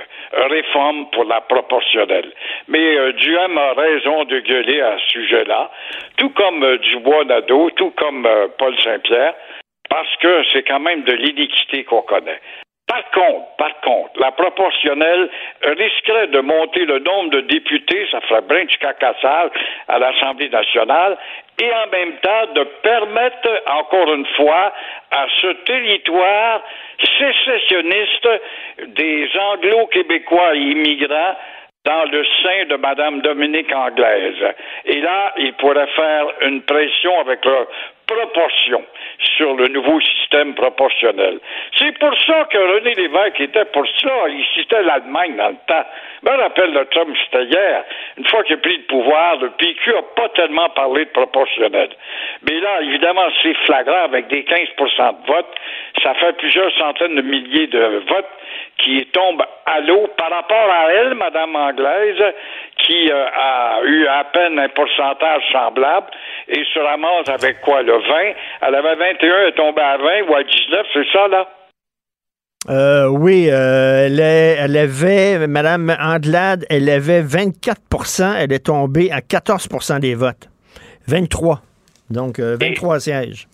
réforme 0.48 1.06
pour 1.10 1.24
la 1.24 1.40
proportionnelle. 1.40 2.32
Mais 2.68 2.96
euh, 2.96 3.12
Duhem 3.12 3.58
a 3.58 3.72
raison 3.74 4.24
de 4.24 4.40
gueuler 4.40 4.80
à 4.80 4.96
ce 4.98 5.20
sujet-là, 5.20 5.70
tout 6.16 6.30
comme 6.30 6.62
euh, 6.62 6.78
Dubois-Nadeau, 6.78 7.70
tout 7.70 7.92
comme 7.92 8.26
euh, 8.26 8.48
Paul 8.58 8.74
Saint-Pierre, 8.82 9.34
parce 9.88 10.16
que 10.16 10.42
c'est 10.52 10.62
quand 10.62 10.80
même 10.80 11.02
de 11.02 11.12
l'iniquité 11.12 11.84
qu'on 11.84 12.02
connaît. 12.02 12.40
Par 12.94 13.10
contre, 13.10 13.56
par 13.56 13.80
contre, 13.80 14.20
la 14.20 14.30
proportionnelle 14.30 15.28
risquerait 15.62 16.28
de 16.28 16.38
monter 16.38 16.84
le 16.84 17.00
nombre 17.00 17.30
de 17.30 17.40
députés, 17.40 18.06
ça 18.12 18.20
ferait 18.20 18.42
brin 18.42 18.64
du 18.66 18.78
cacassage 18.78 19.50
à 19.88 19.98
l'Assemblée 19.98 20.48
nationale, 20.48 21.18
et 21.60 21.72
en 21.72 21.90
même 21.90 22.12
temps 22.18 22.52
de 22.54 22.62
permettre, 22.84 23.62
encore 23.66 24.14
une 24.14 24.26
fois, 24.36 24.72
à 25.10 25.26
ce 25.40 25.48
territoire 25.64 26.62
sécessionniste 27.18 28.28
des 28.86 29.28
anglo-québécois 29.40 30.54
immigrants 30.54 31.36
dans 31.84 32.04
le 32.10 32.24
sein 32.42 32.64
de 32.66 32.76
Mme 32.76 33.22
Dominique 33.22 33.74
Anglaise. 33.74 34.54
Et 34.84 35.00
là, 35.00 35.34
il 35.36 35.52
pourrait 35.54 35.88
faire 35.88 36.26
une 36.42 36.62
pression 36.62 37.18
avec 37.20 37.44
leur 37.44 37.66
proportion 38.06 38.84
sur 39.36 39.54
le 39.54 39.68
nouveau 39.68 40.00
système 40.00 40.54
proportionnel. 40.54 41.38
C'est 41.78 41.98
pour 41.98 42.14
ça 42.26 42.44
que 42.50 42.58
René 42.58 42.94
Lévesque 42.94 43.40
était 43.40 43.64
pour 43.66 43.86
cela. 43.86 44.28
Il 44.28 44.44
citait 44.54 44.82
l'Allemagne 44.82 45.36
dans 45.36 45.48
le 45.48 45.56
temps. 45.66 45.84
Je 46.24 46.30
rappelle 46.30 46.72
le 46.72 46.84
Trump, 46.86 47.14
c'était 47.24 47.44
hier. 47.44 47.84
Une 48.16 48.26
fois 48.26 48.42
qu'il 48.44 48.56
a 48.56 48.58
pris 48.58 48.76
le 48.76 48.82
pouvoir, 48.84 49.36
le 49.36 49.50
PQ 49.50 49.92
n'a 49.92 50.02
pas 50.16 50.28
tellement 50.30 50.68
parlé 50.70 51.04
de 51.04 51.10
proportionnel. 51.10 51.90
Mais 52.48 52.60
là, 52.60 52.82
évidemment, 52.82 53.26
c'est 53.42 53.54
flagrant 53.66 54.04
avec 54.04 54.28
des 54.28 54.42
15% 54.42 55.22
de 55.22 55.26
vote. 55.26 55.54
Ça 56.02 56.14
fait 56.14 56.32
plusieurs 56.36 56.72
centaines 56.76 57.16
de 57.16 57.22
milliers 57.22 57.66
de 57.66 58.02
votes 58.08 58.28
qui 58.78 59.06
tombent 59.06 59.44
à 59.66 59.80
l'eau 59.80 60.08
par 60.16 60.30
rapport 60.30 60.70
à 60.70 60.92
elle, 60.92 61.14
Madame 61.14 61.56
Anglaise, 61.56 62.22
qui 62.78 63.10
euh, 63.10 63.26
a 63.34 63.80
eu 63.84 64.06
à 64.06 64.24
peine 64.24 64.58
un 64.58 64.68
pourcentage 64.68 65.42
semblable 65.52 66.08
et 66.48 66.64
se 66.64 66.78
ramasse 66.78 67.28
avec 67.28 67.60
quoi, 67.60 67.82
le 67.82 67.93
20? 67.98 68.34
Elle 68.62 68.74
avait 68.74 68.94
21, 68.96 69.34
elle 69.42 69.48
est 69.48 69.52
tombée 69.56 69.82
à 69.82 69.96
20 69.96 70.22
ou 70.30 70.34
à 70.34 70.42
19, 70.42 70.86
c'est 70.92 71.06
ça, 71.12 71.28
là? 71.28 71.48
Euh, 72.70 73.08
oui, 73.08 73.48
euh, 73.50 74.06
elle, 74.06 74.20
est- 74.20 74.56
elle 74.58 74.76
avait, 74.76 75.46
Mme 75.46 75.94
Andelade, 76.00 76.64
elle 76.70 76.88
avait 76.88 77.20
24% 77.20 78.34
elle 78.38 78.52
est 78.52 78.66
tombée 78.66 79.10
à 79.12 79.20
14% 79.20 79.98
des 79.98 80.14
votes. 80.14 80.48
23. 81.06 81.60
Donc, 82.10 82.38
euh, 82.38 82.56
23 82.58 83.00
sièges. 83.00 83.46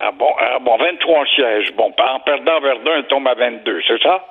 Ah 0.00 0.10
bon, 0.18 0.30
ah 0.40 0.58
bon, 0.64 0.78
23 0.78 1.24
sièges. 1.34 1.72
Bon, 1.76 1.92
en 1.98 2.20
perdant 2.20 2.60
Verdun, 2.60 2.90
elle 2.96 3.06
tombe 3.08 3.28
à 3.28 3.34
22, 3.34 3.80
c'est 3.86 4.02
ça? 4.02 4.24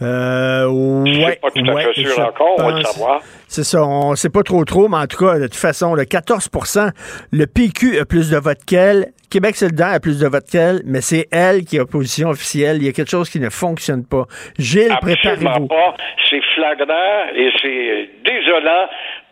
Euh, 0.00 0.66
ouais, 0.68 1.38
pas 1.42 1.50
tout 1.50 1.64
à 1.68 1.74
ouais, 1.74 1.84
fait 1.92 2.00
sûr 2.02 2.14
je 2.16 2.20
encore, 2.20 2.54
on 2.58 2.62
va 2.62 2.70
le 2.70 2.82
pense. 2.82 2.92
savoir. 2.92 3.20
C'est 3.48 3.64
ça, 3.64 3.82
on 3.82 4.14
sait 4.14 4.28
pas 4.30 4.42
trop 4.42 4.64
trop, 4.64 4.88
mais 4.88 4.98
en 4.98 5.06
tout 5.06 5.24
cas, 5.24 5.38
de 5.38 5.44
toute 5.46 5.56
façon, 5.56 5.94
le 5.94 6.04
14% 6.04 6.90
le 7.32 7.46
PQ 7.46 7.98
a 7.98 8.04
plus 8.04 8.30
de 8.30 8.36
votes 8.36 8.64
qu'elle, 8.64 9.12
Québec 9.30 9.56
solidaire 9.56 9.88
a 9.88 10.00
plus 10.00 10.20
de 10.20 10.26
votes 10.26 10.48
qu'elle, 10.50 10.80
mais 10.86 11.00
c'est 11.00 11.26
elle 11.30 11.64
qui 11.64 11.76
est 11.76 11.80
opposition 11.80 12.30
officielle. 12.30 12.78
Il 12.78 12.84
y 12.84 12.88
a 12.88 12.92
quelque 12.92 13.10
chose 13.10 13.28
qui 13.28 13.40
ne 13.40 13.50
fonctionne 13.50 14.04
pas. 14.06 14.24
Gilles, 14.58 14.94
préparez-vous. 15.00 15.66
pas. 15.66 15.94
C'est 16.30 16.40
flagrant 16.54 17.26
et 17.34 17.50
c'est 17.60 18.08
désolant 18.24 18.86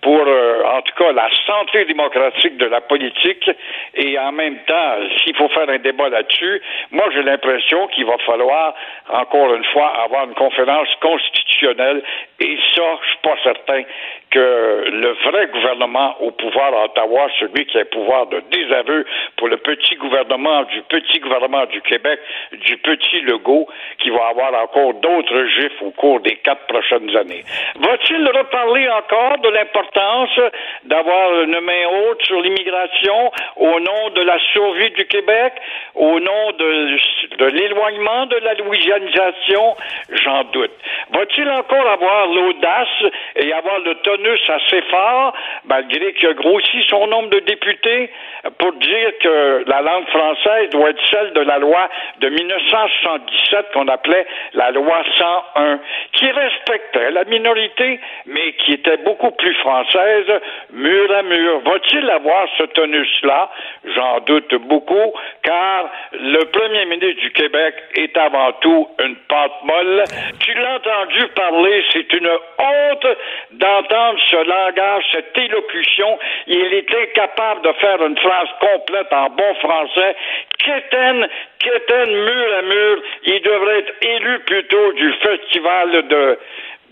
pour, 0.06 0.22
euh, 0.24 0.62
en 0.62 0.82
tout 0.82 0.94
cas, 0.96 1.10
la 1.10 1.28
santé 1.44 1.84
démocratique 1.84 2.56
de 2.58 2.66
la 2.66 2.80
politique. 2.80 3.50
Et 3.96 4.16
en 4.16 4.30
même 4.30 4.56
temps, 4.58 4.98
s'il 5.18 5.34
faut 5.34 5.48
faire 5.48 5.68
un 5.68 5.78
débat 5.78 6.08
là-dessus, 6.08 6.62
moi, 6.92 7.06
j'ai 7.12 7.24
l'impression 7.24 7.88
qu'il 7.88 8.06
va 8.06 8.16
falloir, 8.18 8.72
encore 9.08 9.52
une 9.52 9.64
fois, 9.64 9.88
avoir 10.04 10.26
une 10.26 10.34
conférence 10.34 10.86
constitutionnelle. 11.00 12.04
Et 12.38 12.56
ça, 12.76 12.84
je 13.02 13.08
suis 13.08 13.18
pas 13.24 13.36
certain 13.42 13.82
que 14.30 14.90
le 14.90 15.12
vrai 15.30 15.46
gouvernement 15.48 16.16
au 16.20 16.30
pouvoir 16.32 16.74
à 16.74 16.84
Ottawa, 16.86 17.28
celui 17.38 17.66
qui 17.66 17.76
a 17.76 17.80
le 17.80 17.86
pouvoir 17.86 18.26
de 18.26 18.42
désaveu 18.50 19.06
pour 19.36 19.48
le 19.48 19.56
petit 19.56 19.96
gouvernement 19.96 20.62
du 20.64 20.82
petit 20.82 21.20
gouvernement 21.20 21.66
du 21.66 21.80
Québec, 21.82 22.20
du 22.52 22.76
petit 22.78 23.20
Legault, 23.20 23.66
qui 23.98 24.10
va 24.10 24.28
avoir 24.28 24.54
encore 24.62 24.94
d'autres 24.94 25.44
gifs 25.46 25.82
au 25.82 25.90
cours 25.90 26.20
des 26.20 26.36
quatre 26.36 26.66
prochaines 26.66 27.16
années. 27.16 27.44
Va-t-il 27.76 28.26
reparler 28.28 28.88
encore 28.88 29.38
de 29.38 29.48
l'importance 29.48 30.40
d'avoir 30.84 31.42
une 31.42 31.60
main 31.60 31.86
haute 31.86 32.24
sur 32.24 32.40
l'immigration 32.40 33.30
au 33.56 33.80
nom 33.80 34.10
de 34.14 34.22
la 34.22 34.38
survie 34.52 34.90
du 34.90 35.06
Québec, 35.06 35.52
au 35.94 36.18
nom 36.20 36.52
de, 36.58 37.46
l'éloignement 37.46 38.26
de 38.26 38.36
la 38.36 38.54
louisianisation? 38.54 39.76
J'en 40.24 40.44
doute. 40.44 40.72
Va-t-il 41.12 41.48
encore 41.50 41.88
avoir 41.88 42.26
l'audace 42.28 43.12
et 43.36 43.52
avoir 43.52 43.78
le 43.80 43.94
tonus 44.16 44.40
assez 44.48 44.82
fort, 44.82 45.32
malgré 45.64 46.12
qu'il 46.14 46.28
a 46.28 46.34
grossi 46.34 46.82
son 46.88 47.06
nombre 47.06 47.30
de 47.30 47.40
députés, 47.40 48.10
pour 48.58 48.72
dire 48.72 49.18
que 49.20 49.64
la 49.66 49.80
langue 49.82 50.06
française 50.08 50.70
doit 50.70 50.90
être 50.90 51.02
celle 51.10 51.32
de 51.32 51.40
la 51.40 51.58
loi 51.58 51.88
de 52.20 52.28
1977 52.28 53.72
qu'on 53.72 53.88
appelait 53.88 54.26
la 54.54 54.70
loi 54.70 55.02
101, 55.18 55.80
qui 56.12 56.30
respectait 56.30 57.10
la 57.10 57.24
minorité, 57.24 58.00
mais 58.26 58.52
qui 58.52 58.74
était 58.74 58.98
beaucoup 58.98 59.32
plus 59.32 59.54
française, 59.54 60.26
mur 60.72 61.16
à 61.16 61.22
mur. 61.22 61.60
Va-t-il 61.60 62.08
avoir 62.10 62.46
ce 62.58 62.64
tonus-là? 62.64 63.50
J'en 63.94 64.20
doute 64.20 64.54
beaucoup, 64.54 65.12
car 65.42 65.90
le 66.12 66.44
premier 66.44 66.86
ministre 66.86 67.20
du 67.20 67.32
Québec 67.32 67.74
est 67.94 68.16
avant 68.16 68.52
tout 68.60 68.88
une 69.04 69.16
pâte 69.28 69.62
molle. 69.64 70.04
Tu 70.40 70.54
l'as 70.54 70.76
entendu 70.76 71.26
parler, 71.34 71.84
c'est 71.92 72.12
une 72.12 72.28
honte 72.28 73.06
d'entendre 73.52 74.05
ce 74.30 74.36
langage, 74.36 75.04
cette 75.12 75.36
élocution. 75.38 76.18
Il 76.46 76.74
est 76.74 76.94
incapable 76.94 77.62
de 77.62 77.72
faire 77.74 78.04
une 78.04 78.16
phrase 78.18 78.48
complète 78.60 79.12
en 79.12 79.30
bon 79.30 79.54
français. 79.56 80.16
Quétaine, 80.58 81.28
quétaine, 81.58 82.10
mur 82.10 82.54
à 82.58 82.62
mur, 82.62 83.02
il 83.24 83.42
devrait 83.42 83.78
être 83.78 83.94
élu 84.02 84.38
plutôt 84.40 84.92
du 84.92 85.12
festival 85.14 86.08
de- 86.08 86.38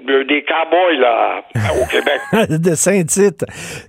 des 0.03 0.45
cowboys 0.45 0.99
là, 1.01 1.43
au 1.81 1.87
Québec. 1.91 2.61
de 2.63 2.75
Saint-Tite. 2.75 3.45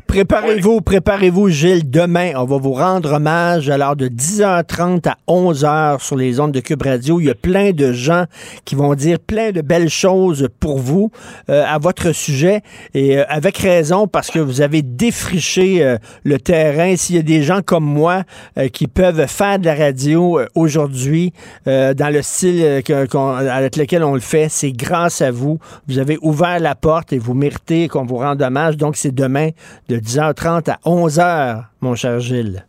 Préparez-vous, 0.08 0.80
préparez-vous, 0.82 1.50
Gilles. 1.50 1.90
Demain, 1.90 2.32
on 2.36 2.46
va 2.46 2.58
vous 2.58 2.72
rendre 2.74 3.14
hommage 3.14 3.70
à 3.70 3.78
l'heure 3.78 3.96
de 3.98 4.08
10h30 4.08 5.10
à 5.10 5.18
11h 5.28 6.00
sur 6.02 6.16
les 6.16 6.40
ondes 6.40 6.54
de 6.54 6.62
Cube 6.62 6.82
Radio. 6.84 7.20
Il 7.20 7.26
y 7.28 7.30
a 7.30 7.36
plein 7.36 7.72
de 7.72 7.92
gens 7.92 8.26
qui 8.64 8.76
vont 8.76 8.94
dire 8.96 9.20
plein 9.20 9.52
de 9.52 9.62
belles 9.62 9.90
choses 9.90 10.48
pour 10.60 10.80
vous 10.80 11.12
euh, 11.50 11.66
à 11.68 11.80
votre 11.80 12.14
sujet 12.14 12.62
et 12.94 13.18
euh, 13.18 13.26
avec 13.28 13.58
raison 13.58 14.08
parce 14.08 14.32
que 14.32 14.40
vous 14.40 14.62
avez 14.62 14.82
défriché 14.84 15.84
euh, 15.84 15.98
le 16.24 16.40
terrain. 16.40 16.96
S'il 16.96 17.18
y 17.18 17.20
a 17.20 17.24
des 17.24 17.44
gens 17.44 17.62
comme 17.62 17.84
moi 17.86 18.24
euh, 18.58 18.70
qui 18.70 18.88
peuvent 18.88 19.28
faire 19.28 19.60
de 19.60 19.66
la 19.66 19.76
radio 19.76 20.40
euh, 20.40 20.48
aujourd'hui 20.56 21.34
euh, 21.68 21.94
dans 21.94 22.10
le 22.10 22.22
style 22.22 22.64
euh, 22.64 23.50
avec 23.52 23.76
lequel 23.76 24.04
on 24.04 24.14
le 24.14 24.22
fait, 24.22 24.48
c'est 24.50 24.72
grâce 24.72 25.22
à 25.22 25.32
vous. 25.32 25.60
Vous 25.88 25.95
avez 26.00 26.18
ouvert 26.22 26.60
la 26.60 26.76
porte 26.76 27.14
et 27.14 27.20
vous 27.20 27.34
méritez 27.34 27.88
qu'on 27.88 28.06
vous 28.06 28.18
rende 28.18 28.42
hommage. 28.42 28.78
Donc, 28.78 28.96
c'est 28.96 29.14
demain 29.14 29.50
de 29.90 29.98
10h30 29.98 30.72
à 30.72 30.80
11h, 30.86 31.64
mon 31.82 31.96
cher 31.96 32.20
Gilles. 32.20 32.66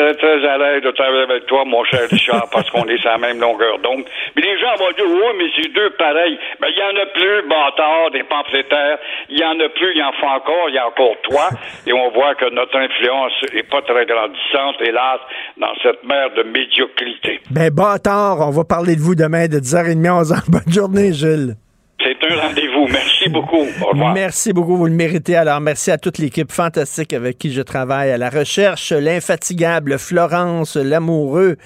Très, 0.00 0.14
très, 0.14 0.38
très 0.40 0.48
à 0.48 0.56
l'aise 0.56 0.82
de 0.82 0.90
travailler 0.92 1.22
avec 1.24 1.46
toi, 1.46 1.64
mon 1.66 1.84
cher 1.84 2.08
Richard, 2.08 2.48
parce 2.52 2.70
qu'on 2.70 2.84
est 2.84 2.98
sur 2.98 3.10
la 3.10 3.18
même 3.18 3.38
longueur 3.38 3.78
d'onde. 3.80 4.04
Mais 4.34 4.42
les 4.42 4.58
gens 4.58 4.74
vont 4.78 4.90
dire, 4.96 5.04
oui, 5.06 5.36
mais 5.36 5.44
c'est 5.56 5.72
deux 5.72 5.90
pareils. 5.90 6.38
Ben, 6.60 6.68
il 6.70 6.78
y 6.78 6.82
en 6.82 7.02
a 7.02 7.06
plus, 7.06 7.48
bâtard, 7.48 8.10
des 8.12 8.22
pamphlétaires. 8.24 8.98
Il 9.28 9.38
y 9.38 9.44
en 9.44 9.58
a 9.60 9.68
plus, 9.68 9.92
il 9.92 9.98
y 9.98 10.02
en 10.02 10.12
faut 10.12 10.26
encore, 10.26 10.68
il 10.68 10.74
y 10.74 10.78
a 10.78 10.86
encore 10.86 11.16
toi. 11.22 11.50
Et 11.86 11.92
on 11.92 12.10
voit 12.12 12.34
que 12.34 12.48
notre 12.50 12.76
influence 12.78 13.32
est 13.52 13.68
pas 13.68 13.82
très 13.82 14.06
grandissante, 14.06 14.76
hélas, 14.80 15.20
dans 15.58 15.74
cette 15.82 16.02
mer 16.04 16.30
de 16.34 16.44
médiocrité. 16.44 17.40
Ben, 17.50 17.70
bâtard, 17.70 18.40
on 18.40 18.50
va 18.50 18.64
parler 18.64 18.96
de 18.96 19.00
vous 19.00 19.14
demain 19.14 19.48
de 19.48 19.58
10h30 19.58 20.06
à 20.06 20.22
11h. 20.22 20.50
Bonne 20.50 20.72
journée, 20.72 21.12
Gilles. 21.12 21.56
C'est 22.02 22.16
un 22.32 22.40
rendez-vous. 22.40 22.86
Merci 22.90 23.28
beaucoup. 23.28 23.66
Merci 23.94 24.52
beaucoup, 24.52 24.76
vous 24.76 24.86
le 24.86 24.92
méritez. 24.92 25.36
Alors, 25.36 25.60
merci 25.60 25.90
à 25.90 25.98
toute 25.98 26.16
l'équipe 26.18 26.50
fantastique 26.50 27.12
avec 27.12 27.36
qui 27.36 27.52
je 27.52 27.60
travaille 27.60 28.10
à 28.10 28.16
la 28.16 28.30
recherche, 28.30 28.92
l'infatigable 28.92 29.98
Florence 29.98 30.76
Lamoureux, 30.76 31.56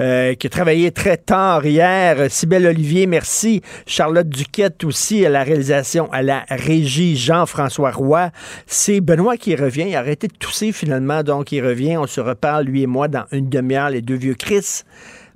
euh, 0.00 0.34
qui 0.34 0.46
a 0.46 0.50
travaillé 0.50 0.92
très 0.92 1.18
tard 1.18 1.66
hier. 1.66 2.30
Sybelle 2.30 2.66
Olivier, 2.66 3.06
merci. 3.06 3.60
Charlotte 3.86 4.28
Duquette 4.28 4.82
aussi 4.84 5.26
à 5.26 5.28
la 5.28 5.42
réalisation, 5.42 6.10
à 6.10 6.22
la 6.22 6.44
régie 6.48 7.16
Jean-François 7.16 7.90
Roy. 7.90 8.30
C'est 8.66 9.02
Benoît 9.02 9.36
qui 9.36 9.54
revient. 9.56 9.84
Il 9.88 9.94
a 9.94 9.98
arrêté 9.98 10.26
de 10.28 10.34
tousser 10.34 10.72
finalement, 10.72 11.22
donc 11.22 11.52
il 11.52 11.62
revient. 11.62 11.98
On 11.98 12.06
se 12.06 12.20
reparle, 12.20 12.64
lui 12.64 12.82
et 12.82 12.86
moi, 12.86 13.08
dans 13.08 13.24
une 13.30 13.50
demi-heure, 13.50 13.90
les 13.90 14.00
deux 14.00 14.16
vieux 14.16 14.34
Chris. 14.34 14.84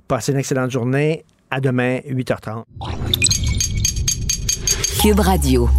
Passez 0.07 0.31
une 0.31 0.39
excellente 0.39 0.71
journée. 0.71 1.23
À 1.49 1.61
demain, 1.61 1.99
8h30. 2.09 2.63
Cube 4.99 5.19
Radio. 5.19 5.69